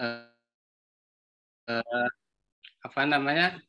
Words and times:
uh, 0.00 0.24
uh, 1.68 2.08
apa 2.80 3.00
namanya 3.04 3.60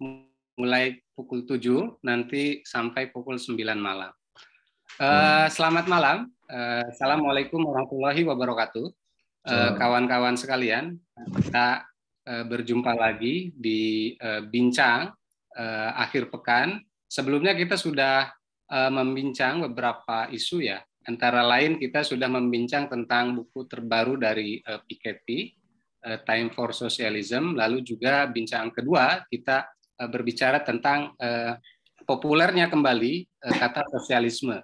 mulai 0.55 1.03
pukul 1.13 1.43
7 1.43 1.99
nanti 2.01 2.63
sampai 2.63 3.11
pukul 3.11 3.35
9 3.35 3.59
malam. 3.75 4.11
Uh, 4.99 5.47
selamat 5.51 5.85
malam. 5.87 6.17
Uh, 6.47 6.83
Assalamualaikum 6.91 7.59
warahmatullahi 7.63 8.23
wabarakatuh. 8.27 8.87
Uh, 9.41 9.73
kawan-kawan 9.73 10.37
sekalian, 10.37 11.01
kita 11.41 11.87
uh, 12.29 12.45
berjumpa 12.45 12.93
lagi 12.93 13.49
di 13.57 14.13
uh, 14.21 14.45
bincang 14.45 15.09
uh, 15.57 15.89
akhir 15.97 16.29
pekan. 16.29 16.77
Sebelumnya 17.09 17.57
kita 17.57 17.75
sudah 17.75 18.29
uh, 18.69 18.91
membincang 18.93 19.65
beberapa 19.65 20.29
isu 20.29 20.61
ya. 20.61 20.79
Antara 21.01 21.41
lain 21.41 21.81
kita 21.81 22.05
sudah 22.05 22.29
membincang 22.29 22.85
tentang 22.85 23.33
buku 23.33 23.65
terbaru 23.65 24.21
dari 24.21 24.61
uh, 24.61 24.77
Piketty, 24.85 25.49
uh, 25.49 25.60
Time 26.01 26.49
for 26.53 26.73
Socialism. 26.73 27.53
Lalu 27.53 27.85
juga 27.85 28.25
bincang 28.25 28.73
kedua 28.73 29.21
kita 29.29 29.69
uh, 30.01 30.09
berbicara 30.09 30.65
tentang 30.65 31.13
uh, 31.21 31.53
populernya 32.01 32.67
kembali 32.67 33.29
kata 33.41 33.85
sosialisme, 33.93 34.57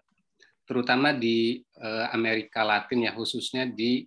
terutama 0.65 1.13
di 1.13 1.61
Amerika 2.09 2.65
Latin 2.65 3.05
ya, 3.05 3.13
khususnya 3.13 3.69
di 3.69 4.03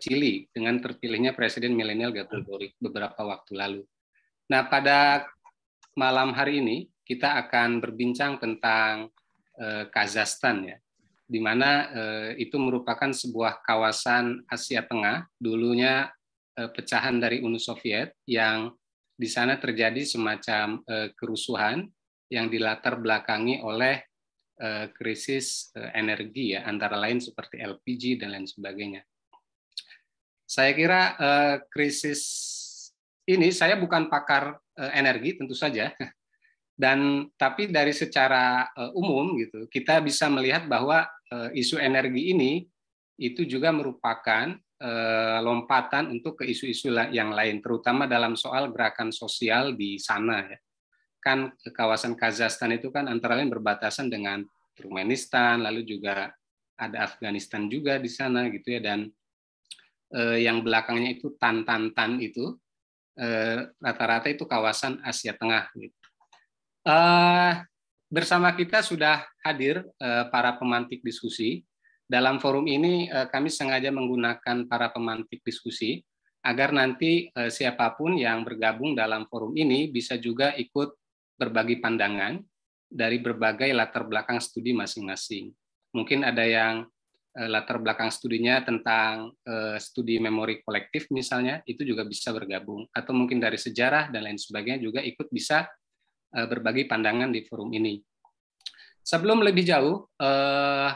Chili 0.00 0.48
dengan 0.48 0.80
terpilihnya 0.80 1.36
Presiden 1.36 1.76
milenial 1.76 2.10
Gabriel 2.10 2.40
Boric 2.40 2.72
beberapa 2.80 3.20
waktu 3.20 3.52
lalu. 3.52 3.82
Nah, 4.48 4.64
pada 4.66 5.28
malam 5.92 6.32
hari 6.32 6.64
ini 6.64 6.88
kita 7.04 7.36
akan 7.46 7.84
berbincang 7.84 8.40
tentang 8.40 9.12
Kazakhstan 9.92 10.72
ya 10.72 10.76
di 11.30 11.38
mana 11.38 11.86
eh, 11.94 12.42
itu 12.42 12.58
merupakan 12.58 13.14
sebuah 13.14 13.62
kawasan 13.62 14.42
Asia 14.50 14.82
Tengah, 14.82 15.30
dulunya 15.38 16.10
eh, 16.10 16.19
pecahan 16.68 17.16
dari 17.16 17.40
Uni 17.40 17.56
Soviet 17.56 18.20
yang 18.28 18.68
di 19.20 19.28
sana 19.28 19.60
terjadi 19.60 20.00
semacam 20.00 20.80
eh, 20.88 21.12
kerusuhan 21.12 21.84
yang 22.32 22.48
dilatar 22.48 22.96
belakangi 22.96 23.60
oleh 23.60 24.00
eh, 24.56 24.88
krisis 24.96 25.68
eh, 25.76 25.92
energi 25.92 26.56
ya, 26.56 26.64
antara 26.64 26.96
lain 26.96 27.20
seperti 27.20 27.60
LPG 27.60 28.24
dan 28.24 28.32
lain 28.32 28.48
sebagainya. 28.48 29.04
Saya 30.48 30.72
kira 30.72 31.20
eh, 31.20 31.56
krisis 31.68 32.22
ini 33.28 33.52
saya 33.52 33.76
bukan 33.76 34.08
pakar 34.08 34.56
eh, 34.80 34.92
energi 34.96 35.36
tentu 35.36 35.52
saja, 35.52 35.92
dan 36.80 37.28
tapi 37.36 37.68
dari 37.68 37.92
secara 37.92 38.72
umum 38.96 39.36
gitu 39.36 39.68
kita 39.68 40.00
bisa 40.00 40.32
melihat 40.32 40.64
bahwa 40.64 41.04
isu 41.52 41.76
energi 41.76 42.32
ini 42.32 42.64
itu 43.20 43.44
juga 43.44 43.68
merupakan 43.68 44.56
lompatan 45.44 46.08
untuk 46.08 46.40
ke 46.40 46.48
isu-isu 46.48 46.88
yang 47.12 47.36
lain 47.36 47.60
terutama 47.60 48.08
dalam 48.08 48.32
soal 48.32 48.72
gerakan 48.72 49.12
sosial 49.12 49.76
di 49.76 50.00
sana 50.00 50.48
ya. 50.48 50.58
Kan 51.20 51.52
kawasan 51.76 52.16
Kazakhstan 52.16 52.80
itu 52.80 52.88
kan 52.88 53.04
antara 53.04 53.36
lain 53.36 53.52
berbatasan 53.52 54.08
dengan 54.08 54.40
Turkmenistan 54.72 55.60
lalu 55.60 55.84
juga 55.84 56.32
ada 56.80 57.04
Afghanistan 57.04 57.68
juga 57.68 58.00
di 58.00 58.08
sana 58.08 58.48
gitu 58.48 58.72
ya. 58.72 58.80
Dan 58.80 59.12
uh, 60.16 60.38
yang 60.40 60.64
belakangnya 60.64 61.12
itu 61.12 61.36
tan 61.36 61.68
tan 61.68 61.92
tan 61.92 62.16
itu 62.16 62.56
rata-rata 63.84 64.32
uh, 64.32 64.32
itu 64.32 64.48
kawasan 64.48 64.96
Asia 65.04 65.36
Tengah 65.36 65.68
gitu. 65.76 65.98
Bersama 68.08 68.48
kita 68.56 68.80
sudah 68.80 69.28
hadir 69.44 69.84
para 70.32 70.56
pemantik 70.56 71.04
diskusi. 71.04 71.68
Dalam 72.10 72.42
forum 72.42 72.66
ini 72.66 73.06
uh, 73.06 73.30
kami 73.30 73.46
sengaja 73.46 73.94
menggunakan 73.94 74.66
para 74.66 74.90
pemantik 74.90 75.46
diskusi 75.46 76.02
agar 76.42 76.74
nanti 76.74 77.30
uh, 77.38 77.46
siapa 77.46 77.94
pun 77.94 78.18
yang 78.18 78.42
bergabung 78.42 78.98
dalam 78.98 79.30
forum 79.30 79.54
ini 79.54 79.86
bisa 79.94 80.18
juga 80.18 80.50
ikut 80.58 80.90
berbagi 81.38 81.78
pandangan 81.78 82.42
dari 82.90 83.22
berbagai 83.22 83.70
latar 83.70 84.10
belakang 84.10 84.42
studi 84.42 84.74
masing-masing. 84.74 85.54
Mungkin 85.94 86.26
ada 86.26 86.42
yang 86.42 86.82
uh, 87.38 87.46
latar 87.46 87.78
belakang 87.78 88.10
studinya 88.10 88.58
tentang 88.66 89.30
studi 89.78 90.18
memori 90.18 90.58
kolektif 90.66 91.06
misalnya, 91.14 91.62
itu 91.62 91.86
juga 91.86 92.02
bisa 92.02 92.34
bergabung. 92.34 92.90
Atau 92.90 93.14
mungkin 93.14 93.38
dari 93.38 93.54
sejarah 93.54 94.10
dan 94.10 94.26
lain 94.26 94.38
sebagainya 94.42 94.82
juga 94.82 94.98
ikut 94.98 95.30
bisa 95.30 95.70
Eh, 96.30 96.46
berbagi 96.46 96.86
pandangan 96.86 97.34
di 97.34 97.42
forum 97.42 97.74
ini. 97.74 97.98
Sebelum 99.02 99.42
lebih 99.42 99.66
jauh, 99.66 100.06
uh, 100.22 100.94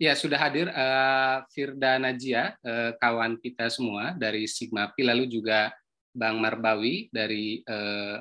ya 0.00 0.12
sudah 0.14 0.38
hadir 0.38 0.66
uh, 0.70 1.44
Firda 1.50 1.98
Najia, 1.98 2.54
uh, 2.62 2.92
kawan 2.98 3.38
kita 3.38 3.70
semua 3.70 4.14
dari 4.14 4.46
Sigma 4.46 4.90
Pi, 4.92 5.06
lalu 5.06 5.26
juga 5.26 5.72
Bang 6.14 6.38
Marbawi 6.38 7.10
dari 7.10 7.62
uh, 7.66 8.18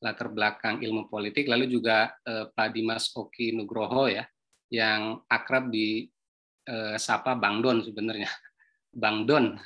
latar 0.00 0.28
belakang 0.32 0.84
ilmu 0.84 1.08
politik, 1.08 1.48
lalu 1.48 1.68
juga 1.68 2.12
uh, 2.28 2.48
Pak 2.52 2.68
Dimas 2.72 3.12
Oki 3.16 3.56
Nugroho 3.56 4.08
ya, 4.08 4.24
yang 4.68 5.24
akrab 5.28 5.72
di 5.72 6.04
uh, 6.68 6.96
sapa 7.00 7.36
Bang 7.36 7.64
Don 7.64 7.80
sebenarnya, 7.80 8.28
Bang 9.02 9.24
Don. 9.24 9.56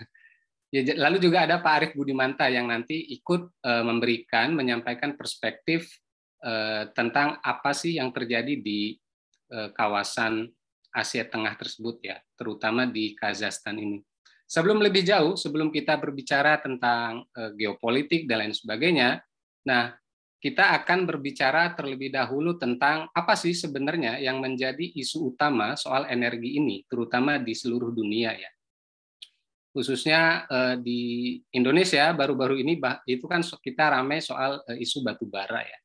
Ya, 0.68 0.84
lalu 1.00 1.16
juga 1.16 1.48
ada 1.48 1.64
Pak 1.64 1.74
Arief 1.80 1.92
Budimanta 1.96 2.44
yang 2.52 2.68
nanti 2.68 3.00
ikut 3.16 3.64
uh, 3.64 3.84
memberikan, 3.88 4.52
menyampaikan 4.52 5.16
perspektif 5.16 5.88
Eh, 6.38 6.84
tentang 6.94 7.42
apa 7.42 7.74
sih 7.74 7.98
yang 7.98 8.14
terjadi 8.14 8.62
di 8.62 8.94
eh, 9.50 9.68
kawasan 9.74 10.46
Asia 10.98 11.22
Tengah 11.22 11.54
tersebut 11.54 12.02
ya, 12.02 12.18
terutama 12.34 12.84
di 12.84 13.14
Kazakhstan 13.14 13.78
ini. 13.78 14.02
Sebelum 14.48 14.80
lebih 14.82 15.04
jauh, 15.04 15.36
sebelum 15.38 15.70
kita 15.70 15.94
berbicara 16.00 16.58
tentang 16.58 17.22
eh, 17.36 17.52
geopolitik 17.54 18.26
dan 18.26 18.42
lain 18.42 18.54
sebagainya, 18.56 19.22
nah 19.62 19.94
kita 20.38 20.74
akan 20.82 21.06
berbicara 21.06 21.74
terlebih 21.74 22.14
dahulu 22.14 22.58
tentang 22.58 23.10
apa 23.10 23.34
sih 23.34 23.54
sebenarnya 23.54 24.22
yang 24.22 24.38
menjadi 24.38 24.86
isu 24.98 25.34
utama 25.34 25.74
soal 25.74 26.06
energi 26.10 26.58
ini, 26.58 26.86
terutama 26.86 27.38
di 27.38 27.54
seluruh 27.54 27.90
dunia 27.90 28.34
ya. 28.38 28.50
Khususnya 29.74 30.48
di 30.80 31.36
Indonesia 31.54 32.10
baru-baru 32.10 32.58
ini 32.58 32.80
itu 33.06 33.26
kan 33.30 33.44
kita 33.44 33.94
ramai 33.94 34.18
soal 34.18 34.58
isu 34.74 35.06
batu 35.06 35.28
bara 35.28 35.62
ya 35.62 35.78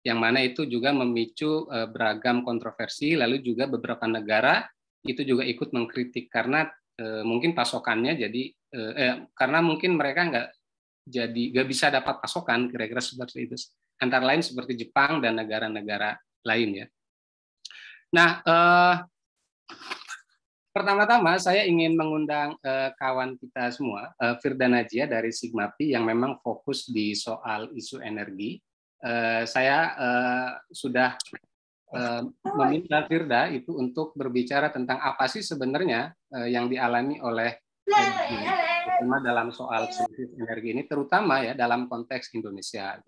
yang 0.00 0.16
mana 0.16 0.40
itu 0.40 0.64
juga 0.64 0.96
memicu 0.96 1.68
eh, 1.68 1.88
beragam 1.88 2.40
kontroversi, 2.40 3.16
lalu 3.16 3.44
juga 3.44 3.68
beberapa 3.68 4.08
negara 4.08 4.64
itu 5.04 5.24
juga 5.24 5.44
ikut 5.44 5.72
mengkritik 5.72 6.28
karena 6.28 6.68
eh, 7.00 7.24
mungkin 7.24 7.52
pasokannya 7.56 8.16
jadi 8.16 8.42
eh, 8.52 8.92
eh, 8.96 9.14
karena 9.32 9.60
mungkin 9.64 9.96
mereka 9.96 10.28
nggak 10.28 10.48
jadi 11.08 11.42
nggak 11.56 11.68
bisa 11.68 11.88
dapat 11.88 12.20
pasokan 12.20 12.68
kira-kira 12.68 13.00
seperti 13.00 13.48
itu 13.48 13.56
antara 14.00 14.24
lain 14.24 14.44
seperti 14.44 14.76
Jepang 14.76 15.20
dan 15.20 15.36
negara-negara 15.36 16.16
lain 16.44 16.84
ya. 16.84 16.86
Nah 18.16 18.30
eh, 18.44 18.94
pertama-tama 20.72 21.36
saya 21.40 21.64
ingin 21.64 21.96
mengundang 21.96 22.56
eh, 22.60 22.92
kawan 22.96 23.36
kita 23.36 23.72
semua 23.72 24.12
eh, 24.16 24.36
Firda 24.40 24.68
Najia 24.68 25.08
dari 25.08 25.32
Sigmapi 25.32 25.92
yang 25.92 26.04
memang 26.04 26.40
fokus 26.40 26.88
di 26.88 27.16
soal 27.16 27.72
isu 27.72 28.00
energi 28.04 28.60
Eh, 29.00 29.48
saya 29.48 29.96
uh, 29.96 30.50
sudah 30.68 31.16
uh, 31.96 32.20
meminta 32.60 33.00
Firda 33.08 33.48
itu 33.48 33.72
untuk 33.72 34.12
berbicara 34.12 34.68
tentang 34.68 35.00
apa 35.00 35.24
sih 35.24 35.40
sebenarnya 35.40 36.12
uh, 36.36 36.44
yang 36.44 36.68
dialami 36.68 37.16
oleh 37.24 37.64
terutama 37.88 39.24
dalam 39.24 39.48
soal 39.56 39.88
krisis 39.88 40.36
energi 40.36 40.76
ini, 40.76 40.82
terutama 40.84 41.40
ya 41.40 41.56
dalam 41.56 41.88
konteks 41.88 42.36
Indonesia. 42.36 43.00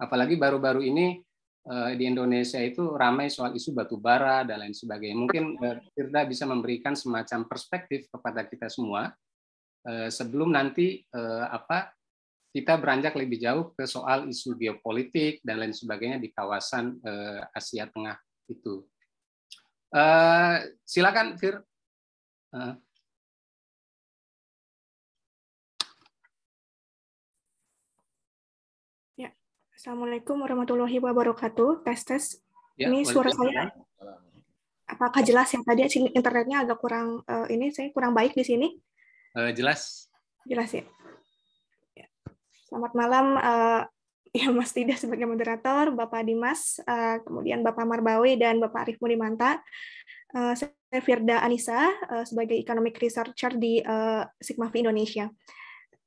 Apalagi 0.00 0.40
baru-baru 0.40 0.80
ini 0.82 1.20
di 1.68 2.08
Indonesia 2.08 2.56
itu 2.64 2.96
ramai 2.96 3.28
soal 3.28 3.52
isu 3.52 3.76
batu 3.76 4.00
bara 4.00 4.40
dan 4.42 4.64
lain 4.64 4.72
sebagainya. 4.72 5.16
Mungkin 5.20 5.44
Firda 5.92 6.24
bisa 6.24 6.48
memberikan 6.48 6.96
semacam 6.96 7.44
perspektif 7.44 8.08
kepada 8.08 8.48
kita 8.48 8.72
semua 8.72 9.12
sebelum 10.08 10.50
nanti 10.50 11.04
apa 11.52 11.92
kita 12.48 12.80
beranjak 12.80 13.12
lebih 13.12 13.38
jauh 13.38 13.76
ke 13.76 13.84
soal 13.84 14.24
isu 14.24 14.56
geopolitik 14.56 15.44
dan 15.44 15.60
lain 15.60 15.76
sebagainya 15.76 16.16
di 16.16 16.32
kawasan 16.32 16.96
uh, 17.04 17.44
Asia 17.52 17.84
Tengah 17.86 18.16
itu. 18.48 18.88
Uh, 19.92 20.64
silakan, 20.84 21.36
Fir. 21.36 21.60
Uh. 22.52 22.76
Ya, 29.20 29.32
Assalamualaikum 29.76 30.40
warahmatullahi 30.40 30.96
wabarakatuh. 31.04 31.84
Tes 31.84 32.00
tes. 32.04 32.24
Ya, 32.80 32.88
ini 32.88 33.04
suara 33.04 33.28
saya. 33.28 33.72
Apakah 34.88 35.20
jelas 35.20 35.52
yang 35.52 35.60
tadi 35.68 35.84
internetnya 36.16 36.64
agak 36.64 36.80
kurang 36.80 37.20
uh, 37.28 37.44
ini 37.52 37.68
saya 37.68 37.92
kurang 37.92 38.16
baik 38.16 38.32
di 38.32 38.40
sini? 38.40 38.72
Uh, 39.36 39.52
jelas. 39.52 40.08
Jelas 40.48 40.72
ya. 40.72 40.88
Selamat 42.68 42.92
malam, 42.92 43.26
uh, 43.40 43.80
ya 44.36 44.52
Mas 44.52 44.76
Tida 44.76 44.92
sebagai 44.92 45.24
moderator, 45.24 45.88
Bapak 45.96 46.20
Dimas, 46.28 46.76
uh, 46.84 47.16
kemudian 47.24 47.64
Bapak 47.64 47.88
Marbawi 47.88 48.36
dan 48.36 48.60
Bapak 48.60 48.84
Arif 48.84 49.00
Mudimanta. 49.00 49.56
Uh, 50.36 50.52
saya 50.52 51.00
Firda 51.00 51.40
Anissa 51.40 51.88
uh, 52.12 52.28
sebagai 52.28 52.52
Economic 52.60 53.00
Researcher 53.00 53.56
di 53.56 53.80
uh, 53.80 54.28
Sigma 54.36 54.68
Indonesia. 54.76 55.32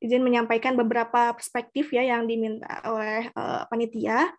izin 0.01 0.25
menyampaikan 0.25 0.73
beberapa 0.73 1.29
perspektif 1.37 1.93
ya 1.93 2.01
yang 2.01 2.25
diminta 2.25 2.81
oleh 2.89 3.29
uh, 3.37 3.69
panitia 3.69 4.33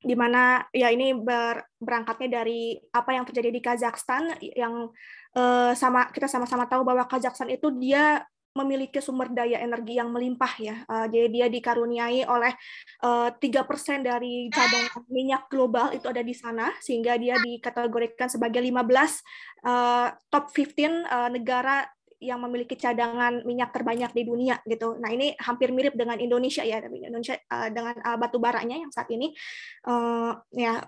di 0.00 0.16
mana 0.16 0.64
ya 0.72 0.88
ini 0.88 1.12
ber, 1.12 1.60
berangkatnya 1.76 2.40
dari 2.40 2.76
apa 2.92 3.12
yang 3.12 3.28
terjadi 3.28 3.52
di 3.52 3.60
Kazakhstan 3.60 4.32
yang 4.40 4.88
uh, 5.36 5.72
sama 5.76 6.08
kita 6.08 6.24
sama-sama 6.24 6.64
tahu 6.64 6.88
bahwa 6.88 7.04
Kazakhstan 7.04 7.52
itu 7.52 7.68
dia 7.76 8.24
memiliki 8.54 9.02
sumber 9.02 9.34
daya 9.34 9.58
energi 9.58 9.98
yang 9.98 10.14
melimpah 10.14 10.54
ya. 10.62 10.76
Uh, 10.86 11.10
jadi 11.10 11.26
dia 11.26 11.46
dikaruniai 11.50 12.22
oleh 12.22 12.54
tiga 13.42 13.60
uh, 13.62 13.66
persen 13.66 14.06
dari 14.06 14.46
cadangan 14.48 15.02
minyak 15.10 15.50
global 15.50 15.90
itu 15.90 16.06
ada 16.06 16.22
di 16.22 16.32
sana 16.32 16.70
sehingga 16.78 17.18
dia 17.18 17.34
dikategorikan 17.42 18.30
sebagai 18.30 18.62
15 18.62 18.78
uh, 19.66 20.08
top 20.30 20.54
15 20.54 21.02
uh, 21.10 21.30
negara 21.34 21.82
yang 22.22 22.40
memiliki 22.40 22.78
cadangan 22.78 23.42
minyak 23.44 23.74
terbanyak 23.74 24.14
di 24.14 24.22
dunia 24.24 24.56
gitu. 24.64 24.96
Nah 25.02 25.10
ini 25.12 25.34
hampir 25.36 25.74
mirip 25.74 25.92
dengan 25.98 26.16
Indonesia 26.16 26.64
ya, 26.64 26.80
tapi 26.80 27.04
Indonesia 27.04 27.36
dengan 27.68 28.00
batu 28.16 28.40
baranya 28.40 28.80
yang 28.80 28.88
saat 28.88 29.12
ini 29.12 29.28
ya. 30.56 30.80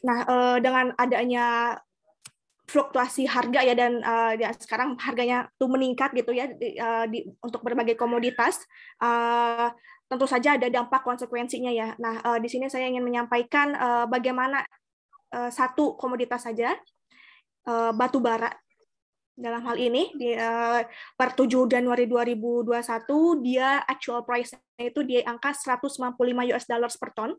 Nah 0.00 0.18
dengan 0.64 0.96
adanya 0.96 1.76
fluktuasi 2.66 3.30
harga 3.30 3.62
ya 3.62 3.74
dan 3.78 4.02
uh, 4.02 4.34
ya 4.34 4.50
sekarang 4.58 4.98
harganya 4.98 5.46
tuh 5.54 5.70
meningkat 5.70 6.10
gitu 6.18 6.34
ya 6.34 6.50
di, 6.50 6.74
uh, 6.76 7.06
di, 7.06 7.22
untuk 7.38 7.62
berbagai 7.62 7.94
komoditas 7.94 8.58
uh, 8.98 9.70
tentu 10.06 10.26
saja 10.26 10.54
ada 10.54 10.66
dampak 10.70 11.02
konsekuensinya 11.02 11.70
ya. 11.70 11.94
Nah 11.98 12.22
uh, 12.22 12.38
di 12.38 12.46
sini 12.50 12.66
saya 12.70 12.90
ingin 12.90 13.06
menyampaikan 13.06 13.74
uh, 13.74 14.04
bagaimana 14.06 14.62
uh, 15.34 15.50
satu 15.50 15.94
komoditas 15.98 16.46
saja 16.46 16.74
uh, 17.66 17.90
batu 17.94 18.22
bara 18.22 18.50
dalam 19.36 19.60
hal 19.68 19.76
ini 19.76 20.16
di 20.16 20.32
uh, 20.32 20.80
per 21.12 21.36
7 21.36 21.68
Januari 21.68 22.08
2021 22.08 23.44
dia 23.44 23.84
actual 23.84 24.24
price 24.24 24.56
itu 24.80 25.04
di 25.04 25.20
angka 25.20 25.52
195 25.52 26.16
US 26.56 26.64
dollars 26.64 26.96
per 26.96 27.12
ton. 27.12 27.30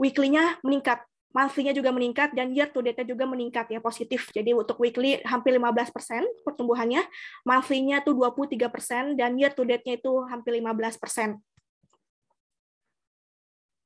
Weekly-nya 0.00 0.60
meningkat, 0.60 1.04
monthly-nya 1.36 1.76
juga 1.76 1.92
meningkat 1.92 2.32
dan 2.32 2.56
year 2.56 2.72
to 2.72 2.80
date-nya 2.80 3.12
juga 3.12 3.28
meningkat 3.28 3.68
ya 3.68 3.76
positif. 3.84 4.32
Jadi 4.32 4.56
untuk 4.56 4.80
weekly 4.80 5.20
hampir 5.28 5.52
15% 5.52 5.92
pertumbuhannya, 6.40 7.04
monthly-nya 7.44 8.00
tuh 8.00 8.16
23% 8.16 9.20
dan 9.20 9.36
year 9.36 9.52
to 9.52 9.68
date-nya 9.68 10.00
itu 10.00 10.24
hampir 10.32 10.56
15%. 10.56 11.36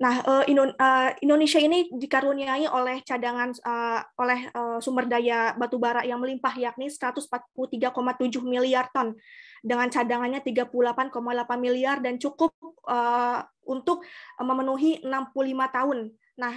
Nah, 0.00 0.17
eh, 0.25 0.56
eh, 0.56 1.11
Indonesia 1.20 1.61
ini 1.61 1.93
dikaruniai 1.93 2.64
oleh 2.73 3.05
cadangan 3.05 3.53
uh, 3.61 4.00
oleh 4.17 4.49
sumber 4.81 5.05
daya 5.05 5.53
batu 5.61 5.76
bara 5.76 6.00
yang 6.08 6.17
melimpah 6.17 6.56
yakni 6.56 6.88
143,7 6.88 7.93
miliar 8.41 8.88
ton 8.96 9.12
dengan 9.61 9.93
cadangannya 9.93 10.41
38,8 10.41 10.73
miliar 11.61 12.00
dan 12.00 12.17
cukup 12.17 12.49
untuk 13.69 14.00
memenuhi 14.41 15.05
65 15.05 15.76
tahun. 15.76 15.99
Nah, 16.41 16.55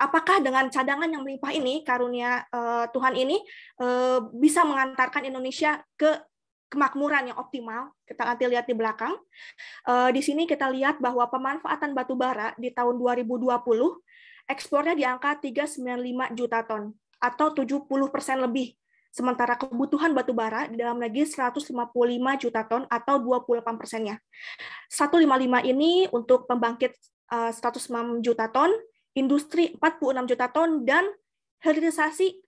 apakah 0.00 0.40
dengan 0.40 0.72
cadangan 0.72 1.06
yang 1.06 1.20
melimpah 1.20 1.52
ini 1.52 1.84
karunia 1.84 2.48
uh, 2.48 2.88
Tuhan 2.88 3.14
ini 3.20 3.36
uh, 3.84 4.24
bisa 4.32 4.64
mengantarkan 4.64 5.28
Indonesia 5.28 5.84
ke 6.00 6.08
kemakmuran 6.70 7.34
yang 7.34 7.38
optimal. 7.42 7.90
Kita 8.06 8.22
nanti 8.22 8.46
lihat 8.46 8.70
di 8.70 8.78
belakang. 8.78 9.18
Eh, 9.90 10.10
di 10.14 10.22
sini 10.22 10.46
kita 10.46 10.70
lihat 10.70 11.02
bahwa 11.02 11.26
pemanfaatan 11.26 11.92
batu 11.92 12.14
bara 12.14 12.54
di 12.54 12.70
tahun 12.70 12.94
2020 12.96 13.58
ekspornya 14.46 14.94
di 14.94 15.02
angka 15.02 15.42
395 15.42 16.30
juta 16.38 16.62
ton 16.62 16.94
atau 17.18 17.46
70 17.50 18.08
persen 18.14 18.38
lebih. 18.38 18.78
Sementara 19.10 19.58
kebutuhan 19.58 20.14
batu 20.14 20.30
bara 20.30 20.70
di 20.70 20.78
dalam 20.78 21.02
negeri 21.02 21.26
155 21.26 21.74
juta 22.38 22.62
ton 22.62 22.86
atau 22.86 23.18
28 23.18 23.74
persennya. 23.74 24.22
155 24.86 25.66
ini 25.66 26.06
untuk 26.14 26.46
pembangkit 26.46 26.94
106 27.30 27.90
eh, 27.90 28.22
juta 28.22 28.46
ton, 28.46 28.70
industri 29.14 29.74
46 29.78 30.30
juta 30.30 30.46
ton, 30.50 30.86
dan 30.86 31.04
hilirisasi 31.64 32.40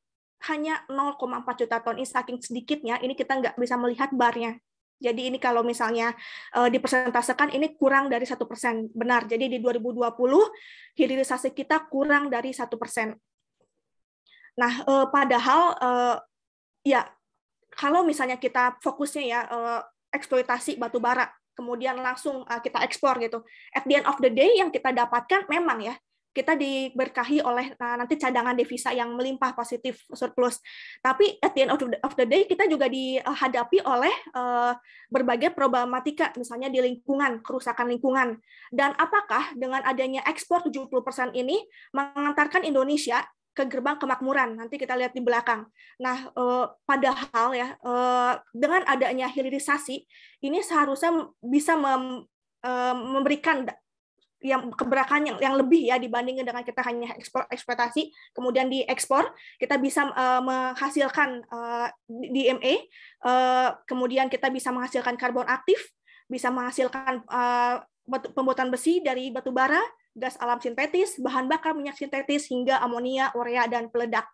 hanya 0.50 0.82
0,4 0.90 1.60
juta 1.62 1.78
ton. 1.78 1.94
Ini 1.98 2.08
saking 2.08 2.38
sedikitnya 2.42 2.98
ini 2.98 3.14
kita 3.14 3.38
nggak 3.38 3.54
bisa 3.58 3.78
melihat 3.78 4.10
barnya. 4.10 4.58
Jadi 5.02 5.34
ini 5.34 5.38
kalau 5.42 5.66
misalnya 5.66 6.14
uh, 6.54 6.70
dipresentasekan 6.70 7.50
ini 7.50 7.74
kurang 7.74 8.06
dari 8.06 8.22
satu 8.22 8.46
persen. 8.46 8.86
Benar 8.94 9.26
jadi 9.26 9.50
di 9.50 9.58
2020 9.58 10.14
hilirisasi 10.94 11.50
kita 11.50 11.90
kurang 11.90 12.30
dari 12.30 12.54
satu 12.54 12.78
persen. 12.78 13.18
Nah 14.54 14.86
uh, 14.86 15.06
padahal 15.10 15.62
uh, 15.82 16.16
ya 16.86 17.10
kalau 17.74 18.06
misalnya 18.06 18.38
kita 18.38 18.78
fokusnya 18.78 19.24
ya 19.26 19.40
uh, 19.50 19.80
eksploitasi 20.14 20.78
batu 20.78 21.02
bara 21.02 21.26
kemudian 21.52 21.98
langsung 21.98 22.46
kita 22.62 22.80
ekspor 22.86 23.18
gitu. 23.18 23.42
At 23.74 23.84
the 23.84 24.00
end 24.00 24.06
of 24.06 24.16
the 24.22 24.30
day 24.30 24.56
yang 24.56 24.70
kita 24.70 24.94
dapatkan 24.94 25.50
memang 25.50 25.82
ya 25.82 25.94
kita 26.32 26.56
diberkahi 26.56 27.44
oleh 27.44 27.76
nah, 27.76 28.00
nanti 28.00 28.16
cadangan 28.16 28.56
devisa 28.56 28.90
yang 28.90 29.12
melimpah 29.12 29.52
positif 29.52 30.00
surplus. 30.10 30.58
Tapi 31.04 31.36
at 31.38 31.52
the 31.52 31.68
end 31.68 31.72
of 31.76 32.12
the, 32.16 32.26
day 32.26 32.48
kita 32.48 32.64
juga 32.66 32.88
dihadapi 32.88 33.84
oleh 33.84 34.12
uh, 34.32 34.72
berbagai 35.12 35.52
problematika 35.52 36.32
misalnya 36.40 36.72
di 36.72 36.80
lingkungan, 36.80 37.44
kerusakan 37.44 37.92
lingkungan. 37.92 38.40
Dan 38.72 38.96
apakah 38.96 39.52
dengan 39.54 39.84
adanya 39.84 40.24
ekspor 40.24 40.64
70% 40.64 41.36
ini 41.36 41.60
mengantarkan 41.92 42.64
Indonesia 42.64 43.20
ke 43.52 43.68
gerbang 43.68 44.00
kemakmuran. 44.00 44.56
Nanti 44.56 44.80
kita 44.80 44.96
lihat 44.96 45.12
di 45.12 45.20
belakang. 45.20 45.68
Nah, 46.00 46.32
eh, 46.32 46.66
padahal 46.88 47.48
ya 47.52 47.68
eh, 47.76 48.32
dengan 48.56 48.82
adanya 48.88 49.28
hilirisasi 49.28 49.96
ini 50.42 50.58
seharusnya 50.64 51.28
bisa 51.44 51.76
mem, 51.76 52.24
eh, 52.64 52.94
memberikan 52.96 53.68
yang 54.42 54.74
keberakan 54.74 55.22
yang, 55.22 55.38
yang 55.38 55.54
lebih 55.54 55.86
ya 55.86 55.96
dibandingkan 55.96 56.42
dengan 56.42 56.66
kita 56.66 56.82
hanya 56.82 57.14
ekspor 57.14 57.46
ekspektasi 57.48 58.10
kemudian 58.34 58.66
diekspor 58.66 59.30
kita 59.56 59.78
bisa 59.78 60.10
uh, 60.10 60.42
menghasilkan 60.42 61.46
uh, 61.46 61.88
DMA 62.10 62.90
uh, 63.22 63.78
kemudian 63.86 64.26
kita 64.26 64.50
bisa 64.50 64.74
menghasilkan 64.74 65.14
karbon 65.14 65.46
aktif 65.46 65.78
bisa 66.26 66.50
menghasilkan 66.50 67.22
uh, 67.30 67.80
pembuatan 68.34 68.68
besi 68.74 68.98
dari 68.98 69.30
batu 69.30 69.54
bara 69.54 69.78
gas 70.12 70.36
alam 70.42 70.60
sintetis 70.60 71.16
bahan 71.22 71.48
bakar 71.48 71.72
minyak 71.72 71.96
sintetis 71.96 72.50
hingga 72.50 72.82
amonia 72.82 73.32
urea 73.38 73.64
dan 73.70 73.88
peledak 73.88 74.26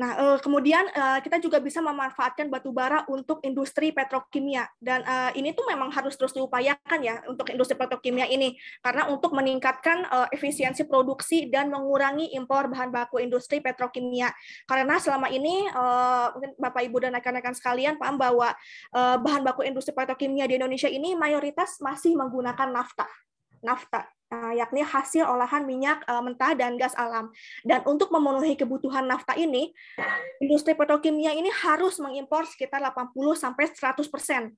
Nah, 0.00 0.16
eh, 0.16 0.38
kemudian 0.40 0.88
eh, 0.88 1.20
kita 1.20 1.36
juga 1.44 1.60
bisa 1.60 1.84
memanfaatkan 1.84 2.48
batu 2.48 2.72
bara 2.72 3.04
untuk 3.12 3.44
industri 3.44 3.92
petrokimia 3.92 4.64
dan 4.80 5.04
eh, 5.04 5.36
ini 5.36 5.52
tuh 5.52 5.68
memang 5.68 5.92
harus 5.92 6.16
terus 6.16 6.32
diupayakan 6.32 7.00
ya 7.04 7.20
untuk 7.28 7.52
industri 7.52 7.76
petrokimia 7.76 8.24
ini 8.24 8.56
karena 8.80 9.12
untuk 9.12 9.36
meningkatkan 9.36 10.08
efisiensi 10.32 10.88
produksi 10.88 11.52
dan 11.52 11.68
mengurangi 11.68 12.32
impor 12.32 12.72
bahan 12.72 12.88
baku 12.88 13.20
industri 13.20 13.60
petrokimia. 13.60 14.32
Karena 14.64 14.96
selama 14.96 15.28
ini 15.28 15.68
mungkin 16.32 16.52
Bapak 16.56 16.82
Ibu 16.86 16.96
dan 17.04 17.12
rekan-rekan 17.18 17.52
sekalian 17.52 17.98
paham 18.00 18.16
bahwa 18.16 18.54
bahan 18.94 19.42
baku 19.44 19.66
industri 19.66 19.92
petrokimia 19.92 20.46
di 20.46 20.56
Indonesia 20.56 20.88
ini 20.88 21.12
mayoritas 21.18 21.82
masih 21.82 22.16
menggunakan 22.16 22.70
nafta. 22.70 23.06
Nafta 23.60 24.08
yakni 24.30 24.86
hasil 24.86 25.26
olahan 25.26 25.66
minyak 25.66 26.06
eh, 26.06 26.22
mentah 26.22 26.54
dan 26.54 26.78
gas 26.78 26.94
alam. 26.94 27.34
Dan 27.66 27.82
untuk 27.86 28.14
memenuhi 28.14 28.54
kebutuhan 28.54 29.04
nafta 29.04 29.34
ini, 29.34 29.74
industri 30.38 30.78
petrokimia 30.78 31.34
ini 31.34 31.50
harus 31.50 31.98
mengimpor 31.98 32.46
sekitar 32.46 32.78
80 32.78 33.10
sampai 33.34 33.64
100 33.66 34.06
persen 34.06 34.54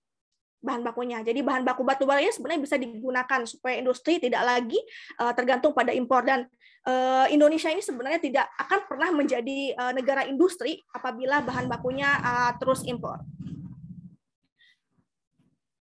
bahan 0.62 0.85
bakunya. 0.87 1.19
Jadi 1.26 1.43
bahan 1.43 1.67
baku 1.67 1.83
batu 1.83 2.07
bara 2.07 2.23
ini 2.23 2.31
sebenarnya 2.31 2.62
bisa 2.62 2.76
digunakan 2.79 3.41
supaya 3.49 3.81
industri 3.81 4.21
tidak 4.21 4.45
lagi 4.45 4.79
eh, 5.19 5.33
tergantung 5.35 5.73
pada 5.73 5.91
impor 5.91 6.23
dan 6.23 6.47
Indonesia 7.31 7.71
ini 7.71 7.79
sebenarnya 7.79 8.19
tidak 8.19 8.50
akan 8.59 8.91
pernah 8.91 9.14
menjadi 9.14 9.71
negara 9.95 10.26
industri 10.26 10.83
apabila 10.91 11.38
bahan 11.38 11.71
bakunya 11.71 12.11
terus 12.59 12.83
impor. 12.83 13.23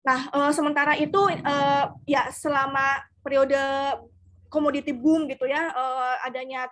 Nah, 0.06 0.30
sementara 0.54 0.94
itu 1.02 1.26
ya 2.06 2.30
selama 2.30 3.02
periode 3.22 3.58
komoditi 4.52 4.92
boom 4.92 5.32
gitu 5.32 5.48
ya 5.48 5.72
uh, 5.72 6.28
adanya 6.28 6.68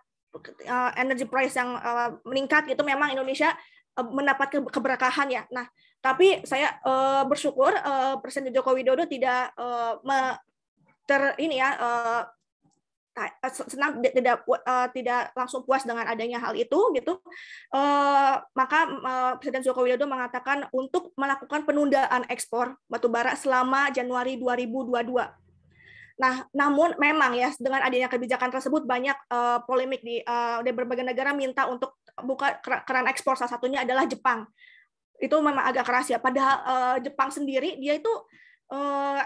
uh, 0.67 0.91
energy 0.99 1.23
price 1.23 1.55
yang 1.55 1.79
uh, 1.79 2.19
meningkat 2.27 2.67
gitu 2.67 2.83
memang 2.83 3.15
Indonesia 3.15 3.55
mendapat 3.99 4.63
keberkahan 4.71 5.27
ya. 5.27 5.43
Nah, 5.51 5.67
tapi 5.99 6.39
saya 6.47 6.79
bersyukur 7.27 7.75
Presiden 8.23 8.55
Joko 8.55 8.71
Widodo 8.71 9.03
tidak 9.03 9.51
uh, 9.59 9.99
ter 11.03 11.35
ini 11.35 11.59
ya 11.59 11.75
senang 13.67 13.99
tidak 13.99 14.47
tidak 14.95 15.35
langsung 15.35 15.67
puas 15.67 15.83
dengan 15.83 16.07
adanya 16.07 16.39
hal 16.39 16.55
itu 16.55 16.79
gitu 16.95 17.19
maka 18.55 18.79
Presiden 19.43 19.67
Joko 19.67 19.83
Widodo 19.83 20.07
mengatakan 20.07 20.71
untuk 20.71 21.11
melakukan 21.19 21.67
penundaan 21.67 22.23
ekspor 22.31 22.79
batu 22.87 23.11
bara 23.11 23.35
selama 23.35 23.91
Januari 23.91 24.39
2022 24.39 25.11
Nah, 26.19 26.43
namun 26.51 26.99
memang 26.99 27.31
ya 27.31 27.47
dengan 27.55 27.79
adanya 27.79 28.11
kebijakan 28.11 28.51
tersebut 28.51 28.83
banyak 28.83 29.15
uh, 29.31 29.63
polemik 29.63 30.03
di 30.03 30.19
uh, 30.19 30.59
di 30.59 30.75
berbagai 30.75 31.07
negara 31.07 31.31
minta 31.31 31.63
untuk 31.71 32.03
buka 32.19 32.59
keran 32.59 33.07
ekspor 33.07 33.39
salah 33.39 33.55
satunya 33.55 33.88
adalah 33.88 34.03
Jepang. 34.03 34.43
Itu 35.15 35.39
memang 35.39 35.63
agak 35.63 35.88
keras 35.88 36.11
ya. 36.11 36.19
Padahal 36.19 36.55
uh, 36.67 36.97
Jepang 36.99 37.31
sendiri 37.31 37.79
dia 37.79 37.95
itu 37.95 38.11
uh, 38.75 39.23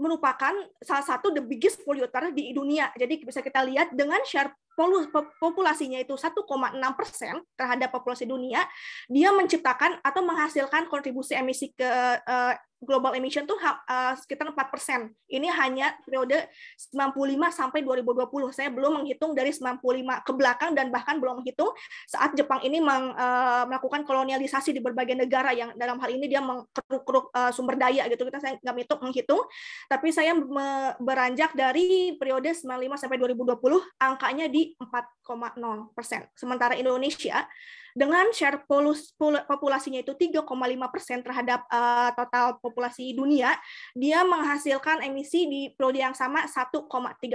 merupakan 0.00 0.56
salah 0.80 1.04
satu 1.04 1.36
the 1.36 1.44
biggest 1.44 1.84
polluter 1.84 2.32
di 2.32 2.56
dunia. 2.56 2.88
Jadi 2.96 3.20
bisa 3.20 3.44
kita 3.44 3.60
lihat 3.68 3.92
dengan 3.92 4.24
share 4.24 4.48
populasinya 5.40 5.98
itu 6.00 6.14
1,6 6.16 6.46
persen 6.96 7.34
terhadap 7.54 7.92
populasi 7.92 8.24
dunia, 8.24 8.64
dia 9.10 9.30
menciptakan 9.34 10.00
atau 10.00 10.22
menghasilkan 10.24 10.88
kontribusi 10.88 11.36
emisi 11.36 11.72
ke 11.76 11.88
uh, 12.24 12.54
global 12.80 13.12
emission 13.12 13.44
tuh 13.44 13.60
uh, 13.60 14.16
sekitar 14.16 14.48
4 14.48 14.56
persen. 14.72 15.12
Ini 15.28 15.52
hanya 15.52 15.92
periode 16.00 16.48
95 16.96 17.12
sampai 17.52 17.84
2020. 17.84 18.56
Saya 18.56 18.72
belum 18.72 19.04
menghitung 19.04 19.36
dari 19.36 19.52
95 19.52 19.84
ke 20.24 20.32
belakang 20.32 20.72
dan 20.72 20.88
bahkan 20.88 21.20
belum 21.20 21.44
menghitung 21.44 21.68
saat 22.08 22.32
Jepang 22.32 22.64
ini 22.64 22.80
uh, 22.80 23.68
melakukan 23.68 24.08
kolonialisasi 24.08 24.72
di 24.72 24.80
berbagai 24.80 25.12
negara 25.12 25.52
yang 25.52 25.76
dalam 25.76 26.00
hal 26.00 26.08
ini 26.08 26.24
dia 26.24 26.40
mengkeruk-keruk 26.40 27.28
sumber 27.52 27.76
daya 27.76 28.08
gitu. 28.08 28.24
Kita 28.24 28.40
saya 28.40 28.56
nggak 28.56 28.74
menghitung, 28.74 29.00
menghitung, 29.04 29.42
tapi 29.84 30.08
saya 30.08 30.32
beranjak 30.96 31.52
dari 31.52 32.16
periode 32.16 32.56
95 32.56 32.96
sampai 32.96 33.16
2020 33.20 33.60
angkanya 34.00 34.48
di 34.48 34.69
4,0 34.78 35.94
persen. 35.96 36.26
Sementara 36.36 36.76
Indonesia 36.76 37.48
dengan 37.90 38.30
share 38.30 38.62
populasinya 39.46 39.98
itu 40.02 40.14
3,5 40.14 40.46
persen 40.94 41.18
terhadap 41.26 41.66
uh, 41.66 42.14
total 42.14 42.58
populasi 42.62 43.14
dunia, 43.18 43.58
dia 43.98 44.22
menghasilkan 44.22 45.02
emisi 45.02 45.50
di 45.50 45.60
periode 45.74 45.98
yang 45.98 46.14
sama 46.14 46.46
1,3 46.46 46.86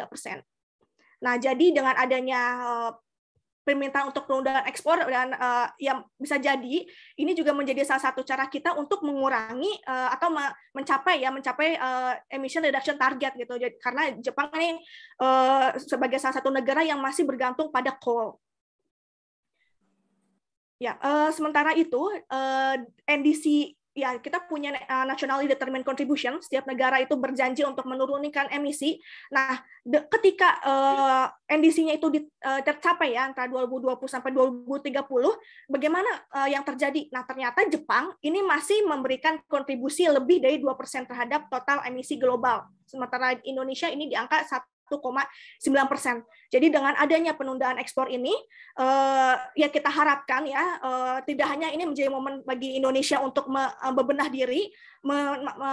persen. 0.07 0.39
Nah, 1.19 1.35
jadi 1.39 1.75
dengan 1.75 1.95
adanya 1.95 2.41
uh, 2.63 2.91
permintaan 3.65 4.13
untuk 4.13 4.29
penundaan 4.29 4.61
ekspor 4.69 5.09
dan 5.09 5.33
uh, 5.33 5.65
yang 5.81 6.05
bisa 6.21 6.37
jadi 6.37 6.85
ini 7.17 7.31
juga 7.33 7.49
menjadi 7.49 7.81
salah 7.81 8.13
satu 8.13 8.21
cara 8.21 8.45
kita 8.45 8.77
untuk 8.77 9.01
mengurangi 9.01 9.81
uh, 9.89 10.13
atau 10.13 10.29
mencapai 10.69 11.25
ya 11.25 11.33
mencapai 11.33 11.73
uh, 11.75 12.13
emission 12.29 12.61
reduction 12.61 12.93
target 12.95 13.33
gitu. 13.33 13.57
Jadi, 13.57 13.75
karena 13.81 14.13
Jepang 14.21 14.53
ini 14.61 14.77
uh, 15.17 15.73
sebagai 15.81 16.21
salah 16.21 16.37
satu 16.37 16.53
negara 16.53 16.85
yang 16.85 17.01
masih 17.01 17.25
bergantung 17.25 17.73
pada 17.73 17.97
coal. 17.97 18.37
Ya, 20.77 21.01
uh, 21.01 21.33
sementara 21.33 21.73
itu 21.73 21.97
uh, 22.29 22.75
NDC 23.09 23.73
ya 23.95 24.19
kita 24.19 24.43
punya 24.43 24.75
uh, 24.75 25.07
nationally 25.07 25.47
determined 25.47 25.87
contribution. 25.87 26.37
Setiap 26.43 26.67
negara 26.67 26.99
itu 26.99 27.15
berjanji 27.15 27.63
untuk 27.63 27.87
menurunkan 27.87 28.51
emisi. 28.51 28.99
Nah 29.31 29.63
de, 29.87 30.03
ketika 30.11 30.59
uh, 30.61 31.25
NDC-nya 31.47 31.95
itu 31.95 32.11
di, 32.11 32.19
uh, 32.43 32.61
tercapai 32.61 33.15
ya 33.15 33.31
antara 33.31 33.47
2020 33.47 34.03
sampai 34.11 34.35
2030 34.35 35.71
bagaimana 35.71 36.11
uh, 36.35 36.49
yang 36.51 36.67
terjadi? 36.67 37.07
Nah 37.15 37.23
ternyata 37.23 37.63
Jepang 37.71 38.11
ini 38.19 38.43
masih 38.43 38.83
memberikan 38.83 39.39
kontribusi 39.47 40.03
lebih 40.11 40.43
dari 40.43 40.59
2% 40.59 40.75
terhadap 41.07 41.47
total 41.47 41.87
emisi 41.87 42.19
global. 42.19 42.67
Sementara 42.83 43.39
Indonesia 43.47 43.87
ini 43.87 44.11
di 44.11 44.15
angka 44.19 44.43
1,9 44.43 44.74
persen. 45.89 46.21
Jadi 46.53 46.69
dengan 46.69 46.93
adanya 46.95 47.33
penundaan 47.33 47.81
ekspor 47.81 48.07
ini, 48.07 48.31
uh, 48.77 49.35
ya 49.57 49.67
kita 49.67 49.89
harapkan 49.89 50.45
ya 50.45 50.63
uh, 50.79 51.17
tidak 51.25 51.49
hanya 51.51 51.73
ini 51.73 51.83
menjadi 51.89 52.09
momen 52.13 52.45
bagi 52.45 52.77
Indonesia 52.77 53.19
untuk 53.19 53.49
uh, 53.49 53.93
bebenah 53.93 54.29
diri, 54.29 54.69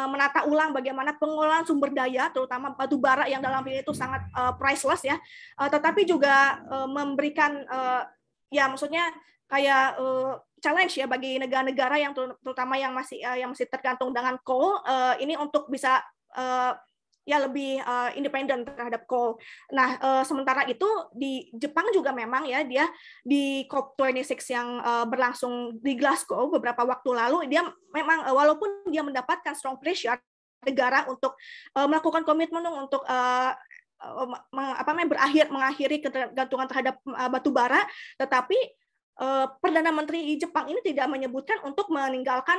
menata 0.09 0.45
ulang 0.45 0.73
bagaimana 0.77 1.17
pengelolaan 1.17 1.65
sumber 1.65 1.93
daya, 1.93 2.29
terutama 2.33 2.77
batu 2.77 3.01
bara 3.01 3.29
yang 3.29 3.41
dalam 3.41 3.65
ini 3.69 3.81
itu 3.85 3.93
sangat 3.97 4.25
uh, 4.37 4.53
priceless 4.57 5.05
ya, 5.05 5.17
uh, 5.61 5.69
tetapi 5.69 6.05
juga 6.05 6.61
uh, 6.69 6.89
memberikan 6.89 7.65
uh, 7.69 8.05
ya 8.53 8.69
maksudnya 8.69 9.09
kayak 9.49 10.01
uh, 10.01 10.41
challenge 10.63 10.97
ya 10.97 11.05
bagi 11.05 11.37
negara-negara 11.37 12.01
yang 12.01 12.13
terutama 12.15 12.81
yang 12.81 12.97
masih 12.97 13.21
uh, 13.21 13.37
yang 13.37 13.53
masih 13.53 13.69
tergantung 13.69 14.15
dengan 14.15 14.41
coal 14.41 14.81
uh, 14.87 15.19
ini 15.21 15.37
untuk 15.37 15.69
bisa 15.69 16.01
uh, 16.39 16.73
ya 17.23 17.39
lebih 17.39 17.79
uh, 17.83 18.11
independen 18.19 18.67
terhadap 18.67 19.07
coal. 19.07 19.39
Nah, 19.71 19.99
uh, 20.03 20.23
sementara 20.27 20.67
itu 20.67 20.87
di 21.15 21.47
Jepang 21.55 21.87
juga 21.95 22.11
memang 22.11 22.43
ya 22.47 22.67
dia 22.67 22.91
di 23.23 23.63
COP26 23.71 24.43
yang 24.51 24.69
uh, 24.83 25.07
berlangsung 25.07 25.79
di 25.79 25.95
Glasgow 25.95 26.51
beberapa 26.51 26.83
waktu 26.83 27.11
lalu 27.15 27.39
dia 27.47 27.63
memang 27.95 28.27
uh, 28.27 28.35
walaupun 28.35 28.91
dia 28.91 29.07
mendapatkan 29.07 29.55
strong 29.55 29.79
pressure 29.79 30.19
negara 30.67 31.07
untuk 31.11 31.39
uh, 31.79 31.87
melakukan 31.87 32.23
komitmen 32.27 32.63
untuk 32.71 33.03
uh, 33.07 33.55
apa 34.63 34.89
namanya 34.91 35.15
berakhir 35.15 35.47
mengakhiri 35.47 36.03
ketergantungan 36.03 36.67
terhadap 36.67 36.99
uh, 37.07 37.31
batu 37.31 37.55
bara, 37.55 37.87
tetapi 38.19 38.59
perdana 39.63 39.95
menteri 39.95 40.35
Jepang 40.35 40.67
ini 40.67 40.83
tidak 40.83 41.07
menyebutkan 41.07 41.63
untuk 41.63 41.87
meninggalkan 41.93 42.59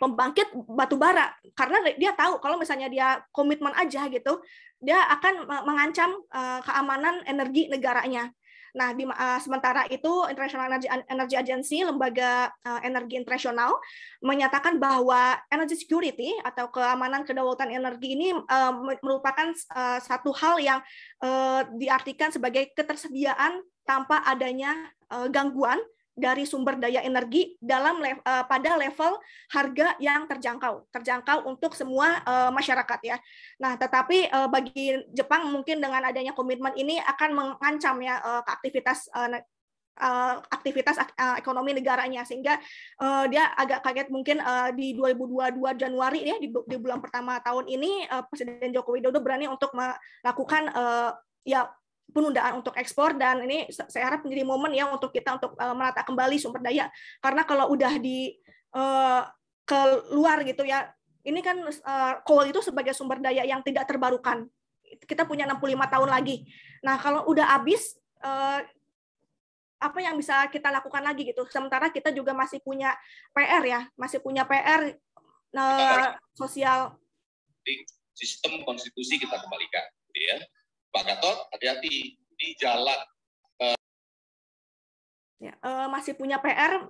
pembangkit 0.00 0.50
batu 0.70 0.98
bara 0.98 1.32
karena 1.54 1.78
dia 1.94 2.12
tahu 2.12 2.42
kalau 2.42 2.58
misalnya 2.58 2.90
dia 2.90 3.22
komitmen 3.30 3.72
aja 3.76 4.06
gitu 4.10 4.42
dia 4.84 5.00
akan 5.16 5.48
mengancam 5.64 6.12
uh, 6.28 6.60
keamanan 6.60 7.24
energi 7.24 7.72
negaranya. 7.72 8.28
Nah, 8.74 8.90
di, 8.90 9.06
uh, 9.06 9.38
sementara 9.38 9.86
itu 9.86 10.26
International 10.26 10.66
Energy, 10.66 10.90
Energy 10.90 11.36
Agency, 11.38 11.78
lembaga 11.86 12.50
uh, 12.66 12.82
energi 12.82 13.14
internasional, 13.14 13.78
menyatakan 14.18 14.82
bahwa 14.82 15.38
energy 15.46 15.78
security 15.78 16.34
atau 16.42 16.66
keamanan 16.74 17.22
kedaulatan 17.22 17.70
energi 17.70 18.18
ini 18.18 18.34
uh, 18.34 18.72
merupakan 18.98 19.54
uh, 19.78 20.02
satu 20.02 20.34
hal 20.34 20.58
yang 20.58 20.82
uh, 21.22 21.62
diartikan 21.78 22.34
sebagai 22.34 22.74
ketersediaan 22.74 23.62
tanpa 23.86 24.26
adanya 24.26 24.74
uh, 25.06 25.30
gangguan 25.30 25.78
dari 26.14 26.46
sumber 26.46 26.78
daya 26.78 27.02
energi 27.02 27.58
dalam 27.58 27.98
uh, 27.98 28.44
pada 28.46 28.78
level 28.78 29.18
harga 29.50 29.98
yang 29.98 30.30
terjangkau, 30.30 30.86
terjangkau 30.94 31.50
untuk 31.50 31.74
semua 31.74 32.22
uh, 32.22 32.50
masyarakat 32.54 33.00
ya. 33.02 33.16
Nah, 33.58 33.74
tetapi 33.74 34.30
uh, 34.30 34.46
bagi 34.46 34.94
Jepang 35.10 35.50
mungkin 35.50 35.82
dengan 35.82 36.06
adanya 36.06 36.30
komitmen 36.30 36.72
ini 36.78 37.02
akan 37.02 37.30
mengancam 37.34 37.98
ya 37.98 38.22
uh, 38.22 38.42
aktivitas 38.46 39.10
uh, 39.10 39.42
uh, 39.98 40.38
aktivitas 40.50 40.98
uh, 40.98 41.36
ekonomi 41.38 41.74
negaranya 41.74 42.22
sehingga 42.22 42.58
uh, 43.02 43.26
dia 43.30 43.50
agak 43.54 43.82
kaget 43.82 44.08
mungkin 44.10 44.38
uh, 44.42 44.70
di 44.74 44.94
2022 44.94 45.82
Januari 45.82 46.20
ya 46.26 46.36
di, 46.38 46.48
di 46.50 46.76
bulan 46.78 46.98
pertama 46.98 47.38
tahun 47.42 47.66
ini 47.70 48.06
uh, 48.10 48.22
Presiden 48.26 48.70
Joko 48.74 48.94
Widodo 48.94 49.18
berani 49.22 49.46
untuk 49.46 49.74
melakukan 49.74 50.70
uh, 50.74 51.10
ya 51.46 51.68
penundaan 52.10 52.60
untuk 52.60 52.76
ekspor 52.76 53.16
dan 53.16 53.42
ini 53.42 53.66
saya 53.70 54.12
harap 54.12 54.22
menjadi 54.22 54.44
momen 54.46 54.70
ya 54.76 54.86
untuk 54.86 55.10
kita 55.10 55.40
untuk 55.40 55.56
uh, 55.56 55.74
menata 55.74 56.04
kembali 56.04 56.36
sumber 56.38 56.60
daya. 56.60 56.86
Karena 57.18 57.42
kalau 57.48 57.72
udah 57.72 57.96
di 57.98 58.36
uh, 58.76 59.24
keluar 59.64 60.44
gitu 60.44 60.62
ya 60.62 60.92
ini 61.24 61.40
kan 61.40 61.56
uh, 61.64 62.14
coal 62.22 62.44
itu 62.46 62.60
sebagai 62.60 62.92
sumber 62.92 63.18
daya 63.18 63.42
yang 63.42 63.64
tidak 63.64 63.88
terbarukan. 63.88 64.46
Kita 65.08 65.26
punya 65.26 65.48
65 65.48 65.74
tahun 65.90 66.08
lagi. 66.12 66.44
Nah 66.84 67.00
kalau 67.00 67.26
udah 67.26 67.58
habis 67.58 67.98
apa 69.76 70.00
yang 70.00 70.16
bisa 70.16 70.48
kita 70.48 70.72
lakukan 70.72 71.04
lagi 71.04 71.28
gitu? 71.28 71.44
Sementara 71.52 71.92
kita 71.92 72.08
juga 72.08 72.32
masih 72.32 72.56
punya 72.64 72.96
PR 73.36 73.60
ya 73.68 73.80
masih 74.00 74.16
punya 74.24 74.48
PR 74.48 74.96
uh, 75.56 76.16
sosial. 76.32 76.96
Sistem 78.14 78.64
konstitusi 78.64 79.20
kita 79.20 79.36
kembalikan 79.36 79.84
ya 80.14 80.38
Pak 80.94 81.02
Gatot, 81.02 81.38
hati-hati 81.50 82.14
di 82.14 82.48
jalan. 82.54 83.02
Ya, 85.42 85.58
uh, 85.58 85.90
masih 85.90 86.14
punya 86.14 86.38
PR. 86.38 86.86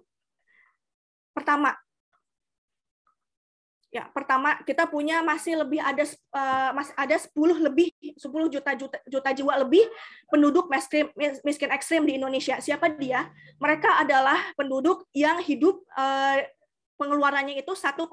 Pertama, 1.32 1.72
ya 3.88 4.04
pertama 4.12 4.60
kita 4.68 4.84
punya 4.84 5.24
masih 5.24 5.56
lebih 5.64 5.80
ada 5.80 6.04
uh, 6.36 6.70
masih 6.76 6.94
ada 7.00 7.16
10 7.16 7.32
lebih 7.64 7.88
10 8.20 8.52
juta 8.52 8.70
juta 8.76 8.98
juta 9.08 9.30
jiwa 9.32 9.54
lebih 9.62 9.86
penduduk 10.26 10.66
miskin 10.66 11.08
miskin 11.40 11.72
ekstrim 11.72 12.04
di 12.04 12.20
Indonesia. 12.20 12.60
Siapa 12.60 12.92
dia? 13.00 13.32
Mereka 13.56 14.04
adalah 14.04 14.52
penduduk 14.54 15.08
yang 15.16 15.40
hidup 15.40 15.80
uh, 15.96 16.44
pengeluarannya 16.94 17.58
itu 17.58 17.72
1,9 17.74 18.06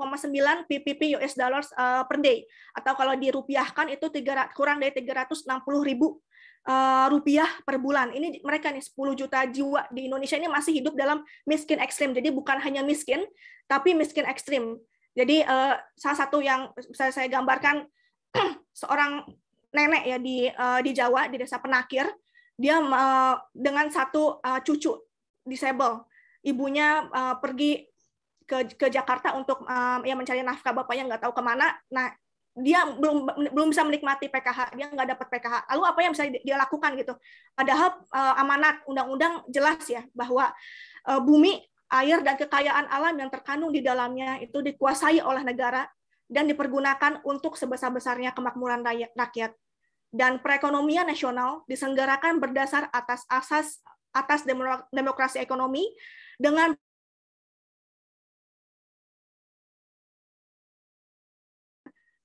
PPP 0.65 1.17
US 1.17 1.38
dollars 1.38 1.69
uh, 1.77 2.03
per 2.09 2.17
day 2.17 2.45
atau 2.73 2.97
kalau 2.97 3.13
dirupiahkan 3.13 3.93
itu 3.93 4.09
3, 4.09 4.57
kurang 4.57 4.81
dari 4.81 4.93
360 4.93 5.45
ribu 5.85 6.17
uh, 6.65 7.05
rupiah 7.13 7.47
per 7.61 7.77
bulan. 7.77 8.09
Ini 8.09 8.41
mereka 8.41 8.73
nih 8.73 8.81
10 8.81 9.19
juta 9.19 9.45
jiwa 9.45 9.85
di 9.93 10.09
Indonesia 10.09 10.38
ini 10.38 10.50
masih 10.50 10.81
hidup 10.81 10.97
dalam 10.97 11.21
miskin 11.45 11.77
ekstrim. 11.77 12.11
Jadi 12.17 12.33
bukan 12.33 12.57
hanya 12.57 12.81
miskin, 12.81 13.21
tapi 13.69 13.93
miskin 13.93 14.25
ekstrim. 14.25 14.77
Jadi 15.13 15.45
uh, 15.45 15.77
salah 15.93 16.17
satu 16.17 16.41
yang 16.41 16.73
bisa 16.73 17.13
saya 17.13 17.29
gambarkan 17.29 17.85
seorang 18.81 19.27
nenek 19.71 20.03
ya 20.03 20.17
di 20.19 20.51
di 20.83 20.91
Jawa 20.91 21.31
di 21.31 21.39
desa 21.39 21.55
Penakir, 21.63 22.03
dia 22.59 22.83
dengan 23.55 23.88
satu 23.88 24.43
cucu 24.67 25.00
disable. 25.47 26.03
Ibunya 26.43 27.07
pergi 27.39 27.90
ke 28.51 28.75
ke 28.75 28.88
Jakarta 28.91 29.31
untuk 29.39 29.63
um, 29.63 30.01
ya 30.03 30.12
mencari 30.12 30.43
nafkah 30.43 30.75
bapaknya 30.75 31.08
nggak 31.08 31.24
tahu 31.24 31.31
ke 31.31 31.39
mana. 31.39 31.72
Nah 31.88 32.12
dia 32.51 32.84
belum 32.84 33.31
belum 33.55 33.72
bisa 33.72 33.88
menikmati 33.88 34.27
PKH, 34.27 34.75
dia 34.75 34.91
nggak 34.91 35.15
dapat 35.15 35.27
PKH. 35.31 35.55
Lalu 35.72 35.84
apa 35.88 36.00
yang 36.03 36.12
bisa 36.12 36.27
dia 36.27 36.55
lakukan 36.60 36.91
gitu? 37.00 37.15
Padahal 37.55 38.03
uh, 38.12 38.41
amanat 38.43 38.84
undang-undang 38.84 39.48
jelas 39.48 39.79
ya 39.88 40.03
bahwa 40.12 40.51
uh, 41.08 41.22
bumi, 41.24 41.63
air 41.96 42.20
dan 42.20 42.36
kekayaan 42.36 42.91
alam 42.91 43.15
yang 43.15 43.31
terkandung 43.31 43.72
di 43.72 43.79
dalamnya 43.79 44.43
itu 44.43 44.60
dikuasai 44.60 45.24
oleh 45.24 45.48
negara 45.48 45.88
dan 46.27 46.48
dipergunakan 46.48 47.24
untuk 47.24 47.55
sebesar-besarnya 47.55 48.36
kemakmuran 48.36 48.84
rakyat. 49.15 49.55
Dan 50.12 50.43
perekonomian 50.43 51.08
nasional 51.08 51.63
diselenggarakan 51.72 52.43
berdasar 52.43 52.91
atas 52.91 53.24
asas 53.31 53.79
atas 54.12 54.43
demokrasi 54.91 55.39
ekonomi 55.39 55.88
dengan 56.36 56.75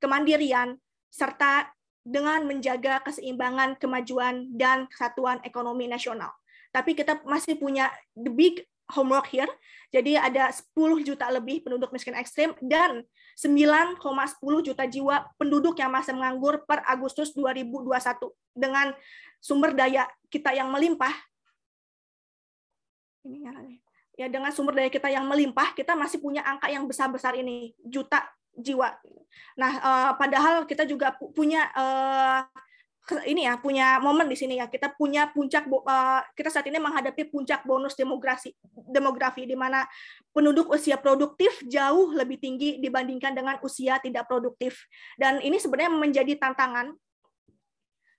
kemandirian, 0.02 0.76
serta 1.10 1.70
dengan 2.06 2.46
menjaga 2.46 3.02
keseimbangan, 3.02 3.74
kemajuan, 3.82 4.54
dan 4.54 4.86
kesatuan 4.86 5.42
ekonomi 5.42 5.90
nasional. 5.90 6.30
Tapi 6.70 6.94
kita 6.94 7.18
masih 7.26 7.58
punya 7.58 7.90
the 8.14 8.30
big 8.30 8.62
homework 8.94 9.26
here. 9.26 9.50
Jadi 9.90 10.14
ada 10.14 10.54
10 10.54 11.02
juta 11.02 11.26
lebih 11.32 11.66
penduduk 11.66 11.90
miskin 11.90 12.14
ekstrim 12.14 12.54
dan 12.62 13.02
9,10 13.34 13.98
juta 14.62 14.84
jiwa 14.86 15.26
penduduk 15.34 15.74
yang 15.80 15.90
masih 15.90 16.14
menganggur 16.14 16.62
per 16.62 16.84
Agustus 16.86 17.34
2021 17.34 18.30
dengan 18.54 18.94
sumber 19.42 19.74
daya 19.74 20.06
kita 20.30 20.54
yang 20.54 20.70
melimpah. 20.70 21.12
Ini 23.26 23.50
ya 24.16 24.26
dengan 24.30 24.54
sumber 24.54 24.78
daya 24.78 24.88
kita 24.88 25.10
yang 25.10 25.26
melimpah, 25.28 25.74
kita 25.76 25.92
masih 25.98 26.22
punya 26.22 26.40
angka 26.46 26.70
yang 26.70 26.88
besar-besar 26.88 27.36
ini, 27.36 27.76
juta 27.84 28.24
jiwa. 28.56 28.96
Nah, 29.56 29.72
uh, 29.80 30.10
padahal 30.16 30.64
kita 30.64 30.88
juga 30.88 31.12
punya 31.14 31.68
uh, 31.76 32.44
ini 33.22 33.46
ya 33.46 33.54
punya 33.62 34.02
momen 34.02 34.26
di 34.26 34.34
sini 34.34 34.58
ya 34.58 34.66
kita 34.66 34.90
punya 34.98 35.30
puncak 35.30 35.70
uh, 35.70 36.26
kita 36.34 36.50
saat 36.50 36.66
ini 36.66 36.82
menghadapi 36.82 37.30
puncak 37.30 37.62
bonus 37.62 37.94
demografi 37.94 38.50
demografi 38.90 39.46
di 39.46 39.54
mana 39.54 39.86
penduduk 40.34 40.75
usia 40.75 40.98
produktif 40.98 41.62
jauh 41.70 42.10
lebih 42.10 42.42
tinggi 42.42 42.82
dibandingkan 42.82 43.30
dengan 43.30 43.62
usia 43.62 44.02
tidak 44.02 44.26
produktif 44.26 44.90
dan 45.14 45.38
ini 45.38 45.54
sebenarnya 45.62 45.94
menjadi 45.94 46.34
tantangan 46.34 46.98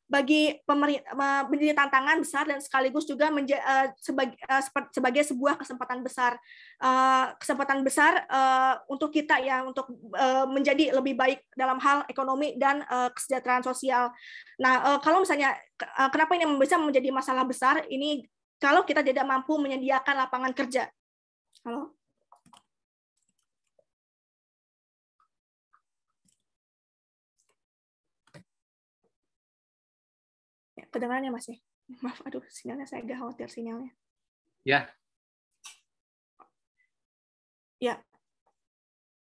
bagi 0.08 0.56
pemerintah 0.64 1.12
menjadi 1.52 1.76
tantangan 1.76 2.18
besar 2.24 2.48
dan 2.48 2.64
sekaligus 2.64 3.04
juga 3.04 3.28
menja, 3.28 3.60
uh, 3.60 3.92
sebagai, 4.00 4.40
uh, 4.48 4.64
sebagai 4.96 5.24
sebuah 5.28 5.60
kesempatan 5.60 6.00
besar 6.00 6.40
uh, 6.80 7.36
kesempatan 7.36 7.84
besar 7.84 8.24
uh, 8.32 8.80
untuk 8.88 9.12
kita 9.12 9.36
ya 9.44 9.68
untuk 9.68 9.92
uh, 10.16 10.48
menjadi 10.48 10.96
lebih 10.96 11.20
baik 11.20 11.44
dalam 11.60 11.76
hal 11.84 12.08
ekonomi 12.08 12.56
dan 12.56 12.88
uh, 12.88 13.12
kesejahteraan 13.12 13.68
sosial. 13.68 14.16
Nah 14.64 14.96
uh, 14.96 15.00
kalau 15.04 15.28
misalnya 15.28 15.60
uh, 16.00 16.08
kenapa 16.08 16.40
ini 16.40 16.48
bisa 16.56 16.80
menjadi 16.80 17.12
masalah 17.12 17.44
besar 17.44 17.84
ini 17.92 18.24
kalau 18.64 18.88
kita 18.88 19.04
tidak 19.04 19.28
mampu 19.28 19.60
menyediakan 19.60 20.24
lapangan 20.24 20.56
kerja. 20.56 20.88
Halo. 21.68 21.97
Kedengaran 30.92 31.28
ya 31.28 31.32
Mas 31.34 31.48
ya? 31.48 31.58
Maaf, 32.04 32.20
aduh 32.28 32.44
sinyalnya 32.52 32.84
saya 32.84 33.04
agak 33.04 33.18
khawatir 33.20 33.48
sinyalnya. 33.48 33.92
Ya. 34.68 34.92
Ya. 37.80 38.02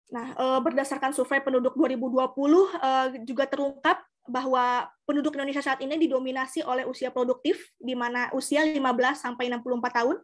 Nah, 0.09 0.33
eh, 0.33 0.59
berdasarkan 0.63 1.11
survei 1.11 1.43
penduduk 1.43 1.75
2020 1.75 2.71
eh, 2.79 3.07
juga 3.27 3.45
terungkap 3.45 4.01
bahwa 4.27 4.91
penduduk 5.07 5.39
Indonesia 5.39 5.63
saat 5.63 5.79
ini 5.79 5.95
didominasi 5.95 6.59
oleh 6.63 6.83
usia 6.83 7.07
produktif, 7.13 7.63
di 7.79 7.95
mana 7.95 8.27
usia 8.35 8.63
15 8.67 9.23
sampai 9.23 9.47
64 9.47 10.03
tahun 10.03 10.17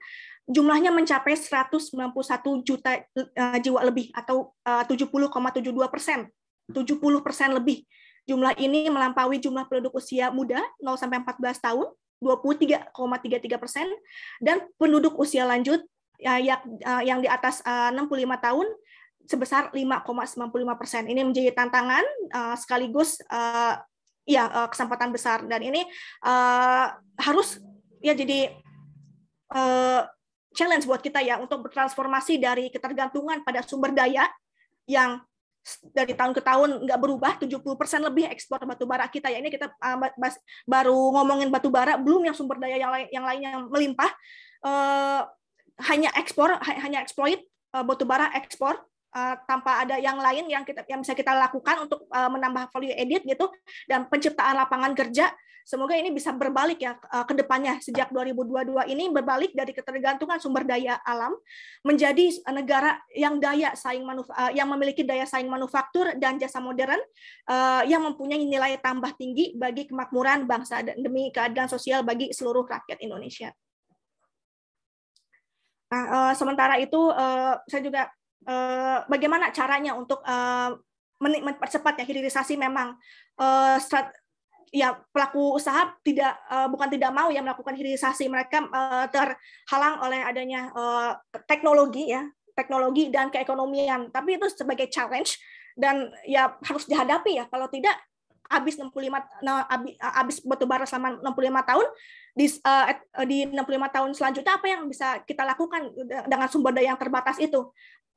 jumlahnya 0.43 0.91
mencapai 0.91 1.39
191 1.39 2.67
juta 2.67 2.99
eh, 2.99 3.57
jiwa 3.63 3.79
lebih 3.87 4.11
atau 4.11 4.51
70,72 4.65 5.71
persen, 5.87 6.27
70 6.71 6.99
persen 7.23 7.55
lebih 7.55 7.83
Jumlah 8.23 8.55
ini 8.55 8.87
melampaui 8.87 9.39
jumlah 9.43 9.67
penduduk 9.67 9.99
usia 9.99 10.31
muda 10.31 10.63
0 10.79 10.95
sampai 10.95 11.19
14 11.19 11.59
tahun 11.59 11.87
23,33 12.23 13.59
persen 13.59 13.87
dan 14.39 14.63
penduduk 14.79 15.19
usia 15.19 15.43
lanjut 15.43 15.83
ya, 16.15 16.39
yang, 16.39 16.63
yang 17.03 17.19
di 17.19 17.27
atas 17.27 17.59
65 17.59 17.99
eh, 17.99 18.39
tahun 18.39 18.67
sebesar 19.27 19.75
5,95 19.75 20.79
persen. 20.79 21.03
Ini 21.11 21.21
menjadi 21.27 21.51
tantangan 21.51 22.05
eh, 22.31 22.55
sekaligus 22.55 23.19
eh, 23.27 23.75
ya 24.23 24.47
kesempatan 24.71 25.11
besar 25.11 25.43
dan 25.51 25.59
ini 25.59 25.83
harus 27.19 27.59
ya 27.99 28.15
jadi 28.15 28.55
challenge 30.55 30.87
buat 30.87 31.03
kita 31.03 31.19
ya 31.19 31.43
untuk 31.43 31.67
bertransformasi 31.67 32.39
dari 32.39 32.71
ketergantungan 32.71 33.43
pada 33.43 33.59
sumber 33.67 33.91
daya 33.91 34.31
yang 34.87 35.19
dari 35.95 36.13
tahun 36.13 36.35
ke 36.35 36.41
tahun 36.43 36.83
nggak 36.83 36.99
berubah 36.99 37.31
70% 37.39 37.63
lebih 38.03 38.27
ekspor 38.27 38.59
batu 38.67 38.83
bara 38.83 39.07
kita. 39.07 39.31
Ya 39.31 39.39
ini 39.39 39.47
kita 39.47 39.71
uh, 39.71 39.97
baru 40.67 40.99
ngomongin 41.15 41.47
batu 41.47 41.71
bara 41.71 41.95
belum 41.95 42.27
yang 42.27 42.35
sumber 42.35 42.59
daya 42.59 42.75
yang 42.75 42.91
lain 42.91 43.07
yang 43.09 43.25
lainnya 43.25 43.51
melimpah. 43.71 44.11
Uh, 44.63 45.23
hanya 45.89 46.13
ekspor 46.19 46.53
hanya 46.61 47.01
eksploit 47.01 47.41
uh, 47.73 47.81
batu 47.81 48.05
bara 48.05 48.29
ekspor 48.37 48.77
uh, 49.13 49.35
tanpa 49.45 49.85
ada 49.85 50.01
yang 50.01 50.17
lain 50.17 50.49
yang 50.49 50.65
kita 50.65 50.83
yang 50.89 51.05
bisa 51.05 51.13
kita 51.13 51.31
lakukan 51.37 51.85
untuk 51.85 52.09
uh, 52.09 52.29
menambah 52.33 52.73
value 52.73 52.97
edit 52.97 53.23
gitu 53.23 53.47
dan 53.85 54.09
penciptaan 54.09 54.57
lapangan 54.57 54.97
kerja 54.97 55.29
Semoga 55.63 55.95
ini 55.95 56.11
bisa 56.11 56.35
berbalik 56.35 56.83
ya 56.83 56.99
eh, 56.99 57.23
ke 57.23 57.33
depannya 57.39 57.79
sejak 57.79 58.11
2022 58.11 58.83
ini 58.91 59.07
berbalik 59.07 59.55
dari 59.55 59.71
ketergantungan 59.71 60.35
sumber 60.35 60.67
daya 60.67 60.99
alam 61.07 61.31
menjadi 61.87 62.35
negara 62.51 62.99
yang 63.15 63.39
daya 63.39 63.71
saing 63.71 64.03
manuf 64.03 64.27
eh, 64.27 64.59
yang 64.59 64.67
memiliki 64.67 65.07
daya 65.07 65.23
saing 65.23 65.47
manufaktur 65.47 66.19
dan 66.19 66.35
jasa 66.35 66.59
modern 66.59 66.99
eh, 67.47 67.81
yang 67.87 68.03
mempunyai 68.03 68.43
nilai 68.43 68.75
tambah 68.83 69.15
tinggi 69.15 69.55
bagi 69.55 69.87
kemakmuran 69.87 70.43
bangsa 70.43 70.83
dan 70.83 70.99
demi 70.99 71.31
keadilan 71.31 71.71
sosial 71.71 72.03
bagi 72.03 72.35
seluruh 72.35 72.67
rakyat 72.67 72.99
Indonesia. 72.99 73.55
Nah, 75.93 76.33
sementara 76.33 76.81
itu 76.81 76.97
saya 77.69 77.81
juga 77.85 78.09
bagaimana 79.07 79.51
caranya 79.55 79.95
untuk 79.95 80.19
mempercepat 81.19 82.03
ya 82.03 82.05
hilirisasi 82.05 82.59
memang. 82.59 82.95
Ya 84.73 84.97
pelaku 85.13 85.53
usaha 85.53 85.93
tidak 86.01 86.33
uh, 86.49 86.65
bukan 86.65 86.89
tidak 86.89 87.13
mau 87.13 87.29
ya 87.29 87.45
melakukan 87.45 87.77
hilirisasi. 87.77 88.25
Mereka 88.25 88.73
uh, 88.73 89.05
terhalang 89.05 90.01
oleh 90.01 90.25
adanya 90.25 90.73
uh, 90.73 91.13
teknologi 91.45 92.09
ya 92.09 92.25
teknologi 92.57 93.09
dan 93.09 93.29
keekonomian. 93.29 94.09
Tapi 94.13 94.37
itu 94.41 94.49
sebagai 94.49 94.87
challenge 94.89 95.37
dan 95.77 96.09
ya 96.25 96.57
harus 96.61 96.85
dihadapi 96.89 97.37
ya. 97.37 97.45
Kalau 97.49 97.69
tidak 97.69 97.97
habis 98.49 98.77
65 98.77 99.09
nah, 99.41 99.65
habis 100.13 100.37
batu 100.45 100.69
bara 100.69 100.85
selama 100.85 101.17
65 101.25 101.69
tahun 101.69 101.87
di 102.37 102.45
uh, 102.61 102.85
di 103.25 103.37
65 103.49 103.95
tahun 103.95 104.09
selanjutnya 104.13 104.53
apa 104.61 104.67
yang 104.69 104.81
bisa 104.85 105.25
kita 105.25 105.41
lakukan 105.41 105.89
dengan 106.29 106.47
sumber 106.51 106.75
daya 106.75 106.93
yang 106.93 106.99
terbatas 106.99 107.41
itu 107.41 107.73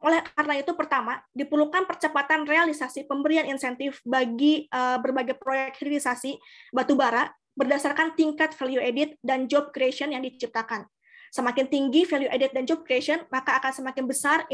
oleh 0.07 0.23
karena 0.23 0.55
itu, 0.63 0.71
pertama, 0.79 1.19
diperlukan 1.35 1.83
percepatan 1.83 2.47
realisasi 2.47 3.11
pemberian 3.11 3.51
insentif 3.51 3.99
bagi 4.07 4.71
uh, 4.71 5.03
berbagai 5.03 5.35
proyek 5.35 5.75
hilirisasi 5.83 6.39
batubara 6.71 7.27
berdasarkan 7.59 8.15
tingkat 8.15 8.55
value 8.55 8.79
edit 8.79 9.19
dan 9.19 9.51
job 9.51 9.75
creation 9.75 10.15
yang 10.15 10.23
diciptakan. 10.23 10.87
Semakin 11.35 11.67
tinggi 11.67 12.07
value 12.07 12.31
added 12.31 12.53
dan 12.55 12.65
job 12.65 12.87
creation, 12.87 13.23
maka 13.29 13.59
akan 13.59 13.73
semakin 13.73 14.05
besar 14.07 14.47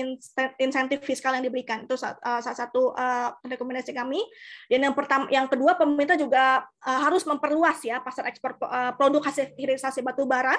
insentif 0.58 1.04
fiskal 1.04 1.36
yang 1.36 1.44
diberikan. 1.44 1.84
Itu 1.84 1.96
salah 1.96 2.40
satu 2.42 2.92
uh, 2.96 3.32
rekomendasi 3.44 3.92
kami. 3.94 4.20
Dan 4.66 4.88
yang 4.90 4.94
pertama, 4.96 5.28
yang 5.28 5.46
kedua, 5.46 5.76
pemerintah 5.76 6.16
juga 6.16 6.64
uh, 6.64 7.00
harus 7.04 7.22
memperluas 7.28 7.78
ya 7.84 8.00
pasar 8.00 8.26
ekspor 8.28 8.56
produk 8.96 9.22
hasil 9.24 9.54
hilirisasi 9.56 10.04
batu 10.04 10.24
bara 10.28 10.56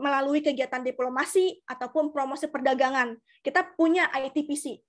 melalui 0.00 0.40
kegiatan 0.40 0.80
diplomasi 0.80 1.60
ataupun 1.68 2.08
promosi 2.08 2.48
perdagangan. 2.48 3.12
Kita 3.44 3.68
punya 3.76 4.08
ITPC, 4.08 4.80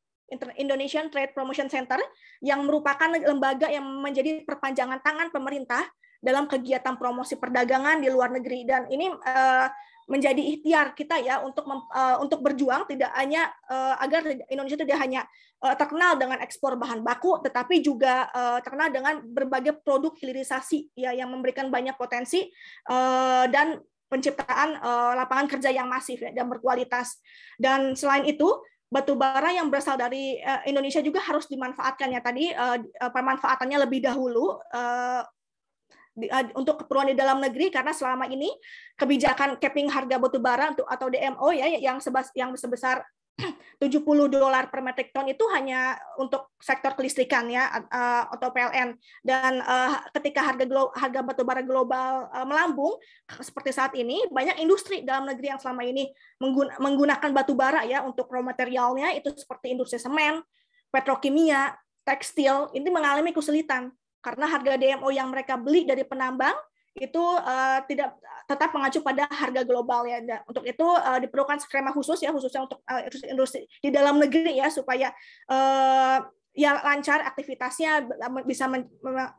Indonesian 0.56 1.12
Trade 1.12 1.36
Promotion 1.36 1.68
Center, 1.68 2.00
yang 2.40 2.64
merupakan 2.64 3.12
lembaga 3.12 3.68
yang 3.68 3.84
menjadi 3.84 4.48
perpanjangan 4.48 5.04
tangan 5.04 5.30
pemerintah 5.36 5.84
dalam 6.24 6.48
kegiatan 6.48 6.96
promosi 6.96 7.36
perdagangan 7.36 8.00
di 8.00 8.08
luar 8.08 8.32
negeri 8.32 8.64
dan 8.64 8.88
ini 8.88 9.12
menjadi 10.08 10.40
ikhtiar 10.40 10.92
kita 10.94 11.20
ya 11.24 11.40
untuk 11.44 11.64
uh, 11.68 12.18
untuk 12.20 12.44
berjuang 12.44 12.84
tidak 12.88 13.12
hanya 13.16 13.48
uh, 13.72 13.96
agar 14.04 14.28
Indonesia 14.52 14.80
tidak 14.80 15.00
hanya 15.00 15.22
uh, 15.64 15.76
terkenal 15.76 16.20
dengan 16.20 16.44
ekspor 16.44 16.76
bahan 16.76 17.02
baku 17.02 17.40
tetapi 17.40 17.80
juga 17.80 18.28
uh, 18.32 18.60
terkenal 18.60 18.92
dengan 18.92 19.24
berbagai 19.24 19.80
produk 19.82 20.12
hilirisasi 20.20 20.92
ya 20.98 21.16
yang 21.16 21.32
memberikan 21.32 21.72
banyak 21.72 21.96
potensi 21.96 22.52
uh, 22.92 23.48
dan 23.48 23.80
penciptaan 24.12 24.78
uh, 24.78 25.18
lapangan 25.18 25.58
kerja 25.58 25.74
yang 25.74 25.90
masif 25.90 26.22
ya, 26.22 26.30
dan 26.30 26.46
berkualitas. 26.46 27.18
Dan 27.58 27.98
selain 27.98 28.30
itu 28.30 28.46
batu 28.94 29.18
bara 29.18 29.50
yang 29.50 29.74
berasal 29.74 29.98
dari 29.98 30.38
Indonesia 30.70 31.02
juga 31.02 31.18
harus 31.26 31.50
dimanfaatkan 31.50 32.14
ya 32.14 32.22
tadi 32.22 32.54
pemanfaatannya 33.10 33.82
lebih 33.90 34.06
dahulu 34.06 34.54
untuk 36.54 36.86
keperluan 36.86 37.10
di 37.10 37.18
dalam 37.18 37.42
negeri 37.42 37.74
karena 37.74 37.90
selama 37.90 38.30
ini 38.30 38.54
kebijakan 38.94 39.58
capping 39.58 39.90
harga 39.90 40.22
batu 40.22 40.38
bara 40.38 40.70
untuk 40.70 40.86
atau 40.86 41.10
DMO 41.10 41.50
ya 41.50 41.66
yang 41.82 41.98
sebas 41.98 42.30
yang 42.38 42.54
sebesar 42.54 43.02
70 43.82 44.06
dolar 44.30 44.70
per 44.70 44.86
metric 44.86 45.10
ton 45.10 45.26
itu 45.26 45.42
hanya 45.50 45.98
untuk 46.22 46.54
sektor 46.62 46.94
kelistrikan 46.94 47.50
ya 47.50 47.66
atau 48.30 48.54
PLN 48.54 48.94
dan 49.26 49.58
ketika 50.14 50.46
harga 50.46 50.66
harga 50.94 51.20
batu 51.26 51.42
bara 51.42 51.66
global 51.66 52.30
melambung 52.46 52.94
seperti 53.42 53.74
saat 53.74 53.98
ini 53.98 54.22
banyak 54.30 54.62
industri 54.62 55.02
dalam 55.02 55.26
negeri 55.26 55.50
yang 55.50 55.60
selama 55.60 55.82
ini 55.82 56.14
menggunakan 56.78 57.34
batu 57.34 57.58
bara 57.58 57.82
ya 57.90 58.06
untuk 58.06 58.30
raw 58.30 58.46
materialnya 58.46 59.18
itu 59.18 59.34
seperti 59.34 59.74
industri 59.74 59.98
semen, 59.98 60.46
petrokimia, 60.94 61.74
tekstil 62.06 62.70
ini 62.78 62.88
mengalami 62.94 63.34
kesulitan 63.34 63.90
karena 64.24 64.48
harga 64.48 64.80
DMO 64.80 65.12
yang 65.12 65.28
mereka 65.28 65.60
beli 65.60 65.84
dari 65.84 66.08
penambang 66.08 66.56
itu 66.96 67.20
uh, 67.20 67.82
tidak 67.90 68.16
tetap 68.46 68.70
mengacu 68.72 69.02
pada 69.02 69.28
harga 69.28 69.62
global 69.68 70.08
ya. 70.08 70.22
Untuk 70.48 70.64
itu 70.64 70.86
uh, 70.86 71.20
diperlukan 71.20 71.60
skema 71.60 71.92
khusus 71.92 72.22
ya 72.24 72.32
khususnya 72.32 72.64
untuk 72.64 72.80
uh, 72.88 73.02
industri 73.28 73.68
di 73.84 73.90
dalam 73.92 74.22
negeri 74.22 74.62
ya 74.62 74.72
supaya 74.72 75.12
uh, 75.52 76.24
ya 76.54 76.78
lancar 76.86 77.26
aktivitasnya 77.26 78.06
bisa 78.46 78.70
men 78.70 78.86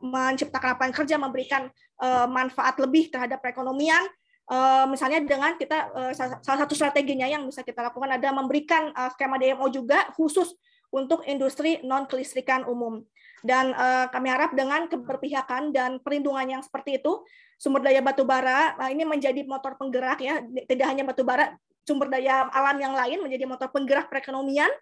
menciptakan 0.03 0.75
lapangan 0.75 0.93
kerja 0.93 1.15
memberikan 1.15 1.71
uh, 2.03 2.27
manfaat 2.27 2.75
lebih 2.75 3.07
terhadap 3.07 3.39
perekonomian 3.39 4.03
uh, 4.51 4.83
misalnya 4.91 5.23
dengan 5.23 5.55
kita 5.55 5.95
uh, 5.95 6.11
salah 6.11 6.59
satu 6.67 6.75
strateginya 6.75 7.23
yang 7.23 7.47
bisa 7.47 7.63
kita 7.63 7.87
lakukan 7.87 8.19
adalah 8.19 8.35
memberikan 8.35 8.91
uh, 8.91 9.07
skema 9.15 9.39
DMO 9.39 9.71
juga 9.71 10.11
khusus 10.11 10.59
untuk 10.91 11.23
industri 11.23 11.79
non 11.87 12.03
kelistrikan 12.03 12.67
umum 12.67 12.99
dan 13.45 13.71
uh, 13.77 14.09
kami 14.09 14.33
harap 14.33 14.57
dengan 14.57 14.89
keberpihakan 14.89 15.69
dan 15.69 16.01
perlindungan 16.01 16.57
yang 16.57 16.61
seperti 16.65 16.97
itu 16.97 17.21
sumber 17.55 17.85
daya 17.85 18.01
batu 18.01 18.25
bara 18.25 18.73
nah 18.75 18.89
ini 18.89 19.05
menjadi 19.05 19.45
motor 19.45 19.77
penggerak 19.77 20.19
ya. 20.19 20.41
Tidak 20.41 20.85
hanya 20.85 21.05
batu 21.05 21.21
bara 21.21 21.53
sumber 21.85 22.09
daya 22.09 22.49
alam 22.49 22.81
yang 22.81 22.97
lain 22.97 23.21
menjadi 23.21 23.45
motor 23.45 23.69
penggerak 23.69 24.09
perekonomian 24.09 24.73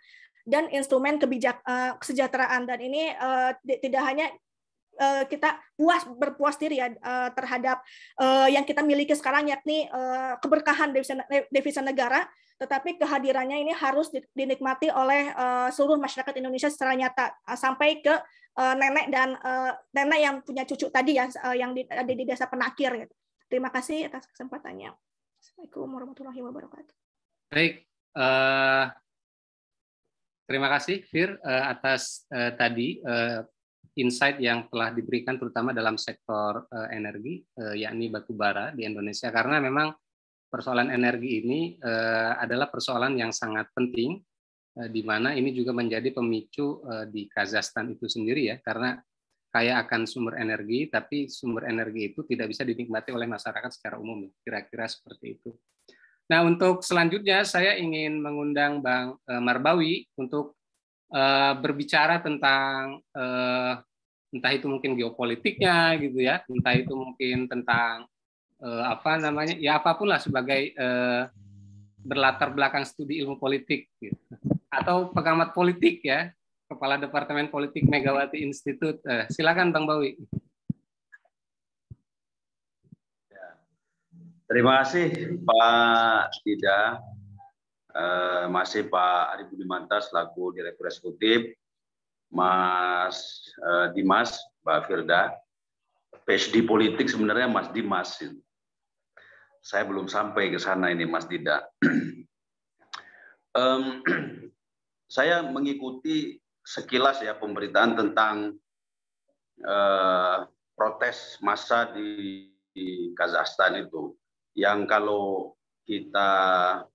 dan 0.48 0.72
instrumen 0.72 1.20
kebijak 1.20 1.60
uh, 1.68 2.00
kesejahteraan. 2.00 2.64
Dan 2.64 2.80
ini 2.80 3.12
uh, 3.16 3.52
tidak 3.62 4.04
hanya 4.08 4.32
uh, 5.00 5.24
kita 5.28 5.60
puas 5.76 6.04
berpuas 6.08 6.56
diri 6.56 6.80
ya 6.80 6.92
uh, 6.92 7.30
terhadap 7.36 7.84
uh, 8.20 8.48
yang 8.48 8.64
kita 8.64 8.84
miliki 8.84 9.16
sekarang 9.16 9.52
yakni 9.52 9.88
uh, 9.92 10.40
keberkahan 10.40 10.96
devisa, 10.96 11.20
devisa 11.52 11.82
negara. 11.84 12.28
Tetapi 12.54 12.96
kehadirannya 13.02 13.60
ini 13.60 13.74
harus 13.76 14.08
dinikmati 14.32 14.88
oleh 14.88 15.36
uh, 15.36 15.68
seluruh 15.74 16.00
masyarakat 16.00 16.32
Indonesia 16.40 16.72
secara 16.72 16.96
nyata. 16.96 17.36
Uh, 17.44 17.60
sampai 17.60 18.00
ke 18.00 18.14
uh, 18.58 18.76
nenek 18.78 19.08
dan 19.10 19.36
uh, 19.42 19.74
nenek 19.94 20.20
yang 20.20 20.36
punya 20.46 20.64
cucu 20.66 20.88
tadi 20.90 21.18
ya 21.18 21.30
uh, 21.30 21.56
yang 21.56 21.74
di, 21.74 21.86
ada 21.90 22.08
di 22.08 22.24
desa 22.26 22.46
Penakir 22.50 22.94
gitu. 22.96 23.14
Terima 23.50 23.70
kasih 23.70 24.10
atas 24.10 24.26
kesempatannya. 24.34 24.94
Assalamualaikum 25.38 25.88
warahmatullahi 25.94 26.42
wabarakatuh. 26.42 26.96
Baik, 27.54 27.86
uh, 28.18 28.90
terima 30.50 30.68
kasih 30.74 31.06
Fir 31.06 31.38
uh, 31.38 31.66
atas 31.70 32.26
uh, 32.34 32.56
tadi 32.58 32.98
uh, 33.04 33.46
insight 34.00 34.42
yang 34.42 34.66
telah 34.74 34.90
diberikan 34.90 35.38
terutama 35.38 35.70
dalam 35.70 36.02
sektor 36.02 36.66
uh, 36.66 36.90
energi 36.90 37.46
uh, 37.62 37.78
yakni 37.78 38.10
batu 38.10 38.34
bara 38.34 38.74
di 38.74 38.90
Indonesia 38.90 39.30
karena 39.30 39.62
memang 39.62 39.94
persoalan 40.50 40.90
energi 40.90 41.46
ini 41.46 41.62
uh, 41.78 42.38
adalah 42.42 42.70
persoalan 42.74 43.18
yang 43.18 43.30
sangat 43.30 43.70
penting 43.74 44.18
di 44.74 45.06
mana 45.06 45.38
ini 45.38 45.54
juga 45.54 45.70
menjadi 45.70 46.10
pemicu 46.10 46.82
eh, 46.90 47.06
di 47.06 47.30
Kazakhstan 47.30 47.94
itu 47.94 48.10
sendiri 48.10 48.50
ya. 48.50 48.58
Karena 48.58 48.98
kaya 49.54 49.78
akan 49.86 50.10
sumber 50.10 50.42
energi 50.42 50.90
tapi 50.90 51.30
sumber 51.30 51.70
energi 51.70 52.10
itu 52.10 52.26
tidak 52.26 52.50
bisa 52.50 52.66
dinikmati 52.66 53.14
oleh 53.14 53.30
masyarakat 53.30 53.70
secara 53.70 54.02
umum. 54.02 54.26
Kira-kira 54.42 54.90
seperti 54.90 55.38
itu. 55.38 55.54
Nah 56.34 56.42
untuk 56.42 56.82
selanjutnya 56.82 57.46
saya 57.46 57.78
ingin 57.78 58.18
mengundang 58.18 58.82
Bang 58.82 59.22
eh, 59.30 59.42
Marbawi 59.42 60.10
untuk 60.18 60.58
berbicara 61.62 62.26
tentang 62.26 62.98
entah 64.34 64.50
itu 64.50 64.66
mungkin 64.66 64.98
geopolitiknya 64.98 65.94
gitu 66.02 66.26
ya. 66.26 66.42
Entah 66.50 66.74
itu 66.74 66.90
mungkin 66.90 67.46
tentang 67.46 68.10
apa 68.58 69.22
namanya 69.22 69.54
ya 69.62 69.78
apa 69.78 69.94
pun 69.94 70.10
lah 70.10 70.18
sebagai 70.18 70.74
berlatar 72.02 72.50
belakang 72.58 72.82
studi 72.90 73.22
ilmu 73.22 73.38
politik 73.38 73.94
gitu 74.02 74.18
atau 74.74 75.14
pengamat 75.14 75.54
politik 75.54 76.02
ya, 76.02 76.34
Kepala 76.66 76.98
Departemen 76.98 77.54
Politik 77.54 77.86
Megawati 77.86 78.42
Institute. 78.42 78.98
Eh, 79.06 79.30
silakan 79.30 79.70
Bang 79.70 79.86
Bawi. 79.86 80.18
Ya. 83.30 83.48
Terima 84.50 84.82
kasih 84.82 85.38
Pak 85.46 86.34
Tida, 86.42 86.98
eh, 87.94 88.46
masih 88.50 88.90
Pak 88.90 89.38
Ari 89.38 89.44
Budimanta 89.54 90.02
selaku 90.02 90.58
Direktur 90.58 90.90
Eksekutif, 90.90 91.54
Mas 92.34 93.46
eh, 93.62 93.88
Dimas, 93.94 94.42
Mbak 94.66 94.80
Firda, 94.90 95.22
PhD 96.26 96.66
politik 96.66 97.06
sebenarnya 97.06 97.46
Mas 97.46 97.70
Dimas. 97.70 98.18
Saya 99.64 99.88
belum 99.88 100.10
sampai 100.10 100.52
ke 100.52 100.60
sana 100.60 100.90
ini 100.90 101.06
Mas 101.06 101.30
Dida. 101.30 101.64
saya 105.14 105.46
mengikuti 105.46 106.42
sekilas 106.66 107.22
ya 107.22 107.38
pemberitaan 107.38 107.94
tentang 107.94 108.58
eh, 109.62 110.38
protes 110.74 111.38
massa 111.46 111.94
di, 111.94 112.50
di 112.74 113.14
Kazakhstan 113.14 113.86
itu 113.86 114.18
yang 114.58 114.90
kalau 114.90 115.54
kita 115.86 116.32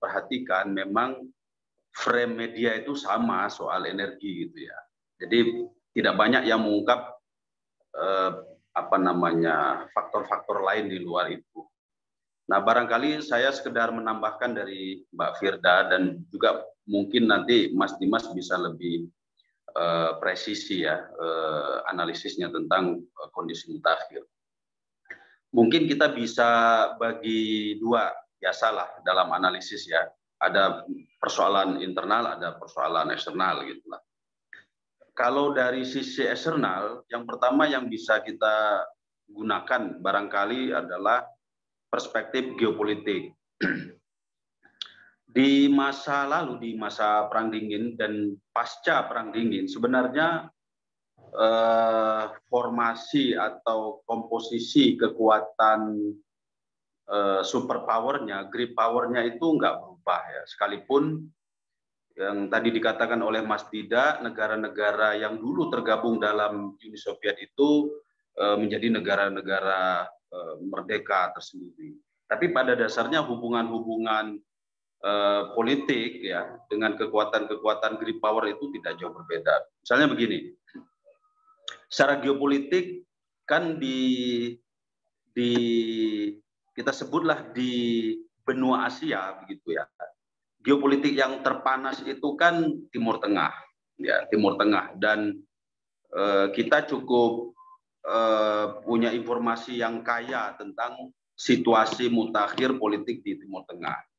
perhatikan 0.03 0.75
memang 0.75 1.31
frame 1.95 2.35
media 2.35 2.75
itu 2.75 2.91
sama 2.99 3.47
soal 3.47 3.87
energi 3.87 4.51
gitu 4.51 4.67
ya. 4.67 4.79
Jadi 5.23 5.63
tidak 5.95 6.19
banyak 6.19 6.43
yang 6.43 6.59
mengungkap 6.59 6.99
eh, 7.95 8.31
apa 8.75 8.97
namanya 8.99 9.87
faktor-faktor 9.95 10.59
lain 10.67 10.91
di 10.91 10.99
luar 10.99 11.31
itu. 11.31 11.68
Nah, 12.49 12.65
barangkali 12.65 13.21
saya 13.21 13.53
sekedar 13.53 13.93
menambahkan 13.93 14.57
dari 14.57 15.05
Mbak 15.13 15.31
Firda 15.37 15.85
dan 15.85 16.25
juga 16.33 16.65
mungkin 16.89 17.29
nanti 17.29 17.69
Mas 17.77 17.93
Dimas 18.01 18.25
bisa 18.33 18.57
lebih 18.57 19.05
uh, 19.77 20.17
presisi 20.17 20.81
ya 20.81 20.97
uh, 20.97 21.85
analisisnya 21.93 22.49
tentang 22.49 23.05
uh, 23.05 23.29
kondisi 23.37 23.69
mutakhir. 23.69 24.25
Mungkin 25.53 25.85
kita 25.85 26.09
bisa 26.09 26.49
bagi 26.97 27.77
dua 27.77 28.09
biasalah 28.41 29.05
dalam 29.05 29.29
analisis 29.29 29.85
ya. 29.85 30.09
Ada 30.41 30.89
persoalan 31.21 31.85
internal, 31.85 32.33
ada 32.33 32.57
persoalan 32.57 33.13
eksternal 33.13 33.61
gitu 33.69 33.85
lah. 33.93 34.01
Kalau 35.13 35.51
dari 35.51 35.83
sisi 35.85 36.25
eksternal, 36.25 37.05
yang 37.11 37.27
pertama 37.29 37.67
yang 37.69 37.91
bisa 37.91 38.23
kita 38.23 38.87
gunakan 39.29 40.01
barangkali 40.01 40.71
adalah 40.73 41.27
perspektif 41.89 42.55
geopolitik. 42.55 43.33
Di 45.29 45.69
masa 45.69 46.25
lalu, 46.25 46.57
di 46.57 46.71
masa 46.73 47.29
Perang 47.29 47.53
Dingin 47.53 47.93
dan 47.93 48.33
pasca 48.49 49.05
Perang 49.05 49.29
Dingin, 49.29 49.69
sebenarnya 49.69 50.49
eh, 51.21 52.25
formasi 52.49 53.37
atau 53.37 54.01
komposisi 54.09 54.97
kekuatan 54.97 56.09
eh, 57.13 57.41
superpowernya, 57.45 58.49
grip 58.49 58.73
powernya 58.73 59.21
itu 59.29 59.53
nggak 59.53 59.77
berubah 59.77 60.21
ya. 60.33 60.41
Sekalipun 60.49 61.29
yang 62.17 62.49
tadi 62.49 62.73
dikatakan 62.73 63.21
oleh 63.21 63.45
Mas 63.45 63.69
Dida, 63.69 64.25
negara-negara 64.25 65.13
yang 65.13 65.37
dulu 65.37 65.69
tergabung 65.69 66.17
dalam 66.17 66.73
Uni 66.73 66.97
Soviet 66.97 67.37
itu 67.37 68.01
eh, 68.33 68.57
menjadi 68.57 68.97
negara-negara 68.97 70.09
merdeka 70.61 71.33
tersendiri. 71.33 71.97
Tapi 72.29 72.53
pada 72.53 72.77
dasarnya 72.77 73.25
hubungan-hubungan 73.25 74.37
Eh, 74.99 75.43
politik 75.55 76.27
ya 76.27 76.59
dengan 76.67 76.91
kekuatan-kekuatan 76.99 78.03
grip 78.03 78.19
power 78.19 78.51
itu 78.51 78.67
tidak 78.75 78.99
jauh 78.99 79.15
berbeda. 79.15 79.63
Misalnya 79.79 80.11
begini, 80.11 80.51
secara 81.87 82.19
geopolitik 82.19 83.07
kan 83.47 83.79
di 83.79 84.51
di 85.31 85.51
kita 86.75 86.91
sebutlah 86.91 87.47
di 87.55 88.11
benua 88.43 88.91
Asia 88.91 89.39
begitu 89.39 89.71
ya. 89.79 89.87
Geopolitik 90.67 91.15
yang 91.15 91.47
terpanas 91.47 92.03
itu 92.03 92.35
kan 92.35 92.67
Timur 92.91 93.23
Tengah, 93.23 93.55
ya 94.03 94.27
Timur 94.27 94.59
Tengah 94.59 94.99
dan 94.99 95.31
eh, 96.11 96.47
kita 96.51 96.91
cukup 96.91 97.55
eh, 98.05 98.65
punya 98.83 99.09
informasi 99.11 99.79
yang 99.79 100.05
kaya 100.05 100.55
tentang 100.55 101.11
situasi 101.33 102.11
mutakhir 102.11 102.75
politik 102.75 103.23
di 103.23 103.39
Timur 103.39 103.63
Tengah 103.63 104.09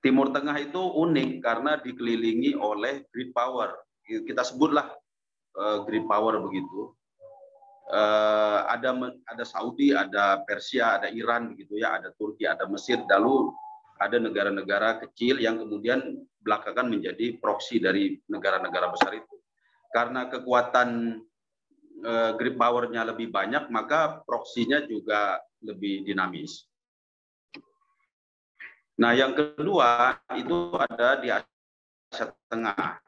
Timur 0.00 0.32
Tengah 0.32 0.56
itu 0.56 0.80
unik 0.80 1.44
karena 1.44 1.76
dikelilingi 1.76 2.56
oleh 2.56 3.04
great 3.12 3.36
power. 3.36 3.76
Kita 4.00 4.40
sebutlah 4.40 4.88
uh, 5.60 5.84
great 5.84 6.08
power 6.08 6.40
begitu. 6.40 6.96
Uh, 7.90 8.64
ada 8.70 8.96
ada 9.28 9.44
Saudi, 9.44 9.92
ada 9.92 10.40
Persia, 10.48 10.96
ada 10.96 11.12
Iran 11.12 11.52
begitu 11.52 11.76
ya, 11.76 12.00
ada 12.00 12.14
Turki, 12.16 12.48
ada 12.48 12.64
Mesir, 12.64 13.04
lalu 13.04 13.52
ada 14.00 14.16
negara-negara 14.16 15.04
kecil 15.04 15.36
yang 15.36 15.60
kemudian 15.60 16.24
belakangan 16.40 16.88
menjadi 16.88 17.36
proksi 17.36 17.76
dari 17.76 18.16
negara-negara 18.32 18.88
besar 18.88 19.12
itu. 19.20 19.36
Karena 19.92 20.32
kekuatan 20.32 21.20
grip 22.36 22.56
powernya 22.56 23.04
lebih 23.04 23.28
banyak, 23.28 23.68
maka 23.68 24.24
proksinya 24.24 24.84
juga 24.84 25.40
lebih 25.60 26.04
dinamis. 26.04 26.64
Nah, 29.00 29.16
yang 29.16 29.32
kedua 29.32 30.20
itu 30.36 30.76
ada 30.76 31.16
di 31.16 31.32
Asia 31.32 32.28
Tengah. 32.52 33.00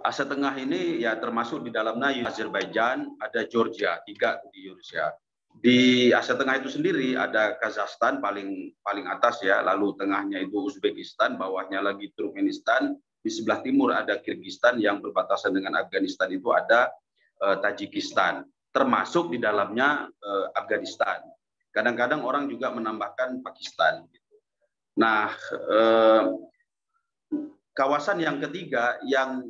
Asia 0.00 0.26
Tengah 0.26 0.54
ini 0.58 1.04
ya 1.04 1.14
termasuk 1.20 1.62
di 1.62 1.70
dalamnya 1.70 2.10
Azerbaijan, 2.26 3.14
ada 3.22 3.46
Georgia, 3.46 4.02
tiga 4.02 4.42
di 4.50 4.66
Rusia. 4.66 5.12
Di 5.50 6.10
Asia 6.10 6.34
Tengah 6.34 6.58
itu 6.58 6.70
sendiri 6.72 7.14
ada 7.14 7.58
Kazakhstan 7.62 8.18
paling 8.18 8.74
paling 8.82 9.06
atas 9.06 9.38
ya, 9.44 9.62
lalu 9.62 9.94
tengahnya 9.98 10.42
itu 10.42 10.56
Uzbekistan, 10.56 11.38
bawahnya 11.38 11.78
lagi 11.84 12.10
Turkmenistan, 12.16 12.96
di 13.20 13.30
sebelah 13.30 13.60
timur 13.60 13.92
ada 13.92 14.16
Kirgistan 14.20 14.80
yang 14.80 15.04
berbatasan 15.04 15.52
dengan 15.52 15.76
Afghanistan 15.76 16.28
itu 16.32 16.50
ada 16.52 16.88
uh, 17.44 17.60
Tajikistan, 17.60 18.44
termasuk 18.72 19.32
di 19.32 19.38
dalamnya 19.38 20.08
uh, 20.08 20.46
Afghanistan. 20.56 21.20
Kadang-kadang 21.70 22.26
orang 22.26 22.50
juga 22.50 22.74
menambahkan 22.74 23.46
Pakistan. 23.46 24.02
Nah, 24.98 25.30
eh, 25.70 26.22
kawasan 27.78 28.18
yang 28.18 28.42
ketiga 28.42 28.98
yang 29.06 29.46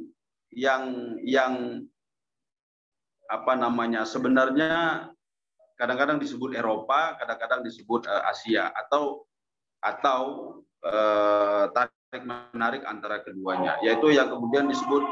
yang 0.53 1.17
yang 1.25 1.55
apa 3.25 3.53
namanya 3.57 4.05
sebenarnya 4.05 5.09
kadang-kadang 5.81 6.21
disebut 6.21 6.53
Eropa, 6.53 7.17
kadang-kadang 7.17 7.65
disebut 7.65 8.05
eh, 8.05 8.23
Asia 8.29 8.69
atau 8.69 9.25
atau 9.81 10.21
tarik 11.73 12.00
menarik 12.19 12.83
antara 12.91 13.23
keduanya, 13.23 13.79
yaitu 13.87 14.11
yang 14.11 14.27
kemudian 14.27 14.67
disebut 14.67 15.07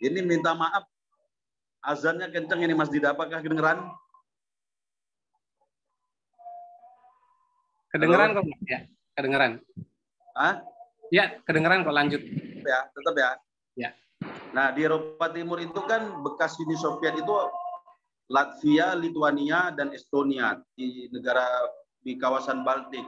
ini 0.00 0.24
minta 0.24 0.56
maaf 0.56 0.88
azannya 1.84 2.32
kenceng 2.32 2.64
ini 2.64 2.72
Mas 2.72 2.88
Dida 2.88 3.12
apakah 3.12 3.44
kedengeran? 3.44 3.92
Kedengeran 7.92 8.28
kok 8.40 8.44
ya? 8.64 8.80
Kedengeran. 9.16 9.52
Hah? 10.36 10.64
Ya, 11.12 11.40
kedengeran 11.44 11.84
kok 11.84 11.96
lanjut. 11.96 12.20
Ya, 12.64 12.88
tetap 12.92 13.14
ya. 13.16 13.30
Ya. 13.76 13.90
Nah, 14.56 14.72
di 14.72 14.84
Eropa 14.84 15.28
Timur 15.28 15.60
itu 15.60 15.80
kan 15.84 16.24
bekas 16.24 16.56
Uni 16.60 16.76
Soviet 16.76 17.16
itu 17.20 17.32
Latvia, 18.32 18.96
Lithuania, 18.96 19.70
dan 19.76 19.92
Estonia 19.92 20.58
di 20.74 21.08
negara 21.12 21.46
di 22.02 22.18
kawasan 22.18 22.66
Baltik. 22.66 23.06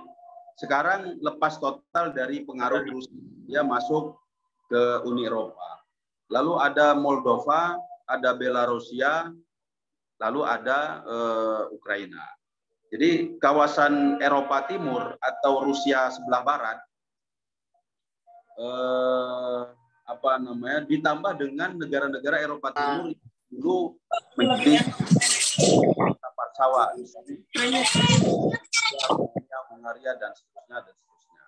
Sekarang 0.58 1.14
lepas 1.22 1.62
total 1.62 2.10
dari 2.10 2.42
pengaruh 2.42 2.82
Rusia 2.82 3.62
masuk 3.62 4.18
ke 4.66 5.06
Uni 5.06 5.30
Eropa. 5.30 5.86
Lalu 6.34 6.58
ada 6.58 6.98
Moldova, 6.98 7.78
ada 8.10 8.34
Belarusia, 8.34 9.30
lalu 10.18 10.40
ada 10.42 11.06
uh, 11.06 11.62
Ukraina. 11.70 12.26
Jadi 12.90 13.38
kawasan 13.38 14.18
Eropa 14.18 14.66
Timur 14.66 15.14
atau 15.22 15.60
Rusia 15.60 16.08
sebelah 16.08 16.40
barat 16.40 16.78
eh, 18.56 19.60
apa 20.08 20.40
namanya 20.40 20.88
ditambah 20.88 21.36
dengan 21.36 21.76
negara-negara 21.76 22.40
Eropa 22.40 22.72
Timur 22.72 23.12
dulu 23.52 23.76
menjadi 24.40 24.88
sawah, 26.58 26.90
Hungaria 29.74 30.12
dan 30.16 30.32
seterusnya 30.34 30.78
dan 30.82 30.94
seterusnya. 30.94 31.44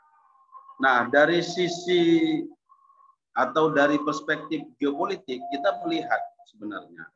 Nah 0.81 0.99
dari 1.09 1.41
sisi 1.41 2.03
atau 3.35 3.71
dari 3.71 3.97
perspektif 4.03 4.67
geopolitik 4.77 5.39
kita 5.55 5.71
melihat 5.87 6.21
sebenarnya 6.51 7.07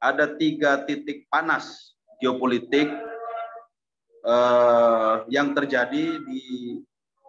ada 0.00 0.38
tiga 0.38 0.86
titik 0.88 1.26
panas 1.28 1.94
geopolitik 2.18 2.88
eh, 4.26 5.14
yang 5.30 5.54
terjadi 5.54 6.18
di 6.24 6.42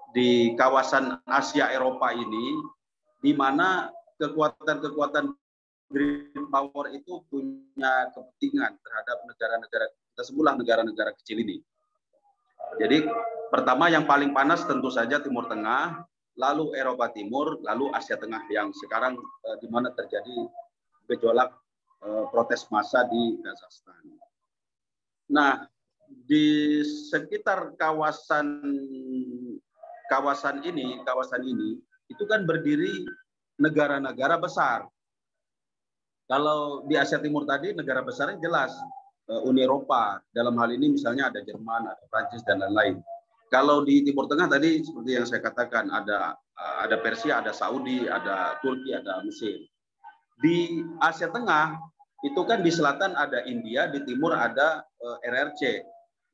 di 0.10 0.58
kawasan 0.58 1.22
Asia 1.30 1.70
Eropa 1.70 2.10
ini, 2.10 2.58
di 3.22 3.32
mana 3.34 3.94
kekuatan-kekuatan 4.18 5.30
green 5.90 6.46
power 6.50 6.94
itu 6.94 7.22
punya 7.30 8.10
kepentingan 8.14 8.78
terhadap 8.78 9.18
negara-negara 9.26 9.86
kita 9.90 10.24
sebutlah 10.26 10.54
negara-negara 10.58 11.14
kecil 11.22 11.42
ini. 11.42 11.62
Jadi 12.78 13.10
pertama 13.50 13.90
yang 13.90 14.06
paling 14.06 14.36
panas 14.36 14.62
tentu 14.70 14.94
saja 14.94 15.18
Timur 15.18 15.50
Tengah, 15.50 16.06
lalu 16.38 16.78
Eropa 16.78 17.10
Timur, 17.10 17.58
lalu 17.66 17.90
Asia 17.98 18.16
Tengah 18.20 18.46
yang 18.54 18.70
sekarang 18.76 19.18
eh, 19.18 19.58
di 19.64 19.68
mana 19.72 19.90
terjadi 19.96 20.46
gejolak 21.10 21.50
eh, 22.06 22.26
protes 22.30 22.70
massa 22.70 23.08
di 23.10 23.42
Kazakhstan. 23.42 24.06
Nah, 25.34 25.66
di 26.10 26.82
sekitar 26.86 27.74
kawasan 27.78 28.62
kawasan 30.10 30.66
ini, 30.66 31.02
kawasan 31.06 31.46
ini 31.46 31.78
itu 32.10 32.24
kan 32.26 32.46
berdiri 32.50 33.06
negara-negara 33.62 34.42
besar. 34.42 34.90
Kalau 36.26 36.86
di 36.86 36.98
Asia 36.98 37.22
Timur 37.22 37.46
tadi 37.46 37.74
negara 37.74 38.06
besarnya 38.06 38.38
jelas 38.42 38.74
Uni 39.46 39.62
Eropa. 39.62 40.18
Dalam 40.34 40.58
hal 40.58 40.74
ini 40.74 40.98
misalnya 40.98 41.30
ada 41.30 41.40
Jerman, 41.46 41.86
ada 41.86 42.04
Prancis 42.10 42.42
dan 42.46 42.62
lain-lain. 42.66 42.98
Kalau 43.50 43.82
di 43.86 44.06
Timur 44.06 44.30
Tengah 44.30 44.50
tadi 44.50 44.82
seperti 44.82 45.12
yang 45.18 45.26
saya 45.26 45.42
katakan 45.42 45.90
ada 45.90 46.38
eh, 46.38 46.78
ada 46.90 46.98
Persia, 47.02 47.42
ada 47.42 47.54
Saudi, 47.54 48.06
ada 48.10 48.58
Turki, 48.62 48.94
ada 48.94 49.22
Mesir. 49.22 49.58
Di 50.40 50.82
Asia 51.02 51.30
Tengah 51.30 51.78
itu 52.26 52.42
kan 52.44 52.66
di 52.66 52.72
selatan 52.74 53.16
ada 53.16 53.46
India, 53.48 53.88
di 53.88 54.04
timur 54.04 54.36
ada 54.36 54.84
eh, 55.02 55.30
RRC, 55.30 55.62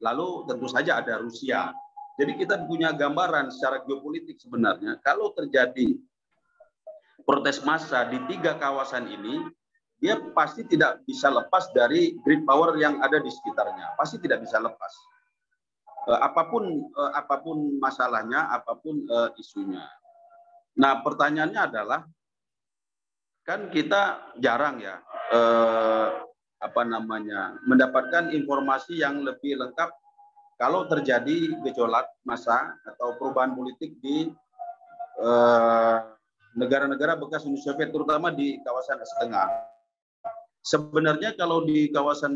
Lalu 0.03 0.43
tentu 0.49 0.67
saja 0.67 0.99
ada 0.99 1.21
Rusia. 1.21 1.71
Jadi 2.15 2.39
kita 2.39 2.63
punya 2.63 2.95
gambaran 2.95 3.51
secara 3.51 3.83
geopolitik 3.83 4.39
sebenarnya 4.39 4.99
kalau 5.03 5.35
terjadi 5.35 5.99
protes 7.27 7.59
massa 7.67 8.07
di 8.07 8.21
tiga 8.31 8.55
kawasan 8.55 9.07
ini, 9.11 9.43
dia 10.05 10.21
pasti 10.37 10.61
tidak 10.69 11.01
bisa 11.09 11.33
lepas 11.33 11.73
dari 11.73 12.13
grid 12.21 12.45
power 12.45 12.77
yang 12.77 13.01
ada 13.01 13.17
di 13.17 13.33
sekitarnya. 13.33 13.97
Pasti 13.97 14.21
tidak 14.21 14.45
bisa 14.45 14.61
lepas. 14.61 14.93
Eh, 16.13 16.19
apa 16.21 16.45
pun 16.45 16.69
eh, 16.85 17.11
apa 17.17 17.41
pun 17.41 17.81
masalahnya, 17.81 18.53
apa 18.53 18.77
pun 18.77 19.01
eh, 19.01 19.29
isunya. 19.41 19.81
Nah, 20.77 21.01
pertanyaannya 21.01 21.61
adalah 21.73 22.05
kan 23.45 23.69
kita 23.73 24.33
jarang 24.41 24.81
ya 24.81 25.01
apa 26.57 26.81
namanya 26.81 27.53
mendapatkan 27.69 28.33
informasi 28.33 28.97
yang 28.97 29.21
lebih 29.21 29.53
lengkap 29.61 29.93
kalau 30.57 30.87
terjadi 30.87 31.51
gejolak 31.61 32.07
massa 32.23 32.73
atau 32.87 33.13
perubahan 33.19 33.53
politik 33.53 33.99
di 33.99 34.31
eh, 35.19 35.97
negara-negara 36.55 37.13
eh, 37.15 37.19
bekas 37.19 37.43
Uni 37.43 37.59
Soviet 37.59 37.91
terutama 37.91 38.31
di 38.31 38.59
kawasan 38.63 39.03
Asia 39.03 39.17
Tengah. 39.19 39.74
Sebenarnya 40.65 41.37
kalau 41.37 41.61
di 41.61 41.93
kawasan 41.93 42.33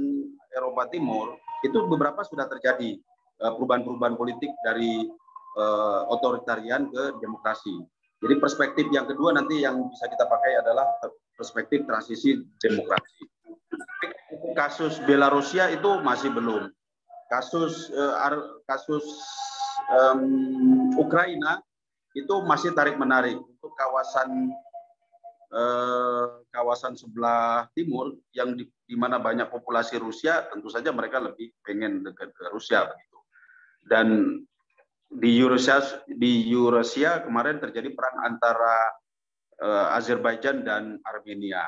Eropa 0.53 0.85
Timur 0.93 1.41
itu 1.65 1.81
beberapa 1.89 2.21
sudah 2.21 2.45
terjadi 2.45 2.95
eh, 3.41 3.51
perubahan-perubahan 3.57 4.15
politik 4.15 4.53
dari 4.61 5.03
eh, 5.57 6.01
otoritarian 6.13 6.93
ke 6.93 7.17
demokrasi. 7.17 7.81
Jadi 8.19 8.35
perspektif 8.37 8.85
yang 8.93 9.09
kedua 9.09 9.33
nanti 9.33 9.63
yang 9.63 9.89
bisa 9.89 10.05
kita 10.11 10.27
pakai 10.27 10.59
adalah 10.61 10.85
perspektif 11.39 11.87
transisi 11.87 12.35
demokrasi 12.59 13.25
kasus 14.53 14.99
Belarusia 15.03 15.71
itu 15.71 16.03
masih 16.03 16.29
belum. 16.33 16.69
Kasus 17.29 17.93
uh, 17.93 18.59
kasus 18.65 19.05
um, 19.93 20.91
Ukraina 20.97 21.61
itu 22.17 22.41
masih 22.43 22.73
tarik 22.73 22.97
menarik 22.97 23.37
untuk 23.37 23.71
kawasan 23.77 24.49
uh, 25.53 26.45
kawasan 26.49 26.97
sebelah 26.97 27.69
timur 27.73 28.17
yang 28.33 28.57
di, 28.57 28.65
di 28.85 28.95
mana 28.97 29.17
banyak 29.21 29.49
populasi 29.49 29.97
Rusia 30.01 30.49
tentu 30.49 30.69
saja 30.69 30.89
mereka 30.93 31.21
lebih 31.21 31.53
pengen 31.61 32.05
dekat 32.05 32.33
ke 32.33 32.49
Rusia 32.53 32.85
begitu. 32.89 33.19
Dan 33.85 34.07
di 35.09 35.41
Eurasia 35.41 36.05
di 36.05 36.45
Eurasia 36.53 37.25
kemarin 37.25 37.57
terjadi 37.57 37.89
perang 37.93 38.17
antara 38.29 38.75
uh, 39.61 39.97
Azerbaijan 39.97 40.61
dan 40.61 41.01
Armenia 41.01 41.65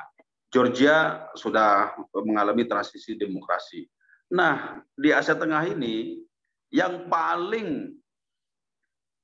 Georgia 0.52 1.26
sudah 1.34 1.96
mengalami 2.12 2.68
transisi 2.68 3.16
demokrasi. 3.16 3.88
Nah, 4.36 4.84
di 5.00 5.16
Asia 5.16 5.34
Tengah 5.34 5.64
ini 5.72 6.20
yang 6.68 7.08
paling 7.08 7.96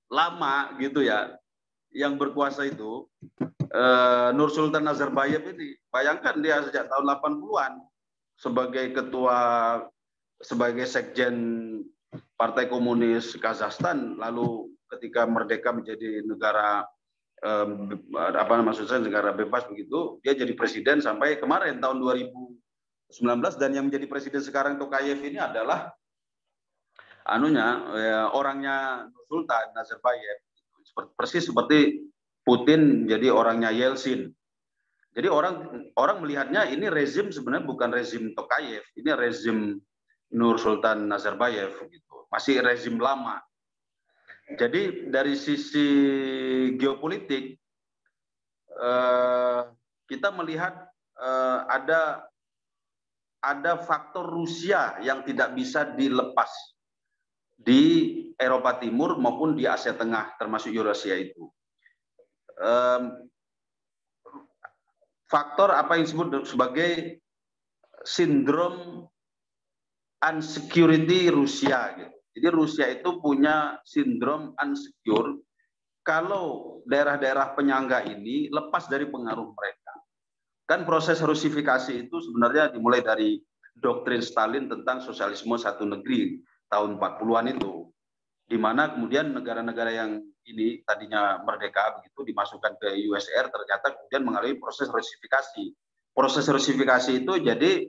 lama 0.07 0.71
gitu 0.79 1.03
ya 1.03 1.35
yang 1.91 2.15
berkuasa 2.15 2.63
itu 2.63 3.07
uh, 3.71 4.29
Nur 4.35 4.49
Sultan 4.51 4.85
Nazarbayev 4.85 5.43
ini 5.55 5.75
bayangkan 5.91 6.39
dia 6.39 6.63
sejak 6.63 6.87
tahun 6.91 7.05
80-an 7.19 7.73
sebagai 8.37 8.85
ketua 8.93 9.39
sebagai 10.37 10.85
sekjen 10.85 11.35
Partai 12.37 12.69
Komunis 12.69 13.33
Kazakhstan 13.41 14.15
lalu 14.21 14.71
ketika 14.95 15.25
merdeka 15.27 15.73
menjadi 15.73 16.23
negara 16.23 16.85
um, 17.43 17.97
apa 18.15 18.61
maksud 18.61 18.87
negara 19.03 19.33
bebas 19.33 19.67
begitu 19.67 20.21
dia 20.21 20.37
jadi 20.37 20.53
presiden 20.53 21.01
sampai 21.03 21.41
kemarin 21.41 21.81
tahun 21.81 21.99
2019 21.99 23.17
dan 23.59 23.69
yang 23.73 23.85
menjadi 23.89 24.05
presiden 24.05 24.41
sekarang 24.45 24.77
Tokayev 24.77 25.19
ini 25.25 25.41
adalah 25.41 25.91
anunya 27.27 27.67
ya, 27.93 28.19
orangnya 28.31 29.07
Sultan 29.27 29.75
Nazarbayev. 29.75 30.39
Persis 31.19 31.45
seperti 31.45 31.99
Putin 32.47 33.03
jadi 33.11 33.27
orangnya 33.27 33.75
Yeltsin. 33.75 34.31
Jadi 35.11 35.27
orang 35.27 35.55
orang 35.99 36.23
melihatnya 36.23 36.63
ini 36.71 36.87
rezim 36.87 37.27
sebenarnya 37.27 37.67
bukan 37.67 37.91
rezim 37.91 38.31
Tokayev, 38.31 38.87
ini 38.95 39.11
rezim 39.11 39.57
Nur 40.31 40.55
Sultan 40.55 41.11
Nazarbayev 41.11 41.75
gitu. 41.91 42.15
Masih 42.31 42.63
rezim 42.63 42.95
lama. 42.95 43.43
Jadi 44.47 45.11
dari 45.11 45.35
sisi 45.35 45.89
geopolitik 46.79 47.59
eh, 48.71 49.61
kita 50.07 50.31
melihat 50.31 50.87
eh, 51.19 51.59
ada 51.67 52.31
ada 53.43 53.73
faktor 53.83 54.23
Rusia 54.23 54.95
yang 55.03 55.27
tidak 55.27 55.51
bisa 55.51 55.83
dilepas 55.83 56.47
di 57.57 58.13
Eropa 58.37 58.77
Timur 58.77 59.17
maupun 59.19 59.57
di 59.57 59.67
Asia 59.67 59.97
Tengah 59.97 60.37
termasuk 60.39 60.71
Eurasia 60.71 61.17
itu. 61.17 61.49
Um, 62.57 63.29
faktor 65.29 65.75
apa 65.75 65.99
yang 65.99 66.09
disebut 66.09 66.47
sebagai 66.47 67.21
sindrom 68.07 69.05
unsecurity 70.23 71.29
Rusia 71.29 71.93
gitu. 71.93 72.15
Jadi 72.37 72.47
Rusia 72.53 72.85
itu 72.89 73.17
punya 73.17 73.81
sindrom 73.81 74.53
unsecure 74.57 75.41
kalau 76.07 76.79
daerah-daerah 76.87 77.51
penyangga 77.57 78.07
ini 78.07 78.47
lepas 78.47 78.87
dari 78.87 79.11
pengaruh 79.11 79.51
mereka. 79.51 79.93
Kan 80.63 80.87
proses 80.87 81.19
rusifikasi 81.19 82.07
itu 82.07 82.15
sebenarnya 82.23 82.71
dimulai 82.71 83.03
dari 83.03 83.39
doktrin 83.75 84.23
Stalin 84.23 84.71
tentang 84.71 85.03
sosialisme 85.03 85.55
satu 85.59 85.83
negeri 85.83 86.39
tahun 86.71 86.99
40-an 86.99 87.59
itu 87.59 87.86
di 88.47 88.55
mana 88.55 88.95
kemudian 88.95 89.35
negara-negara 89.35 89.91
yang 89.91 90.23
ini 90.47 90.79
tadinya 90.87 91.43
merdeka 91.43 91.99
begitu 91.99 92.31
dimasukkan 92.31 92.79
ke 92.79 92.95
USR 93.11 93.51
ternyata 93.51 93.91
kemudian 93.91 94.23
mengalami 94.23 94.55
proses 94.55 94.87
rusifikasi. 94.87 95.75
Proses 96.15 96.47
rusifikasi 96.47 97.11
itu 97.27 97.33
jadi 97.43 97.85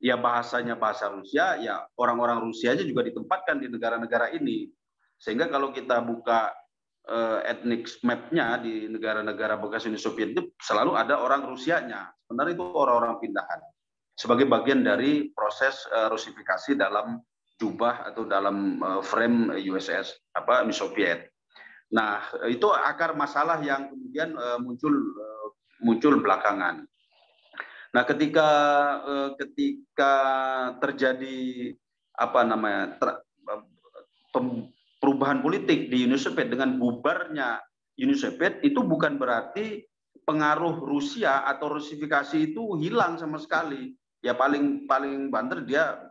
ya 0.00 0.16
bahasanya 0.16 0.80
bahasa 0.80 1.12
Rusia, 1.12 1.60
ya 1.60 1.84
orang-orang 2.00 2.40
Rusia 2.40 2.72
aja 2.72 2.82
juga 2.82 3.04
ditempatkan 3.04 3.60
di 3.60 3.68
negara-negara 3.68 4.32
ini. 4.32 4.72
Sehingga 5.20 5.52
kalau 5.52 5.70
kita 5.76 6.00
buka 6.00 6.48
uh, 7.12 7.44
ethnic 7.44 7.84
map-nya 8.00 8.56
di 8.64 8.88
negara-negara 8.88 9.60
bekas 9.60 9.84
Uni 9.84 10.00
Soviet 10.00 10.32
itu 10.32 10.48
selalu 10.56 10.96
ada 10.96 11.20
orang 11.20 11.44
Rusianya. 11.44 12.08
Sebenarnya 12.24 12.56
itu 12.56 12.64
orang-orang 12.64 13.20
pindahan 13.20 13.60
sebagai 14.20 14.44
bagian 14.44 14.84
dari 14.84 15.32
proses 15.32 15.88
uh, 15.88 16.12
rusifikasi 16.12 16.76
dalam 16.76 17.16
jubah 17.60 18.08
atau 18.08 18.24
dalam 18.24 18.80
uh, 18.80 19.04
frame 19.04 19.52
USS 19.60 20.16
apa 20.32 20.64
Uni 20.64 20.72
Soviet. 20.72 21.28
Nah, 21.92 22.22
itu 22.48 22.70
akar 22.72 23.12
masalah 23.12 23.60
yang 23.60 23.92
kemudian 23.92 24.32
uh, 24.32 24.56
muncul 24.56 24.94
muncul 25.84 26.16
belakangan. 26.24 26.88
Nah, 27.90 28.02
ketika 28.06 28.48
ketika 29.34 30.14
terjadi 30.78 31.74
apa 32.14 32.40
namanya 32.46 32.96
ter, 32.96 33.08
perubahan 35.02 35.42
politik 35.42 35.90
di 35.90 36.06
Uni 36.06 36.16
Soviet 36.20 36.52
dengan 36.52 36.78
bubarnya 36.78 37.58
Uni 38.00 38.14
Soviet 38.14 38.62
itu 38.64 38.80
bukan 38.80 39.18
berarti 39.18 39.84
pengaruh 40.24 40.78
Rusia 40.80 41.42
atau 41.48 41.76
rusifikasi 41.76 42.52
itu 42.52 42.78
hilang 42.78 43.18
sama 43.18 43.36
sekali. 43.36 43.92
Ya 44.20 44.36
paling 44.36 44.84
paling 44.84 45.32
banter 45.32 45.64
dia 45.64 46.09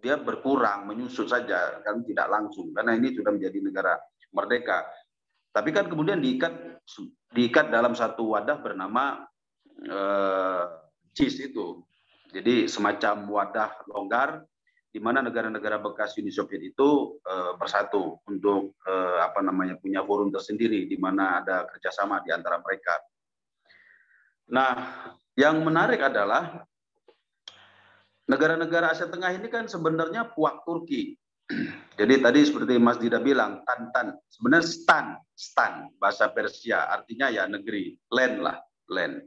dia 0.00 0.16
berkurang, 0.16 0.88
menyusut 0.88 1.28
saja, 1.28 1.80
kan 1.84 2.00
tidak 2.02 2.26
langsung, 2.32 2.72
karena 2.72 2.96
ini 2.96 3.12
sudah 3.12 3.30
menjadi 3.36 3.58
negara 3.60 3.94
merdeka. 4.32 4.88
Tapi 5.50 5.70
kan 5.74 5.86
kemudian 5.90 6.22
diikat 6.22 6.80
diikat 7.34 7.70
dalam 7.70 7.94
satu 7.94 8.34
wadah 8.34 8.58
bernama 8.58 9.24
eh, 9.84 10.64
CIS 11.14 11.52
itu. 11.52 11.82
Jadi 12.30 12.70
semacam 12.70 13.26
wadah 13.26 13.70
longgar 13.90 14.46
di 14.90 14.98
mana 14.98 15.22
negara-negara 15.22 15.78
bekas 15.78 16.18
Uni 16.18 16.30
Soviet 16.30 16.62
itu 16.62 17.18
eh, 17.22 17.52
bersatu 17.58 18.22
untuk 18.30 18.78
eh, 18.86 19.18
apa 19.22 19.42
namanya 19.42 19.78
punya 19.78 20.02
forum 20.06 20.30
tersendiri 20.30 20.86
di 20.86 20.98
mana 20.98 21.42
ada 21.42 21.66
kerjasama 21.66 22.22
di 22.22 22.30
antara 22.30 22.62
mereka. 22.62 22.94
Nah, 24.50 24.72
yang 25.38 25.62
menarik 25.62 26.02
adalah 26.02 26.66
negara-negara 28.30 28.94
Asia 28.94 29.10
Tengah 29.10 29.34
ini 29.34 29.50
kan 29.50 29.66
sebenarnya 29.66 30.30
puak 30.30 30.62
Turki. 30.62 31.18
Jadi 31.98 32.14
tadi 32.22 32.40
seperti 32.46 32.78
Mas 32.78 33.02
Dida 33.02 33.18
bilang, 33.18 33.66
tantan. 33.66 34.14
Sebenarnya 34.30 34.66
stan, 34.70 35.06
stan, 35.34 35.90
bahasa 35.98 36.30
Persia, 36.30 36.86
artinya 36.86 37.26
ya 37.26 37.50
negeri, 37.50 37.98
land 38.14 38.36
lah, 38.38 38.56
land. 38.86 39.26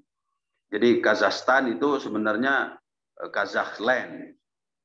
Jadi 0.71 1.03
Kazakhstan 1.03 1.75
itu 1.75 1.99
sebenarnya 1.99 2.79
eh, 3.19 3.29
Kazakhland, 3.29 4.39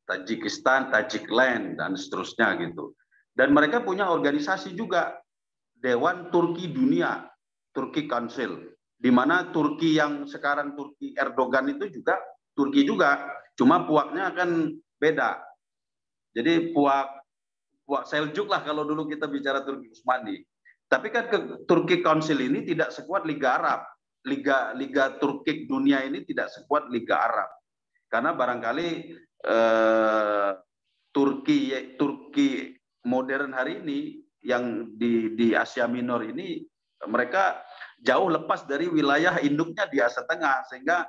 Tajikistan, 0.05 0.91
Tajikland, 0.91 1.79
dan 1.79 1.95
seterusnya 1.95 2.59
gitu. 2.59 2.99
Dan 3.33 3.55
mereka 3.55 3.87
punya 3.87 4.11
organisasi 4.11 4.75
juga, 4.75 5.15
Dewan 5.79 6.35
Turki 6.35 6.75
Dunia, 6.75 7.23
Turki 7.71 8.11
Council, 8.11 8.75
di 8.99 9.15
mana 9.15 9.55
Turki 9.55 9.95
yang 9.95 10.27
sekarang 10.27 10.75
Turki 10.75 11.15
Erdogan 11.15 11.71
itu 11.71 11.87
juga 11.87 12.19
Turki 12.59 12.83
juga 12.83 13.38
Cuma 13.59 13.83
puaknya 13.83 14.31
akan 14.31 14.79
beda. 15.03 15.43
Jadi 16.31 16.71
puak 16.71 17.19
puak 17.83 18.07
Seljuk 18.07 18.47
lah 18.47 18.63
kalau 18.63 18.87
dulu 18.87 19.11
kita 19.11 19.27
bicara 19.27 19.67
Turki 19.67 19.91
Utsmani. 19.91 20.39
Tapi 20.87 21.11
kan 21.11 21.27
ke 21.27 21.39
Turki 21.67 21.99
Council 22.01 22.39
ini 22.39 22.63
tidak 22.63 22.95
sekuat 22.95 23.27
Liga 23.27 23.59
Arab. 23.59 23.81
Liga 24.23 24.71
Liga 24.79 25.19
Turki 25.19 25.67
dunia 25.67 26.07
ini 26.07 26.23
tidak 26.23 26.55
sekuat 26.55 26.87
Liga 26.95 27.19
Arab. 27.19 27.51
Karena 28.07 28.31
barangkali 28.39 28.89
eh, 29.43 30.51
Turki 31.11 31.59
Turki 31.99 32.79
modern 33.11 33.51
hari 33.57 33.83
ini 33.83 34.23
yang 34.47 34.95
di 34.95 35.35
di 35.35 35.51
Asia 35.53 35.91
Minor 35.91 36.23
ini 36.23 36.63
mereka 37.11 37.59
jauh 37.99 38.31
lepas 38.31 38.63
dari 38.71 38.87
wilayah 38.87 39.43
induknya 39.43 39.91
di 39.91 39.99
Asia 39.99 40.23
Tengah 40.23 40.63
sehingga 40.71 41.03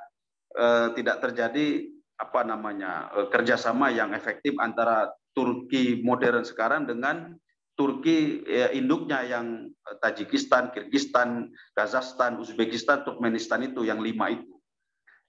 eh, 0.58 0.88
tidak 0.98 1.22
terjadi 1.22 1.99
apa 2.20 2.44
namanya 2.44 3.08
eh, 3.16 3.28
kerjasama 3.32 3.88
yang 3.88 4.12
efektif 4.12 4.52
antara 4.60 5.08
Turki 5.32 6.04
modern 6.04 6.44
sekarang 6.44 6.84
dengan 6.84 7.32
Turki 7.80 8.44
ya, 8.44 8.68
induknya 8.76 9.24
yang 9.24 9.72
eh, 9.72 9.96
Tajikistan, 10.04 10.68
Kirgistan, 10.68 11.48
Kazakhstan, 11.72 12.36
Uzbekistan, 12.36 13.08
Turkmenistan 13.08 13.64
itu 13.64 13.88
yang 13.88 14.04
lima 14.04 14.28
itu. 14.28 14.60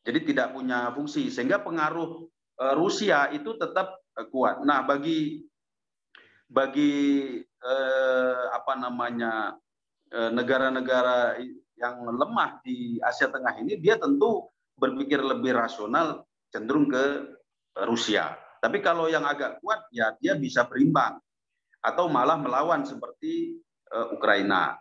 Jadi 0.04 0.34
tidak 0.34 0.52
punya 0.52 0.92
fungsi 0.92 1.32
sehingga 1.32 1.64
pengaruh 1.64 2.28
eh, 2.60 2.76
Rusia 2.76 3.32
itu 3.32 3.56
tetap 3.56 4.04
kuat. 4.36 4.60
Nah 4.68 4.84
bagi 4.84 5.48
bagi 6.52 6.92
eh, 7.40 8.44
apa 8.52 8.76
namanya 8.76 9.56
negara-negara 10.12 11.40
yang 11.80 12.04
lemah 12.04 12.60
di 12.68 13.00
Asia 13.00 13.32
Tengah 13.32 13.64
ini 13.64 13.80
dia 13.80 13.96
tentu 13.96 14.52
berpikir 14.76 15.24
lebih 15.24 15.56
rasional 15.56 16.28
cenderung 16.52 16.92
ke 16.92 17.34
Rusia. 17.88 18.36
Tapi 18.62 18.84
kalau 18.84 19.10
yang 19.10 19.26
agak 19.26 19.58
kuat 19.64 19.90
ya 19.90 20.14
dia 20.22 20.38
bisa 20.38 20.68
berimbang 20.68 21.18
atau 21.82 22.06
malah 22.12 22.38
melawan 22.38 22.86
seperti 22.86 23.58
uh, 23.90 24.14
Ukraina 24.14 24.78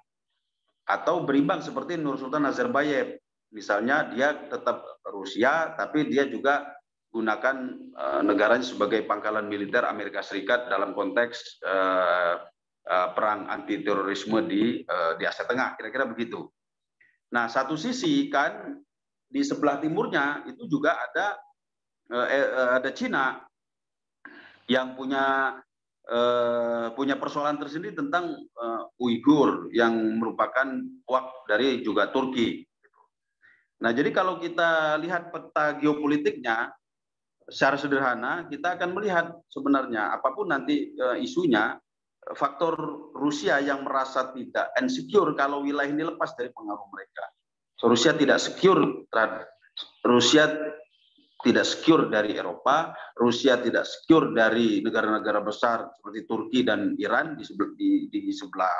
atau 0.85 1.25
berimbang 1.25 1.65
seperti 1.65 1.97
Nur 1.97 2.21
Sultan 2.21 2.45
Nazarbayev. 2.45 3.17
Misalnya 3.51 4.11
dia 4.13 4.37
tetap 4.37 4.85
Rusia 5.09 5.73
tapi 5.79 6.07
dia 6.11 6.29
juga 6.29 6.67
gunakan 7.11 7.57
uh, 7.97 8.23
negaranya 8.23 8.63
sebagai 8.63 9.03
pangkalan 9.09 9.51
militer 9.51 9.83
Amerika 9.83 10.23
Serikat 10.23 10.71
dalam 10.71 10.95
konteks 10.95 11.59
uh, 11.67 12.39
uh, 12.87 13.09
perang 13.17 13.51
anti 13.51 13.83
terorisme 13.83 14.39
di 14.47 14.85
uh, 14.87 15.19
di 15.19 15.25
Asia 15.27 15.49
Tengah 15.49 15.75
kira-kira 15.75 16.07
begitu. 16.07 16.47
Nah, 17.35 17.51
satu 17.51 17.75
sisi 17.75 18.31
kan 18.31 18.79
di 19.31 19.43
sebelah 19.43 19.79
timurnya 19.79 20.43
itu 20.47 20.67
juga 20.67 20.99
ada 20.99 21.39
ada 22.11 22.91
Cina 22.91 23.39
yang 24.71 24.95
punya 24.95 25.59
eh, 26.07 26.87
punya 26.95 27.19
persoalan 27.19 27.59
tersendiri 27.59 27.99
tentang 27.99 28.39
eh, 28.39 29.03
Uighur 29.03 29.75
yang 29.75 30.23
merupakan 30.23 30.67
wak 31.11 31.51
dari 31.51 31.83
juga 31.83 32.15
Turki. 32.15 32.63
Nah, 33.81 33.91
jadi 33.91 34.13
kalau 34.15 34.39
kita 34.39 35.01
lihat 35.01 35.35
peta 35.35 35.75
geopolitiknya 35.81 36.71
secara 37.51 37.81
sederhana, 37.81 38.47
kita 38.47 38.77
akan 38.79 38.93
melihat 38.95 39.27
sebenarnya 39.49 40.15
apa 40.15 40.37
pun 40.37 40.53
nanti 40.53 40.93
isunya, 41.19 41.81
faktor 42.37 42.77
Rusia 43.17 43.57
yang 43.65 43.83
merasa 43.89 44.37
tidak 44.37 44.69
insecure 44.77 45.33
kalau 45.33 45.65
wilayah 45.65 45.89
ini 45.89 46.05
lepas 46.05 46.37
dari 46.37 46.53
pengaruh 46.53 46.87
mereka. 46.93 47.25
Rusia 47.81 48.13
tidak 48.13 48.45
secure 48.45 49.09
terhadap 49.09 49.49
Rusia 50.05 50.45
tidak 51.41 51.65
secure 51.65 52.13
dari 52.13 52.37
Eropa, 52.37 52.93
Rusia 53.17 53.57
tidak 53.61 53.89
secure 53.89 54.33
dari 54.37 54.85
negara-negara 54.85 55.41
besar 55.41 55.89
seperti 55.97 56.21
Turki 56.29 56.61
dan 56.65 56.97
Iran 57.01 57.37
di 57.37 57.45
sebelah, 57.45 57.73
di, 57.77 57.91
di 58.13 58.33
sebelah 58.33 58.77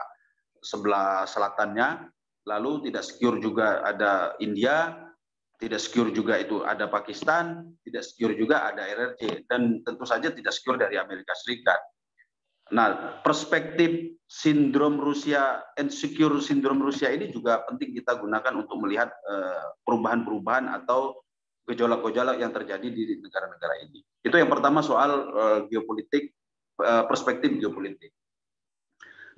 sebelah 0.61 1.25
selatannya, 1.25 2.13
lalu 2.45 2.93
tidak 2.93 3.05
secure 3.05 3.41
juga 3.41 3.81
ada 3.81 4.37
India, 4.45 5.09
tidak 5.61 5.81
secure 5.81 6.13
juga 6.13 6.41
itu 6.41 6.65
ada 6.65 6.89
Pakistan, 6.89 7.69
tidak 7.85 8.05
secure 8.05 8.37
juga 8.37 8.69
ada 8.69 8.85
RRC, 8.85 9.45
dan 9.49 9.81
tentu 9.85 10.05
saja 10.09 10.33
tidak 10.33 10.53
secure 10.53 10.81
dari 10.81 10.97
Amerika 10.97 11.37
Serikat. 11.37 11.81
Nah, 12.71 13.21
perspektif 13.27 14.15
sindrom 14.31 15.03
Rusia, 15.03 15.59
insecure 15.75 16.39
sindrom 16.39 16.79
Rusia 16.79 17.11
ini 17.11 17.29
juga 17.35 17.67
penting 17.67 17.99
kita 17.99 18.15
gunakan 18.15 18.55
untuk 18.63 18.79
melihat 18.79 19.11
eh, 19.11 19.65
perubahan-perubahan 19.83 20.71
atau 20.71 21.19
gejolak-gejolak 21.69 22.41
yang 22.41 22.51
terjadi 22.51 22.89
di 22.89 23.19
negara-negara 23.21 23.75
ini. 23.85 24.01
Itu 24.25 24.37
yang 24.37 24.51
pertama 24.51 24.81
soal 24.81 25.11
uh, 25.31 25.59
geopolitik, 25.69 26.33
uh, 26.81 27.05
perspektif 27.07 27.57
geopolitik. 27.61 28.13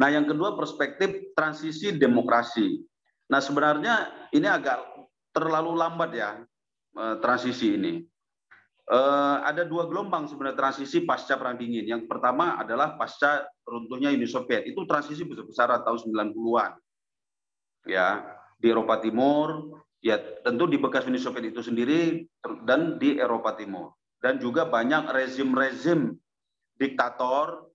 Nah, 0.01 0.09
yang 0.09 0.27
kedua 0.27 0.57
perspektif 0.57 1.35
transisi 1.37 1.95
demokrasi. 1.95 2.81
Nah, 3.31 3.39
sebenarnya 3.39 4.29
ini 4.35 4.49
agak 4.49 4.83
terlalu 5.31 5.77
lambat 5.77 6.11
ya 6.17 6.31
uh, 6.99 7.17
transisi 7.21 7.77
ini. 7.77 7.95
Ada 8.93 9.65
dua 9.65 9.89
gelombang 9.89 10.29
sebenarnya 10.29 10.59
transisi 10.59 11.07
pasca 11.09 11.41
perang 11.41 11.57
dingin. 11.57 11.87
Yang 11.87 12.13
pertama 12.13 12.61
adalah 12.61 12.93
pasca 13.01 13.41
runtuhnya 13.65 14.13
Uni 14.13 14.29
Soviet. 14.29 14.69
Itu 14.69 14.85
transisi 14.85 15.25
besar-besaran 15.25 15.81
tahun 15.81 16.13
90-an. 16.13 16.73
Ya, 17.89 18.21
di 18.61 18.69
Eropa 18.69 19.01
Timur, 19.01 19.81
Ya, 20.03 20.19
tentu 20.19 20.67
di 20.67 20.83
bekas 20.83 21.07
Uni 21.07 21.23
Soviet 21.23 21.55
itu 21.55 21.63
sendiri 21.63 22.27
dan 22.67 22.99
di 22.99 23.23
Eropa 23.23 23.55
Timur. 23.55 23.95
Dan 24.19 24.43
juga 24.43 24.67
banyak 24.67 25.15
rezim-rezim 25.15 26.19
diktator 26.75 27.71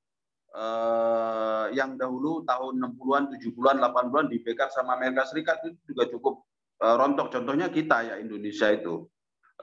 eh, 0.52 1.66
yang 1.72 1.96
dahulu 1.96 2.44
tahun 2.44 2.84
60-an, 2.84 3.24
70-an, 3.32 3.76
80-an 3.80 4.26
dipegang 4.28 4.68
sama 4.76 5.00
Amerika 5.00 5.24
Serikat 5.24 5.64
itu 5.64 5.80
juga 5.88 6.12
cukup 6.12 6.44
eh, 6.84 6.96
rontok. 7.00 7.32
Contohnya 7.32 7.72
kita 7.72 8.04
ya 8.04 8.16
Indonesia 8.20 8.76
itu. 8.76 9.08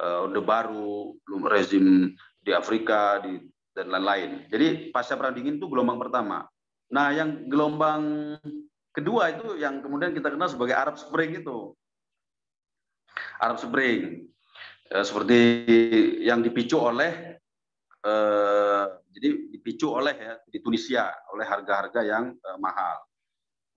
Eh, 0.00 0.24
Orde 0.24 0.40
Baru, 0.40 1.20
belum 1.28 1.44
rezim 1.44 2.16
di 2.40 2.50
Afrika 2.50 3.20
di, 3.20 3.44
dan 3.76 3.92
lain-lain. 3.92 4.48
Jadi 4.48 4.88
pasca 4.88 5.20
perang 5.20 5.36
dingin 5.36 5.60
itu 5.60 5.68
gelombang 5.68 6.00
pertama. 6.00 6.48
Nah, 6.90 7.12
yang 7.12 7.44
gelombang 7.46 8.34
kedua 8.90 9.36
itu 9.36 9.60
yang 9.60 9.84
kemudian 9.84 10.16
kita 10.16 10.32
kenal 10.32 10.48
sebagai 10.48 10.74
Arab 10.74 10.96
Spring 10.96 11.44
itu 11.44 11.76
Arab 13.40 13.58
Spring 13.60 14.24
eh, 14.90 15.04
seperti 15.04 15.38
yang 16.22 16.40
dipicu 16.40 16.78
oleh 16.80 17.38
eh, 18.04 18.84
jadi 19.14 19.28
dipicu 19.54 19.94
oleh 19.94 20.14
ya 20.18 20.34
di 20.44 20.58
Tunisia 20.58 21.10
oleh 21.32 21.46
harga-harga 21.46 22.00
yang 22.02 22.34
eh, 22.34 22.58
mahal. 22.58 22.96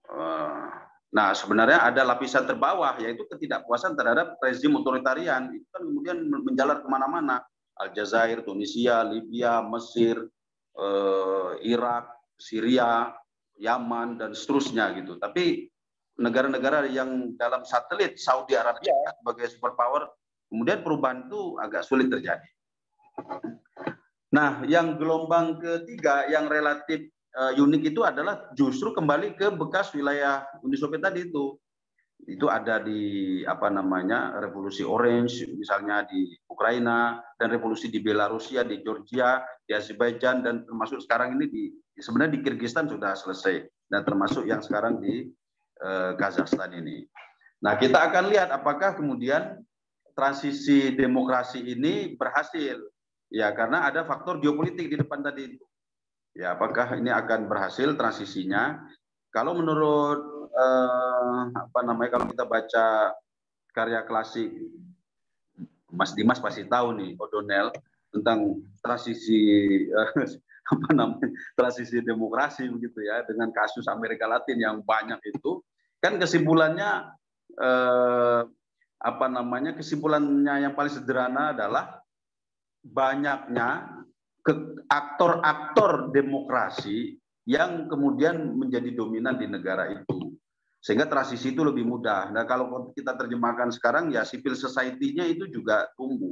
Eh, 0.07 0.69
nah 1.07 1.31
sebenarnya 1.31 1.88
ada 1.88 2.03
lapisan 2.03 2.43
terbawah 2.43 2.99
yaitu 2.99 3.23
ketidakpuasan 3.31 3.95
terhadap 3.95 4.35
rezim 4.43 4.75
otoritarian 4.75 5.55
itu 5.55 5.65
kan 5.71 5.81
kemudian 5.85 6.17
menjalar 6.27 6.83
ke 6.83 6.88
mana-mana 6.91 7.39
Aljazair, 7.77 8.41
Tunisia, 8.41 9.05
Libya, 9.05 9.61
Mesir, 9.61 10.17
eh, 10.75 11.51
Irak, 11.63 12.09
Syria, 12.38 13.13
Yaman 13.57 14.21
dan 14.21 14.31
seterusnya 14.33 14.93
gitu. 14.97 15.17
Tapi 15.17 15.69
negara-negara 16.18 16.89
yang 16.89 17.38
dalam 17.38 17.61
satelit 17.61 18.18
Saudi 18.18 18.57
Arabia 18.57 18.93
sebagai 19.22 19.47
superpower, 19.53 20.09
kemudian 20.49 20.82
perubahan 20.82 21.30
itu 21.30 21.61
agak 21.61 21.86
sulit 21.86 22.09
terjadi. 22.09 22.49
Nah, 24.34 24.65
yang 24.68 24.99
gelombang 24.99 25.61
ketiga 25.61 26.28
yang 26.28 26.51
relatif 26.51 27.07
uh, 27.38 27.53
unik 27.55 27.95
itu 27.95 28.01
adalah 28.03 28.49
justru 28.57 28.91
kembali 28.91 29.38
ke 29.38 29.53
bekas 29.53 29.93
wilayah 29.95 30.43
Uni 30.65 30.76
Soviet 30.76 31.05
tadi 31.05 31.30
itu. 31.30 31.55
Itu 32.28 32.49
ada 32.49 32.82
di 32.82 33.45
apa 33.45 33.70
namanya 33.70 34.36
revolusi 34.41 34.82
Orange 34.82 35.47
misalnya 35.53 36.03
di 36.09 36.34
Ukraina 36.49 37.22
dan 37.38 37.53
revolusi 37.53 37.93
di 37.93 38.01
Belarusia, 38.01 38.65
di 38.65 38.82
Georgia, 38.82 39.45
di 39.63 39.72
Azerbaijan 39.78 40.41
dan 40.41 40.65
termasuk 40.65 40.97
sekarang 40.99 41.38
ini 41.38 41.45
di 41.47 41.63
sebenarnya 41.93 42.36
di 42.36 42.41
Kyrgyzstan 42.41 42.89
sudah 42.89 43.13
selesai 43.13 43.70
dan 43.88 44.01
termasuk 44.01 44.49
yang 44.49 44.59
sekarang 44.59 44.97
di 44.99 45.30
Kazakhstan 46.17 46.73
ini. 46.73 47.05
Nah, 47.61 47.78
kita 47.78 47.97
akan 48.09 48.30
lihat 48.30 48.49
apakah 48.53 48.93
kemudian 48.93 49.61
transisi 50.17 50.93
demokrasi 50.93 51.61
ini 51.61 52.17
berhasil. 52.17 52.82
Ya, 53.30 53.51
karena 53.53 53.86
ada 53.86 54.07
faktor 54.07 54.39
geopolitik 54.41 54.89
di 54.89 54.97
depan 54.97 55.21
tadi 55.21 55.53
itu. 55.53 55.65
Ya, 56.38 56.53
apakah 56.53 56.97
ini 56.97 57.09
akan 57.09 57.49
berhasil 57.49 57.97
transisinya? 57.97 58.78
Kalau 59.34 59.57
menurut 59.57 60.49
eh, 60.53 61.41
apa 61.53 61.80
namanya 61.86 62.17
kalau 62.17 62.25
kita 62.30 62.45
baca 62.45 62.86
karya 63.73 64.01
klasik 64.05 64.49
Mas 65.93 66.17
Dimas 66.17 66.41
pasti 66.41 66.65
tahu 66.65 66.97
nih 66.97 67.13
O'Donnell 67.21 67.69
tentang 68.09 68.65
transisi 68.82 69.38
eh, 69.86 70.09
apa 70.74 70.89
namanya 70.91 71.30
transisi 71.55 72.03
demokrasi 72.03 72.68
begitu 72.68 73.03
ya 73.03 73.24
dengan 73.24 73.51
kasus 73.55 73.88
Amerika 73.88 74.28
Latin 74.28 74.59
yang 74.59 74.78
banyak 74.84 75.20
itu 75.32 75.63
kan 75.97 76.20
kesimpulannya 76.20 77.11
eh, 77.57 78.41
apa 78.97 79.26
namanya 79.30 79.78
kesimpulannya 79.78 80.68
yang 80.68 80.74
paling 80.74 80.93
sederhana 80.93 81.53
adalah 81.53 82.01
banyaknya 82.82 84.01
aktor-aktor 84.88 86.15
demokrasi 86.15 87.20
yang 87.47 87.88
kemudian 87.91 88.55
menjadi 88.55 88.95
dominan 88.95 89.36
di 89.36 89.47
negara 89.47 89.91
itu 89.91 90.36
sehingga 90.80 91.09
transisi 91.09 91.51
itu 91.51 91.68
lebih 91.68 91.84
mudah. 91.84 92.32
Nah 92.32 92.47
kalau 92.47 92.91
kita 92.95 93.18
terjemahkan 93.20 93.76
sekarang 93.76 94.07
ya 94.13 94.24
civil 94.24 94.55
society-nya 94.55 95.28
itu 95.28 95.49
juga 95.51 95.89
tumbuh. 95.99 96.32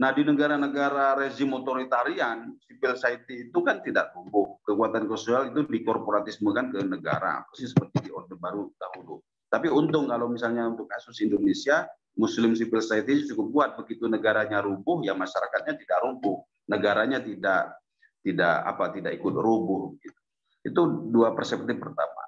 Nah, 0.00 0.16
di 0.16 0.24
negara-negara 0.24 1.12
rezim 1.12 1.52
otoritarian, 1.52 2.56
civil 2.64 2.96
society 2.96 3.52
itu 3.52 3.58
kan 3.60 3.84
tidak 3.84 4.16
tumbuh. 4.16 4.56
Kekuatan 4.64 5.04
sosial 5.12 5.52
itu 5.52 5.68
dikorporatismekan 5.68 6.72
ke 6.72 6.80
negara, 6.88 7.44
persis 7.44 7.76
seperti 7.76 8.08
di 8.08 8.10
Orde 8.10 8.32
Baru 8.40 8.72
dahulu. 8.80 9.20
Tapi 9.52 9.68
untung 9.68 10.08
kalau 10.08 10.32
misalnya 10.32 10.64
untuk 10.64 10.88
kasus 10.88 11.20
Indonesia, 11.20 11.84
Muslim 12.16 12.56
civil 12.56 12.80
society 12.80 13.28
cukup 13.28 13.46
kuat. 13.52 13.70
Begitu 13.76 14.08
negaranya 14.08 14.64
rubuh, 14.64 15.04
ya 15.04 15.12
masyarakatnya 15.12 15.76
tidak 15.76 15.98
rubuh. 16.00 16.48
Negaranya 16.72 17.20
tidak 17.20 17.76
tidak 18.24 18.56
apa 18.64 18.96
tidak 18.96 19.12
ikut 19.20 19.34
rubuh. 19.36 20.00
Gitu. 20.00 20.20
Itu 20.64 21.12
dua 21.12 21.36
perspektif 21.36 21.76
pertama. 21.76 22.24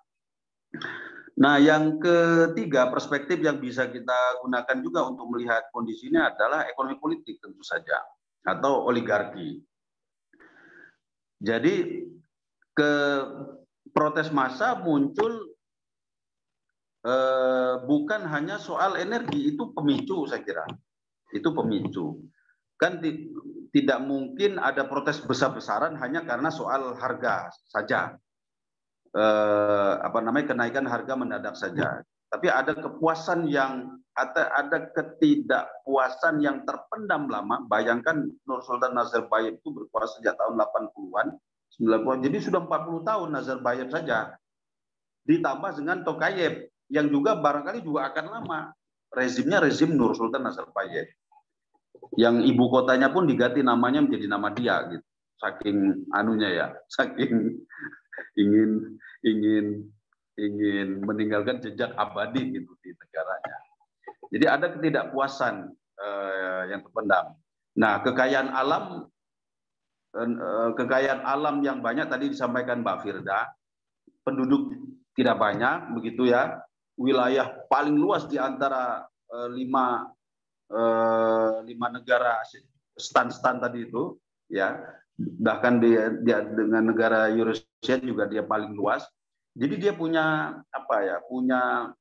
Nah, 1.32 1.56
yang 1.56 1.96
ketiga 1.96 2.92
perspektif 2.92 3.40
yang 3.40 3.56
bisa 3.56 3.88
kita 3.88 4.44
gunakan 4.44 4.76
juga 4.84 5.08
untuk 5.08 5.32
melihat 5.32 5.64
kondisinya 5.72 6.28
adalah 6.28 6.68
ekonomi 6.68 7.00
politik 7.00 7.40
tentu 7.40 7.64
saja 7.64 7.96
atau 8.44 8.84
oligarki. 8.84 9.64
Jadi 11.40 12.04
ke 12.76 12.92
protes 13.96 14.28
massa 14.28 14.76
muncul 14.76 15.56
eh, 17.08 17.74
bukan 17.80 18.28
hanya 18.28 18.60
soal 18.60 19.00
energi 19.00 19.56
itu 19.56 19.72
pemicu 19.72 20.28
saya 20.28 20.44
kira. 20.44 20.68
Itu 21.32 21.56
pemicu. 21.56 22.20
Kan 22.76 23.00
tidak 23.72 23.98
mungkin 24.04 24.60
ada 24.60 24.84
protes 24.84 25.16
besar-besaran 25.24 25.96
hanya 25.96 26.28
karena 26.28 26.52
soal 26.52 26.92
harga 27.00 27.48
saja 27.72 28.20
eh, 29.16 29.92
apa 30.00 30.18
namanya 30.24 30.56
kenaikan 30.56 30.88
harga 30.88 31.14
mendadak 31.16 31.54
saja. 31.56 32.00
Tapi 32.32 32.48
ada 32.48 32.72
kepuasan 32.72 33.44
yang 33.52 34.00
ada 34.16 34.52
ada 34.52 34.88
ketidakpuasan 34.92 36.40
yang 36.40 36.64
terpendam 36.64 37.28
lama. 37.28 37.64
Bayangkan 37.68 38.28
Nur 38.48 38.60
Sultan 38.64 38.96
Nazarbayev 38.96 39.60
itu 39.60 39.68
berkuasa 39.72 40.20
sejak 40.20 40.36
tahun 40.40 40.60
80-an, 40.60 41.26
90-an. 41.80 42.18
Jadi 42.24 42.36
sudah 42.40 42.60
40 42.64 43.08
tahun 43.08 43.28
Nazarbayev 43.36 43.88
saja. 43.92 44.36
Ditambah 45.28 45.70
dengan 45.80 46.04
Tokayev 46.04 46.72
yang 46.92 47.08
juga 47.08 47.36
barangkali 47.36 47.80
juga 47.84 48.12
akan 48.12 48.26
lama. 48.28 48.60
Rezimnya 49.12 49.60
rezim 49.60 49.92
Nur 49.92 50.16
Sultan 50.16 50.44
Nazarbayev. 50.44 51.08
Yang 52.16 52.48
ibu 52.48 52.64
kotanya 52.68 53.12
pun 53.12 53.28
diganti 53.28 53.60
namanya 53.60 54.04
menjadi 54.04 54.26
nama 54.28 54.48
dia 54.52 54.76
gitu. 54.88 55.04
saking 55.42 56.06
anunya 56.14 56.54
ya, 56.54 56.66
saking 56.86 57.58
ingin 58.38 58.98
ingin 59.22 59.66
ingin 60.40 61.04
meninggalkan 61.04 61.60
jejak 61.60 61.92
abadi 61.94 62.56
gitu 62.56 62.72
di 62.80 62.90
negaranya. 62.96 63.56
Jadi 64.32 64.46
ada 64.48 64.66
ketidakpuasan 64.72 65.68
uh, 66.00 66.62
yang 66.72 66.80
terpendam. 66.80 67.36
Nah, 67.76 68.00
kekayaan 68.00 68.48
alam 68.48 69.12
uh, 70.16 70.70
kekayaan 70.72 71.20
alam 71.20 71.60
yang 71.60 71.84
banyak 71.84 72.08
tadi 72.08 72.32
disampaikan 72.32 72.80
Mbak 72.80 72.98
Firda, 73.04 73.52
penduduk 74.24 74.72
tidak 75.12 75.36
banyak 75.36 75.92
begitu 75.92 76.32
ya. 76.32 76.60
Wilayah 76.96 77.68
paling 77.68 77.96
luas 77.96 78.28
di 78.28 78.36
antara 78.36 79.04
uh, 79.32 79.48
lima 79.48 80.08
uh, 80.72 81.64
lima 81.64 81.86
negara 81.88 82.40
stan-stan 82.96 83.60
tadi 83.60 83.88
itu 83.88 84.16
ya 84.52 84.76
bahkan 85.38 85.78
dia, 85.78 86.10
dia 86.22 86.42
dengan 86.42 86.90
negara 86.92 87.30
Eurasia 87.30 87.96
juga 88.02 88.26
dia 88.26 88.42
paling 88.42 88.74
luas. 88.74 89.06
Jadi 89.52 89.74
dia 89.76 89.92
punya 89.92 90.56
apa 90.72 90.96
ya, 91.04 91.16
punya 91.28 91.92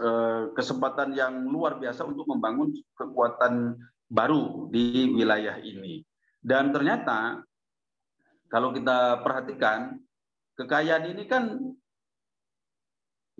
eh, 0.00 0.42
kesempatan 0.56 1.12
yang 1.12 1.44
luar 1.46 1.76
biasa 1.76 2.08
untuk 2.08 2.24
membangun 2.26 2.72
kekuatan 2.96 3.76
baru 4.08 4.68
di 4.72 5.12
wilayah 5.12 5.60
ini. 5.60 6.04
Dan 6.42 6.72
ternyata 6.72 7.40
kalau 8.48 8.72
kita 8.72 9.20
perhatikan 9.24 10.00
kekayaan 10.56 11.08
ini 11.12 11.24
kan 11.28 11.44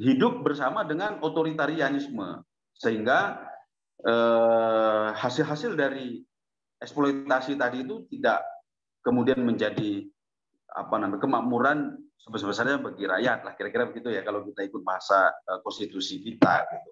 hidup 0.00 0.40
bersama 0.40 0.84
dengan 0.88 1.20
otoritarianisme 1.20 2.40
sehingga 2.76 3.40
eh, 4.04 5.08
hasil-hasil 5.16 5.76
dari 5.76 6.20
eksploitasi 6.82 7.54
tadi 7.54 7.86
itu 7.86 8.08
tidak 8.10 8.42
kemudian 9.02 9.42
menjadi 9.42 10.06
apa 10.72 10.96
namanya 10.96 11.20
kemakmuran 11.20 12.00
sebesar-besarnya 12.16 12.80
bagi 12.80 13.04
rakyat 13.04 13.44
lah 13.44 13.52
kira-kira 13.58 13.90
begitu 13.90 14.08
ya 14.08 14.24
kalau 14.24 14.46
kita 14.46 14.64
ikut 14.64 14.80
bahasa 14.80 15.34
uh, 15.50 15.60
konstitusi 15.60 16.22
kita 16.22 16.64
gitu. 16.70 16.90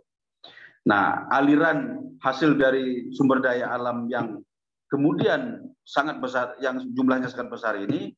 Nah, 0.81 1.29
aliran 1.29 2.09
hasil 2.25 2.57
dari 2.57 3.13
sumber 3.13 3.45
daya 3.45 3.69
alam 3.73 4.09
yang 4.09 4.41
kemudian 4.89 5.71
sangat 5.85 6.19
besar 6.19 6.57
yang 6.59 6.81
jumlahnya 6.97 7.29
sangat 7.29 7.53
besar 7.53 7.77
ini 7.77 8.11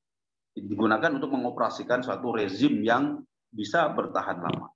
digunakan 0.55 1.11
untuk 1.11 1.33
mengoperasikan 1.33 2.01
suatu 2.07 2.33
rezim 2.33 2.81
yang 2.81 3.21
bisa 3.51 3.91
bertahan 3.93 4.41
lama. 4.41 4.71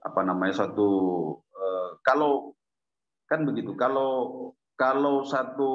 Apa 0.00 0.22
namanya 0.24 0.64
suatu 0.64 0.88
uh, 1.42 1.98
kalau 2.00 2.54
kan 3.28 3.44
begitu 3.44 3.76
kalau 3.76 4.54
kalau 4.78 5.26
satu 5.26 5.70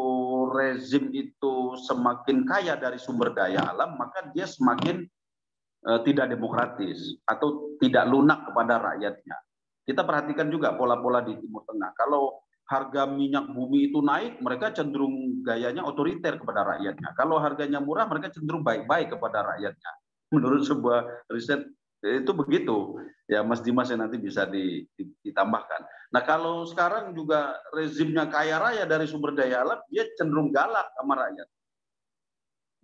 rezim 0.55 1.11
itu 1.11 1.75
semakin 1.83 2.47
kaya 2.47 2.79
dari 2.79 2.95
sumber 2.95 3.35
daya 3.35 3.59
alam, 3.67 3.99
maka 3.99 4.31
dia 4.31 4.47
semakin 4.47 5.03
uh, 5.83 5.99
tidak 6.07 6.31
demokratis 6.31 7.19
atau 7.27 7.75
tidak 7.83 8.07
lunak 8.07 8.47
kepada 8.47 8.79
rakyatnya. 8.79 9.37
Kita 9.83 10.07
perhatikan 10.07 10.47
juga 10.47 10.79
pola-pola 10.79 11.19
di 11.19 11.35
Timur 11.35 11.67
Tengah. 11.67 11.91
Kalau 11.99 12.47
harga 12.71 13.03
minyak 13.03 13.51
bumi 13.51 13.91
itu 13.91 13.99
naik, 13.99 14.39
mereka 14.39 14.71
cenderung 14.71 15.43
gayanya 15.43 15.83
otoriter 15.83 16.39
kepada 16.39 16.63
rakyatnya. 16.63 17.11
Kalau 17.19 17.43
harganya 17.43 17.83
murah, 17.83 18.07
mereka 18.07 18.31
cenderung 18.31 18.63
baik-baik 18.63 19.11
kepada 19.11 19.43
rakyatnya. 19.43 19.91
Menurut 20.31 20.63
sebuah 20.63 21.27
riset 21.27 21.67
itu 21.99 22.31
begitu. 22.31 23.03
Ya, 23.27 23.43
Mas 23.43 23.59
Dimas 23.59 23.91
yang 23.91 24.07
nanti 24.07 24.15
bisa 24.15 24.47
ditambahkan. 25.23 25.83
Nah 26.13 26.21
kalau 26.21 26.61
sekarang 26.69 27.17
juga 27.17 27.57
rezimnya 27.73 28.29
kaya 28.29 28.61
raya 28.61 28.85
dari 28.85 29.09
sumber 29.09 29.33
daya 29.33 29.65
alam, 29.65 29.81
dia 29.89 30.05
cenderung 30.13 30.53
galak 30.53 30.93
sama 30.93 31.17
rakyat. 31.17 31.49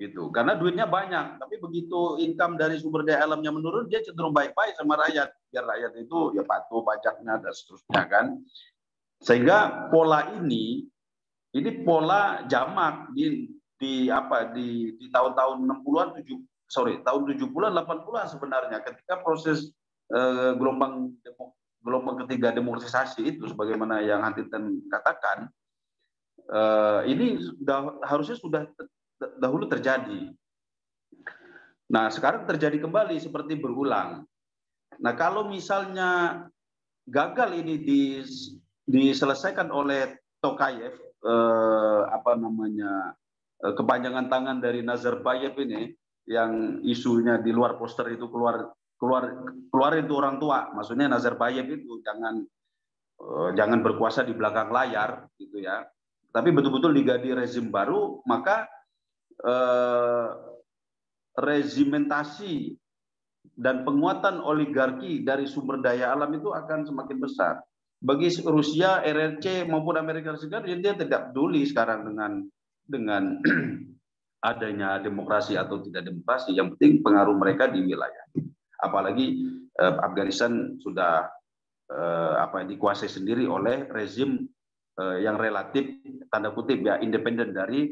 Gitu. 0.01 0.33
Karena 0.33 0.57
duitnya 0.57 0.89
banyak, 0.89 1.37
tapi 1.37 1.61
begitu 1.61 2.17
income 2.17 2.57
dari 2.57 2.81
sumber 2.81 3.05
daya 3.05 3.29
alamnya 3.29 3.53
menurun, 3.53 3.85
dia 3.85 4.01
cenderung 4.01 4.33
baik-baik 4.33 4.73
sama 4.73 4.97
rakyat. 4.97 5.29
Biar 5.53 5.61
rakyat 5.61 5.93
itu 6.01 6.19
ya 6.33 6.41
patuh 6.41 6.81
pajaknya 6.81 7.37
dan 7.37 7.53
seterusnya 7.53 8.01
kan. 8.09 8.25
Sehingga 9.21 9.91
pola 9.93 10.33
ini, 10.33 10.89
ini 11.53 11.69
pola 11.85 12.49
jamak 12.49 13.13
di 13.13 13.45
di 13.79 14.09
apa 14.09 14.51
di 14.51 14.97
di 14.99 15.05
tahun-tahun 15.07 15.63
60-an 15.63 16.09
7 16.19 16.27
sorry 16.67 16.99
tahun 17.01 17.31
70-an 17.31 17.73
80-an 17.79 18.27
sebenarnya 18.27 18.77
ketika 18.83 19.23
proses 19.23 19.71
eh, 20.11 20.51
gelombang 20.59 21.15
gelombang 21.79 22.25
ketiga 22.25 22.51
demokratisasi 22.51 23.23
itu 23.23 23.47
sebagaimana 23.47 24.03
yang 24.03 24.19
Huntington 24.23 24.83
katakan 24.91 25.47
uh, 26.51 27.01
ini 27.07 27.39
sudah 27.39 28.03
harusnya 28.03 28.35
sudah 28.35 28.63
dahulu 29.39 29.67
terjadi. 29.67 30.31
Nah, 31.89 32.07
sekarang 32.13 32.45
terjadi 32.45 32.85
kembali 32.85 33.17
seperti 33.17 33.57
berulang. 33.57 34.23
Nah, 35.01 35.13
kalau 35.17 35.49
misalnya 35.49 36.45
gagal 37.09 37.49
ini 37.57 37.81
dis, 37.81 38.53
diselesaikan 38.85 39.73
oleh 39.73 40.13
Tokayev 40.39 40.95
eh, 41.25 42.01
apa 42.07 42.37
namanya 42.37 43.17
eh, 43.59 43.73
kepanjangan 43.73 44.29
tangan 44.31 44.57
dari 44.61 44.85
Nazarbayev 44.85 45.57
ini 45.59 45.91
yang 46.29 46.79
isunya 46.85 47.41
di 47.41 47.49
luar 47.49 47.75
poster 47.75 48.07
itu 48.13 48.29
keluar 48.29 48.69
keluar 48.99 49.23
keluarin 49.71 50.05
itu 50.05 50.15
orang 50.19 50.37
tua. 50.37 50.69
Maksudnya 50.75 51.07
Nazarbayev 51.07 51.65
itu 51.71 52.03
jangan 52.03 52.43
uh, 53.23 53.49
jangan 53.55 53.79
berkuasa 53.79 54.27
di 54.27 54.35
belakang 54.35 54.69
layar 54.69 55.31
gitu 55.39 55.63
ya. 55.63 55.87
Tapi 56.29 56.53
betul-betul 56.53 56.93
diganti 56.93 57.33
rezim 57.33 57.71
baru 57.73 58.21
maka 58.27 58.67
uh, 59.41 60.29
regimentasi 61.39 62.75
dan 63.55 63.87
penguatan 63.87 64.43
oligarki 64.43 65.23
dari 65.23 65.47
sumber 65.47 65.79
daya 65.79 66.11
alam 66.11 66.29
itu 66.35 66.51
akan 66.51 66.85
semakin 66.85 67.17
besar. 67.17 67.63
Bagi 67.99 68.31
Rusia 68.47 69.03
RRC 69.03 69.67
maupun 69.67 69.99
Amerika 69.99 70.35
Serikat 70.35 70.63
dia 70.63 70.95
tidak 70.95 71.31
peduli 71.31 71.67
sekarang 71.67 72.07
dengan 72.07 72.31
dengan 72.87 73.23
adanya 74.51 75.03
demokrasi 75.03 75.59
atau 75.59 75.83
tidak 75.83 76.07
demokrasi. 76.07 76.55
Yang 76.55 76.79
penting 76.79 77.03
pengaruh 77.03 77.35
mereka 77.35 77.67
di 77.67 77.83
wilayah 77.83 78.23
apalagi 78.79 79.45
eh, 79.75 79.95
Afghanistan 79.99 80.79
sudah 80.79 81.27
eh, 81.91 82.33
apa 82.39 82.63
dikuasai 82.63 83.11
sendiri 83.11 83.45
oleh 83.45 83.85
rezim 83.91 84.47
eh, 84.99 85.17
yang 85.23 85.35
relatif 85.35 85.99
tanda 86.31 86.55
kutip 86.55 86.79
ya 86.83 86.97
independen 87.03 87.51
dari 87.51 87.91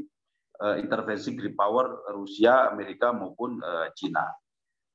eh, 0.64 0.76
intervensi 0.80 1.36
great 1.36 1.54
power 1.54 2.08
Rusia, 2.16 2.72
Amerika 2.72 3.12
maupun 3.12 3.60
eh, 3.60 3.88
Cina. 3.94 4.26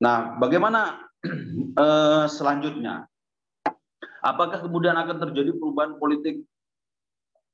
Nah, 0.03 0.34
bagaimana 0.40 0.99
eh, 1.84 2.26
selanjutnya? 2.26 3.07
Apakah 4.22 4.62
kemudian 4.62 4.95
akan 4.95 5.18
terjadi 5.18 5.51
perubahan 5.59 5.99
politik 5.99 6.47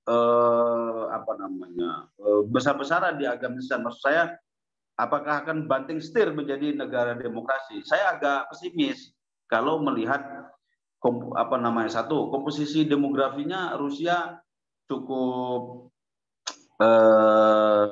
eh, 0.08 1.04
apa 1.12 1.32
namanya 1.36 2.08
eh, 2.16 2.42
besar-besaran 2.48 3.20
di 3.20 3.24
Afghanistan? 3.28 3.84
Maksud 3.84 4.02
saya 4.04 4.36
apakah 4.98 5.46
akan 5.46 5.70
banting 5.70 6.02
setir 6.02 6.34
menjadi 6.34 6.74
negara 6.74 7.14
demokrasi? 7.14 7.86
Saya 7.86 8.18
agak 8.18 8.50
pesimis 8.50 9.14
kalau 9.46 9.78
melihat 9.80 10.50
apa 11.38 11.56
namanya 11.56 12.02
satu 12.02 12.26
komposisi 12.34 12.82
demografinya 12.82 13.78
Rusia 13.78 14.34
cukup 14.90 15.94
eh, 16.82 17.84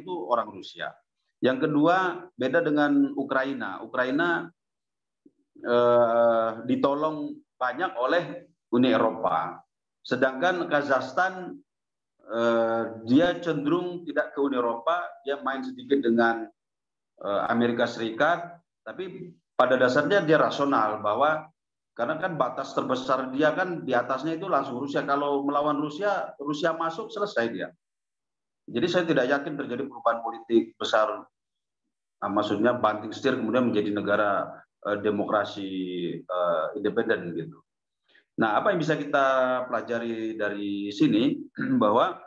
itu 0.00 0.14
orang 0.32 0.48
Rusia. 0.48 0.88
Yang 1.44 1.68
kedua 1.68 2.24
beda 2.32 2.64
dengan 2.64 3.12
Ukraina. 3.12 3.84
Ukraina 3.84 4.48
eh, 5.60 6.50
ditolong 6.64 7.36
banyak 7.60 7.92
oleh 8.00 8.48
Uni 8.72 8.88
Eropa. 8.90 9.60
Sedangkan 10.00 10.68
Kazakhstan 10.72 11.63
Eh, 12.24 12.82
dia 13.04 13.36
cenderung 13.44 14.00
tidak 14.08 14.32
ke 14.32 14.40
Uni 14.40 14.56
Eropa, 14.56 15.04
dia 15.28 15.36
main 15.44 15.60
sedikit 15.60 16.00
dengan 16.00 16.48
eh, 17.20 17.42
Amerika 17.52 17.84
Serikat, 17.84 18.64
tapi 18.80 19.28
pada 19.52 19.76
dasarnya 19.76 20.24
dia 20.24 20.40
rasional 20.40 21.04
bahwa 21.04 21.44
karena 21.94 22.18
kan 22.18 22.34
batas 22.34 22.74
terbesar 22.74 23.30
dia 23.30 23.54
kan 23.54 23.84
di 23.84 23.92
atasnya 23.92 24.40
itu 24.40 24.48
langsung 24.48 24.80
Rusia. 24.80 25.04
Kalau 25.04 25.44
melawan 25.44 25.78
Rusia, 25.78 26.32
Rusia 26.40 26.74
masuk 26.74 27.12
selesai 27.12 27.46
dia. 27.52 27.68
Jadi 28.64 28.86
saya 28.88 29.04
tidak 29.04 29.28
yakin 29.28 29.54
terjadi 29.60 29.84
perubahan 29.86 30.24
politik 30.24 30.74
besar. 30.80 31.22
Nah, 32.18 32.30
maksudnya 32.32 32.72
banting 32.80 33.12
setir 33.12 33.36
kemudian 33.36 33.68
menjadi 33.68 33.92
negara 33.92 34.48
uh, 34.88 34.96
demokrasi 34.98 35.68
uh, 36.24 36.72
independen 36.72 37.36
gitu. 37.36 37.63
Nah, 38.34 38.58
apa 38.58 38.74
yang 38.74 38.82
bisa 38.82 38.98
kita 38.98 39.26
pelajari 39.70 40.34
dari 40.34 40.90
sini? 40.90 41.38
Bahwa 41.82 42.18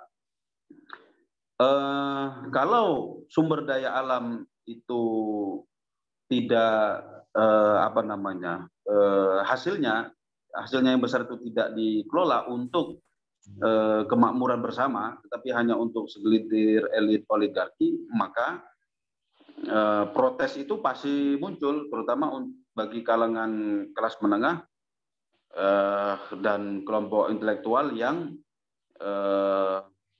eh, 1.60 2.28
kalau 2.56 3.20
sumber 3.28 3.68
daya 3.68 3.92
alam 3.92 4.48
itu 4.64 5.04
tidak 6.32 7.04
eh, 7.36 7.78
apa 7.84 8.02
namanya 8.04 8.68
eh, 8.88 9.40
hasilnya 9.44 10.12
hasilnya 10.56 10.96
yang 10.96 11.04
besar 11.04 11.28
itu 11.28 11.36
tidak 11.52 11.76
dikelola 11.76 12.48
untuk 12.48 13.04
eh, 13.60 14.08
kemakmuran 14.08 14.64
bersama, 14.64 15.20
tetapi 15.28 15.52
hanya 15.52 15.76
untuk 15.76 16.08
segelintir 16.08 16.88
elit 16.96 17.28
oligarki, 17.28 18.00
maka 18.16 18.64
eh, 19.60 20.06
protes 20.16 20.56
itu 20.56 20.80
pasti 20.80 21.36
muncul, 21.36 21.92
terutama 21.92 22.32
bagi 22.72 23.04
kalangan 23.04 23.84
kelas 23.92 24.24
menengah 24.24 24.64
dan 26.42 26.86
kelompok 26.86 27.34
intelektual 27.34 27.90
yang 27.98 28.38
eh, 29.02 29.78